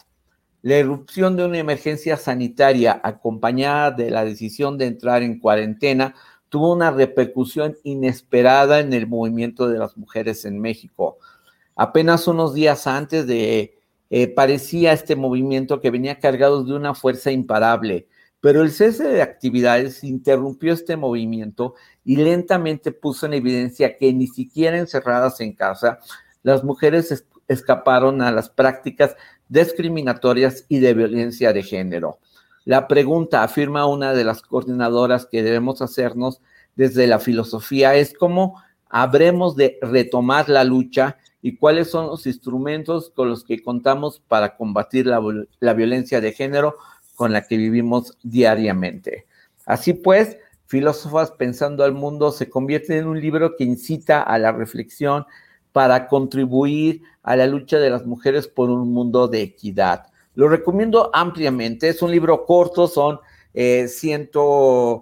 La 0.64 0.76
erupción 0.76 1.36
de 1.36 1.46
una 1.46 1.60
emergencia 1.60 2.18
sanitaria 2.18 3.00
acompañada 3.04 3.92
de 3.92 4.10
la 4.12 4.26
decisión 4.26 4.78
de 4.78 4.88
entrar 4.88 5.22
en 5.22 5.40
cuarentena 5.40 6.16
tuvo 6.50 6.74
una 6.74 6.92
repercusión 6.92 7.78
inesperada 7.84 8.80
en 8.80 8.94
el 8.94 9.08
movimiento 9.08 9.68
de 9.70 9.80
las 9.80 9.98
mujeres 9.98 10.46
en 10.46 10.60
México. 10.60 11.20
Apenas 11.76 12.28
unos 12.28 12.54
días 12.54 12.88
antes 12.88 13.28
de 13.28 13.78
eh, 14.10 14.28
parecía 14.28 14.94
este 14.94 15.16
movimiento 15.16 15.80
que 15.82 15.92
venía 15.92 16.20
cargado 16.20 16.64
de 16.64 16.74
una 16.74 16.96
fuerza 16.96 17.32
imparable, 17.32 18.08
pero 18.42 18.62
el 18.62 18.72
cese 18.72 19.08
de 19.08 19.22
actividades 19.22 20.04
interrumpió 20.04 20.74
este 20.74 20.96
movimiento 20.96 21.76
y 22.04 22.18
lentamente 22.18 22.92
puso 22.92 23.26
en 23.26 23.34
evidencia 23.34 23.98
que 23.98 24.14
ni 24.14 24.28
siquiera 24.28 24.78
encerradas 24.78 25.42
en 25.42 25.54
casa, 25.54 26.00
las 26.44 26.64
mujeres 26.64 27.26
escaparon 27.48 28.22
a 28.22 28.32
las 28.32 28.50
prácticas 28.50 29.16
discriminatorias 29.50 30.66
y 30.70 30.80
de 30.80 30.94
violencia 30.94 31.54
de 31.54 31.64
género. 31.64 32.20
La 32.66 32.88
pregunta, 32.88 33.44
afirma 33.44 33.86
una 33.86 34.14
de 34.14 34.24
las 34.24 34.42
coordinadoras 34.42 35.26
que 35.26 35.42
debemos 35.42 35.82
hacernos 35.82 36.42
desde 36.76 37.08
la 37.08 37.20
filosofía, 37.20 37.96
es 37.96 38.14
cómo 38.14 38.62
habremos 38.90 39.56
de 39.56 39.80
retomar 39.82 40.50
la 40.50 40.64
lucha 40.64 41.18
y 41.42 41.56
cuáles 41.58 41.90
son 41.90 42.08
los 42.08 42.28
instrumentos 42.28 43.10
con 43.10 43.30
los 43.30 43.44
que 43.44 43.64
contamos 43.64 44.22
para 44.28 44.56
combatir 44.58 45.08
la, 45.08 45.22
la 45.60 45.74
violencia 45.74 46.22
de 46.22 46.34
género 46.34 46.76
con 47.18 47.34
la 47.34 47.42
que 47.42 47.58
vivimos 47.58 48.16
diariamente. 48.22 49.26
Así 49.66 49.94
pues, 49.94 50.38
Filósofas 50.68 51.32
Pensando 51.32 51.84
al 51.84 51.94
Mundo 51.94 52.32
se 52.32 52.48
convierte 52.48 52.96
en 52.96 53.08
un 53.08 53.20
libro 53.20 53.56
que 53.56 53.64
incita 53.64 54.22
a 54.22 54.38
la 54.38 54.52
reflexión 54.52 55.26
para 55.72 56.08
contribuir 56.08 57.02
a 57.24 57.36
la 57.36 57.48
lucha 57.48 57.80
de 57.80 57.90
las 57.90 58.06
mujeres 58.06 58.48
por 58.48 58.70
un 58.70 58.94
mundo 58.94 59.28
de 59.28 59.42
equidad. 59.42 60.06
Lo 60.36 60.48
recomiendo 60.48 61.10
ampliamente, 61.12 61.90
es 61.90 62.04
un 62.04 62.12
libro 62.12 62.46
corto, 62.46 62.88
son 62.88 63.20
eh, 63.56 63.88
110 63.88 65.02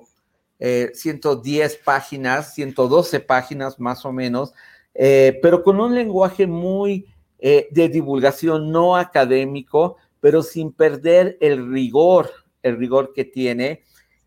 eh, 1.74 1.80
páginas, 1.84 2.54
112 2.54 3.20
páginas 3.20 3.78
más 3.78 4.06
o 4.06 4.14
menos, 4.14 4.54
eh, 4.94 5.38
pero 5.42 5.64
con 5.64 5.82
un 5.82 5.94
lenguaje 5.94 6.48
muy 6.48 7.08
de 7.38 7.90
divulgación 7.90 8.72
no 8.72 8.96
académico, 8.96 9.98
pero 10.26 10.42
sin 10.42 10.72
perder 10.72 11.38
el 11.40 11.72
rigor, 11.72 12.32
el 12.64 12.78
rigor 12.78 13.14
que 13.14 13.26
tiene. 13.26 13.84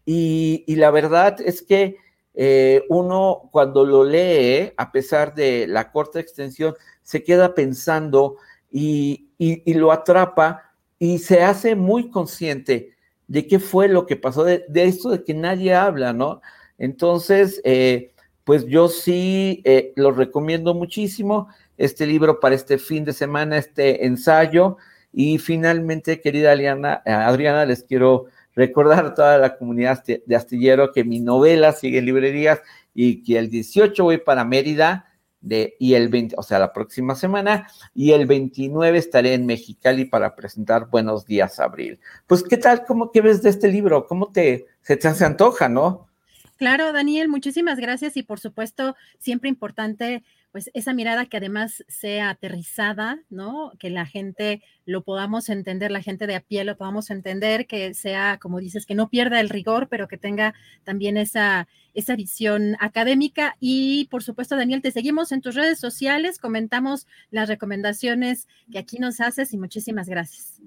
Y, 0.06 0.62
la 0.76 0.92
verdad 0.92 1.40
es 1.40 1.60
que 1.60 1.96
eh, 2.34 2.84
uno 2.88 3.48
cuando 3.50 3.84
lo 3.84 4.04
lee, 4.04 4.72
a 4.76 4.92
pesar 4.92 5.34
de 5.34 5.66
la 5.66 5.90
corta 5.90 6.20
extensión, 6.20 6.76
se 7.02 7.24
queda 7.24 7.52
pensando 7.52 8.36
y, 8.70 9.32
lo 9.66 9.90
atrapa 9.90 10.70
y 11.00 11.18
se 11.18 11.42
hace 11.42 11.74
muy 11.74 12.10
consciente 12.10 12.94
de 13.26 13.48
qué 13.48 13.58
fue 13.58 13.88
lo 13.88 14.06
que 14.06 14.14
pasó, 14.14 14.44
de, 14.44 14.66
esto 14.72 15.10
de 15.10 15.24
que 15.24 15.34
nadie 15.34 15.74
habla, 15.74 16.12
¿no? 16.12 16.42
Entonces, 16.78 17.60
eh, 17.64 18.12
pues 18.44 18.66
yo 18.66 18.86
sí 18.86 19.62
eh, 19.64 19.92
lo 19.96 20.12
recomiendo 20.12 20.74
muchísimo, 20.74 21.48
este 21.76 22.06
libro 22.06 22.38
para 22.38 22.54
este 22.54 22.78
fin 22.78 23.04
de 23.04 23.12
semana, 23.12 23.58
este 23.58 24.06
ensayo. 24.06 24.76
Y 25.12 25.38
finalmente, 25.38 26.20
querida 26.20 26.52
Adriana, 26.52 27.02
eh, 27.04 27.12
Adriana 27.12 27.64
les 27.66 27.84
quiero 27.84 28.26
recordar 28.54 29.06
a 29.06 29.14
toda 29.14 29.38
la 29.38 29.56
comunidad 29.56 30.02
de 30.04 30.36
Astillero 30.36 30.92
que 30.92 31.04
mi 31.04 31.20
novela 31.20 31.72
sigue 31.72 31.98
en 31.98 32.06
librerías 32.06 32.60
y 32.92 33.22
que 33.22 33.38
el 33.38 33.50
18 33.50 34.02
voy 34.02 34.18
para 34.18 34.44
Mérida 34.44 35.08
y 35.40 35.94
el 35.94 36.08
20, 36.08 36.34
o 36.36 36.42
sea, 36.42 36.58
la 36.58 36.72
próxima 36.72 37.14
semana, 37.14 37.68
y 37.94 38.12
el 38.12 38.26
29 38.26 38.98
estaré 38.98 39.34
en 39.34 39.46
Mexicali 39.46 40.04
para 40.04 40.34
presentar 40.34 40.88
Buenos 40.90 41.24
Días 41.24 41.60
Abril. 41.60 42.00
Pues, 42.26 42.42
¿qué 42.42 42.56
tal? 42.56 42.84
¿Cómo 42.84 43.12
que 43.12 43.20
ves 43.20 43.42
de 43.42 43.50
este 43.50 43.68
libro? 43.68 44.06
¿Cómo 44.06 44.32
te, 44.32 44.66
se 44.82 44.96
te 44.96 45.08
antoja, 45.08 45.68
no? 45.68 46.08
Claro, 46.56 46.92
Daniel, 46.92 47.28
muchísimas 47.28 47.78
gracias 47.78 48.16
y 48.16 48.24
por 48.24 48.40
supuesto, 48.40 48.96
siempre 49.18 49.48
importante 49.48 50.24
pues 50.58 50.72
esa 50.74 50.92
mirada 50.92 51.26
que 51.26 51.36
además 51.36 51.84
sea 51.86 52.30
aterrizada, 52.30 53.20
¿no? 53.30 53.70
Que 53.78 53.90
la 53.90 54.06
gente 54.06 54.60
lo 54.86 55.04
podamos 55.04 55.50
entender, 55.50 55.92
la 55.92 56.02
gente 56.02 56.26
de 56.26 56.34
a 56.34 56.40
pie 56.40 56.64
lo 56.64 56.76
podamos 56.76 57.10
entender, 57.10 57.68
que 57.68 57.94
sea, 57.94 58.40
como 58.42 58.58
dices, 58.58 58.84
que 58.84 58.96
no 58.96 59.08
pierda 59.08 59.38
el 59.38 59.50
rigor, 59.50 59.86
pero 59.88 60.08
que 60.08 60.18
tenga 60.18 60.54
también 60.82 61.16
esa, 61.16 61.68
esa 61.94 62.16
visión 62.16 62.76
académica. 62.80 63.56
Y 63.60 64.08
por 64.10 64.24
supuesto, 64.24 64.56
Daniel, 64.56 64.82
te 64.82 64.90
seguimos 64.90 65.30
en 65.30 65.42
tus 65.42 65.54
redes 65.54 65.78
sociales, 65.78 66.40
comentamos 66.40 67.06
las 67.30 67.48
recomendaciones 67.48 68.48
que 68.72 68.80
aquí 68.80 68.98
nos 68.98 69.20
haces 69.20 69.52
y 69.52 69.58
muchísimas 69.58 70.08
gracias. 70.08 70.60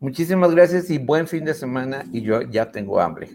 Muchísimas 0.00 0.54
gracias 0.54 0.90
y 0.90 0.98
buen 0.98 1.26
fin 1.26 1.46
de 1.46 1.54
semana 1.54 2.04
y 2.12 2.20
yo 2.20 2.42
ya 2.42 2.70
tengo 2.70 3.00
hambre. 3.00 3.30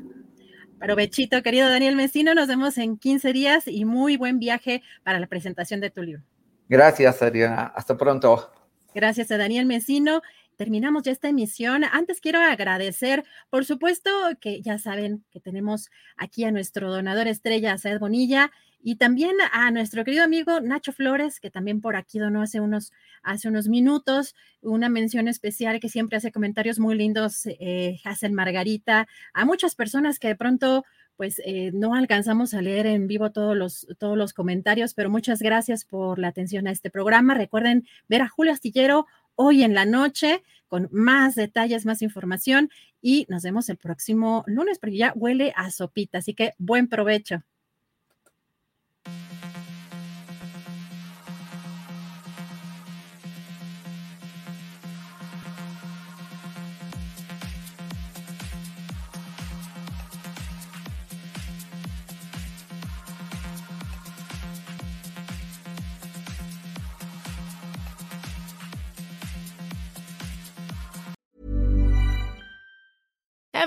Provechito, 0.79 1.43
querido 1.43 1.67
Daniel 1.69 1.97
Mesino, 1.97 2.33
nos 2.33 2.47
vemos 2.47 2.77
en 2.77 2.97
15 2.97 3.33
días 3.33 3.67
y 3.67 3.83
muy 3.83 4.15
buen 4.15 4.39
viaje 4.39 4.81
para 5.03 5.19
la 5.19 5.27
presentación 5.27 5.81
de 5.81 5.89
tu 5.89 6.01
libro. 6.01 6.23
Gracias, 6.69 7.21
Adriana. 7.21 7.73
Hasta 7.75 7.97
pronto. 7.97 8.49
Gracias 8.95 9.29
a 9.31 9.37
Daniel 9.37 9.65
Mesino. 9.65 10.21
Terminamos 10.55 11.03
ya 11.03 11.11
esta 11.11 11.27
emisión. 11.27 11.83
Antes 11.83 12.21
quiero 12.21 12.39
agradecer, 12.39 13.25
por 13.49 13.65
supuesto, 13.65 14.09
que 14.39 14.61
ya 14.61 14.77
saben 14.79 15.23
que 15.31 15.41
tenemos 15.41 15.89
aquí 16.15 16.45
a 16.45 16.51
nuestro 16.51 16.91
donador 16.91 17.27
estrella, 17.27 17.77
Saed 17.77 17.99
Bonilla, 17.99 18.51
y 18.81 18.95
también 18.95 19.35
a 19.51 19.71
nuestro 19.71 20.03
querido 20.03 20.23
amigo 20.23 20.61
Nacho 20.61 20.93
Flores, 20.93 21.39
que 21.39 21.51
también 21.51 21.81
por 21.81 21.95
aquí 21.95 22.19
donó 22.19 22.41
hace 22.41 22.59
unos, 22.59 22.91
hace 23.23 23.49
unos 23.49 23.67
minutos, 23.67 24.35
una 24.61 24.89
mención 24.89 25.27
especial 25.27 25.79
que 25.79 25.89
siempre 25.89 26.17
hace 26.17 26.31
comentarios 26.31 26.79
muy 26.79 26.95
lindos, 26.95 27.45
eh, 27.45 27.99
hacen 28.05 28.33
Margarita, 28.33 29.07
a 29.33 29.45
muchas 29.45 29.75
personas 29.75 30.19
que 30.19 30.29
de 30.29 30.35
pronto 30.35 30.85
pues 31.17 31.41
eh, 31.43 31.71
no 31.73 31.95
alcanzamos 31.95 32.53
a 32.53 32.61
leer 32.61 32.85
en 32.85 33.07
vivo 33.07 33.31
todos 33.31 33.55
los, 33.57 33.87
todos 33.97 34.17
los 34.17 34.31
comentarios, 34.31 34.93
pero 34.93 35.09
muchas 35.09 35.41
gracias 35.41 35.83
por 35.83 36.17
la 36.17 36.29
atención 36.29 36.65
a 36.65 36.71
este 36.71 36.89
programa. 36.89 37.33
Recuerden 37.33 37.85
ver 38.07 38.21
a 38.21 38.29
Julio 38.29 38.53
Astillero 38.53 39.05
hoy 39.35 39.63
en 39.63 39.73
la 39.73 39.85
noche 39.85 40.43
con 40.69 40.87
más 40.93 41.35
detalles, 41.35 41.85
más 41.85 42.01
información 42.01 42.69
y 43.01 43.25
nos 43.27 43.43
vemos 43.43 43.67
el 43.67 43.75
próximo 43.75 44.45
lunes 44.47 44.79
porque 44.79 44.95
ya 44.95 45.11
huele 45.13 45.51
a 45.57 45.71
sopita, 45.71 46.19
así 46.19 46.33
que 46.33 46.53
buen 46.57 46.87
provecho. 46.87 47.43